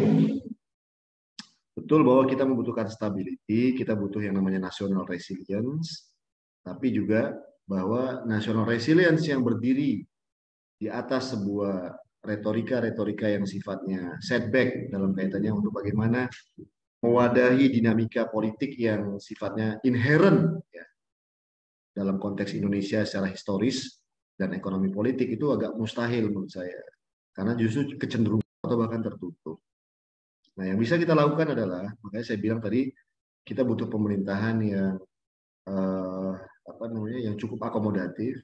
betul 1.74 2.06
bahwa 2.06 2.24
kita 2.30 2.46
membutuhkan 2.46 2.86
stability, 2.86 3.74
kita 3.74 3.98
butuh 3.98 4.22
yang 4.22 4.38
namanya 4.38 4.70
national 4.70 5.02
resilience, 5.04 6.14
tapi 6.62 6.94
juga 6.94 7.34
bahwa 7.66 8.22
national 8.24 8.64
resilience 8.64 9.26
yang 9.26 9.42
berdiri 9.42 10.06
di 10.78 10.86
atas 10.86 11.34
sebuah 11.34 11.92
retorika-retorika 12.24 13.28
yang 13.28 13.44
sifatnya 13.44 14.16
setback 14.22 14.88
dalam 14.88 15.12
kaitannya 15.12 15.52
untuk 15.52 15.76
bagaimana 15.76 16.30
mewadahi 17.04 17.68
dinamika 17.68 18.32
politik 18.32 18.80
yang 18.80 19.20
sifatnya 19.20 19.76
inherent 19.84 20.64
ya, 20.72 20.86
dalam 21.92 22.16
konteks 22.16 22.56
Indonesia 22.56 23.04
secara 23.04 23.28
historis 23.28 24.00
dan 24.40 24.56
ekonomi 24.56 24.88
politik 24.88 25.36
itu 25.36 25.52
agak 25.52 25.76
mustahil 25.76 26.32
menurut 26.32 26.48
saya 26.48 26.80
karena 27.36 27.52
justru 27.60 28.00
kecenderungan 28.00 28.46
atau 28.64 28.76
bahkan 28.80 29.04
tertutup. 29.04 29.60
Nah 30.54 30.64
yang 30.70 30.78
bisa 30.78 30.94
kita 30.94 31.14
lakukan 31.14 31.54
adalah 31.54 31.90
makanya 32.02 32.26
saya 32.26 32.38
bilang 32.38 32.62
tadi 32.62 32.90
kita 33.42 33.66
butuh 33.66 33.90
pemerintahan 33.90 34.56
yang 34.62 34.94
eh, 35.66 36.32
apa 36.64 36.84
namanya 36.88 37.20
yang 37.30 37.36
cukup 37.36 37.60
akomodatif 37.66 38.40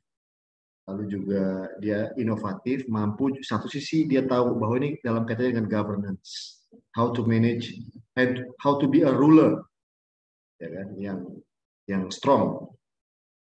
lalu 0.91 1.05
juga 1.07 1.71
dia 1.79 2.11
inovatif 2.19 2.89
mampu 2.91 3.39
satu 3.47 3.71
sisi 3.71 4.11
dia 4.11 4.27
tahu 4.27 4.59
bahwa 4.59 4.75
ini 4.83 4.99
dalam 5.01 5.23
kaitannya 5.23 5.61
dengan 5.61 5.69
governance 5.71 6.61
how 6.99 7.15
to 7.15 7.23
manage 7.23 7.79
and 8.19 8.43
how 8.59 8.75
to 8.75 8.91
be 8.91 9.07
a 9.07 9.13
ruler 9.13 9.63
ya 10.61 10.69
kan 10.69 10.89
yang 10.99 11.21
yang 11.89 12.07
strong. 12.13 12.71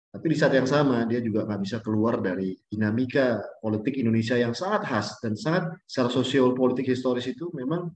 Tapi 0.09 0.25
di 0.33 0.37
saat 0.37 0.57
yang 0.57 0.65
sama 0.65 1.05
dia 1.05 1.21
juga 1.21 1.45
nggak 1.45 1.61
bisa 1.61 1.77
keluar 1.85 2.17
dari 2.17 2.57
dinamika 2.65 3.37
politik 3.61 3.93
Indonesia 3.93 4.33
yang 4.39 4.57
sangat 4.57 4.89
khas 4.89 5.21
dan 5.21 5.37
sangat 5.37 5.69
secara 5.85 6.09
sosial 6.09 6.57
politik 6.57 6.89
historis 6.89 7.29
itu 7.29 7.53
memang 7.53 7.93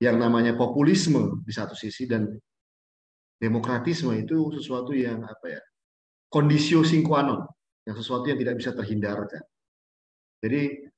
yang 0.00 0.16
namanya 0.16 0.56
populisme 0.56 1.44
di 1.44 1.52
satu 1.52 1.76
sisi 1.76 2.08
dan 2.08 2.26
demokratisme 3.40 4.12
itu 4.16 4.52
sesuatu 4.56 4.92
yang 4.92 5.24
apa 5.24 5.46
ya 5.48 5.62
kondisio 6.28 6.84
sine 6.84 7.04
qua 7.04 7.24
non 7.24 7.40
yang 7.88 7.96
sesuatu 7.96 8.28
yang 8.28 8.38
tidak 8.40 8.60
bisa 8.60 8.70
terhindarkan 8.76 9.42
jadi 10.40 10.90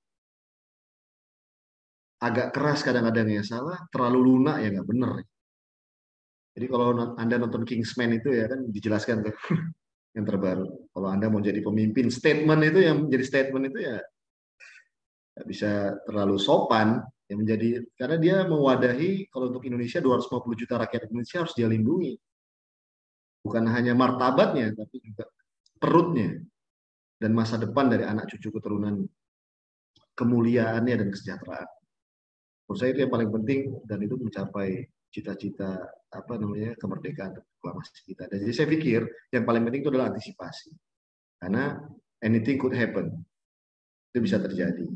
agak 2.22 2.54
keras 2.54 2.86
kadang-kadang 2.86 3.26
ya 3.34 3.42
salah, 3.42 3.82
terlalu 3.90 4.18
lunak 4.22 4.62
ya 4.62 4.70
nggak 4.70 4.88
bener. 4.88 5.10
Jadi 6.52 6.66
kalau 6.70 7.16
Anda 7.18 7.36
nonton 7.42 7.66
Kingsman 7.66 8.14
itu 8.14 8.30
ya 8.30 8.46
kan 8.46 8.70
dijelaskan 8.70 9.26
tuh 9.26 9.34
yang 10.16 10.24
terbaru. 10.28 10.68
Kalau 10.94 11.08
Anda 11.10 11.26
mau 11.26 11.42
jadi 11.42 11.58
pemimpin, 11.58 12.12
statement 12.12 12.62
itu 12.62 12.78
yang 12.78 12.96
menjadi 13.08 13.24
statement 13.26 13.64
itu 13.74 13.78
ya 13.90 13.98
bisa 15.48 15.96
terlalu 16.06 16.36
sopan 16.38 17.02
yang 17.32 17.40
menjadi 17.40 17.80
karena 17.96 18.16
dia 18.20 18.36
mewadahi 18.44 19.32
kalau 19.32 19.48
untuk 19.48 19.64
Indonesia 19.64 20.04
250 20.04 20.60
juta 20.60 20.74
rakyat 20.84 21.08
Indonesia 21.08 21.38
harus 21.40 21.54
dia 21.56 21.66
lindungi. 21.66 22.12
Bukan 23.42 23.64
hanya 23.72 23.96
martabatnya 23.96 24.70
tapi 24.76 25.00
juga 25.00 25.26
perutnya 25.80 26.36
dan 27.16 27.32
masa 27.32 27.56
depan 27.56 27.88
dari 27.88 28.04
anak 28.04 28.28
cucu 28.30 28.52
keturunan 28.52 29.02
kemuliaannya 30.14 30.94
dan 30.94 31.08
kesejahteraan 31.08 31.70
menurut 32.72 32.78
saya 32.80 32.96
itu 32.96 33.04
yang 33.04 33.12
paling 33.12 33.30
penting 33.36 33.60
dan 33.84 33.98
itu 34.00 34.14
mencapai 34.16 34.88
cita-cita 35.12 35.76
apa 36.08 36.32
namanya 36.40 36.72
kemerdekaan 36.80 37.36
proklamasi 37.36 38.00
kita. 38.08 38.32
Dan 38.32 38.48
jadi 38.48 38.52
saya 38.56 38.68
pikir 38.72 39.04
yang 39.28 39.44
paling 39.44 39.68
penting 39.68 39.84
itu 39.84 39.92
adalah 39.92 40.08
antisipasi. 40.08 40.72
Karena 41.36 41.76
anything 42.24 42.56
could 42.56 42.72
happen. 42.72 43.12
Itu 44.08 44.24
bisa 44.24 44.40
terjadi. 44.40 44.88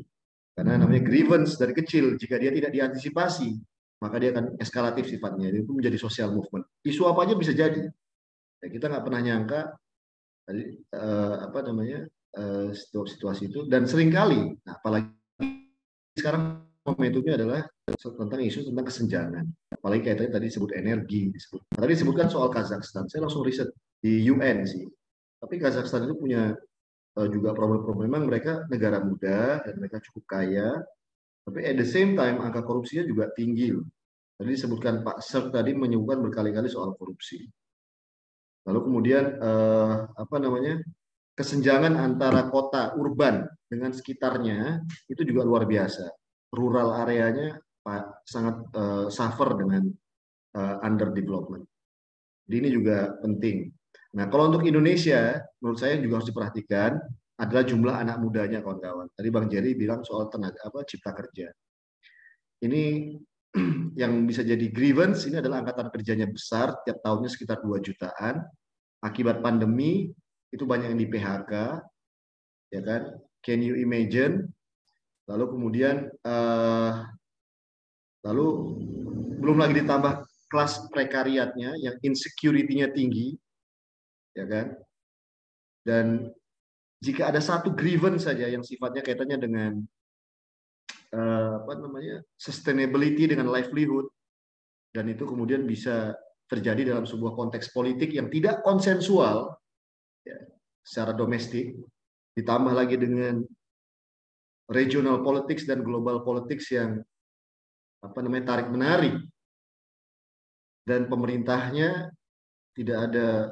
Karena 0.57 0.81
namanya 0.81 1.05
grievance 1.05 1.60
dari 1.60 1.76
kecil 1.76 2.17
jika 2.17 2.41
dia 2.41 2.49
tidak 2.49 2.73
diantisipasi, 2.73 3.60
maka 4.01 4.17
dia 4.17 4.33
akan 4.33 4.57
eskalatif 4.57 5.05
sifatnya. 5.05 5.52
Itu 5.52 5.76
menjadi 5.76 6.01
social 6.01 6.33
movement. 6.33 6.65
Isu 6.81 7.05
apa 7.05 7.28
aja 7.28 7.36
bisa 7.36 7.52
jadi. 7.52 7.85
Ya, 8.65 8.67
kita 8.73 8.89
nggak 8.89 9.05
pernah 9.05 9.20
nyangka 9.20 9.60
uh, 10.97 11.35
apa 11.44 11.59
namanya 11.60 12.09
uh, 12.41 12.73
situasi 12.73 13.52
itu 13.52 13.68
dan 13.68 13.85
sering 13.85 14.09
kali, 14.09 14.57
nah, 14.65 14.81
apalagi 14.81 15.12
sekarang 16.17 16.65
momentumnya 16.86 17.36
adalah 17.36 17.60
tentang 18.01 18.41
isu 18.41 18.73
tentang 18.73 18.86
kesenjangan. 18.86 19.44
Apalagi 19.75 20.01
kaitannya 20.09 20.33
tadi 20.33 20.47
disebut 20.49 20.70
energi. 20.78 21.28
Disebut. 21.28 21.60
Tadi 21.75 21.93
disebutkan 21.93 22.26
soal 22.31 22.49
Kazakhstan. 22.49 23.10
Saya 23.10 23.26
langsung 23.26 23.43
riset 23.43 23.68
di 23.99 24.25
UN 24.31 24.65
sih. 24.65 24.86
Tapi 25.36 25.60
Kazakhstan 25.60 26.07
itu 26.09 26.15
punya 26.17 26.55
juga 27.33 27.57
problem-problem. 27.57 28.05
Memang 28.05 28.28
mereka 28.28 28.69
negara 28.69 29.01
muda 29.01 29.65
dan 29.65 29.75
mereka 29.81 30.05
cukup 30.05 30.25
kaya. 30.28 30.85
Tapi 31.47 31.65
at 31.65 31.77
the 31.81 31.89
same 31.89 32.12
time 32.12 32.43
angka 32.45 32.61
korupsinya 32.61 33.07
juga 33.09 33.33
tinggi. 33.33 33.73
Tadi 34.36 34.51
disebutkan 34.53 35.01
Pak 35.01 35.25
Ser 35.25 35.49
tadi 35.49 35.73
menyebutkan 35.73 36.20
berkali-kali 36.20 36.69
soal 36.69 36.93
korupsi. 36.93 37.41
Lalu 38.69 38.81
kemudian 38.83 39.25
uh, 39.41 40.11
apa 40.12 40.36
namanya 40.36 40.83
kesenjangan 41.33 41.97
antara 41.97 42.51
kota 42.53 42.93
urban 42.99 43.47
dengan 43.70 43.95
sekitarnya 43.95 44.85
itu 45.09 45.23
juga 45.23 45.47
luar 45.47 45.65
biasa 45.65 46.11
rural 46.57 46.97
areanya 47.05 47.61
sangat 48.27 48.67
uh, 48.75 49.07
suffer 49.07 49.55
dengan 49.55 49.86
uh, 50.59 50.77
under 50.83 51.15
development. 51.15 51.62
Jadi 52.47 52.57
ini 52.67 52.70
juga 52.75 53.15
penting. 53.23 53.70
Nah, 54.17 54.33
kalau 54.33 54.49
untuk 54.49 54.65
Indonesia, 54.65 55.45
menurut 55.61 55.77
saya 55.77 56.01
juga 56.01 56.20
harus 56.20 56.28
diperhatikan 56.33 56.97
adalah 57.36 57.69
jumlah 57.69 57.95
anak 58.01 58.17
mudanya, 58.17 58.65
kawan-kawan. 58.65 59.12
Tadi 59.12 59.28
Bang 59.28 59.53
Jerry 59.53 59.77
bilang 59.77 60.01
soal 60.09 60.33
tenaga 60.33 60.57
apa 60.65 60.89
cipta 60.89 61.12
kerja. 61.12 61.53
Ini 62.65 63.12
yang 64.01 64.25
bisa 64.25 64.41
jadi 64.41 64.73
grievance 64.73 65.28
ini 65.28 65.36
adalah 65.36 65.61
angkatan 65.61 65.93
kerjanya 65.93 66.25
besar, 66.33 66.81
tiap 66.89 67.05
tahunnya 67.05 67.28
sekitar 67.28 67.61
2 67.61 67.77
jutaan. 67.85 68.41
Akibat 69.05 69.45
pandemi 69.45 70.09
itu 70.49 70.65
banyak 70.65 70.97
yang 70.97 71.01
di 71.05 71.09
PHK, 71.12 71.53
ya 72.73 72.81
kan? 72.81 73.03
Can 73.45 73.61
you 73.61 73.77
imagine 73.77 74.49
lalu 75.28 75.45
kemudian 75.53 76.09
uh, 76.25 77.05
lalu 78.25 78.47
belum 79.45 79.61
lagi 79.61 79.85
ditambah 79.85 80.25
kelas 80.49 80.89
prekariatnya 80.89 81.77
yang 81.83 81.99
insecurity-nya 82.01 82.95
tinggi 82.95 83.35
ya 84.37 84.45
kan? 84.45 84.67
Dan 85.81 86.07
jika 87.01 87.33
ada 87.33 87.41
satu 87.41 87.73
grievance 87.73 88.29
saja 88.29 88.47
yang 88.47 88.61
sifatnya 88.61 89.01
kaitannya 89.01 89.39
dengan 89.41 89.73
uh, 91.17 91.65
apa 91.65 91.73
namanya 91.81 92.25
sustainability 92.37 93.31
dengan 93.31 93.49
livelihood 93.49 94.09
dan 94.93 95.09
itu 95.13 95.29
kemudian 95.29 95.65
bisa 95.69 96.17
terjadi 96.47 96.95
dalam 96.95 97.05
sebuah 97.05 97.35
konteks 97.35 97.75
politik 97.75 98.15
yang 98.15 98.31
tidak 98.31 98.63
konsensual 98.63 99.59
ya, 100.23 100.39
secara 100.81 101.13
domestik 101.13 101.75
ditambah 102.39 102.73
lagi 102.73 102.97
dengan 102.97 103.43
regional 104.71 105.23
politics 105.23 105.67
dan 105.67 105.83
global 105.83 106.23
politics 106.23 106.71
yang 106.75 107.03
apa 108.03 108.19
namanya 108.23 108.57
tarik 108.57 108.69
menarik 108.71 109.17
dan 110.87 111.11
pemerintahnya 111.11 112.15
tidak 112.77 112.99
ada 113.11 113.51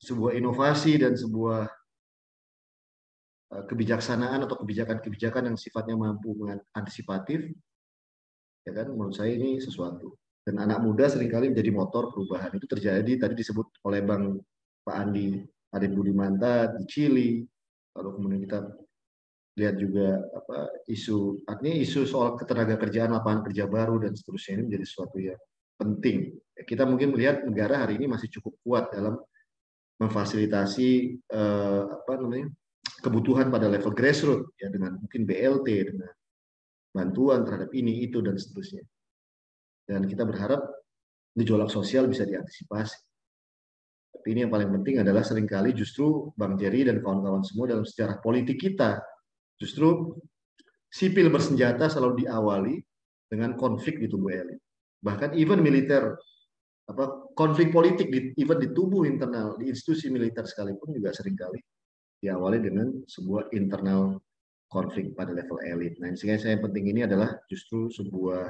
sebuah 0.00 0.32
inovasi 0.36 0.96
dan 0.96 1.12
sebuah 1.12 1.68
uh, 3.52 3.64
kebijaksanaan 3.68 4.48
atau 4.48 4.56
kebijakan-kebijakan 4.64 5.52
yang 5.52 5.56
sifatnya 5.60 5.94
mampu 5.94 6.32
antisipatif, 6.72 7.52
ya 8.64 8.72
kan? 8.72 8.88
Menurut 8.90 9.14
saya 9.14 9.36
ini 9.36 9.60
sesuatu. 9.60 10.16
Dan 10.40 10.56
anak 10.56 10.80
muda 10.80 11.04
sering 11.04 11.28
kali 11.28 11.52
menjadi 11.52 11.68
motor 11.68 12.08
perubahan. 12.10 12.56
Itu 12.56 12.64
terjadi 12.64 13.12
tadi 13.20 13.34
disebut 13.36 13.84
oleh 13.84 14.00
Bang 14.00 14.40
Pak 14.80 14.96
Andi 14.96 15.44
Ade 15.70 15.86
Budimanta 15.92 16.72
di 16.74 16.84
Chili, 16.88 17.30
lalu 17.94 18.08
kemudian 18.16 18.40
kita 18.48 18.58
lihat 19.60 19.76
juga 19.76 20.16
apa 20.32 20.72
isu 20.88 21.44
artinya 21.44 21.74
isu 21.84 22.08
soal 22.08 22.38
ketenaga 22.40 22.80
kerjaan 22.80 23.12
lapangan 23.12 23.50
kerja 23.50 23.68
baru 23.68 24.00
dan 24.00 24.16
seterusnya 24.16 24.56
ini 24.56 24.62
menjadi 24.72 24.84
sesuatu 24.88 25.16
yang 25.20 25.40
penting. 25.76 26.40
Kita 26.56 26.88
mungkin 26.88 27.12
melihat 27.12 27.44
negara 27.44 27.84
hari 27.84 28.00
ini 28.00 28.08
masih 28.08 28.32
cukup 28.32 28.56
kuat 28.64 28.88
dalam 28.94 29.20
memfasilitasi 30.00 30.90
eh, 31.28 31.82
apa 31.84 32.12
namanya 32.16 32.48
kebutuhan 33.04 33.52
pada 33.52 33.68
level 33.68 33.92
grassroots 33.92 34.56
ya 34.56 34.72
dengan 34.72 34.96
mungkin 34.96 35.28
BLT 35.28 35.68
dengan 35.92 36.12
bantuan 36.90 37.46
terhadap 37.46 37.70
ini 37.76 38.08
itu 38.08 38.18
dan 38.24 38.40
seterusnya. 38.40 38.82
Dan 39.86 40.08
kita 40.08 40.26
berharap 40.26 40.60
gejolak 41.36 41.70
sosial 41.70 42.10
bisa 42.10 42.26
diantisipasi. 42.26 42.98
Tapi 44.10 44.26
ini 44.36 44.44
yang 44.44 44.52
paling 44.52 44.68
penting 44.80 45.00
adalah 45.00 45.22
sering 45.22 45.46
kali 45.46 45.70
justru 45.72 46.28
Bang 46.34 46.58
Jerry 46.58 46.84
dan 46.84 46.98
kawan-kawan 47.00 47.46
semua 47.46 47.70
dalam 47.70 47.86
sejarah 47.86 48.18
politik 48.18 48.58
kita 48.58 49.00
justru 49.56 50.16
sipil 50.90 51.30
bersenjata 51.30 51.86
selalu 51.86 52.26
diawali 52.26 52.74
dengan 53.30 53.54
konflik 53.54 54.02
di 54.02 54.10
tubuh 54.10 54.34
elit. 54.34 54.58
Bahkan 55.00 55.38
even 55.38 55.62
militer 55.62 56.18
apa 56.90 57.30
konflik 57.38 57.70
politik 57.70 58.10
di, 58.10 58.34
even 58.34 58.58
di 58.58 58.74
tubuh 58.74 59.06
internal 59.06 59.54
di 59.54 59.70
institusi 59.70 60.10
militer 60.10 60.42
sekalipun 60.42 60.90
juga 60.90 61.14
sering 61.14 61.38
kali 61.38 61.62
diawali 62.18 62.58
dengan 62.58 62.90
sebuah 63.06 63.54
internal 63.54 64.18
konflik 64.70 65.16
pada 65.18 65.34
level 65.34 65.58
elit. 65.66 65.98
Nah, 65.98 66.14
sehingga 66.14 66.38
saya 66.38 66.58
yang 66.58 66.64
penting 66.68 66.84
ini 66.94 67.00
adalah 67.06 67.38
justru 67.50 67.90
sebuah 67.90 68.42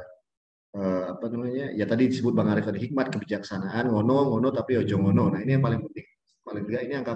uh, 0.76 1.04
apa 1.16 1.24
namanya 1.32 1.72
ya 1.72 1.86
tadi 1.88 2.10
disebut 2.10 2.34
Bang 2.34 2.50
Arif 2.52 2.68
tadi 2.68 2.82
hikmat 2.82 3.08
kebijaksanaan 3.14 3.88
ngono 3.88 4.34
ngono 4.34 4.48
tapi 4.52 4.80
ojo 4.80 4.96
ngono. 5.00 5.32
Nah 5.32 5.40
ini 5.40 5.56
yang 5.56 5.64
paling 5.64 5.80
penting. 5.86 6.06
Paling 6.40 6.64
tidak 6.66 6.82
ini 6.88 6.94
angka 6.98 7.14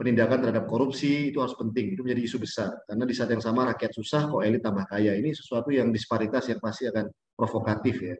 penindakan 0.00 0.38
terhadap 0.40 0.64
korupsi 0.64 1.28
itu 1.28 1.44
harus 1.44 1.52
penting 1.52 1.92
itu 1.92 2.00
menjadi 2.00 2.24
isu 2.24 2.40
besar 2.40 2.72
karena 2.88 3.04
di 3.04 3.12
saat 3.12 3.36
yang 3.36 3.44
sama 3.44 3.68
rakyat 3.68 3.92
susah 3.92 4.32
kok 4.32 4.40
elit 4.40 4.64
tambah 4.64 4.88
kaya 4.88 5.12
ini 5.12 5.36
sesuatu 5.36 5.68
yang 5.68 5.92
disparitas 5.92 6.48
yang 6.48 6.56
pasti 6.56 6.88
akan 6.88 7.04
provokatif 7.36 8.00
ya 8.00 8.16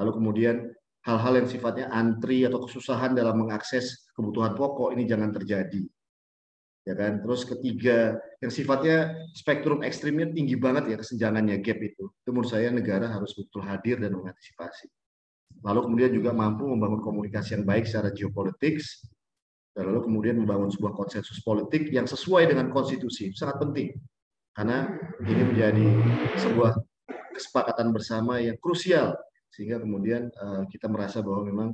lalu 0.00 0.16
kemudian 0.16 0.64
hal-hal 1.00 1.32
yang 1.40 1.48
sifatnya 1.48 1.86
antri 1.88 2.44
atau 2.44 2.60
kesusahan 2.64 3.16
dalam 3.16 3.40
mengakses 3.40 4.10
kebutuhan 4.12 4.52
pokok 4.52 4.92
ini 4.92 5.08
jangan 5.08 5.32
terjadi. 5.32 5.84
Ya 6.84 6.96
kan? 6.96 7.20
Terus 7.20 7.44
ketiga, 7.44 8.16
yang 8.40 8.52
sifatnya 8.52 9.12
spektrum 9.36 9.84
ekstrimnya 9.84 10.32
tinggi 10.32 10.56
banget 10.56 10.92
ya 10.92 10.96
kesenjangannya 10.96 11.60
gap 11.60 11.78
itu. 11.80 12.08
Itu 12.08 12.28
menurut 12.32 12.48
saya 12.48 12.72
negara 12.72 13.08
harus 13.08 13.36
betul 13.36 13.64
hadir 13.64 14.00
dan 14.00 14.16
mengantisipasi. 14.16 14.88
Lalu 15.60 15.80
kemudian 15.84 16.10
juga 16.16 16.30
mampu 16.32 16.64
membangun 16.64 17.04
komunikasi 17.04 17.60
yang 17.60 17.64
baik 17.68 17.84
secara 17.84 18.08
geopolitik, 18.16 18.80
dan 19.76 19.92
lalu 19.92 20.08
kemudian 20.08 20.40
membangun 20.40 20.72
sebuah 20.72 20.96
konsensus 20.96 21.44
politik 21.44 21.92
yang 21.92 22.08
sesuai 22.08 22.48
dengan 22.48 22.72
konstitusi. 22.72 23.30
Sangat 23.36 23.60
penting. 23.60 23.92
Karena 24.56 24.88
ini 25.22 25.42
menjadi 25.46 25.86
sebuah 26.42 26.74
kesepakatan 27.36 27.92
bersama 27.94 28.42
yang 28.42 28.58
krusial 28.58 29.14
sehingga 29.50 29.82
kemudian 29.82 30.30
uh, 30.38 30.62
kita 30.70 30.86
merasa 30.86 31.20
bahwa 31.20 31.42
memang 31.42 31.68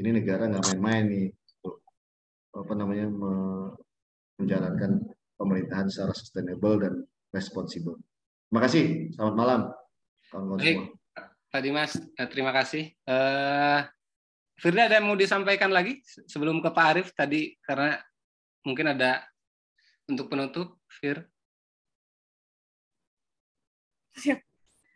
ini 0.00 0.20
negara 0.20 0.48
nggak 0.48 0.72
main-main 0.72 1.04
nih 1.08 1.28
apa 2.52 2.72
namanya 2.76 3.08
menjalankan 4.36 5.00
pemerintahan 5.40 5.88
secara 5.88 6.12
sustainable 6.12 6.76
dan 6.76 6.94
responsible. 7.32 7.96
Terima 8.52 8.60
kasih. 8.68 8.84
Selamat 9.16 9.34
malam. 9.36 9.60
Baik, 10.60 10.92
Pak 11.48 11.60
Dimas, 11.64 11.92
eh, 11.96 12.28
terima 12.28 12.52
kasih. 12.52 12.92
Uh, 13.08 13.80
Firda 14.60 14.88
ada 14.88 15.00
yang 15.00 15.08
mau 15.08 15.16
disampaikan 15.16 15.72
lagi 15.72 16.04
sebelum 16.04 16.60
ke 16.60 16.68
Pak 16.68 16.86
Arief 16.92 17.08
tadi 17.16 17.56
karena 17.64 17.96
mungkin 18.68 18.92
ada 18.92 19.24
untuk 20.04 20.28
penutup, 20.28 20.76
Fir. 20.88 21.24
Siap. 24.20 24.40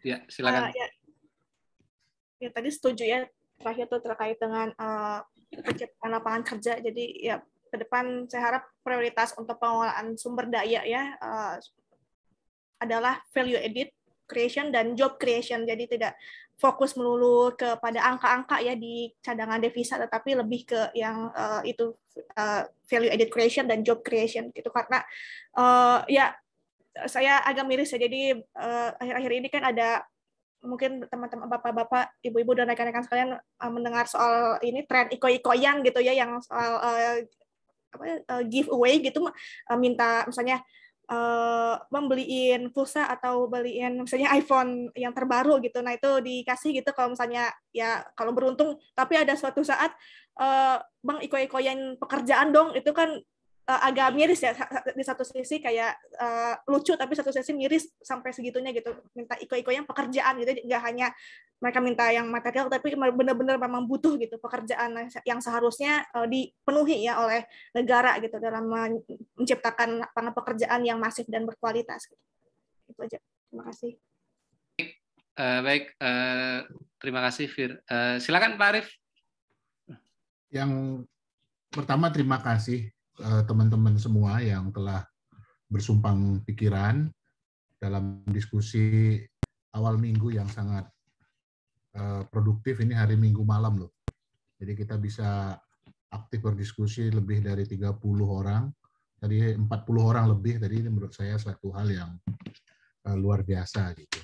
Ya, 0.05 0.21
silakan. 0.29 0.69
Uh, 0.69 0.77
ya 0.77 0.96
ya 2.41 2.49
tadi 2.53 2.69
setuju 2.69 3.05
ya 3.05 3.19
terakhir 3.57 3.89
tuh 3.89 4.01
terkait 4.05 4.37
dengan 4.37 4.69
uh, 4.77 5.21
lapangan 6.05 6.43
kerja. 6.45 6.79
Jadi 6.81 7.05
ya 7.25 7.41
ke 7.67 7.77
depan 7.81 8.29
saya 8.31 8.43
harap 8.53 8.63
prioritas 8.85 9.35
untuk 9.35 9.59
pengelolaan 9.59 10.15
sumber 10.15 10.47
daya 10.47 10.85
ya 10.87 11.17
uh, 11.19 11.57
adalah 12.81 13.25
value 13.33 13.59
edit 13.59 13.91
creation 14.29 14.69
dan 14.69 14.93
job 14.95 15.17
creation. 15.17 15.65
Jadi 15.65 15.97
tidak 15.97 16.19
fokus 16.57 16.97
melulu 16.97 17.53
kepada 17.53 18.01
angka-angka 18.01 18.65
ya 18.65 18.73
di 18.73 19.13
cadangan 19.21 19.61
devisa, 19.61 20.01
tetapi 20.01 20.41
lebih 20.41 20.65
ke 20.65 20.81
yang 20.97 21.29
uh, 21.37 21.61
itu 21.65 21.93
uh, 22.37 22.65
value 22.89 23.13
added 23.13 23.29
creation 23.29 23.69
dan 23.69 23.85
job 23.85 24.01
creation 24.01 24.49
gitu 24.57 24.73
karena 24.73 25.05
uh, 25.57 26.01
ya 26.09 26.33
saya 27.05 27.45
agak 27.45 27.69
miris 27.69 27.93
ya. 27.93 28.01
Jadi 28.01 28.41
akhir-akhir 28.97 29.33
uh, 29.33 29.39
ini 29.41 29.49
kan 29.53 29.63
ada 29.69 30.01
mungkin 30.67 31.07
teman-teman 31.07 31.47
bapak-bapak, 31.47 32.19
ibu-ibu 32.21 32.53
dan 32.59 32.69
rekan-rekan 32.69 33.07
sekalian 33.07 33.31
uh, 33.39 33.71
mendengar 33.73 34.05
soal 34.11 34.59
ini 34.61 34.83
tren 34.85 35.09
iko-ikoyan 35.09 35.81
gitu 35.87 36.03
ya 36.03 36.13
yang 36.13 36.37
soal 36.43 36.83
uh, 36.83 37.17
apa 37.95 38.05
uh, 38.29 38.43
giveaway 38.45 39.01
gitu 39.01 39.25
uh, 39.25 39.79
minta 39.79 40.27
misalnya 40.29 40.61
uh, 41.11 41.79
membeliin 41.91 42.71
pulsa 42.75 43.07
atau 43.07 43.47
beliin 43.47 44.03
misalnya 44.03 44.35
iPhone 44.35 44.91
yang 44.99 45.15
terbaru 45.15 45.63
gitu. 45.63 45.81
Nah, 45.83 45.95
itu 45.95 46.21
dikasih 46.23 46.83
gitu 46.83 46.91
kalau 46.93 47.15
misalnya 47.15 47.51
ya 47.71 48.03
kalau 48.19 48.35
beruntung 48.35 48.79
tapi 48.93 49.19
ada 49.19 49.35
suatu 49.39 49.63
saat 49.63 49.95
uh, 50.39 50.79
Bang 51.03 51.23
iko-ikoyan 51.23 51.99
pekerjaan 51.99 52.51
dong. 52.51 52.75
Itu 52.75 52.91
kan 52.91 53.23
uh, 53.67 53.81
agak 53.91 54.15
miris 54.15 54.41
ya 54.41 54.55
di 54.95 55.05
satu 55.05 55.27
sisi 55.27 55.59
kayak 55.59 55.99
uh, 56.17 56.55
lucu 56.71 56.95
tapi 56.95 57.13
satu 57.19 57.35
sisi 57.35 57.53
miris 57.53 57.91
sampai 58.01 58.31
segitunya 58.31 58.71
gitu. 58.71 58.95
Minta 59.13 59.35
iko-iko 59.43 59.75
yang 59.75 59.85
pekerjaan 59.85 60.39
gitu 60.41 60.67
nggak 60.67 60.83
hanya 60.87 61.11
mereka 61.59 61.79
minta 61.83 62.05
yang 62.13 62.31
material 62.31 62.71
tapi 62.71 62.95
benar-benar 62.95 63.59
memang 63.59 63.85
butuh 63.89 64.15
gitu 64.21 64.39
pekerjaan 64.39 65.11
yang 65.27 65.41
seharusnya 65.43 66.07
uh, 66.15 66.25
dipenuhi 66.25 67.05
ya 67.05 67.19
oleh 67.21 67.45
negara 67.75 68.17
gitu 68.23 68.39
dalam 68.39 68.71
menciptakan 69.37 70.07
lapangan 70.07 70.33
pekerjaan 70.33 70.81
yang 70.87 70.99
masif 71.03 71.27
dan 71.27 71.45
berkualitas 71.45 72.07
gitu. 72.07 72.23
itu 72.87 73.01
aja. 73.03 73.19
Terima 73.51 73.65
kasih. 73.67 73.93
Uh, 75.37 75.61
baik 75.61 75.85
uh, 76.01 76.65
terima 76.97 77.21
kasih 77.29 77.47
Fir. 77.51 77.77
Uh, 77.91 78.17
silakan 78.23 78.57
Pak 78.57 78.69
Arif. 78.73 78.89
Yang 80.49 81.05
pertama 81.69 82.09
terima 82.09 82.41
kasih 82.41 82.96
teman-teman 83.19 83.97
semua 83.97 84.39
yang 84.45 84.69
telah 84.71 85.05
bersumpang 85.67 86.45
pikiran 86.47 87.11
dalam 87.77 88.25
diskusi 88.31 89.19
awal 89.77 90.01
minggu 90.01 90.33
yang 90.33 90.49
sangat 90.49 90.89
eh, 91.93 92.23
produktif 92.33 92.81
ini 92.81 92.97
hari 92.97 93.21
Minggu 93.21 93.45
malam 93.45 93.85
loh. 93.85 93.93
Jadi 94.57 94.73
kita 94.73 94.97
bisa 94.97 95.53
aktif 96.09 96.41
berdiskusi 96.41 97.13
lebih 97.13 97.45
dari 97.45 97.69
30 97.69 98.01
orang. 98.25 98.73
Tadi 99.17 99.53
40 99.53 99.69
orang 100.01 100.33
lebih 100.33 100.61
tadi 100.61 100.81
ini 100.81 100.89
menurut 100.89 101.13
saya 101.13 101.37
suatu 101.37 101.73
hal 101.77 101.89
yang 101.93 102.11
eh, 103.05 103.17
luar 103.17 103.45
biasa 103.45 103.93
gitu. 104.01 104.21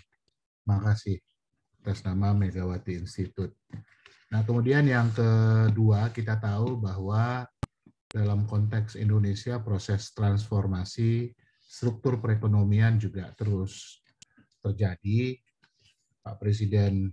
Makasih 0.64 1.18
atas 1.82 2.06
nama 2.06 2.30
Megawati 2.32 2.96
Institute. 2.96 3.58
Nah, 4.32 4.40
kemudian 4.46 4.86
yang 4.88 5.12
kedua 5.12 6.08
kita 6.14 6.40
tahu 6.40 6.80
bahwa 6.80 7.44
dalam 8.12 8.44
konteks 8.44 9.00
Indonesia 9.00 9.56
proses 9.64 10.12
transformasi 10.12 11.32
struktur 11.64 12.20
perekonomian 12.20 13.00
juga 13.00 13.32
terus 13.32 14.04
terjadi. 14.60 15.40
Pak 16.22 16.38
Presiden 16.38 17.10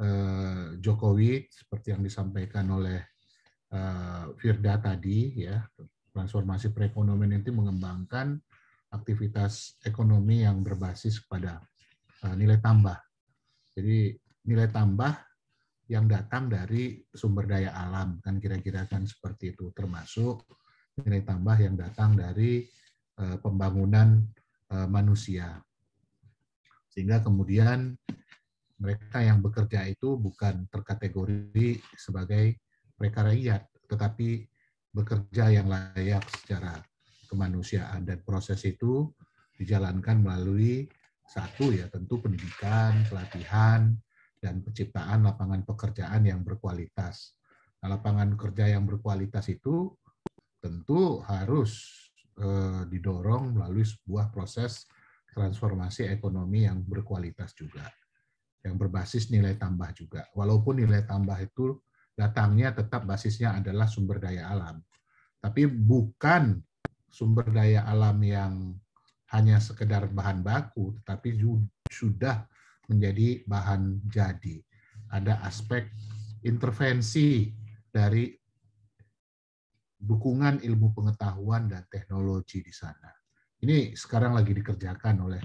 eh, 0.00 0.66
Jokowi 0.80 1.44
seperti 1.50 1.92
yang 1.92 2.00
disampaikan 2.06 2.70
oleh 2.70 3.02
eh, 3.74 4.24
Firda 4.38 4.78
tadi 4.80 5.44
ya 5.44 5.60
transformasi 6.14 6.72
perekonomian 6.72 7.42
itu 7.42 7.52
mengembangkan 7.52 8.40
aktivitas 8.88 9.76
ekonomi 9.84 10.46
yang 10.46 10.64
berbasis 10.64 11.20
pada 11.26 11.60
eh, 12.24 12.34
nilai 12.38 12.62
tambah. 12.62 12.96
Jadi 13.74 14.16
nilai 14.48 14.70
tambah 14.72 15.27
yang 15.88 16.04
datang 16.04 16.52
dari 16.52 17.00
sumber 17.08 17.48
daya 17.48 17.72
alam 17.72 18.20
kan 18.20 18.36
kira-kira 18.36 18.84
kan 18.84 19.08
seperti 19.08 19.56
itu. 19.56 19.72
Termasuk 19.72 20.44
nilai 21.00 21.24
tambah 21.24 21.56
yang 21.56 21.74
datang 21.80 22.12
dari 22.12 22.68
uh, 23.18 23.40
pembangunan 23.40 24.20
uh, 24.68 24.84
manusia. 24.84 25.64
Sehingga 26.92 27.24
kemudian 27.24 27.96
mereka 28.78 29.24
yang 29.24 29.40
bekerja 29.40 29.88
itu 29.88 30.14
bukan 30.20 30.68
terkategori 30.70 31.80
sebagai 31.98 32.60
mereka 33.00 33.26
rakyat 33.26 33.66
tetapi 33.88 34.44
bekerja 34.92 35.50
yang 35.50 35.72
layak 35.72 36.22
secara 36.36 36.84
kemanusiaan. 37.32 38.04
Dan 38.04 38.20
proses 38.20 38.60
itu 38.68 39.08
dijalankan 39.56 40.20
melalui 40.20 40.84
satu 41.28 41.72
ya 41.72 41.88
tentu 41.88 42.20
pendidikan, 42.20 43.04
pelatihan, 43.08 43.96
dan 44.38 44.62
penciptaan 44.62 45.26
lapangan 45.26 45.66
pekerjaan 45.66 46.26
yang 46.26 46.40
berkualitas. 46.46 47.38
Nah, 47.82 47.94
lapangan 47.98 48.34
kerja 48.34 48.74
yang 48.74 48.86
berkualitas 48.86 49.46
itu 49.50 49.90
tentu 50.58 51.22
harus 51.26 51.94
eh, 52.38 52.82
didorong 52.90 53.58
melalui 53.58 53.86
sebuah 53.86 54.30
proses 54.34 54.86
transformasi 55.30 56.10
ekonomi 56.10 56.66
yang 56.66 56.82
berkualitas 56.82 57.54
juga, 57.54 57.86
yang 58.66 58.74
berbasis 58.74 59.30
nilai 59.30 59.54
tambah 59.54 59.94
juga. 59.94 60.26
Walaupun 60.34 60.82
nilai 60.82 61.06
tambah 61.06 61.38
itu 61.38 61.78
datangnya 62.18 62.74
tetap 62.74 63.06
basisnya 63.06 63.54
adalah 63.62 63.86
sumber 63.86 64.18
daya 64.18 64.50
alam, 64.50 64.82
tapi 65.38 65.70
bukan 65.70 66.58
sumber 67.06 67.46
daya 67.54 67.86
alam 67.86 68.18
yang 68.26 68.74
hanya 69.30 69.62
sekedar 69.62 70.10
bahan 70.10 70.42
baku, 70.42 70.98
tetapi 70.98 71.38
sudah 71.86 72.48
menjadi 72.88 73.44
bahan 73.44 74.08
jadi. 74.08 74.56
Ada 75.12 75.44
aspek 75.44 75.88
intervensi 76.44 77.52
dari 77.88 78.32
dukungan 79.98 80.64
ilmu 80.64 80.94
pengetahuan 80.96 81.68
dan 81.68 81.84
teknologi 81.90 82.64
di 82.64 82.72
sana. 82.72 83.12
Ini 83.58 83.92
sekarang 83.98 84.38
lagi 84.38 84.54
dikerjakan 84.54 85.16
oleh 85.26 85.42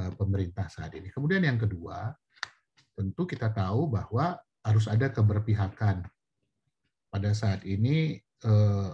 eh, 0.00 0.12
pemerintah 0.16 0.66
saat 0.66 0.96
ini. 0.96 1.12
Kemudian 1.12 1.44
yang 1.44 1.60
kedua, 1.60 2.10
tentu 2.96 3.28
kita 3.28 3.52
tahu 3.52 3.92
bahwa 3.92 4.40
harus 4.64 4.88
ada 4.88 5.12
keberpihakan. 5.12 6.04
Pada 7.10 7.30
saat 7.36 7.66
ini 7.68 8.16
eh, 8.20 8.92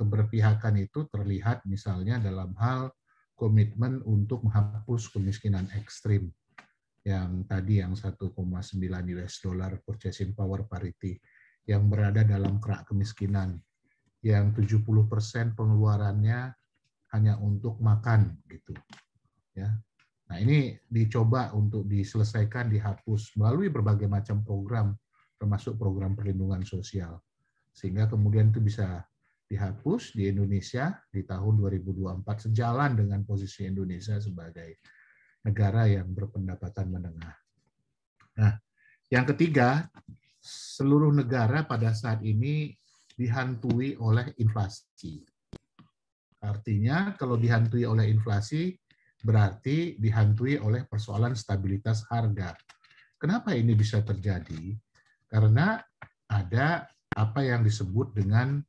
keberpihakan 0.00 0.80
itu 0.80 1.04
terlihat 1.12 1.68
misalnya 1.68 2.16
dalam 2.16 2.56
hal 2.56 2.88
komitmen 3.36 4.00
untuk 4.08 4.44
menghapus 4.48 5.12
kemiskinan 5.12 5.68
ekstrim 5.76 6.32
yang 7.10 7.44
tadi 7.50 7.82
yang 7.82 7.98
1,9 7.98 8.30
US 9.18 9.34
dollar 9.42 9.82
purchasing 9.82 10.30
power 10.30 10.64
parity 10.70 11.18
yang 11.66 11.90
berada 11.90 12.22
dalam 12.22 12.62
kerak 12.62 12.86
kemiskinan. 12.86 13.58
Yang 14.20 14.68
70% 14.78 15.56
pengeluarannya 15.56 16.52
hanya 17.16 17.34
untuk 17.40 17.80
makan 17.80 18.38
gitu. 18.46 18.76
Ya. 19.56 19.74
Nah 20.30 20.38
ini 20.38 20.78
dicoba 20.86 21.50
untuk 21.56 21.88
diselesaikan 21.90 22.70
dihapus 22.70 23.34
melalui 23.34 23.66
berbagai 23.72 24.06
macam 24.06 24.46
program 24.46 24.94
termasuk 25.40 25.80
program 25.80 26.12
perlindungan 26.12 26.62
sosial. 26.62 27.18
Sehingga 27.72 28.06
kemudian 28.06 28.52
itu 28.52 28.60
bisa 28.60 29.02
dihapus 29.50 30.14
di 30.14 30.30
Indonesia 30.30 30.94
di 31.10 31.26
tahun 31.26 31.58
2024 31.58 32.46
sejalan 32.46 32.94
dengan 32.94 33.26
posisi 33.26 33.66
Indonesia 33.66 34.20
sebagai 34.22 34.78
negara 35.44 35.88
yang 35.88 36.08
berpendapatan 36.12 36.86
menengah. 36.90 37.36
Nah, 38.36 38.54
yang 39.08 39.26
ketiga, 39.28 39.88
seluruh 40.40 41.12
negara 41.12 41.64
pada 41.64 41.92
saat 41.92 42.24
ini 42.24 42.72
dihantui 43.16 43.96
oleh 44.00 44.32
inflasi. 44.40 45.20
Artinya 46.40 47.12
kalau 47.20 47.36
dihantui 47.36 47.84
oleh 47.84 48.08
inflasi 48.08 48.72
berarti 49.20 50.00
dihantui 50.00 50.56
oleh 50.56 50.88
persoalan 50.88 51.36
stabilitas 51.36 52.08
harga. 52.08 52.56
Kenapa 53.20 53.52
ini 53.52 53.76
bisa 53.76 54.00
terjadi? 54.00 54.72
Karena 55.28 55.76
ada 56.24 56.88
apa 57.12 57.44
yang 57.44 57.60
disebut 57.60 58.16
dengan 58.16 58.64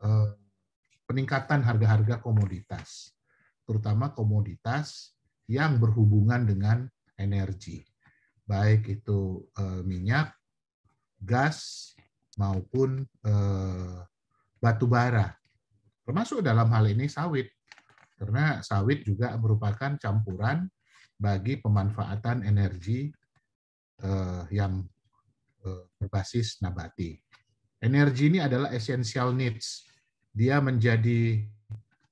Eh, 0.00 0.32
peningkatan 1.04 1.60
harga-harga 1.60 2.24
komoditas, 2.24 3.12
terutama 3.68 4.16
komoditas 4.16 5.12
yang 5.50 5.82
berhubungan 5.82 6.46
dengan 6.46 6.86
energi, 7.18 7.82
baik 8.46 8.86
itu 8.86 9.42
eh, 9.58 9.82
minyak, 9.82 10.30
gas, 11.18 11.90
maupun 12.38 13.02
eh, 13.26 13.98
batu 14.62 14.86
bara, 14.86 15.34
termasuk 16.06 16.46
dalam 16.46 16.70
hal 16.70 16.86
ini 16.86 17.10
sawit, 17.10 17.50
karena 18.14 18.62
sawit 18.62 19.02
juga 19.02 19.34
merupakan 19.34 19.98
campuran 19.98 20.70
bagi 21.20 21.60
pemanfaatan 21.60 22.48
energi 22.48 23.12
yang 24.48 24.80
berbasis 26.00 26.64
nabati. 26.64 27.20
Energi 27.84 28.32
ini 28.32 28.40
adalah 28.40 28.72
essential 28.72 29.36
needs 29.36 29.84
dia 30.30 30.62
menjadi 30.62 31.42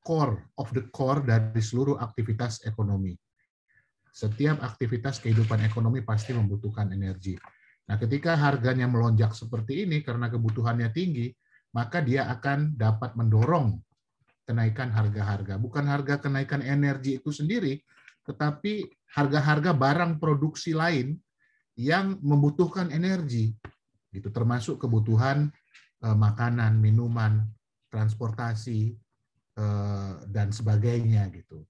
core 0.02 0.50
of 0.58 0.72
the 0.74 0.88
core 0.90 1.22
dari 1.22 1.62
seluruh 1.62 2.00
aktivitas 2.02 2.66
ekonomi. 2.66 3.14
Setiap 4.18 4.58
aktivitas 4.66 5.22
kehidupan 5.22 5.62
ekonomi 5.62 6.02
pasti 6.02 6.34
membutuhkan 6.34 6.90
energi. 6.90 7.38
Nah, 7.86 7.94
ketika 8.02 8.34
harganya 8.34 8.90
melonjak 8.90 9.30
seperti 9.30 9.86
ini 9.86 10.02
karena 10.02 10.26
kebutuhannya 10.26 10.90
tinggi, 10.90 11.30
maka 11.70 12.02
dia 12.02 12.26
akan 12.26 12.74
dapat 12.74 13.14
mendorong 13.14 13.78
kenaikan 14.42 14.90
harga-harga. 14.90 15.54
Bukan 15.62 15.86
harga 15.86 16.18
kenaikan 16.18 16.66
energi 16.66 17.22
itu 17.22 17.30
sendiri, 17.30 17.78
tetapi 18.26 18.90
harga-harga 19.14 19.70
barang 19.70 20.18
produksi 20.18 20.74
lain 20.74 21.14
yang 21.78 22.18
membutuhkan 22.18 22.90
energi. 22.90 23.54
Gitu 24.10 24.34
termasuk 24.34 24.82
kebutuhan 24.82 25.46
eh, 26.02 26.16
makanan, 26.18 26.74
minuman, 26.82 27.46
transportasi 27.86 28.98
eh, 29.54 30.14
dan 30.26 30.50
sebagainya 30.50 31.30
gitu. 31.30 31.62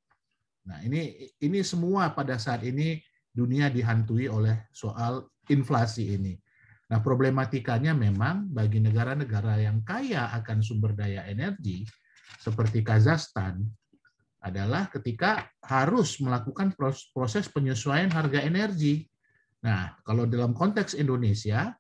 Nah 0.69 0.85
ini 0.85 1.33
ini 1.41 1.65
semua 1.65 2.13
pada 2.13 2.37
saat 2.37 2.61
ini 2.63 3.01
dunia 3.33 3.73
dihantui 3.73 4.29
oleh 4.29 4.69
soal 4.69 5.25
inflasi 5.49 6.21
ini. 6.21 6.37
Nah 6.93 7.01
problematikanya 7.01 7.97
memang 7.97 8.53
bagi 8.53 8.85
negara-negara 8.85 9.65
yang 9.65 9.81
kaya 9.81 10.29
akan 10.37 10.61
sumber 10.61 10.93
daya 10.93 11.25
energi 11.25 11.89
seperti 12.37 12.85
Kazakhstan 12.85 13.65
adalah 14.39 14.87
ketika 14.93 15.51
harus 15.65 16.21
melakukan 16.23 16.77
proses 17.11 17.51
penyesuaian 17.51 18.09
harga 18.09 18.39
energi. 18.39 19.03
Nah, 19.67 19.99
kalau 20.07 20.31
dalam 20.31 20.55
konteks 20.55 20.95
Indonesia, 20.95 21.75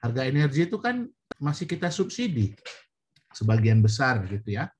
harga 0.00 0.22
energi 0.24 0.64
itu 0.64 0.80
kan 0.80 1.04
masih 1.36 1.68
kita 1.68 1.92
subsidi 1.92 2.56
sebagian 3.36 3.84
besar 3.84 4.24
gitu 4.28 4.56
ya 4.56 4.72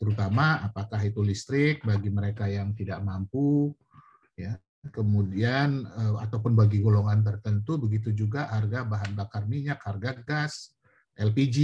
terutama 0.00 0.64
apakah 0.64 0.96
itu 1.04 1.20
listrik 1.20 1.84
bagi 1.84 2.08
mereka 2.08 2.48
yang 2.48 2.72
tidak 2.72 3.04
mampu 3.04 3.76
ya. 4.32 4.56
Kemudian 4.80 5.84
eh, 5.84 6.16
ataupun 6.24 6.56
bagi 6.56 6.80
golongan 6.80 7.20
tertentu 7.20 7.76
begitu 7.76 8.16
juga 8.16 8.48
harga 8.48 8.88
bahan 8.88 9.12
bakar 9.12 9.44
minyak 9.44 9.84
harga 9.84 10.16
gas 10.24 10.72
LPG 11.20 11.58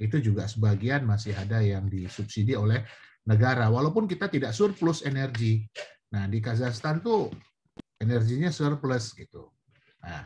itu 0.00 0.16
juga 0.24 0.48
sebagian 0.48 1.04
masih 1.04 1.36
ada 1.36 1.60
yang 1.60 1.92
disubsidi 1.92 2.56
oleh 2.56 2.80
negara. 3.28 3.68
Walaupun 3.68 4.08
kita 4.08 4.32
tidak 4.32 4.56
surplus 4.56 5.04
energi. 5.04 5.68
Nah 6.16 6.24
di 6.24 6.40
Kazakhstan 6.40 7.04
tuh 7.04 7.28
energinya 8.00 8.48
surplus 8.48 9.12
gitu. 9.12 9.52
Nah 10.00 10.24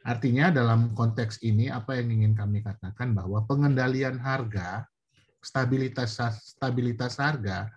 Artinya 0.00 0.48
dalam 0.48 0.96
konteks 0.96 1.44
ini 1.44 1.68
apa 1.68 2.00
yang 2.00 2.08
ingin 2.08 2.32
kami 2.32 2.64
katakan 2.64 3.12
bahwa 3.12 3.44
pengendalian 3.44 4.16
harga, 4.16 4.88
stabilitas 5.40 6.20
stabilitas 6.44 7.18
harga, 7.18 7.68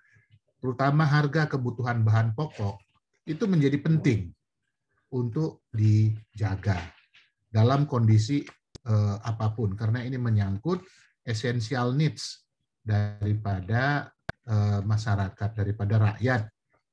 terutama 0.59 1.07
harga 1.07 1.47
kebutuhan 1.47 2.03
bahan 2.03 2.35
pokok 2.35 2.79
itu 3.27 3.47
menjadi 3.47 3.79
penting 3.79 4.31
untuk 5.15 5.63
dijaga 5.71 6.79
dalam 7.47 7.87
kondisi 7.87 8.43
eh, 8.87 9.17
apa 9.23 9.55
pun 9.55 9.75
karena 9.75 10.03
ini 10.03 10.19
menyangkut 10.19 10.83
essential 11.23 11.95
needs 11.95 12.43
daripada 12.83 14.11
eh, 14.43 14.79
masyarakat 14.83 15.49
daripada 15.55 16.11
rakyat 16.11 16.41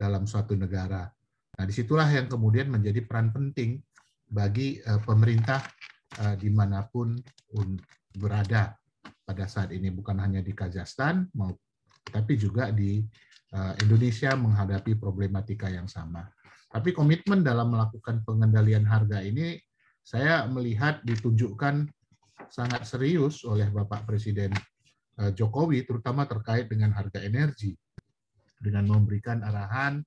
dalam 0.00 0.24
suatu 0.24 0.56
negara. 0.56 1.04
Nah, 1.60 1.68
di 1.68 1.76
situlah 1.76 2.08
yang 2.08 2.24
kemudian 2.24 2.72
menjadi 2.72 3.04
peran 3.04 3.36
penting 3.36 3.84
bagi 4.32 4.80
uh, 4.88 4.96
pemerintah 5.04 5.60
uh, 6.24 6.32
di 6.40 6.48
mana 6.48 6.88
pun 6.88 7.20
berada 8.16 8.79
pada 9.30 9.46
saat 9.46 9.70
ini 9.70 9.94
bukan 9.94 10.18
hanya 10.18 10.42
di 10.42 10.50
Kazakhstan 10.50 11.30
tapi 12.10 12.34
juga 12.34 12.74
di 12.74 12.98
uh, 13.54 13.74
Indonesia 13.78 14.34
menghadapi 14.34 14.98
problematika 14.98 15.70
yang 15.70 15.86
sama. 15.86 16.26
Tapi 16.66 16.90
komitmen 16.90 17.46
dalam 17.46 17.70
melakukan 17.70 18.26
pengendalian 18.26 18.82
harga 18.82 19.22
ini 19.22 19.58
saya 20.02 20.42
melihat 20.50 20.98
ditunjukkan 21.06 21.86
sangat 22.50 22.82
serius 22.82 23.46
oleh 23.46 23.70
Bapak 23.70 24.06
Presiden 24.06 24.50
Jokowi 25.20 25.84
terutama 25.84 26.24
terkait 26.24 26.66
dengan 26.72 26.96
harga 26.96 27.20
energi 27.20 27.76
dengan 28.56 28.88
memberikan 28.88 29.44
arahan 29.44 30.00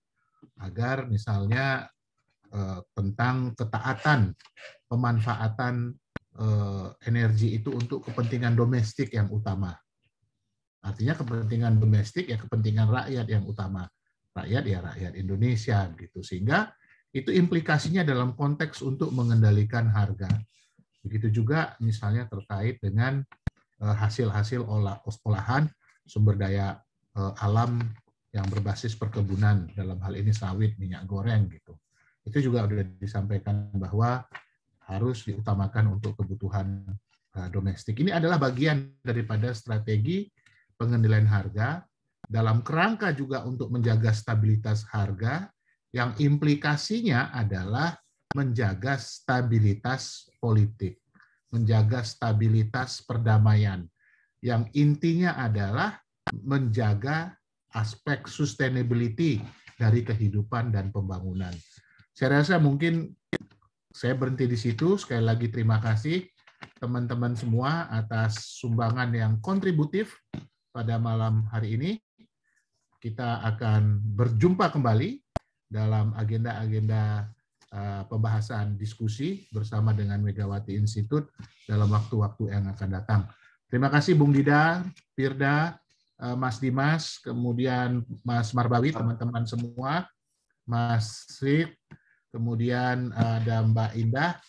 agar 0.63 1.05
misalnya 1.05 1.93
Eh, 2.53 2.81
tentang 2.93 3.57
ketaatan 3.57 4.29
pemanfaatan 4.85 5.89
eh, 5.89 6.02
energi 7.05 7.61
itu 7.61 7.69
untuk 7.69 8.09
kepentingan 8.09 8.57
domestik 8.57 9.13
yang 9.13 9.29
utama. 9.29 9.69
Artinya 10.83 11.15
kepentingan 11.15 11.79
domestik 11.79 12.27
ya 12.27 12.35
kepentingan 12.35 12.91
rakyat 12.91 13.27
yang 13.29 13.47
utama. 13.47 13.87
Rakyat 14.33 14.63
ya 14.65 14.79
rakyat 14.81 15.13
Indonesia 15.15 15.87
gitu. 15.95 16.19
Sehingga 16.25 16.73
itu 17.13 17.29
implikasinya 17.29 18.01
dalam 18.01 18.33
konteks 18.33 18.81
untuk 18.81 19.13
mengendalikan 19.13 19.87
harga. 19.87 20.27
Begitu 21.05 21.43
juga 21.43 21.77
misalnya 21.79 22.25
terkait 22.27 22.81
dengan 22.81 23.21
eh, 23.79 23.95
hasil-hasil 23.95 24.65
olah, 24.65 24.99
olahan 25.23 25.69
sumber 26.03 26.35
daya 26.35 26.81
eh, 27.15 27.33
alam 27.45 27.79
yang 28.33 28.49
berbasis 28.49 28.97
perkebunan 28.97 29.69
dalam 29.77 30.01
hal 30.01 30.17
ini 30.17 30.33
sawit, 30.33 30.73
minyak 30.81 31.05
goreng 31.05 31.47
gitu. 31.53 31.77
Itu 32.25 32.41
juga 32.49 32.65
sudah 32.65 32.87
disampaikan 32.97 33.69
bahwa 33.77 34.25
harus 34.93 35.25
diutamakan 35.25 35.97
untuk 35.97 36.13
kebutuhan 36.17 36.85
eh, 37.37 37.49
domestik. 37.49 37.97
Ini 37.97 38.17
adalah 38.17 38.37
bagian 38.37 38.93
daripada 39.01 39.49
strategi 39.57 40.29
pengendalian 40.77 41.29
harga 41.29 41.81
dalam 42.23 42.63
kerangka 42.63 43.11
juga 43.11 43.43
untuk 43.43 43.69
menjaga 43.73 44.15
stabilitas 44.15 44.87
harga 44.89 45.51
yang 45.93 46.17
implikasinya 46.17 47.29
adalah 47.29 47.93
menjaga 48.33 48.97
stabilitas 48.97 50.25
politik, 50.41 50.97
menjaga 51.53 52.01
stabilitas 52.01 53.05
perdamaian. 53.05 53.85
Yang 54.41 54.73
intinya 54.73 55.37
adalah 55.37 56.01
menjaga 56.33 57.37
aspek 57.77 58.25
sustainability 58.25 59.37
dari 59.77 60.01
kehidupan 60.01 60.73
dan 60.73 60.89
pembangunan. 60.89 61.53
Saya 62.13 62.41
rasa 62.41 62.57
mungkin 62.57 63.13
saya 63.93 64.17
berhenti 64.17 64.49
di 64.49 64.57
situ. 64.57 64.97
Sekali 64.97 65.21
lagi 65.21 65.47
terima 65.53 65.77
kasih 65.77 66.25
teman-teman 66.81 67.37
semua 67.37 67.85
atas 67.93 68.57
sumbangan 68.59 69.13
yang 69.13 69.33
kontributif 69.39 70.17
pada 70.73 70.97
malam 70.97 71.45
hari 71.53 71.77
ini. 71.77 71.91
Kita 72.97 73.45
akan 73.45 74.01
berjumpa 74.17 74.73
kembali 74.73 75.21
dalam 75.69 76.15
agenda-agenda 76.17 77.29
uh, 77.69 78.03
pembahasan 78.09 78.79
diskusi 78.79 79.45
bersama 79.53 79.93
dengan 79.93 80.23
Megawati 80.23 80.73
Institute 80.73 81.29
dalam 81.69 81.91
waktu-waktu 81.91 82.49
yang 82.49 82.65
akan 82.73 82.89
datang. 82.89 83.21
Terima 83.67 83.91
kasih 83.91 84.15
Bung 84.15 84.31
Dida, 84.31 84.87
Firda, 85.13 85.75
uh, 86.23 86.37
Mas 86.39 86.63
Dimas, 86.63 87.19
kemudian 87.19 88.07
Mas 88.23 88.55
Marbawi, 88.55 88.95
teman-teman 88.95 89.43
semua, 89.43 90.07
Mas 90.63 91.27
Sik, 91.27 91.75
kemudian 92.33 93.13
ada 93.13 93.61
Mbak 93.61 93.91
Indah, 94.01 94.41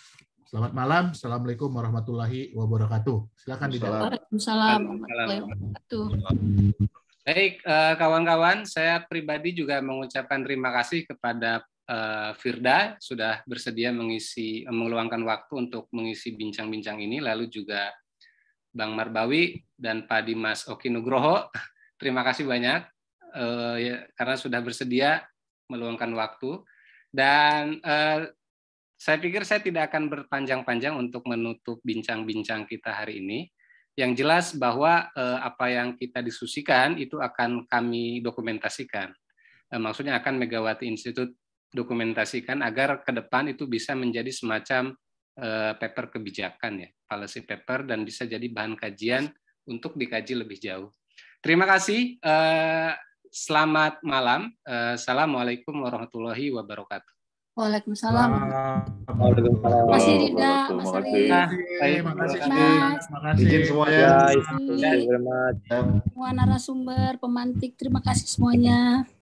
Selamat 0.55 0.71
malam. 0.71 1.05
Assalamualaikum 1.11 1.67
warahmatullahi 1.67 2.55
wabarakatuh. 2.55 3.27
Silakan 3.43 3.75
di 3.75 3.79
Waalaikumsalam 3.83 4.81
warahmatullahi 4.87 5.41
wabarakatuh. 5.43 6.05
Baik, 7.27 7.55
eh, 7.59 7.95
kawan-kawan, 7.99 8.63
saya 8.63 9.03
pribadi 9.03 9.51
juga 9.51 9.83
mengucapkan 9.83 10.47
terima 10.47 10.71
kasih 10.71 11.11
kepada 11.11 11.59
eh, 11.91 12.31
Firda 12.39 12.95
sudah 13.03 13.43
bersedia 13.51 13.91
mengisi 13.91 14.63
meluangkan 14.71 15.27
waktu 15.27 15.67
untuk 15.67 15.91
mengisi 15.91 16.39
bincang-bincang 16.39 17.03
ini, 17.03 17.19
lalu 17.19 17.51
juga 17.51 17.91
Bang 18.71 18.95
Marbawi 18.95 19.59
dan 19.75 20.07
Pak 20.07 20.23
Dimas 20.23 20.71
Oki 20.71 20.87
Nugroho. 20.87 21.51
Terima 21.99 22.23
kasih 22.23 22.47
banyak 22.47 22.87
eh, 23.43 23.77
ya, 23.83 23.97
karena 24.15 24.39
sudah 24.39 24.63
bersedia 24.63 25.19
meluangkan 25.67 26.15
waktu 26.15 26.63
dan 27.15 27.79
saya 29.05 29.21
pikir 29.21 29.45
saya 29.45 29.61
tidak 29.61 29.93
akan 29.93 30.09
berpanjang-panjang 30.09 30.97
untuk 30.97 31.29
menutup 31.29 31.77
bincang-bincang 31.85 32.65
kita 32.65 33.05
hari 33.05 33.21
ini. 33.21 33.53
Yang 33.95 34.25
jelas 34.25 34.47
bahwa 34.57 35.13
eh, 35.13 35.39
apa 35.45 35.71
yang 35.71 35.95
kita 35.95 36.25
diskusikan 36.25 36.97
itu 36.97 37.21
akan 37.21 37.69
kami 37.69 38.25
dokumentasikan. 38.25 39.13
Eh, 39.71 39.77
maksudnya 39.77 40.19
akan 40.19 40.41
Megawati 40.41 40.89
Institute 40.89 41.37
dokumentasikan 41.69 42.65
agar 42.65 43.05
ke 43.05 43.13
depan 43.13 43.53
itu 43.53 43.69
bisa 43.69 43.93
menjadi 43.93 44.33
semacam 44.33 44.97
eh, 45.37 45.73
paper 45.77 46.11
kebijakan 46.19 46.73
ya, 46.83 46.89
policy 47.07 47.45
paper 47.45 47.87
dan 47.87 48.09
bisa 48.09 48.27
jadi 48.27 48.49
bahan 48.51 48.75
kajian 48.75 49.31
untuk 49.69 50.01
dikaji 50.01 50.33
lebih 50.43 50.59
jauh. 50.59 50.91
Terima 51.45 51.69
kasih. 51.69 52.19
Eh, 52.19 52.93
selamat 53.35 53.99
malam. 54.07 54.55
Eh, 54.63 54.95
Assalamualaikum 54.95 55.75
warahmatullahi 55.83 56.55
wabarakatuh. 56.55 57.11
Waalaikumsalam. 57.59 58.31
Waalaikumsalam. 59.11 59.87
Masih 59.91 60.15
Rida, 60.23 60.71
Mas 60.71 60.91
Terima 61.03 62.13
kasih. 62.15 62.39
Terima 62.43 63.19
kasih. 63.27 63.43
Izin 63.43 63.63
semuanya. 63.67 64.11
Semua 66.07 66.31
narasumber, 66.31 67.19
pemantik, 67.19 67.75
terima 67.75 67.99
kasih 68.03 68.27
semuanya. 68.31 69.07